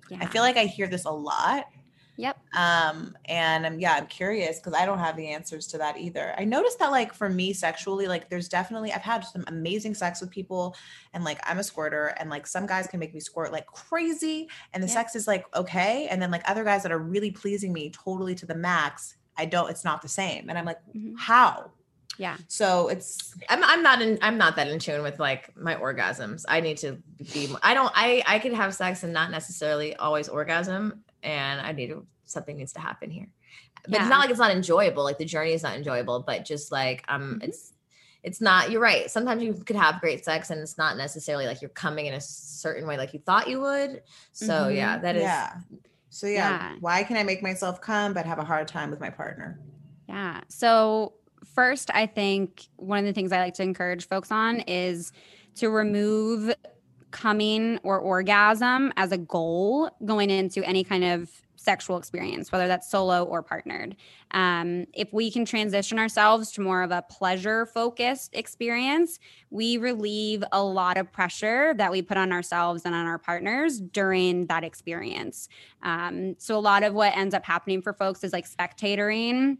Yeah. 0.08 0.18
I 0.20 0.26
feel 0.26 0.42
like 0.42 0.56
I 0.56 0.64
hear 0.64 0.88
this 0.88 1.04
a 1.04 1.10
lot. 1.10 1.66
Yep. 2.20 2.38
Um, 2.54 3.16
and 3.24 3.64
I'm 3.64 3.80
yeah, 3.80 3.94
I'm 3.94 4.06
curious 4.06 4.58
because 4.58 4.74
I 4.74 4.84
don't 4.84 4.98
have 4.98 5.16
the 5.16 5.28
answers 5.28 5.66
to 5.68 5.78
that 5.78 5.96
either. 5.96 6.34
I 6.36 6.44
noticed 6.44 6.78
that 6.80 6.90
like 6.90 7.14
for 7.14 7.30
me 7.30 7.54
sexually, 7.54 8.06
like 8.06 8.28
there's 8.28 8.46
definitely 8.46 8.92
I've 8.92 9.00
had 9.00 9.24
some 9.24 9.42
amazing 9.46 9.94
sex 9.94 10.20
with 10.20 10.30
people 10.30 10.76
and 11.14 11.24
like 11.24 11.40
I'm 11.44 11.58
a 11.58 11.64
squirter 11.64 12.08
and 12.18 12.28
like 12.28 12.46
some 12.46 12.66
guys 12.66 12.86
can 12.86 13.00
make 13.00 13.14
me 13.14 13.20
squirt 13.20 13.52
like 13.52 13.66
crazy 13.66 14.50
and 14.74 14.82
the 14.82 14.86
yep. 14.86 14.94
sex 14.94 15.16
is 15.16 15.26
like 15.26 15.46
okay. 15.56 16.08
And 16.10 16.20
then 16.20 16.30
like 16.30 16.42
other 16.48 16.62
guys 16.62 16.82
that 16.82 16.92
are 16.92 16.98
really 16.98 17.30
pleasing 17.30 17.72
me 17.72 17.88
totally 17.90 18.34
to 18.34 18.44
the 18.44 18.54
max, 18.54 19.16
I 19.38 19.46
don't, 19.46 19.70
it's 19.70 19.84
not 19.84 20.02
the 20.02 20.08
same. 20.08 20.50
And 20.50 20.58
I'm 20.58 20.66
like, 20.66 20.80
mm-hmm. 20.94 21.14
how? 21.16 21.70
Yeah. 22.18 22.36
So 22.48 22.88
it's 22.88 23.34
I'm 23.48 23.64
I'm 23.64 23.82
not 23.82 24.02
in 24.02 24.18
I'm 24.20 24.36
not 24.36 24.56
that 24.56 24.68
in 24.68 24.78
tune 24.78 25.02
with 25.02 25.18
like 25.18 25.56
my 25.56 25.74
orgasms. 25.76 26.44
I 26.48 26.60
need 26.60 26.76
to 26.78 26.98
be 27.32 27.48
I 27.62 27.72
don't 27.72 27.90
I 27.94 28.22
I 28.26 28.38
could 28.40 28.52
have 28.52 28.74
sex 28.74 29.04
and 29.04 29.12
not 29.14 29.30
necessarily 29.30 29.96
always 29.96 30.28
orgasm 30.28 31.02
and 31.22 31.60
I 31.60 31.72
need 31.72 31.88
to, 31.88 32.06
something 32.24 32.56
needs 32.56 32.72
to 32.74 32.80
happen 32.80 33.10
here. 33.10 33.28
But 33.84 33.94
yeah. 33.94 34.00
it's 34.02 34.10
not 34.10 34.20
like 34.20 34.30
it's 34.30 34.38
not 34.38 34.50
enjoyable. 34.50 35.04
Like 35.04 35.18
the 35.18 35.24
journey 35.24 35.52
is 35.52 35.62
not 35.62 35.76
enjoyable, 35.76 36.24
but 36.26 36.44
just 36.44 36.70
like 36.70 37.04
um 37.08 37.22
mm-hmm. 37.22 37.48
it's 37.48 37.72
it's 38.22 38.40
not 38.40 38.70
you're 38.70 38.80
right. 38.80 39.10
Sometimes 39.10 39.42
you 39.42 39.54
could 39.54 39.76
have 39.76 40.00
great 40.00 40.24
sex 40.24 40.50
and 40.50 40.60
it's 40.60 40.76
not 40.76 40.96
necessarily 40.96 41.46
like 41.46 41.62
you're 41.62 41.70
coming 41.70 42.06
in 42.06 42.14
a 42.14 42.20
certain 42.20 42.86
way 42.86 42.96
like 42.96 43.14
you 43.14 43.20
thought 43.20 43.48
you 43.48 43.60
would. 43.60 44.02
So 44.32 44.52
mm-hmm. 44.52 44.76
yeah, 44.76 44.98
that 44.98 45.16
is 45.16 45.22
yeah. 45.22 45.52
So 46.10 46.26
yeah, 46.26 46.34
yeah, 46.34 46.74
why 46.80 47.04
can 47.04 47.16
I 47.16 47.22
make 47.22 47.42
myself 47.42 47.80
come 47.80 48.12
but 48.12 48.26
have 48.26 48.38
a 48.38 48.44
hard 48.44 48.68
time 48.68 48.90
with 48.90 49.00
my 49.00 49.10
partner? 49.10 49.60
Yeah. 50.08 50.40
So 50.48 51.14
first, 51.54 51.90
I 51.94 52.06
think 52.06 52.66
one 52.76 52.98
of 52.98 53.04
the 53.06 53.12
things 53.12 53.32
I 53.32 53.38
like 53.38 53.54
to 53.54 53.62
encourage 53.62 54.08
folks 54.08 54.30
on 54.30 54.60
is 54.60 55.12
to 55.56 55.70
remove 55.70 56.52
coming 57.10 57.78
or 57.82 57.98
orgasm 57.98 58.92
as 58.96 59.12
a 59.12 59.18
goal 59.18 59.90
going 60.04 60.30
into 60.30 60.64
any 60.64 60.84
kind 60.84 61.04
of 61.04 61.30
sexual 61.60 61.98
experience, 61.98 62.50
whether 62.50 62.66
that's 62.66 62.90
solo 62.90 63.22
or 63.24 63.42
partnered. 63.42 63.94
Um, 64.30 64.86
if 64.94 65.12
we 65.12 65.30
can 65.30 65.44
transition 65.44 65.98
ourselves 65.98 66.50
to 66.52 66.62
more 66.62 66.82
of 66.82 66.90
a 66.90 67.02
pleasure 67.02 67.66
focused 67.66 68.34
experience, 68.34 69.18
we 69.50 69.76
relieve 69.76 70.42
a 70.52 70.62
lot 70.62 70.96
of 70.96 71.12
pressure 71.12 71.74
that 71.74 71.92
we 71.92 72.00
put 72.00 72.16
on 72.16 72.32
ourselves 72.32 72.84
and 72.86 72.94
on 72.94 73.06
our 73.06 73.18
partners 73.18 73.78
during 73.78 74.46
that 74.46 74.64
experience. 74.64 75.48
Um, 75.82 76.34
so, 76.38 76.56
a 76.56 76.60
lot 76.60 76.82
of 76.82 76.94
what 76.94 77.14
ends 77.14 77.34
up 77.34 77.44
happening 77.44 77.82
for 77.82 77.92
folks 77.92 78.24
is 78.24 78.32
like 78.32 78.48
spectatoring 78.48 79.58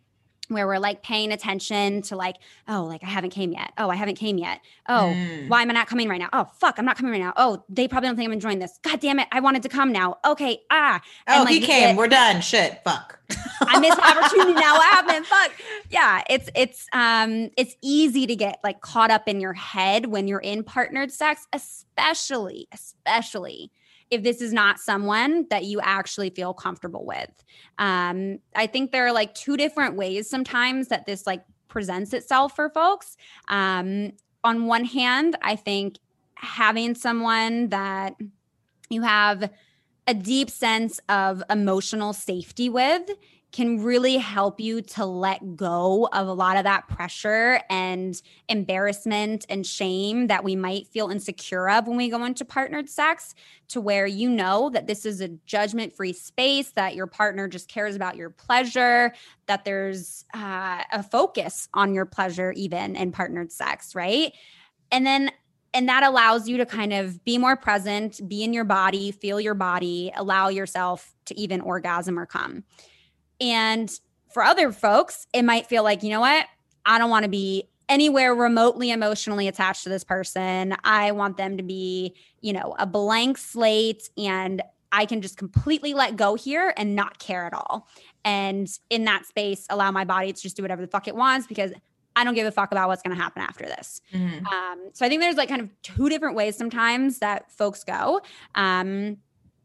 where 0.51 0.67
we're 0.67 0.79
like 0.79 1.03
paying 1.03 1.33
attention 1.33 2.03
to 2.03 2.17
like, 2.17 2.37
oh, 2.69 2.85
like 2.85 3.03
I 3.03 3.07
haven't 3.09 3.31
came 3.31 3.53
yet. 3.53 3.73
Oh, 3.79 3.89
I 3.89 3.95
haven't 3.97 4.17
came 4.17 4.37
yet. 4.39 4.61
Oh, 4.89 5.13
Mm. 5.15 5.49
why 5.49 5.63
am 5.63 5.71
I 5.71 5.73
not 5.75 5.87
coming 5.87 6.09
right 6.09 6.19
now? 6.21 6.29
Oh, 6.33 6.47
fuck, 6.61 6.79
I'm 6.79 6.85
not 6.85 6.97
coming 6.97 7.13
right 7.13 7.21
now. 7.21 7.33
Oh, 7.37 7.65
they 7.69 7.89
probably 7.89 8.09
don't 8.09 8.17
think 8.17 8.27
I'm 8.27 8.33
enjoying 8.33 8.59
this. 8.59 8.79
God 8.83 9.01
damn 9.01 9.19
it. 9.19 9.29
I 9.33 9.41
wanted 9.41 9.63
to 9.63 9.69
come 9.69 9.93
now. 9.93 10.19
Okay. 10.25 10.61
Ah, 10.71 11.01
Oh, 11.29 11.33
and, 11.37 11.45
like, 11.45 11.55
he 11.55 11.61
came. 11.61 11.81
get- 11.91 11.97
We're 11.97 12.09
done. 12.09 12.41
Shit. 12.41 12.81
Fuck. 12.85 13.19
I 13.61 13.79
missed 13.79 13.97
my 13.99 14.11
opportunity 14.19 14.55
now. 14.55 14.75
What 14.75 14.91
happened? 14.93 15.25
Fuck. 15.35 15.53
Yeah, 15.89 16.23
it's 16.29 16.49
it's 16.57 16.87
um 16.93 17.51
it's 17.57 17.77
easy 17.81 18.27
to 18.27 18.35
get 18.35 18.59
like 18.65 18.81
caught 18.81 19.13
up 19.13 19.29
in 19.29 19.41
your 19.41 19.53
head 19.53 20.07
when 20.07 20.27
you're 20.27 20.41
in 20.41 20.65
partnered 20.65 21.13
sex, 21.13 21.47
especially 21.53 22.67
especially 22.73 23.71
if 24.11 24.23
this 24.23 24.41
is 24.41 24.53
not 24.53 24.79
someone 24.79 25.47
that 25.51 25.65
you 25.65 25.81
actually 25.81 26.31
feel 26.31 26.53
comfortable 26.53 27.05
with. 27.05 27.31
Um, 27.79 28.39
I 28.55 28.67
think 28.67 28.91
there 28.91 29.07
are 29.07 29.13
like 29.13 29.35
two 29.35 29.57
different 29.57 29.97
ways 29.97 30.29
sometimes 30.29 30.89
that 30.89 31.07
this 31.07 31.27
like 31.27 31.45
presents 31.69 32.13
itself 32.13 32.57
for 32.57 32.69
folks. 32.71 33.17
Um, 33.49 34.13
on 34.43 34.67
one 34.67 34.85
hand, 34.85 35.37
I 35.43 35.57
think 35.57 35.99
having 36.35 36.95
someone 36.95 37.69
that 37.69 38.15
you 38.89 39.03
have 39.03 39.51
a 40.07 40.15
deep 40.15 40.51
sense 40.51 41.01
of 41.09 41.43
emotional 41.49 42.13
safety 42.13 42.69
with 42.69 43.09
can 43.53 43.83
really 43.83 44.17
help 44.17 44.61
you 44.61 44.81
to 44.81 45.05
let 45.05 45.57
go 45.57 46.09
of 46.13 46.29
a 46.29 46.33
lot 46.33 46.57
of 46.57 46.65
that 46.65 46.87
pressure 46.89 47.61
and 47.69 48.23
embarrassment 48.49 49.45
and 49.49 49.67
shame 49.67 50.29
that 50.29 50.45
we 50.45 50.55
might 50.55 50.87
feel 50.87 51.11
insecure 51.11 51.69
of 51.69 51.89
when 51.89 51.97
we 51.97 52.09
go 52.09 52.25
into 52.25 52.45
partnered 52.45 52.89
sex 52.89 53.35
to 53.69 53.81
where 53.81 54.07
you 54.07 54.31
know 54.31 54.71
that 54.71 54.87
this 54.87 55.05
is 55.05 55.21
a 55.21 55.29
judgment 55.47 55.95
free 55.95 56.13
space 56.13 56.71
that 56.73 56.95
your 56.95 57.07
partner 57.07 57.49
just 57.49 57.69
cares 57.69 57.97
about 57.97 58.17
your 58.17 58.31
pleasure 58.31 59.13
that 59.47 59.65
there's 59.65 60.25
uh, 60.35 60.83
a 60.93 61.03
focus 61.03 61.69
on 61.75 61.93
your 61.95 62.07
pleasure 62.07 62.53
even 62.53 62.95
in 62.95 63.11
partnered 63.11 63.51
sex 63.51 63.95
right? 63.95 64.33
And 64.93 65.07
then 65.07 65.31
and 65.73 65.89
that 65.89 66.03
allows 66.03 66.49
you 66.49 66.57
to 66.57 66.67
kind 66.67 66.93
of 66.93 67.25
be 67.25 67.39
more 67.39 67.57
present 67.57 68.21
be 68.29 68.43
in 68.43 68.53
your 68.53 68.65
body 68.65 69.13
feel 69.13 69.41
your 69.41 69.55
body 69.55 70.13
allow 70.17 70.49
yourself 70.49 71.15
to 71.27 71.39
even 71.39 71.61
orgasm 71.61 72.19
or 72.19 72.27
come 72.27 72.65
and 73.41 73.91
for 74.33 74.43
other 74.43 74.73
folks, 74.73 75.27
it 75.33 75.43
might 75.43 75.67
feel 75.67 75.83
like, 75.83 76.03
you 76.03 76.11
know 76.11 76.21
what? 76.21 76.47
I 76.87 76.99
don't 76.99 77.11
want 77.11 77.25
to 77.25 77.29
be 77.31 77.69
anywhere 77.89 78.35
remotely 78.35 78.91
emotionally 78.91 79.49
attached 79.49 79.83
to 79.83 79.89
this 79.89 80.05
person. 80.05 80.77
I 80.85 81.11
want 81.13 81.37
them 81.37 81.57
to 81.57 81.63
be, 81.63 82.15
you 82.41 82.53
know, 82.53 82.77
a 82.79 82.87
blank 82.87 83.37
slate 83.39 84.09
and 84.17 84.63
I 84.93 85.07
can 85.07 85.23
just 85.23 85.37
completely 85.37 85.95
let 85.95 86.17
go 86.17 86.35
here 86.37 86.73
and 86.77 86.95
not 86.95 87.19
care 87.19 87.45
at 87.47 87.55
all. 87.55 87.89
And 88.25 88.69
in 88.91 89.05
that 89.05 89.27
space, 89.27 89.67
allow 89.71 89.91
my 89.91 90.05
body 90.05 90.33
to 90.33 90.41
just 90.41 90.57
do 90.57 90.63
whatever 90.63 90.83
the 90.83 90.89
fuck 90.89 91.09
it 91.09 91.17
wants 91.17 91.47
because 91.47 91.73
I 92.17 92.25
don't 92.25 92.35
give 92.35 92.47
a 92.47 92.53
fuck 92.53 92.73
about 92.73 92.89
what's 92.89 93.03
going 93.03 93.17
to 93.17 93.23
happen 93.23 93.43
after 93.43 93.67
this. 93.67 94.01
Mhm. 94.13 94.47
Um, 94.47 94.91
so 94.93 95.07
I 95.07 95.09
think 95.09 95.21
there's 95.21 95.37
like 95.37 95.49
kind 95.49 95.61
of 95.63 95.71
two 95.83 96.09
different 96.09 96.37
ways 96.37 96.57
sometimes 96.57 97.19
that 97.21 97.51
folks 97.53 97.85
go. 97.85 98.21
Um, 98.55 99.19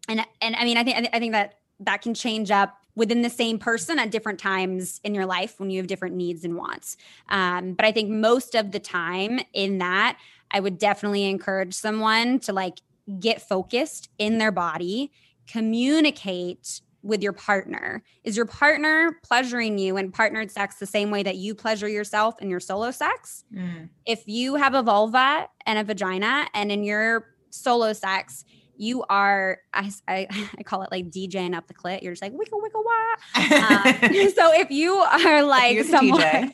and 0.07 0.26
and 0.41 0.55
I 0.55 0.63
mean 0.63 0.78
I 0.78 0.84
think 0.84 1.09
I 1.11 1.19
think 1.19 1.34
that 1.34 1.59
that 1.80 2.01
can 2.01 2.13
change 2.13 2.51
up 2.51 2.84
within 2.96 3.22
the 3.22 3.30
same 3.30 3.60
person 3.60 4.00
at 4.00 4.12
different 4.12 4.39
times 4.39 5.00
in 5.04 5.14
your 5.14 5.26
life 5.26 5.60
when 5.60 5.70
you 5.70 5.78
have 5.78 5.88
different 5.88 6.16
needs 6.16 6.43
and 6.43 6.56
wants. 6.56 6.98
Um, 7.30 7.74
but 7.74 7.86
I 7.86 7.91
think 7.91 8.10
most 8.10 8.56
of 8.56 8.72
the 8.72 8.80
time 8.80 9.39
in 9.54 9.80
that, 9.80 10.18
I 10.52 10.60
would 10.60 10.78
definitely 10.78 11.26
encourage 11.26 11.74
someone 11.74 12.39
to 12.39 12.54
like 12.54 12.80
get 13.20 13.41
focused 13.41 14.10
in 14.18 14.38
their 14.38 14.52
body, 14.52 15.12
communicate 15.48 16.82
with 17.04 17.22
your 17.22 17.34
partner. 17.34 18.04
Is 18.24 18.36
your 18.36 18.48
partner 18.48 19.20
pleasuring 19.22 19.78
you 19.78 19.96
in 19.98 20.12
partnered 20.12 20.50
sex 20.50 20.78
the 20.78 20.88
same 20.88 21.12
way 21.12 21.22
that 21.22 21.36
you 21.36 21.54
pleasure 21.54 21.88
yourself 21.88 22.41
in 22.41 22.50
your 22.50 22.60
solo 22.60 22.91
sex? 22.91 23.43
Mm. 23.54 23.89
if 24.06 24.28
you 24.28 24.56
have 24.56 24.74
a 24.74 24.82
vulva 24.82 25.48
and 25.66 25.78
a 25.78 25.84
vagina 25.84 26.48
and 26.54 26.72
in 26.72 26.84
your 26.84 27.36
solo 27.52 27.93
sex 27.93 28.43
you 28.78 29.03
are 29.09 29.59
I, 29.73 29.91
I, 30.07 30.28
I 30.57 30.63
call 30.63 30.82
it 30.82 30.91
like 30.91 31.09
djing 31.09 31.55
up 31.55 31.67
the 31.67 31.73
clit. 31.73 32.01
You're 32.01 32.13
just 32.13 32.21
like 32.21 32.34
wiggle 32.34 32.61
wiggle 32.61 32.84
wah. 32.84 32.91
Um, 33.36 33.93
so 34.36 34.53
if 34.53 34.71
you 34.71 34.93
are 34.95 35.43
like 35.43 35.84
someone 35.86 36.19
DJ. 36.19 36.53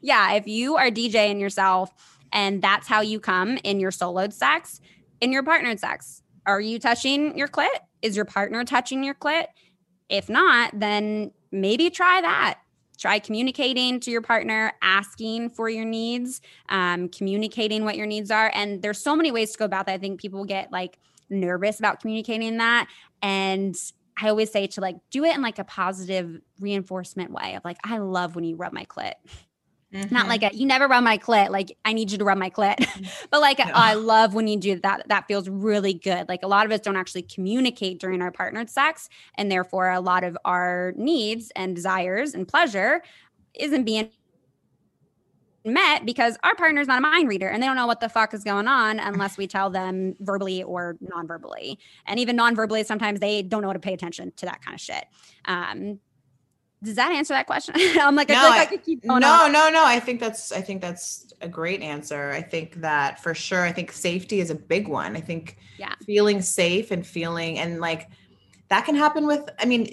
yeah 0.00 0.32
if 0.32 0.46
you 0.46 0.76
are 0.76 0.90
djing 0.90 1.40
yourself 1.40 1.90
and 2.32 2.62
that's 2.62 2.86
how 2.86 3.00
you 3.00 3.20
come 3.20 3.58
in 3.64 3.80
your 3.80 3.90
soloed 3.90 4.32
sex 4.32 4.80
in 5.20 5.32
your 5.32 5.42
partnered 5.42 5.80
sex 5.80 6.22
are 6.46 6.60
you 6.60 6.78
touching 6.78 7.36
your 7.36 7.48
clit? 7.48 7.68
Is 8.00 8.16
your 8.16 8.24
partner 8.24 8.64
touching 8.64 9.04
your 9.04 9.14
clit? 9.14 9.46
If 10.08 10.28
not 10.28 10.78
then 10.78 11.32
maybe 11.52 11.90
try 11.90 12.20
that. 12.20 12.60
Try 12.98 13.20
communicating 13.20 14.00
to 14.00 14.10
your 14.10 14.22
partner 14.22 14.72
asking 14.82 15.50
for 15.50 15.68
your 15.68 15.84
needs 15.84 16.40
um, 16.68 17.08
communicating 17.08 17.84
what 17.84 17.96
your 17.96 18.06
needs 18.06 18.30
are 18.30 18.50
and 18.54 18.82
there's 18.82 19.00
so 19.00 19.14
many 19.14 19.30
ways 19.30 19.52
to 19.52 19.58
go 19.58 19.64
about 19.64 19.86
that. 19.86 19.92
I 19.92 19.98
think 19.98 20.20
people 20.20 20.44
get 20.44 20.72
like 20.72 20.98
nervous 21.30 21.78
about 21.78 22.00
communicating 22.00 22.56
that. 22.58 22.88
And 23.22 23.76
i 24.20 24.28
always 24.28 24.50
say 24.50 24.66
to 24.66 24.80
like 24.80 24.96
do 25.12 25.24
it 25.24 25.34
in 25.36 25.42
like 25.42 25.60
a 25.60 25.64
positive 25.64 26.40
reinforcement 26.58 27.30
way 27.30 27.54
of 27.54 27.64
like 27.64 27.76
i 27.84 27.98
love 27.98 28.34
when 28.34 28.42
you 28.44 28.56
rub 28.56 28.72
my 28.72 28.84
clit. 28.84 29.12
Not 29.92 30.26
Mhm. 30.26 30.28
like 30.28 30.42
a 30.42 30.50
you 30.54 30.66
never 30.66 30.86
rub 30.88 31.02
my 31.04 31.16
clit. 31.18 31.50
Like 31.50 31.76
i 31.84 31.92
need 31.92 32.10
you 32.12 32.18
to 32.18 32.24
rub 32.24 32.36
my 32.36 32.50
clit. 32.50 32.76
But 33.30 33.40
like 33.40 33.58
a, 33.58 33.66
No. 33.66 33.72
i 33.74 33.94
love 33.94 34.34
when 34.34 34.48
you 34.48 34.58
do 34.58 34.78
that. 34.80 35.08
That 35.08 35.26
feels 35.28 35.48
really 35.48 35.94
good. 35.94 36.28
Like 36.28 36.42
a 36.42 36.48
lot 36.48 36.66
of 36.66 36.72
us 36.72 36.80
don't 36.80 36.96
actually 36.96 37.22
communicate 37.22 38.00
during 38.00 38.20
our 38.22 38.30
partnered 38.32 38.68
sex 38.70 39.08
and 39.36 39.50
therefore 39.52 39.90
a 39.90 40.00
lot 40.00 40.24
of 40.24 40.36
our 40.44 40.92
needs 40.96 41.52
and 41.56 41.74
desires 41.76 42.34
and 42.34 42.46
pleasure 42.46 43.02
isn't 43.54 43.84
being 43.84 44.10
met 45.64 46.06
because 46.06 46.38
our 46.44 46.54
partner's 46.54 46.86
not 46.86 46.98
a 46.98 47.00
mind 47.00 47.28
reader 47.28 47.48
and 47.48 47.62
they 47.62 47.66
don't 47.66 47.76
know 47.76 47.86
what 47.86 48.00
the 48.00 48.08
fuck 48.08 48.32
is 48.32 48.44
going 48.44 48.66
on 48.68 48.98
unless 48.98 49.36
we 49.36 49.46
tell 49.46 49.68
them 49.70 50.14
verbally 50.20 50.62
or 50.62 50.96
non-verbally 51.00 51.78
and 52.06 52.18
even 52.20 52.36
non-verbally 52.36 52.84
sometimes 52.84 53.20
they 53.20 53.42
don't 53.42 53.60
know 53.62 53.68
how 53.68 53.72
to 53.74 53.78
pay 53.80 53.92
attention 53.92 54.32
to 54.36 54.46
that 54.46 54.62
kind 54.62 54.74
of 54.74 54.80
shit 54.80 55.04
um 55.46 55.98
does 56.82 56.94
that 56.94 57.10
answer 57.10 57.34
that 57.34 57.46
question 57.46 57.74
i'm 58.00 58.14
like 58.14 58.30
i 58.30 58.34
No, 58.34 58.40
feel 58.40 58.50
like 58.50 58.58
i, 58.60 58.62
I- 58.62 58.66
could 58.66 58.84
keep 58.84 59.02
going 59.06 59.20
no, 59.20 59.44
on. 59.44 59.52
no, 59.52 59.68
no. 59.68 59.84
I 59.84 59.98
think 60.00 60.20
that's 60.20 60.52
I 60.52 60.60
think 60.60 60.80
that's 60.80 61.32
a 61.40 61.48
great 61.48 61.82
answer. 61.82 62.30
I 62.30 62.40
think 62.42 62.76
that 62.80 63.20
for 63.22 63.34
sure. 63.34 63.62
I 63.64 63.72
think 63.72 63.92
safety 63.92 64.40
is 64.40 64.50
a 64.50 64.54
big 64.54 64.88
one. 64.88 65.16
I 65.16 65.20
think 65.20 65.58
Yeah. 65.78 65.94
feeling 66.06 66.40
safe 66.40 66.90
and 66.92 67.06
feeling 67.06 67.58
and 67.58 67.80
like 67.80 68.08
that 68.68 68.84
can 68.86 68.94
happen 68.94 69.26
with 69.26 69.48
I 69.58 69.64
mean 69.66 69.92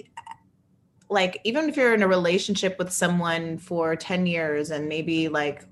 like 1.08 1.40
even 1.44 1.68
if 1.68 1.76
you're 1.76 1.94
in 1.94 2.02
a 2.02 2.08
relationship 2.08 2.78
with 2.78 2.92
someone 2.92 3.58
for 3.58 3.94
10 3.96 4.26
years 4.26 4.70
and 4.70 4.88
maybe 4.88 5.28
like 5.28 5.64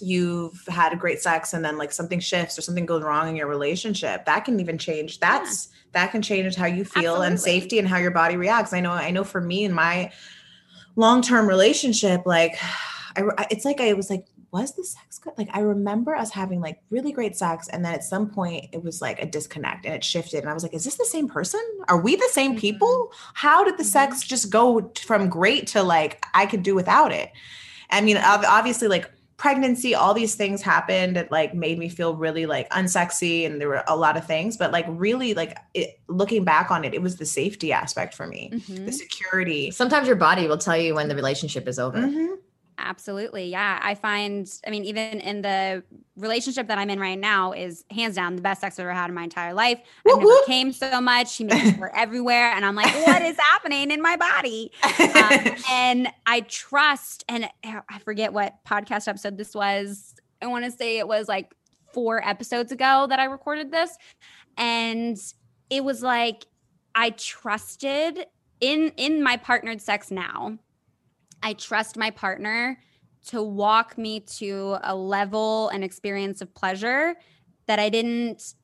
you've 0.00 0.64
had 0.68 0.98
great 0.98 1.20
sex 1.20 1.54
and 1.54 1.64
then 1.64 1.78
like 1.78 1.92
something 1.92 2.18
shifts 2.20 2.58
or 2.58 2.62
something 2.62 2.84
goes 2.84 3.02
wrong 3.02 3.28
in 3.28 3.36
your 3.36 3.46
relationship 3.46 4.24
that 4.26 4.44
can 4.44 4.58
even 4.60 4.76
change. 4.76 5.20
That's 5.20 5.68
that 5.92 6.10
can 6.10 6.22
change 6.22 6.54
how 6.56 6.66
you 6.66 6.84
feel 6.84 7.22
and 7.22 7.38
safety 7.38 7.78
and 7.78 7.86
how 7.86 7.98
your 7.98 8.10
body 8.10 8.36
reacts. 8.36 8.72
I 8.72 8.80
know 8.80 8.92
i 8.92 9.10
know 9.10 9.24
for 9.24 9.40
me 9.40 9.64
in 9.64 9.72
my 9.72 10.10
long-term 10.96 11.46
relationship 11.46 12.22
like 12.26 12.56
I, 13.16 13.22
I- 13.38 13.46
it's 13.50 13.64
like 13.64 13.80
i 13.80 13.92
was 13.92 14.08
like 14.10 14.26
was 14.52 14.72
the 14.74 14.84
sex 14.84 15.18
good 15.18 15.32
like 15.38 15.48
i 15.54 15.60
remember 15.60 16.14
us 16.14 16.30
having 16.30 16.60
like 16.60 16.78
really 16.90 17.10
great 17.10 17.34
sex 17.34 17.68
and 17.68 17.84
then 17.84 17.94
at 17.94 18.04
some 18.04 18.28
point 18.28 18.66
it 18.72 18.84
was 18.84 19.00
like 19.00 19.20
a 19.20 19.26
disconnect 19.26 19.86
and 19.86 19.94
it 19.94 20.04
shifted 20.04 20.40
and 20.40 20.50
i 20.50 20.52
was 20.54 20.62
like 20.62 20.74
is 20.74 20.84
this 20.84 20.96
the 20.96 21.04
same 21.06 21.26
person 21.26 21.60
are 21.88 21.98
we 22.00 22.14
the 22.16 22.28
same 22.32 22.56
people 22.56 23.10
how 23.34 23.64
did 23.64 23.78
the 23.78 23.84
sex 23.84 24.22
just 24.22 24.50
go 24.50 24.92
from 25.00 25.28
great 25.28 25.66
to 25.66 25.82
like 25.82 26.22
i 26.34 26.44
could 26.46 26.62
do 26.62 26.74
without 26.74 27.10
it 27.12 27.30
i 27.90 28.00
mean 28.00 28.16
obviously 28.18 28.88
like 28.88 29.10
pregnancy 29.38 29.92
all 29.94 30.14
these 30.14 30.36
things 30.36 30.62
happened 30.62 31.16
that 31.16 31.32
like 31.32 31.52
made 31.52 31.76
me 31.76 31.88
feel 31.88 32.14
really 32.14 32.46
like 32.46 32.68
unsexy 32.70 33.44
and 33.44 33.60
there 33.60 33.66
were 33.68 33.82
a 33.88 33.96
lot 33.96 34.16
of 34.16 34.24
things 34.24 34.56
but 34.56 34.70
like 34.70 34.84
really 34.88 35.34
like 35.34 35.56
it, 35.74 35.98
looking 36.06 36.44
back 36.44 36.70
on 36.70 36.84
it 36.84 36.94
it 36.94 37.02
was 37.02 37.16
the 37.16 37.26
safety 37.26 37.72
aspect 37.72 38.14
for 38.14 38.26
me 38.28 38.50
Mhm. 38.52 38.86
the 38.86 38.92
security 38.92 39.70
Sometimes 39.72 40.06
your 40.06 40.14
body 40.14 40.46
will 40.46 40.58
tell 40.58 40.76
you 40.76 40.94
when 40.94 41.08
the 41.08 41.16
relationship 41.16 41.66
is 41.66 41.78
over. 41.80 41.98
Mhm. 41.98 42.36
Absolutely. 42.78 43.50
Yeah. 43.50 43.78
I 43.82 43.94
find, 43.94 44.50
I 44.66 44.70
mean, 44.70 44.84
even 44.84 45.20
in 45.20 45.42
the 45.42 45.82
relationship 46.16 46.68
that 46.68 46.78
I'm 46.78 46.90
in 46.90 46.98
right 46.98 47.18
now 47.18 47.52
is 47.52 47.84
hands 47.90 48.16
down 48.16 48.36
the 48.36 48.42
best 48.42 48.60
sex 48.60 48.78
I've 48.78 48.84
ever 48.84 48.92
had 48.92 49.08
in 49.08 49.14
my 49.14 49.24
entire 49.24 49.54
life. 49.54 49.78
I 50.06 50.10
never 50.10 50.22
whoop. 50.22 50.46
came 50.46 50.72
so 50.72 51.00
much. 51.00 51.36
He 51.36 51.44
makes 51.44 51.64
me 51.64 51.72
squirt 51.72 51.92
everywhere. 51.94 52.52
And 52.52 52.64
I'm 52.64 52.74
like, 52.74 52.92
what 53.06 53.22
is 53.22 53.36
happening 53.50 53.90
in 53.90 54.02
my 54.02 54.16
body? 54.16 54.72
Um, 54.82 55.54
and 55.70 56.08
I 56.26 56.40
trust, 56.48 57.24
and 57.28 57.48
I 57.64 57.98
forget 58.04 58.32
what 58.32 58.54
podcast 58.66 59.08
episode 59.08 59.36
this 59.36 59.54
was. 59.54 60.14
I 60.40 60.46
want 60.46 60.64
to 60.64 60.70
say 60.70 60.98
it 60.98 61.06
was 61.06 61.28
like 61.28 61.54
four 61.92 62.26
episodes 62.26 62.72
ago 62.72 63.06
that 63.08 63.18
I 63.18 63.24
recorded 63.26 63.70
this. 63.70 63.96
And 64.56 65.16
it 65.70 65.84
was 65.84 66.02
like, 66.02 66.46
I 66.94 67.10
trusted 67.10 68.26
in 68.60 68.92
in 68.96 69.22
my 69.22 69.36
partnered 69.36 69.80
sex 69.80 70.10
now 70.10 70.58
I 71.42 71.54
trust 71.54 71.96
my 71.96 72.10
partner 72.10 72.78
to 73.26 73.42
walk 73.42 73.96
me 73.96 74.20
to 74.20 74.78
a 74.82 74.94
level 74.94 75.68
and 75.68 75.84
experience 75.84 76.40
of 76.40 76.54
pleasure 76.54 77.14
that 77.66 77.78
I 77.78 77.88
didn't 77.88 78.54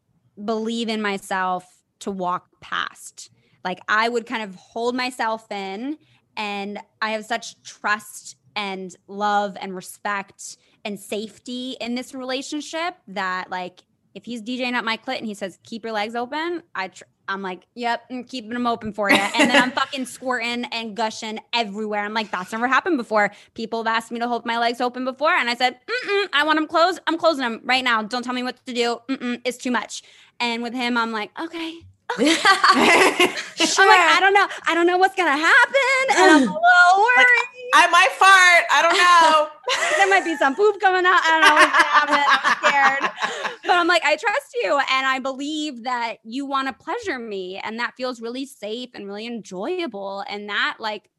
believe 0.45 0.89
in 0.89 1.01
myself 1.01 1.65
to 2.01 2.11
walk 2.11 2.49
past. 2.61 3.31
Like 3.65 3.81
I 3.89 4.09
would 4.09 4.27
kind 4.27 4.43
of 4.43 4.55
hold 4.55 4.95
myself 4.95 5.51
in, 5.51 5.99
and 6.37 6.79
I 7.03 7.11
have 7.11 7.25
such 7.25 7.61
trust 7.63 8.37
and 8.55 8.95
love 9.07 9.57
and 9.61 9.75
respect 9.75 10.57
and 10.85 10.99
safety 10.99 11.77
in 11.81 11.95
this 11.95 12.15
relationship 12.15 12.97
that 13.09 13.51
like 13.51 13.83
if 14.15 14.25
he's 14.25 14.43
DJing 14.43 14.75
up 14.75 14.85
my 14.85 14.97
clit 14.97 15.19
and 15.19 15.27
he 15.27 15.35
says 15.35 15.59
keep 15.65 15.85
your 15.85 15.93
legs 15.93 16.15
open, 16.15 16.63
I 16.75 16.89
tr- 16.89 17.05
I'm 17.29 17.43
like, 17.43 17.67
yep, 17.75 18.05
I'm 18.11 18.25
keeping 18.25 18.51
them 18.51 18.67
open 18.67 18.93
for 18.93 19.11
you. 19.11 19.17
And 19.17 19.51
then 19.51 19.63
I'm 19.63 19.71
fucking 19.71 20.07
squirting 20.07 20.65
and 20.67 20.97
gushing 20.97 21.41
everywhere. 21.53 22.01
I'm 22.01 22.15
like, 22.15 22.31
that's 22.31 22.53
never 22.53 22.67
happened 22.67 22.97
before. 22.97 23.33
People 23.55 23.85
have 23.85 23.97
asked 23.97 24.11
me 24.11 24.19
to 24.19 24.27
hold 24.27 24.47
my 24.47 24.59
legs 24.59 24.81
open 24.81 25.05
before. 25.05 25.33
And 25.33 25.51
I 25.51 25.55
said, 25.55 25.79
Mm-mm, 25.87 26.29
I 26.33 26.45
want 26.45 26.57
them 26.57 26.67
closed. 26.67 27.01
I'm 27.07 27.19
closing 27.19 27.43
them 27.43 27.61
right 27.65 27.85
now. 27.85 28.03
Don't 28.03 28.23
tell 28.23 28.35
me 28.35 28.43
what 28.43 28.65
to 28.67 28.73
do. 28.73 29.01
Mm-mm, 29.09 29.41
it's 29.45 29.59
too 29.59 29.71
much. 29.71 30.03
And 30.41 30.63
with 30.63 30.73
him, 30.75 30.97
I'm 30.97 31.13
like, 31.13 31.31
okay. 31.39 31.81
I'm 32.19 33.89
like, 33.89 34.01
I 34.01 34.19
don't 34.21 34.33
know. 34.33 34.49
I 34.67 34.75
don't 34.75 34.87
know 34.87 34.99
what's 34.99 35.15
going 35.15 35.31
to 35.31 35.37
happen. 35.37 36.17
And 36.17 36.31
I'm 36.31 36.37
a 36.37 36.41
little 36.41 36.99
worried. 36.99 37.49
I 37.75 37.87
might 37.91 38.11
fart. 38.13 38.65
I 38.71 38.83
don't 38.83 38.97
know. 38.97 39.49
there 39.99 40.09
might 40.09 40.25
be 40.25 40.37
some 40.37 40.55
poop 40.57 40.81
coming 40.81 41.05
out. 41.05 41.21
I 41.23 41.31
don't 41.31 41.49
know 41.49 41.55
what's 41.55 41.73
gonna 41.73 42.23
happen. 42.23 42.23
I'm 42.31 43.01
scared. 43.01 43.59
But 43.63 43.73
I'm 43.73 43.87
like, 43.87 44.03
I 44.05 44.17
trust 44.17 44.57
you. 44.63 44.73
And 44.91 45.07
I 45.07 45.19
believe 45.19 45.85
that 45.85 46.17
you 46.25 46.47
want 46.47 46.69
to 46.69 46.85
pleasure 46.85 47.19
me. 47.19 47.59
And 47.59 47.79
that 47.79 47.95
feels 47.97 48.21
really 48.21 48.47
safe 48.47 48.91
and 48.95 49.07
really 49.07 49.27
enjoyable. 49.27 50.25
And 50.29 50.49
that, 50.49 50.77
like, 50.79 51.11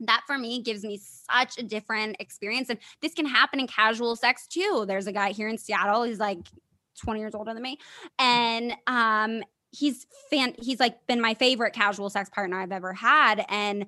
that 0.00 0.22
for 0.26 0.38
me 0.38 0.62
gives 0.62 0.84
me 0.84 1.00
such 1.30 1.58
a 1.58 1.62
different 1.62 2.16
experience. 2.20 2.70
And 2.70 2.78
this 3.02 3.12
can 3.12 3.26
happen 3.26 3.60
in 3.60 3.66
casual 3.66 4.16
sex 4.16 4.46
too. 4.46 4.84
There's 4.86 5.06
a 5.06 5.12
guy 5.12 5.32
here 5.32 5.48
in 5.48 5.58
Seattle. 5.58 6.04
He's 6.04 6.20
like 6.20 6.38
20 7.02 7.20
years 7.20 7.34
older 7.34 7.52
than 7.52 7.62
me. 7.62 7.78
And 8.18 8.74
um, 8.86 9.42
he's 9.70 10.06
fan 10.30 10.54
he's 10.60 10.80
like 10.80 11.06
been 11.06 11.20
my 11.20 11.34
favorite 11.34 11.72
casual 11.72 12.10
sex 12.10 12.28
partner 12.28 12.60
I've 12.60 12.72
ever 12.72 12.92
had. 12.92 13.44
And 13.48 13.86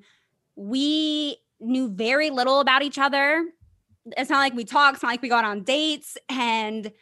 we 0.56 1.38
knew 1.60 1.88
very 1.88 2.30
little 2.30 2.60
about 2.60 2.82
each 2.82 2.98
other. 2.98 3.44
It's 4.16 4.30
not 4.30 4.38
like 4.38 4.54
we 4.54 4.64
talked, 4.64 4.96
it's 4.96 5.02
not 5.02 5.10
like 5.10 5.22
we 5.22 5.28
got 5.28 5.44
on 5.44 5.62
dates. 5.62 6.16
And 6.28 6.92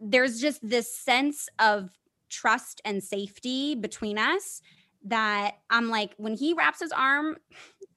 there's 0.00 0.40
just 0.40 0.66
this 0.68 0.92
sense 0.94 1.48
of 1.58 1.90
trust 2.28 2.80
and 2.84 3.02
safety 3.02 3.74
between 3.74 4.18
us 4.18 4.60
that 5.04 5.58
I'm 5.70 5.88
like, 5.88 6.14
when 6.16 6.34
he 6.34 6.52
wraps 6.52 6.80
his 6.80 6.92
arm 6.92 7.36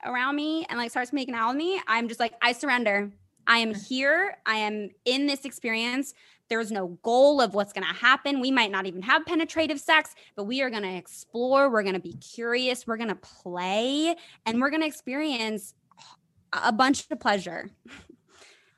around 0.06 0.36
me 0.36 0.66
and 0.70 0.78
like 0.78 0.92
starts 0.92 1.12
making 1.12 1.36
out 1.36 1.50
with 1.50 1.58
me, 1.58 1.82
I'm 1.88 2.08
just 2.08 2.20
like, 2.20 2.34
I 2.42 2.52
surrender. 2.52 3.12
I 3.48 3.58
am 3.58 3.74
here. 3.74 4.38
I 4.46 4.58
am 4.58 4.92
in 5.06 5.26
this 5.26 5.44
experience. 5.44 6.14
There's 6.50 6.72
no 6.72 7.00
goal 7.04 7.42
of 7.42 7.54
what's 7.54 7.74
going 7.74 7.88
to 7.88 7.94
happen. 7.94 8.40
We 8.40 8.52
might 8.52 8.72
not 8.72 8.86
even 8.86 9.02
have 9.04 9.26
penetrative 9.26 9.80
sex, 9.80 10.16
but 10.36 10.46
we 10.46 10.62
are 10.62 10.70
going 10.70 10.84
to 10.84 10.96
explore. 10.96 11.72
We're 11.72 11.84
going 11.84 11.94
to 11.96 12.00
be 12.02 12.14
curious. 12.14 12.88
We're 12.88 12.98
going 12.98 13.10
to 13.10 13.16
play 13.16 14.16
and 14.46 14.60
we're 14.60 14.70
going 14.70 14.82
to 14.82 14.88
experience 14.88 15.74
a 16.52 16.72
bunch 16.72 17.06
of 17.12 17.20
pleasure. 17.20 17.70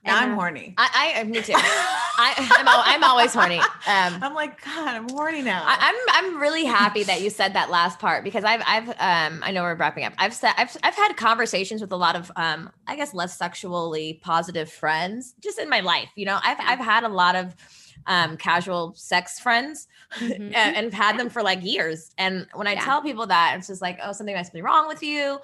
Now 0.04 0.18
I'm 0.18 0.32
uh, 0.32 0.36
horny. 0.36 0.74
I, 0.78 1.14
I 1.18 1.24
me 1.26 1.42
too. 1.44 1.54
I, 1.56 2.34
I'm, 2.58 2.68
I'm 2.68 3.04
always 3.04 3.34
horny. 3.34 3.60
Um, 3.60 4.20
I'm 4.24 4.34
like, 4.34 4.64
God, 4.64 4.88
I'm 4.88 5.08
horny 5.10 5.42
now. 5.44 5.64
I, 5.64 5.78
I'm 6.10 6.26
I'm 6.26 6.42
really 6.42 6.66
happy 6.66 7.04
that 7.04 7.22
you 7.22 7.30
said 7.30 7.54
that 7.54 7.70
last 7.70 8.00
part 8.00 8.24
because 8.24 8.44
I've 8.44 8.64
I've 8.66 8.90
um 8.90 9.42
I 9.44 9.52
know 9.52 9.62
we're 9.62 9.76
wrapping 9.76 10.04
up. 10.06 10.14
I've 10.18 10.34
said 10.34 10.54
I've 10.58 10.76
I've 10.84 10.96
had 10.96 11.14
conversations 11.18 11.82
with 11.82 11.92
a 11.92 11.96
lot 11.98 12.16
of 12.16 12.32
um 12.36 12.72
I 12.88 12.96
guess 12.96 13.14
less 13.14 13.38
sexually 13.38 14.20
positive 14.24 14.72
friends 14.72 15.36
just 15.40 15.60
in 15.60 15.70
my 15.70 15.82
life. 15.82 16.10
You 16.16 16.26
know, 16.26 16.40
I've 16.44 16.58
I've 16.60 16.80
had 16.80 17.04
a 17.04 17.10
lot 17.10 17.36
of 17.36 17.56
um 18.08 18.38
casual 18.38 18.94
sex 18.96 19.40
friends 19.40 19.88
Mhm. 20.20 20.32
and, 20.56 20.76
and 20.78 20.94
had 20.94 21.18
them 21.20 21.30
for 21.30 21.44
like 21.44 21.64
years. 21.64 22.12
And 22.18 22.48
when 22.54 22.66
I 22.68 22.74
Yeah. 22.74 22.84
tell 22.86 23.02
people 23.04 23.28
that, 23.28 23.56
it's 23.58 23.68
just 23.68 23.82
like, 23.82 24.00
oh, 24.04 24.12
something 24.14 24.36
must 24.36 24.52
be 24.52 24.62
wrong 24.64 24.88
with 24.88 25.04
you. 25.04 25.40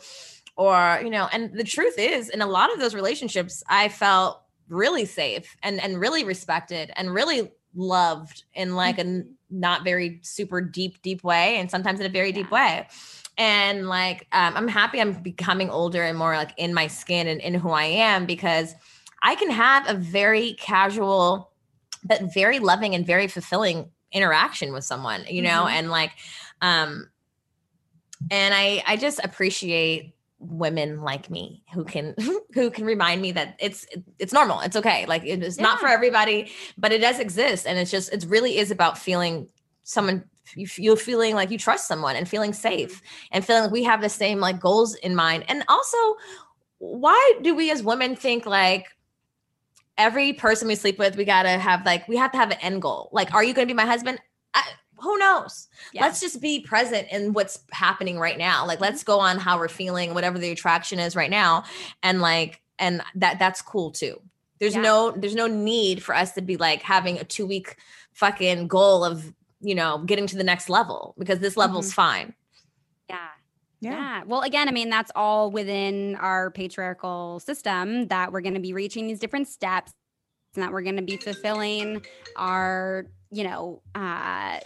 Or, 0.58 1.00
you 1.04 1.12
know, 1.12 1.30
and 1.32 1.54
the 1.54 1.64
truth 1.64 1.94
is, 2.00 2.30
in 2.30 2.42
a 2.42 2.48
lot 2.48 2.74
of 2.74 2.80
those 2.80 2.96
relationships, 2.96 3.64
I 3.70 3.90
felt 3.90 4.42
really 4.70 5.06
safe 5.06 5.56
and 5.64 5.82
and 5.82 6.00
really 6.00 6.24
respected 6.24 6.92
and 6.96 7.14
really 7.14 7.52
loved 7.76 8.44
in 8.54 8.76
like 8.76 8.98
a 9.00 9.24
not 9.50 9.84
very 9.84 10.20
super 10.24 10.62
deep, 10.62 11.02
deep 11.02 11.24
way, 11.24 11.58
and 11.58 11.70
sometimes 11.72 12.00
in 12.00 12.06
a 12.06 12.10
very 12.10 12.32
deep 12.32 12.52
way. 12.52 12.88
And 13.38 13.88
like, 13.88 14.28
um, 14.32 14.58
I'm 14.58 14.68
happy 14.68 15.00
I'm 15.00 15.14
becoming 15.14 15.70
older 15.70 16.04
and 16.04 16.18
more 16.18 16.36
like 16.36 16.54
in 16.58 16.74
my 16.74 16.88
skin 16.88 17.28
and 17.28 17.40
in 17.40 17.54
who 17.54 17.70
I 17.70 17.84
am 17.84 18.26
because 18.26 18.74
I 19.22 19.36
can 19.36 19.52
have 19.52 19.88
a 19.88 19.94
very 19.94 20.54
casual, 20.54 21.52
but 22.04 22.34
very 22.34 22.60
loving 22.60 22.96
and 22.96 23.06
very 23.06 23.28
fulfilling 23.28 23.92
interaction 24.12 24.74
with 24.74 24.84
someone, 24.84 25.26
you 25.30 25.42
know, 25.42 25.66
Mhm. 25.66 25.72
and 25.72 25.90
like, 25.92 26.12
um, 26.62 27.10
and 28.32 28.54
I 28.54 28.84
I 28.88 28.98
just 28.98 29.20
appreciate 29.24 30.16
women 30.40 31.02
like 31.02 31.30
me 31.30 31.64
who 31.74 31.84
can 31.84 32.14
who 32.54 32.70
can 32.70 32.86
remind 32.86 33.22
me 33.22 33.32
that 33.32 33.56
it's 33.60 33.88
it's 34.20 34.34
normal 34.34 34.60
it's 34.62 34.76
okay 34.76 35.06
like 35.08 35.26
it 35.26 35.42
is 35.42 35.60
not 35.60 35.80
for 35.80 35.88
everybody 35.88 36.52
but 36.78 36.92
it 36.92 37.00
does 37.00 37.20
exist 37.20 37.66
and 37.66 37.80
it's 37.80 37.90
just 37.90 38.14
it 38.14 38.24
really 38.28 38.58
is 38.58 38.70
about 38.70 38.98
feeling 38.98 39.48
someone 39.84 40.24
you 40.56 40.94
are 40.94 40.98
feeling 40.98 41.34
like 41.34 41.50
you 41.50 41.58
trust 41.58 41.88
someone 41.88 42.16
and 42.16 42.30
feeling 42.30 42.54
safe 42.54 42.98
mm-hmm. 42.98 43.28
and 43.32 43.46
feeling 43.46 43.64
like 43.64 43.72
we 43.72 43.84
have 43.84 44.02
the 44.02 44.10
same 44.10 44.40
like 44.40 44.60
goals 44.60 44.96
in 44.96 45.16
mind 45.16 45.44
and 45.48 45.64
also 45.68 45.98
why 46.80 47.34
do 47.42 47.56
we 47.56 47.72
as 47.72 47.82
women 47.82 48.16
think 48.16 48.46
like 48.46 48.88
every 49.98 50.34
person 50.34 50.68
we 50.68 50.76
sleep 50.76 51.00
with 51.00 51.18
we 51.18 51.26
gotta 51.26 51.50
have 51.50 51.86
like 51.86 52.08
we 52.08 52.18
have 52.18 52.32
to 52.32 52.38
have 52.38 52.52
an 52.52 52.58
end 52.62 52.82
goal? 52.82 53.10
Like 53.12 53.34
are 53.34 53.44
you 53.44 53.54
gonna 53.54 53.68
be 53.68 53.74
my 53.74 53.86
husband? 53.86 54.20
I, 54.54 54.64
who 55.00 55.18
knows 55.18 55.68
Yeah. 55.94 56.02
let's 56.04 56.20
just 56.20 56.42
be 56.42 56.60
present 56.60 57.08
in 57.12 57.34
what's 57.34 57.60
happening 57.72 58.20
right 58.20 58.38
now 58.38 58.66
like 58.66 58.80
let's 58.80 59.04
go 59.04 59.20
on 59.20 59.38
how 59.38 59.58
we're 59.58 59.68
feeling 59.68 60.14
whatever 60.14 60.38
the 60.40 60.52
attraction 60.52 61.00
is 61.00 61.16
right 61.16 61.30
now 61.32 61.64
and 62.04 62.22
like 62.22 62.62
and 62.80 63.02
that 63.16 63.40
that's 63.40 63.62
cool 63.62 63.92
too 63.92 64.20
there's 64.60 64.76
Yeah. 64.76 64.82
no 64.82 65.12
there's 65.12 65.36
no 65.36 65.48
need 65.48 66.04
for 66.04 66.16
us 66.16 66.34
to 66.34 66.42
be 66.42 66.58
like 66.58 66.82
having 66.82 67.18
a 67.20 67.24
two 67.24 67.46
week 67.46 67.78
fucking 68.14 68.68
goal 68.68 69.04
of 69.04 69.34
you 69.62 69.76
know 69.76 70.00
getting 70.00 70.28
to 70.28 70.38
the 70.38 70.44
next 70.44 70.70
level 70.70 71.16
because 71.18 71.40
this 71.40 71.56
level's 71.58 71.94
fine 71.94 72.34
yeah. 73.10 73.16
yeah. 73.80 73.92
Yeah. 73.92 74.24
Well, 74.26 74.42
again, 74.42 74.68
I 74.68 74.72
mean, 74.72 74.90
that's 74.90 75.12
all 75.16 75.52
within 75.52 76.16
our 76.16 76.50
patriarchal 76.50 77.40
system 77.40 78.08
that 78.08 78.32
we're 78.32 78.42
going 78.42 78.56
to 78.56 78.60
be 78.60 78.74
reaching 78.74 79.06
these 79.08 79.20
different 79.20 79.48
steps 79.48 79.92
and 80.56 80.64
that 80.64 80.72
we're 80.72 80.82
going 80.82 80.96
to 80.96 81.04
be 81.04 81.18
fulfilling 81.18 82.04
our, 82.36 83.06
you 83.32 83.44
know, 83.44 83.84
uh, 83.94 84.60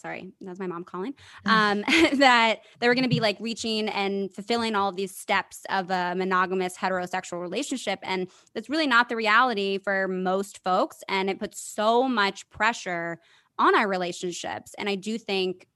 sorry, 0.00 0.32
that 0.40 0.48
was 0.48 0.58
my 0.58 0.66
mom 0.66 0.84
calling. 0.84 1.14
Um, 1.46 1.80
that 2.14 2.60
they 2.80 2.88
we're 2.88 2.94
going 2.94 3.04
to 3.04 3.08
be 3.08 3.20
like 3.20 3.36
reaching 3.40 3.88
and 3.88 4.32
fulfilling 4.32 4.74
all 4.74 4.88
of 4.88 4.96
these 4.96 5.16
steps 5.16 5.64
of 5.70 5.90
a 5.90 6.14
monogamous 6.14 6.76
heterosexual 6.76 7.40
relationship, 7.40 7.98
and 8.02 8.28
that's 8.54 8.68
really 8.68 8.86
not 8.86 9.08
the 9.08 9.16
reality 9.16 9.78
for 9.78 10.08
most 10.08 10.62
folks, 10.62 11.02
and 11.08 11.30
it 11.30 11.38
puts 11.38 11.60
so 11.60 12.08
much 12.08 12.48
pressure 12.50 13.18
on 13.58 13.74
our 13.74 13.88
relationships. 13.88 14.74
And 14.78 14.88
I 14.88 14.94
do 14.94 15.18
think, 15.18 15.66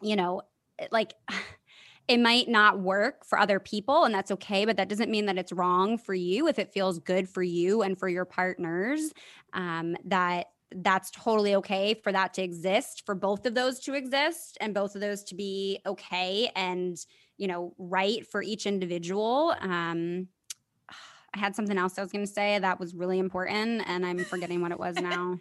you 0.00 0.16
know, 0.16 0.42
like 0.90 1.14
it 2.08 2.18
might 2.18 2.48
not 2.48 2.80
work 2.80 3.24
for 3.26 3.38
other 3.38 3.60
people 3.60 4.04
and 4.04 4.14
that's 4.14 4.30
okay 4.30 4.64
but 4.64 4.78
that 4.78 4.88
doesn't 4.88 5.10
mean 5.10 5.26
that 5.26 5.36
it's 5.36 5.52
wrong 5.52 5.98
for 5.98 6.14
you 6.14 6.48
if 6.48 6.58
it 6.58 6.72
feels 6.72 6.98
good 6.98 7.28
for 7.28 7.42
you 7.42 7.82
and 7.82 7.98
for 7.98 8.08
your 8.08 8.24
partners 8.24 9.12
um, 9.52 9.94
that 10.06 10.46
that's 10.76 11.10
totally 11.10 11.54
okay 11.54 11.94
for 11.94 12.12
that 12.12 12.34
to 12.34 12.42
exist 12.42 13.02
for 13.06 13.14
both 13.14 13.46
of 13.46 13.54
those 13.54 13.80
to 13.80 13.94
exist 13.94 14.58
and 14.60 14.74
both 14.74 14.94
of 14.94 15.00
those 15.00 15.24
to 15.24 15.34
be 15.34 15.80
okay 15.86 16.50
and 16.54 16.98
you 17.36 17.46
know 17.46 17.74
right 17.78 18.26
for 18.26 18.42
each 18.42 18.66
individual 18.66 19.54
um, 19.60 20.28
i 21.34 21.38
had 21.38 21.54
something 21.54 21.78
else 21.78 21.98
i 21.98 22.02
was 22.02 22.12
going 22.12 22.24
to 22.24 22.30
say 22.30 22.58
that 22.58 22.78
was 22.78 22.94
really 22.94 23.18
important 23.18 23.82
and 23.86 24.04
i'm 24.04 24.18
forgetting 24.18 24.60
what 24.60 24.72
it 24.72 24.78
was 24.78 24.96
now 24.96 25.38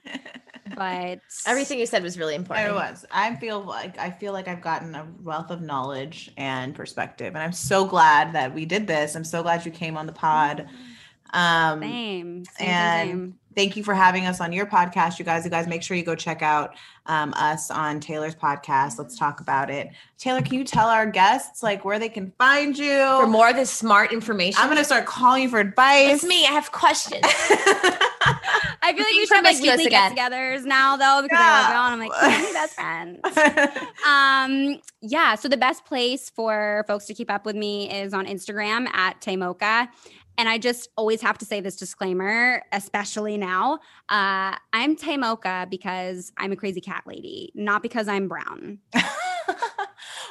but 0.76 1.20
everything 1.46 1.80
you 1.80 1.86
said 1.86 2.04
was 2.04 2.18
really 2.18 2.36
important 2.36 2.70
It 2.70 2.74
was. 2.74 3.06
I 3.12 3.36
feel 3.36 3.62
like 3.62 3.98
I 3.98 4.12
feel 4.12 4.34
like 4.34 4.48
I've 4.48 4.62
gotten 4.62 4.96
a 4.96 5.08
wealth 5.24 5.50
of 5.50 5.62
knowledge 5.62 6.32
and 6.38 6.76
perspective, 6.76 7.36
and 7.36 7.44
I'm 7.44 7.54
so 7.54 7.86
glad 7.86 8.34
that 8.34 8.54
we 8.54 8.66
did 8.66 8.86
this. 8.86 9.16
I'm 9.16 9.24
so 9.24 9.42
glad 9.42 9.66
you 9.66 9.72
came 9.72 9.98
on 9.98 10.06
the 10.06 10.14
pod. 10.14 10.68
Um, 11.34 11.82
same, 11.82 12.46
same, 12.46 12.46
same, 12.46 12.68
and 12.68 13.10
same. 13.10 13.36
thank 13.56 13.76
you 13.78 13.84
for 13.84 13.94
having 13.94 14.26
us 14.26 14.40
on 14.42 14.52
your 14.54 14.66
podcast, 14.66 15.20
you 15.20 15.26
guys. 15.26 15.44
You 15.46 15.52
guys, 15.52 15.68
make 15.68 15.84
sure 15.84 15.98
you 15.98 16.04
go 16.04 16.16
check 16.16 16.42
out 16.42 16.76
um, 17.06 17.34
us 17.38 17.72
on 17.72 18.00
Taylor's 18.00 18.36
podcast. 18.36 18.98
Let's 18.98 19.18
talk 19.18 19.40
about 19.40 19.70
it. 19.70 19.90
Taylor, 20.18 20.42
can 20.42 20.56
you 20.56 20.64
tell 20.64 20.88
our 20.88 21.06
guests 21.06 21.62
like 21.64 21.86
where 21.86 22.00
they 22.00 22.10
can 22.10 22.32
find 22.38 22.78
you? 22.78 23.04
for 23.20 23.28
more 23.28 23.50
of 23.50 23.56
this 23.56 23.70
smart 23.72 24.12
information 24.12 24.60
I'm 24.62 24.68
gonna 24.70 24.84
start 24.84 25.06
calling 25.06 25.44
you 25.44 25.50
for 25.50 25.60
advice. 25.60 26.16
it's 26.16 26.24
me 26.24 26.46
i 26.46 26.52
have 26.52 26.72
questions 26.72 27.24
I 28.82 28.94
feel 28.94 29.04
like 29.04 29.16
you 29.16 29.26
should 29.26 29.36
have 29.36 29.44
like 29.46 29.60
weekly 29.62 29.90
get-togethers 29.90 30.64
now, 30.64 30.96
though, 30.96 31.22
because 31.24 31.38
Yeah. 31.38 31.50
I 31.50 31.62
love 31.62 31.70
you 31.72 31.76
all. 31.76 31.92
I'm 31.92 32.00
like, 32.00 32.22
we're 32.22 32.54
best 32.54 32.76
friends. 32.76 33.78
Um, 34.08 34.80
yeah. 35.02 35.36
So 35.36 35.50
the 35.50 35.58
best 35.58 35.84
place 35.86 36.30
for 36.30 36.86
folks 36.88 37.06
to 37.08 37.14
keep 37.14 37.30
up 37.30 37.46
with 37.46 37.56
me 37.56 37.92
is 37.92 38.14
on 38.14 38.26
Instagram 38.26 38.88
at 38.94 39.20
Tay 39.20 39.36
Mocha. 39.36 39.90
And 40.38 40.48
I 40.48 40.60
just 40.60 40.90
always 40.96 41.22
have 41.22 41.38
to 41.40 41.46
say 41.46 41.62
this 41.62 41.76
disclaimer, 41.76 42.64
especially 42.72 43.38
now. 43.38 43.80
Uh, 44.10 44.56
I'm 44.72 44.96
Tay 44.96 45.18
Mocha 45.18 45.68
because 45.70 46.32
I'm 46.38 46.52
a 46.52 46.56
crazy 46.56 46.80
cat 46.80 47.04
lady, 47.08 47.52
not 47.56 47.82
because 47.82 48.08
I'm 48.08 48.28
brown. 48.28 48.78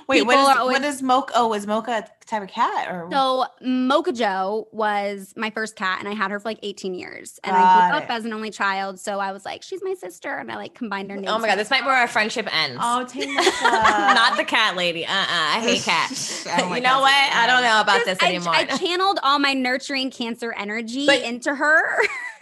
Wait, 0.08 0.22
what 0.22 0.34
People 0.34 0.48
is 0.50 0.56
are 0.56 0.60
always- 0.60 0.74
what 0.78 0.84
is 0.84 1.02
mocha? 1.02 1.32
Oh, 1.36 1.52
is 1.54 1.66
mocha 1.66 2.06
type 2.26 2.42
of 2.42 2.48
cat 2.48 2.88
or 2.90 3.08
So 3.10 3.44
Mocha 3.60 4.12
Joe 4.12 4.66
was 4.72 5.32
my 5.36 5.50
first 5.50 5.76
cat, 5.76 5.98
and 6.00 6.08
I 6.08 6.12
had 6.14 6.30
her 6.32 6.40
for 6.40 6.48
like 6.48 6.58
18 6.62 6.94
years. 6.94 7.38
And 7.44 7.54
I 7.56 7.88
grew 7.90 7.98
it. 7.98 8.02
up 8.04 8.10
as 8.10 8.24
an 8.24 8.32
only 8.32 8.50
child, 8.50 8.98
so 8.98 9.20
I 9.20 9.30
was 9.32 9.44
like, 9.44 9.62
she's 9.62 9.80
my 9.82 9.94
sister, 9.94 10.34
and 10.36 10.50
I 10.50 10.56
like 10.56 10.74
combined 10.74 11.10
her 11.10 11.16
names. 11.16 11.28
Oh 11.30 11.38
my 11.38 11.46
god, 11.48 11.56
this 11.58 11.70
might 11.70 11.80
be 11.82 11.86
where 11.86 11.96
our 11.96 12.08
friendship 12.08 12.48
ends. 12.54 12.78
Oh, 12.82 13.04
Taylor. 13.08 13.32
Not 13.34 14.36
the 14.36 14.44
cat 14.44 14.76
lady. 14.76 15.04
Uh 15.06 15.10
uh 15.10 15.24
I 15.26 15.60
hate 15.60 15.82
cats. 15.82 16.46
I 16.46 16.62
like 16.68 16.76
you 16.76 16.80
know 16.82 17.00
cats 17.00 17.02
what? 17.02 17.36
I 17.36 17.46
don't 17.46 17.62
know 17.62 17.80
about 17.80 18.04
this 18.04 18.18
I, 18.22 18.28
anymore. 18.28 18.54
I 18.54 18.64
channeled 18.64 19.18
all 19.22 19.38
my 19.38 19.54
nurturing 19.54 20.10
cancer 20.10 20.52
energy 20.56 21.06
But- 21.06 21.22
into 21.22 21.54
her. 21.54 21.98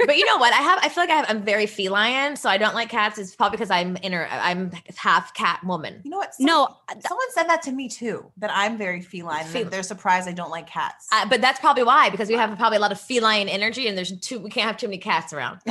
but 0.07 0.17
you 0.17 0.27
know 0.27 0.39
what? 0.39 0.53
I 0.53 0.59
have. 0.59 0.79
I 0.83 0.89
feel 0.89 1.03
like 1.05 1.11
I 1.11 1.17
have, 1.17 1.27
I'm 1.29 1.43
very 1.43 1.67
feline, 1.67 2.37
so 2.37 2.49
I 2.49 2.57
don't 2.59 2.75
like 2.75 2.89
cats. 2.89 3.19
It's 3.19 3.35
probably 3.35 3.57
because 3.57 3.71
I'm 3.71 3.97
inner. 4.03 4.27
I'm 4.31 4.71
half 4.97 5.33
cat 5.35 5.61
woman. 5.65 6.01
You 6.05 6.11
know 6.11 6.19
what? 6.19 6.33
no, 6.41 6.69
Someone 7.07 7.31
said 7.33 7.45
that 7.45 7.54
to 7.63 7.73
me 7.73 7.89
too. 7.89 8.31
That 8.37 8.51
I'm 8.53 8.77
very 8.77 9.01
feline. 9.01 9.47
and 9.55 9.71
They're 9.71 9.83
surprised 9.83 10.29
I 10.29 10.33
don't 10.33 10.51
like 10.51 10.67
cats. 10.67 11.09
Uh, 11.13 11.27
but 11.29 11.41
that's 11.41 11.61
probably 11.61 11.85
why, 11.85 12.11
because 12.11 12.29
we 12.29 12.35
have 12.35 12.57
probably 12.59 12.77
a 12.77 12.81
lot 12.81 12.93
of 12.93 13.01
feline 13.01 13.49
energy, 13.49 13.89
and 13.89 13.97
there's 13.97 14.13
two. 14.21 14.41
We 14.41 14.51
can't 14.51 14.67
have 14.67 14.77
too 14.77 14.89
many 14.89 14.99
cats 14.99 15.33
around. 15.33 15.61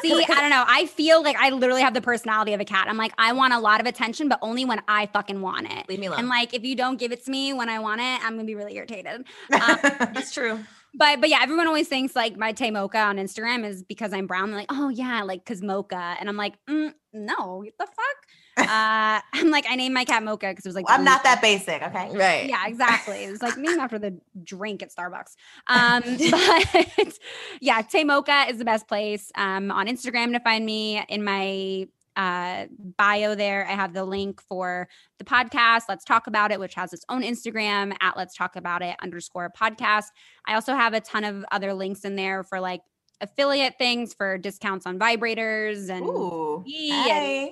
See, 0.00 0.12
I 0.12 0.26
don't 0.26 0.50
know. 0.50 0.64
I 0.68 0.86
feel 0.86 1.24
like 1.24 1.34
I 1.40 1.50
literally 1.50 1.82
have 1.82 1.92
the 1.92 2.00
personality 2.00 2.52
of 2.52 2.60
a 2.60 2.64
cat. 2.64 2.86
I'm 2.88 2.96
like, 2.96 3.12
I 3.18 3.32
want 3.32 3.52
a 3.52 3.58
lot 3.58 3.80
of 3.80 3.86
attention, 3.86 4.28
but 4.28 4.38
only 4.42 4.64
when 4.64 4.80
I 4.86 5.06
fucking 5.06 5.40
want 5.40 5.66
it. 5.72 5.88
Leave 5.88 5.98
me 5.98 6.06
alone. 6.06 6.20
And 6.20 6.28
like, 6.28 6.54
if 6.54 6.62
you 6.62 6.76
don't 6.76 6.98
give 7.00 7.10
it 7.10 7.24
to 7.24 7.30
me 7.32 7.52
when 7.52 7.68
I 7.68 7.80
want 7.80 8.00
it, 8.00 8.24
I'm 8.24 8.34
gonna 8.34 8.44
be 8.44 8.54
really 8.54 8.76
irritated. 8.76 9.24
Um, 9.52 9.78
That's 9.82 10.32
true. 10.32 10.60
but 10.94 11.20
but 11.20 11.28
yeah, 11.30 11.40
everyone 11.42 11.66
always 11.66 11.88
thinks 11.88 12.14
like 12.14 12.36
my 12.36 12.52
Tay 12.52 12.70
Mocha 12.70 12.98
on 12.98 13.16
Instagram 13.16 13.64
is 13.64 13.82
because 13.82 14.12
I'm 14.12 14.28
brown. 14.28 14.50
They're 14.50 14.60
like, 14.60 14.72
oh 14.72 14.88
yeah, 14.88 15.22
like 15.24 15.44
cause 15.44 15.62
mocha, 15.62 16.16
and 16.20 16.28
I'm 16.28 16.36
like, 16.36 16.54
mm, 16.70 16.92
no, 17.12 17.64
what 17.64 17.72
the 17.78 17.86
fuck? 17.86 18.27
Uh, 18.58 19.20
I'm 19.32 19.50
like, 19.50 19.66
I 19.68 19.76
named 19.76 19.94
my 19.94 20.04
cat 20.04 20.22
Mocha 20.22 20.48
because 20.48 20.64
it 20.64 20.68
was 20.68 20.76
like 20.76 20.86
I'm 20.88 21.04
not 21.04 21.22
that 21.24 21.40
basic. 21.40 21.82
Okay. 21.82 22.16
Right. 22.16 22.48
Yeah, 22.48 22.66
exactly. 22.66 23.24
It 23.24 23.30
was 23.30 23.42
like 23.42 23.56
named 23.58 23.80
after 23.80 23.98
the 23.98 24.18
drink 24.42 24.82
at 24.82 24.90
Starbucks. 24.94 25.36
Um, 25.66 26.02
but 26.30 27.18
yeah, 27.60 27.82
Tay 27.82 28.04
Mocha 28.04 28.46
is 28.48 28.58
the 28.58 28.64
best 28.64 28.88
place. 28.88 29.30
Um, 29.34 29.70
on 29.70 29.86
Instagram 29.86 30.32
to 30.32 30.40
find 30.40 30.64
me 30.64 31.02
in 31.08 31.24
my 31.24 31.86
uh, 32.16 32.66
bio 32.96 33.36
there. 33.36 33.64
I 33.66 33.72
have 33.72 33.94
the 33.94 34.04
link 34.04 34.42
for 34.42 34.88
the 35.18 35.24
podcast. 35.24 35.82
Let's 35.88 36.04
talk 36.04 36.26
about 36.26 36.50
it, 36.50 36.58
which 36.58 36.74
has 36.74 36.92
its 36.92 37.04
own 37.08 37.22
Instagram 37.22 37.94
at 38.00 38.16
Let's 38.16 38.34
Talk 38.34 38.56
About 38.56 38.82
It 38.82 38.96
underscore 39.00 39.52
podcast. 39.56 40.06
I 40.46 40.54
also 40.54 40.74
have 40.74 40.94
a 40.94 41.00
ton 41.00 41.22
of 41.22 41.44
other 41.52 41.72
links 41.72 42.04
in 42.04 42.16
there 42.16 42.42
for 42.42 42.58
like 42.58 42.82
affiliate 43.20 43.78
things 43.78 44.14
for 44.14 44.36
discounts 44.36 44.84
on 44.84 44.98
vibrators 44.98 45.88
and 45.88 46.04
Ooh. 46.04 46.64
Yeah. 46.66 47.48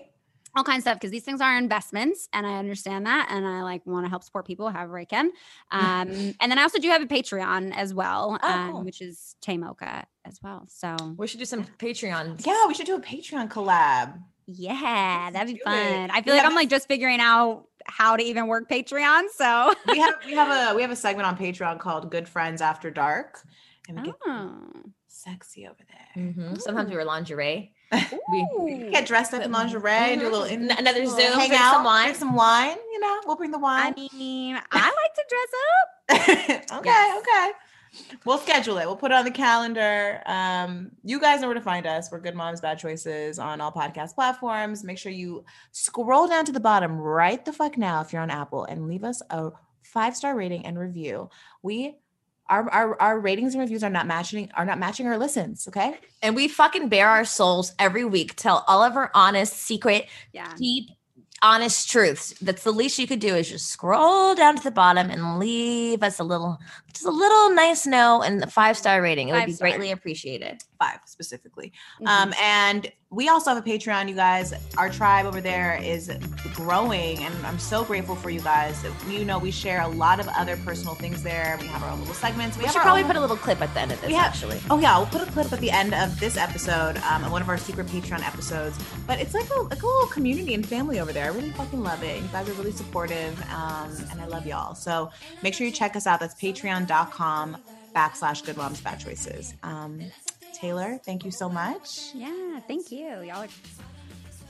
Hey. 0.56 0.60
all 0.60 0.64
kinds 0.64 0.78
of 0.80 0.82
stuff 0.82 0.94
because 0.96 1.10
these 1.10 1.22
things 1.22 1.40
are 1.40 1.56
investments 1.56 2.28
and 2.32 2.46
I 2.46 2.58
understand 2.58 3.06
that 3.06 3.28
and 3.30 3.46
I 3.46 3.62
like 3.62 3.86
want 3.86 4.06
to 4.06 4.10
help 4.10 4.24
support 4.24 4.46
people 4.46 4.70
however 4.70 4.98
I 4.98 5.04
can. 5.04 5.30
Um, 5.70 6.08
and 6.40 6.50
then 6.50 6.58
I 6.58 6.62
also 6.62 6.78
do 6.78 6.88
have 6.88 7.02
a 7.02 7.06
Patreon 7.06 7.76
as 7.76 7.92
well, 7.94 8.38
Oh, 8.42 8.48
um, 8.52 8.72
cool. 8.72 8.82
which 8.84 9.00
is 9.00 9.36
Tay 9.40 9.58
Mocha 9.58 10.06
as 10.24 10.40
well. 10.42 10.64
So 10.68 10.96
We 11.16 11.26
should 11.26 11.38
do 11.40 11.44
some 11.44 11.64
Patreon. 11.64 12.44
Yeah, 12.46 12.66
we 12.66 12.74
should 12.74 12.86
do 12.86 12.96
a 12.96 13.00
Patreon 13.00 13.48
collab. 13.50 14.18
yeah, 14.46 15.30
that'd 15.32 15.48
be 15.48 15.54
do 15.54 15.60
it. 15.60 15.64
fun. 15.64 16.10
I 16.10 16.18
We 16.18 16.22
feel 16.22 16.34
like 16.34 16.42
have 16.42 16.50
I'm 16.50 16.56
like 16.56 16.70
just 16.70 16.88
figuring 16.88 17.20
out 17.20 17.66
how 17.86 18.16
to 18.16 18.22
even 18.22 18.46
work 18.46 18.68
Patreon. 18.68 19.28
So 19.34 19.74
We 19.88 19.98
have 19.98 20.14
we 20.26 20.34
have 20.34 20.72
a 20.72 20.74
we 20.74 20.82
have 20.82 20.90
a 20.90 20.96
segment 20.96 21.26
on 21.28 21.36
Patreon 21.36 21.78
called 21.78 22.10
Good 22.10 22.28
Friends 22.28 22.60
After 22.60 22.90
Dark. 22.90 23.42
And 23.88 24.00
we 24.00 24.06
get 24.06 24.16
oh. 24.26 24.58
sexy 25.06 25.66
over 25.66 25.78
there. 25.88 26.24
Mhm. 26.24 26.60
Sometimes 26.60 26.90
we 26.90 26.96
wear 26.96 27.04
lingerie. 27.04 27.72
Ooh. 28.34 28.88
Get 28.90 29.06
dressed 29.06 29.32
up 29.34 29.42
in 29.42 29.52
lingerie 29.52 29.90
and 29.90 30.20
do 30.20 30.28
a 30.28 30.30
little 30.30 30.44
in, 30.44 30.70
another 30.70 31.06
Zoom, 31.06 31.18
hang 31.18 31.48
drink 31.48 31.52
out, 31.54 31.74
some 31.74 31.84
wine. 31.84 32.04
drink 32.04 32.16
some 32.18 32.34
wine. 32.34 32.76
You 32.92 33.00
know, 33.00 33.20
we'll 33.26 33.36
bring 33.36 33.50
the 33.52 33.58
wine. 33.58 33.94
I 33.96 34.08
mean, 34.16 34.58
I 34.72 34.84
like 34.86 35.14
to 35.14 35.24
dress 35.28 36.60
up. 36.60 36.78
okay, 36.80 36.90
Yes. 36.90 37.22
okay. 37.22 37.52
We'll 38.26 38.38
schedule 38.38 38.76
it. 38.78 38.84
We'll 38.86 38.96
put 38.96 39.10
it 39.10 39.14
on 39.14 39.24
the 39.24 39.30
calendar. 39.30 40.20
Um, 40.26 40.90
you 41.02 41.18
guys 41.18 41.40
know 41.40 41.46
where 41.46 41.54
to 41.54 41.62
find 41.62 41.86
us. 41.86 42.10
We're 42.12 42.20
Good 42.20 42.34
Moms, 42.34 42.60
Bad 42.60 42.78
Choices 42.78 43.38
on 43.38 43.60
all 43.62 43.72
podcast 43.72 44.14
platforms. 44.14 44.84
Make 44.84 44.98
sure 44.98 45.12
you 45.12 45.44
scroll 45.72 46.26
down 46.28 46.44
to 46.44 46.52
the 46.52 46.60
bottom 46.60 46.98
right 46.98 47.42
the 47.42 47.52
fuck 47.54 47.78
now 47.78 48.02
if 48.02 48.12
you're 48.12 48.20
on 48.20 48.30
Apple 48.30 48.64
and 48.64 48.86
leave 48.86 49.02
us 49.04 49.22
a 49.30 49.50
five 49.82 50.14
star 50.14 50.36
rating 50.36 50.66
and 50.66 50.78
review. 50.78 51.30
We 51.62 51.96
our, 52.48 52.70
our 52.70 53.01
our 53.01 53.20
ratings 53.20 53.55
and 53.55 53.60
reviews 53.60 53.82
are 53.82 53.90
not 53.90 54.06
matching 54.06 54.51
are 54.56 54.64
not 54.64 54.78
matching 54.78 55.06
our 55.06 55.18
listens. 55.18 55.66
Okay. 55.68 55.97
And 56.23 56.35
we 56.36 56.48
fucking 56.48 56.89
bare 56.89 57.09
our 57.09 57.24
souls 57.24 57.73
every 57.78 58.05
week, 58.05 58.36
tell 58.36 58.64
all 58.66 58.82
of 58.82 58.97
our 58.97 59.10
honest, 59.14 59.55
secret, 59.55 60.06
Yeah. 60.32 60.52
deep, 60.56 60.90
honest 61.43 61.90
truths. 61.90 62.35
That's 62.40 62.64
the 62.64 62.73
least 62.73 62.98
you 62.98 63.06
could 63.06 63.20
do 63.20 63.35
is 63.35 63.48
just 63.51 63.68
scroll 63.68 64.35
down 64.35 64.56
to 64.56 64.62
the 64.62 64.70
bottom 64.70 65.10
and 65.10 65.39
leave 65.39 66.02
us 66.02 66.18
a 66.18 66.24
little, 66.24 66.59
just 66.97 67.06
a 67.06 67.10
little 67.10 67.51
nice 67.55 67.86
note 67.86 68.23
and 68.23 68.43
a 68.43 68.47
five 68.47 68.77
star 68.77 69.01
rating. 69.02 69.28
It 69.28 69.32
would 69.32 69.47
be 69.47 69.52
star. 69.52 69.68
greatly 69.68 69.90
appreciated. 69.93 70.62
Five 70.78 70.98
specifically. 71.06 71.73
Mhm. 72.02 72.06
Um, 72.09 72.35
and 72.40 72.93
we 73.10 73.28
also 73.28 73.55
have 73.55 73.64
a 73.64 73.68
Patreon, 73.68 74.09
you 74.09 74.14
guys. 74.14 74.52
Our 74.77 74.90
tribe 74.90 75.27
over 75.27 75.40
there 75.40 75.78
is 75.82 76.10
growing, 76.55 77.23
and 77.23 77.35
I'm 77.47 77.59
so 77.59 77.85
grateful 77.85 78.16
for 78.16 78.31
you 78.31 78.40
guys. 78.40 78.85
You 79.09 79.24
know, 79.24 79.39
we 79.39 79.51
share 79.51 79.81
a 79.82 79.89
lot 79.89 80.18
of 80.20 80.27
other 80.28 80.56
personal 80.59 80.94
things 80.94 81.23
there. 81.23 81.56
We 81.60 81.66
have 81.68 81.82
our 81.82 81.90
own 81.90 82.01
little 82.01 82.14
segments. 82.14 82.56
We, 82.59 82.64
have 82.64 82.73
should 82.73 82.82
probably 82.82 83.02
own- 83.02 83.06
put 83.09 83.16
a 83.16 83.20
little 83.20 83.36
clip 83.36 83.60
at 83.62 83.73
the 83.74 83.81
end 83.81 83.93
of 83.93 84.01
this, 84.01 84.09
We 84.09 84.14
have- 84.14 84.27
actually. 84.27 84.60
Oh 84.70 84.78
yeah, 84.78 84.97
we'll 84.98 85.06
put 85.06 85.23
a 85.23 85.31
clip 85.31 85.52
at 85.52 85.60
the 85.60 85.70
end 85.70 85.94
of 85.94 86.18
this 86.18 86.36
episode, 86.36 86.97
um, 86.98 87.23
and 87.23 87.31
one 87.32 87.43
of 87.43 87.48
our 87.48 87.56
secret 87.59 87.86
Patreon 87.86 88.27
episodes. 88.27 88.77
But 89.06 89.20
it's 89.20 89.35
like 89.35 89.48
a, 89.51 89.60
like 89.62 89.82
a 89.82 89.86
little 89.86 90.09
community 90.09 90.55
and 90.55 90.66
family 90.66 90.98
over 91.01 91.12
there. 91.12 91.24
I 91.24 91.28
really 91.28 91.51
fucking 91.52 91.82
love 91.82 92.02
it. 92.02 92.20
You 92.20 92.28
guys 92.28 92.48
are 92.48 92.52
really 92.55 92.73
supportive, 92.73 93.40
um, 93.52 93.97
and 94.10 94.20
I 94.20 94.27
love 94.27 94.47
y'all. 94.47 94.74
So 94.74 95.10
make 95.43 95.55
sure 95.55 95.66
you 95.66 95.73
check 95.73 95.94
us 95.97 96.06
out. 96.09 96.18
That's 96.20 96.35
patreon.com 96.86 97.56
backslash 97.94 98.44
good 98.44 98.56
moms 98.56 98.80
bad 98.80 99.00
choices. 99.00 99.54
Um, 99.62 100.00
Taylor, 100.52 100.98
thank 101.04 101.24
you 101.24 101.30
so 101.30 101.48
much. 101.48 102.10
Yeah. 102.14 102.60
Thank 102.66 102.90
you. 102.90 103.22
Y'all 103.22 103.44
are 103.44 103.48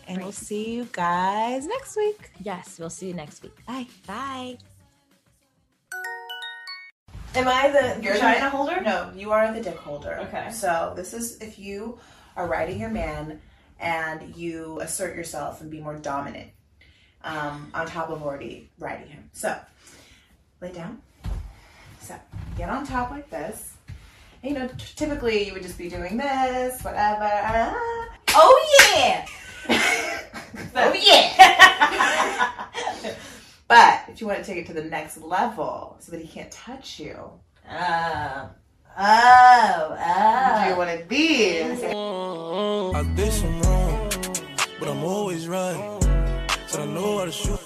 And 0.09 0.23
we'll 0.23 0.33
see 0.33 0.75
you 0.75 0.89
guys 0.93 1.67
next 1.67 1.97
week. 1.97 2.31
Yes, 2.43 2.79
we'll 2.79 2.91
see 2.91 3.09
you 3.09 3.15
next 3.15 3.43
week. 3.43 3.65
Bye. 3.67 3.87
Bye. 4.07 4.59
Am 7.35 7.49
I 7.49 7.69
the 7.69 8.03
You're 8.03 8.15
the 8.15 8.21
vagina 8.21 8.49
holder? 8.49 8.81
No, 8.81 9.11
you 9.15 9.31
are 9.33 9.53
the 9.53 9.61
dick 9.61 9.77
holder. 9.77 10.19
Okay. 10.23 10.51
So 10.53 10.93
this 10.97 11.13
is 11.13 11.39
if 11.39 11.59
you 11.59 11.99
are 12.37 12.47
riding 12.47 12.81
your 12.81 12.89
man 12.89 13.41
and 13.79 14.35
you 14.37 14.81
assert 14.81 15.17
yourself 15.17 15.61
and 15.61 15.71
be 15.71 15.81
more 15.81 15.97
dominant 15.97 16.51
um, 17.25 17.71
on 17.75 17.87
top 17.87 18.09
of 18.09 18.23
already 18.23 18.71
riding 18.79 19.09
him. 19.09 19.29
So 19.33 19.59
lay 20.63 20.73
down. 20.73 21.03
So 22.07 22.15
get 22.57 22.69
on 22.69 22.87
top 22.87 23.11
like 23.11 23.29
this. 23.31 23.75
You 24.45 24.53
know, 24.53 24.71
typically 24.79 25.45
you 25.45 25.53
would 25.55 25.65
just 25.65 25.77
be 25.77 25.89
doing 25.89 26.17
this, 26.17 26.81
whatever. 26.83 27.29
Ah. 27.29 28.07
Oh 28.29 28.95
yeah! 28.95 29.27
oh 30.77 30.95
yeah! 30.95 32.67
but 33.69 34.05
if 34.07 34.21
you 34.21 34.29
want 34.29 34.39
to 34.39 34.45
take 34.45 34.59
it 34.59 34.67
to 34.69 34.73
the 34.73 34.85
next 34.85 35.21
level 35.21 35.97
so 35.99 36.13
that 36.13 36.21
he 36.21 36.29
can't 36.29 36.53
touch 36.53 37.01
you. 37.01 37.19
Uh, 37.69 38.51
oh, 38.97 39.97
oh. 39.99 40.69
Do 40.69 40.77
want 40.79 41.01
to 41.01 41.07
these. 41.09 41.83
I 41.83 43.15
did 43.17 43.33
some 43.33 43.61
wrong, 43.63 44.09
but 44.79 44.89
I'm 44.89 45.03
always 45.03 45.49
right. 45.49 45.99
So 46.69 46.83
I 46.83 46.87
know 46.87 47.19
how 47.19 47.25
to 47.25 47.33
shoot. 47.33 47.66